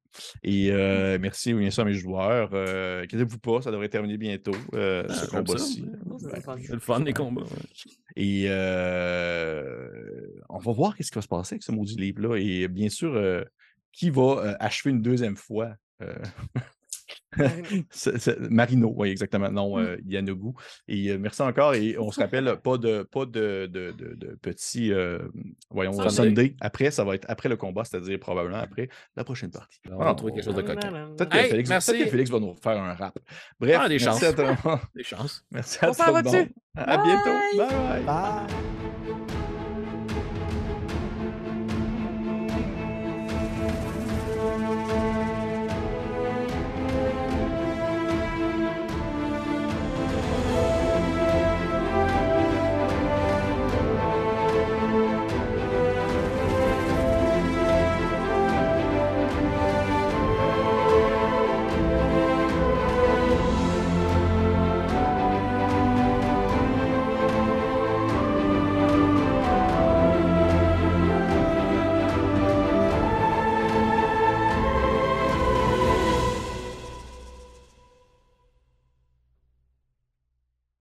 Et 0.44 0.70
euh, 0.70 1.18
merci 1.20 1.52
bien 1.52 1.70
sûr 1.70 1.82
à 1.82 1.86
mes 1.86 1.94
joueurs. 1.94 2.50
Euh, 2.52 3.02
Inquiétez-vous 3.02 3.38
pas, 3.40 3.60
ça 3.62 3.72
devrait 3.72 3.88
terminer 3.88 4.18
bientôt, 4.18 4.54
euh, 4.74 5.04
Ah, 5.08 5.14
ce 5.14 5.26
combat-ci. 5.28 5.84
Oh, 6.08 6.16
c'est 6.20 6.46
Ben. 6.46 6.56
C'est 6.64 6.72
le 6.74 6.78
fun 6.80 7.00
des 7.00 7.12
combats. 7.12 7.42
ouais. 7.42 7.48
et 8.14 8.46
euh, 8.48 9.88
on 10.48 10.58
va 10.58 10.72
voir 10.72 10.96
qu'est-ce 10.96 11.10
qui 11.10 11.16
va 11.18 11.22
se 11.22 11.28
passer 11.28 11.54
avec 11.54 11.62
ce 11.62 11.72
maudit 11.72 11.96
livre-là. 11.96 12.36
Et 12.36 12.68
bien 12.68 12.88
sûr, 12.88 13.14
euh, 13.14 13.42
qui 13.98 14.10
va 14.10 14.22
euh, 14.22 14.54
achever 14.60 14.90
une 14.90 15.02
deuxième 15.02 15.36
fois 15.36 15.70
euh, 16.02 16.14
c'est- 17.90 18.38
Marino, 18.50 18.92
oui, 18.96 19.10
exactement. 19.10 19.50
Non, 19.50 19.78
euh, 19.78 19.96
Yanogu. 20.06 20.52
Et 20.88 21.10
euh, 21.10 21.18
merci 21.18 21.40
encore. 21.42 21.74
Et 21.74 21.96
on 21.98 22.10
se 22.10 22.20
rappelle, 22.20 22.56
pas 22.62 22.76
de, 22.78 23.02
pas 23.02 23.24
de, 23.26 23.66
de, 23.66 23.92
de, 23.92 24.38
euh, 24.92 25.18
voyons, 25.70 25.92
Sunday. 25.92 26.10
Sunday. 26.10 26.56
Après, 26.60 26.90
ça 26.90 27.04
va 27.04 27.14
être 27.14 27.24
après 27.28 27.48
le 27.48 27.56
combat, 27.56 27.84
c'est-à-dire 27.84 28.18
probablement 28.18 28.58
après 28.58 28.88
la 29.16 29.24
prochaine 29.24 29.50
partie. 29.50 29.78
On 29.90 29.98
va 29.98 30.14
trouver 30.14 30.32
quelque 30.32 30.44
chose 30.44 30.54
de 30.54 30.62
coquin. 30.62 30.90
Peut-être 31.16 31.30
que, 31.30 31.36
Hey, 31.38 31.50
Félix, 31.50 31.68
merci. 31.70 31.90
peut-être 31.92 32.04
que 32.04 32.10
Félix 32.10 32.30
va 32.30 32.40
nous 32.40 32.54
faire 32.62 32.82
un 32.82 32.94
rap. 32.94 33.18
Bref, 33.60 33.76
Ah, 33.80 33.88
des 33.88 33.94
merci 33.94 34.04
chances. 34.06 34.22
à 34.24 34.32
tout 34.32 34.42
le 34.42 34.48
monde. 34.70 34.80
Des 34.94 35.04
chances. 35.04 35.44
Merci 35.50 35.78
à 35.84 35.88
On 35.88 35.92
tout 35.92 35.98
s'en 35.98 36.06
le 36.08 36.12
va 36.12 36.22
monde. 36.22 36.32
dessus. 36.32 36.54
À 36.76 36.96
bientôt. 36.98 37.38
Bye 37.56 37.68
bye. 37.68 38.04
Bye! 38.04 38.87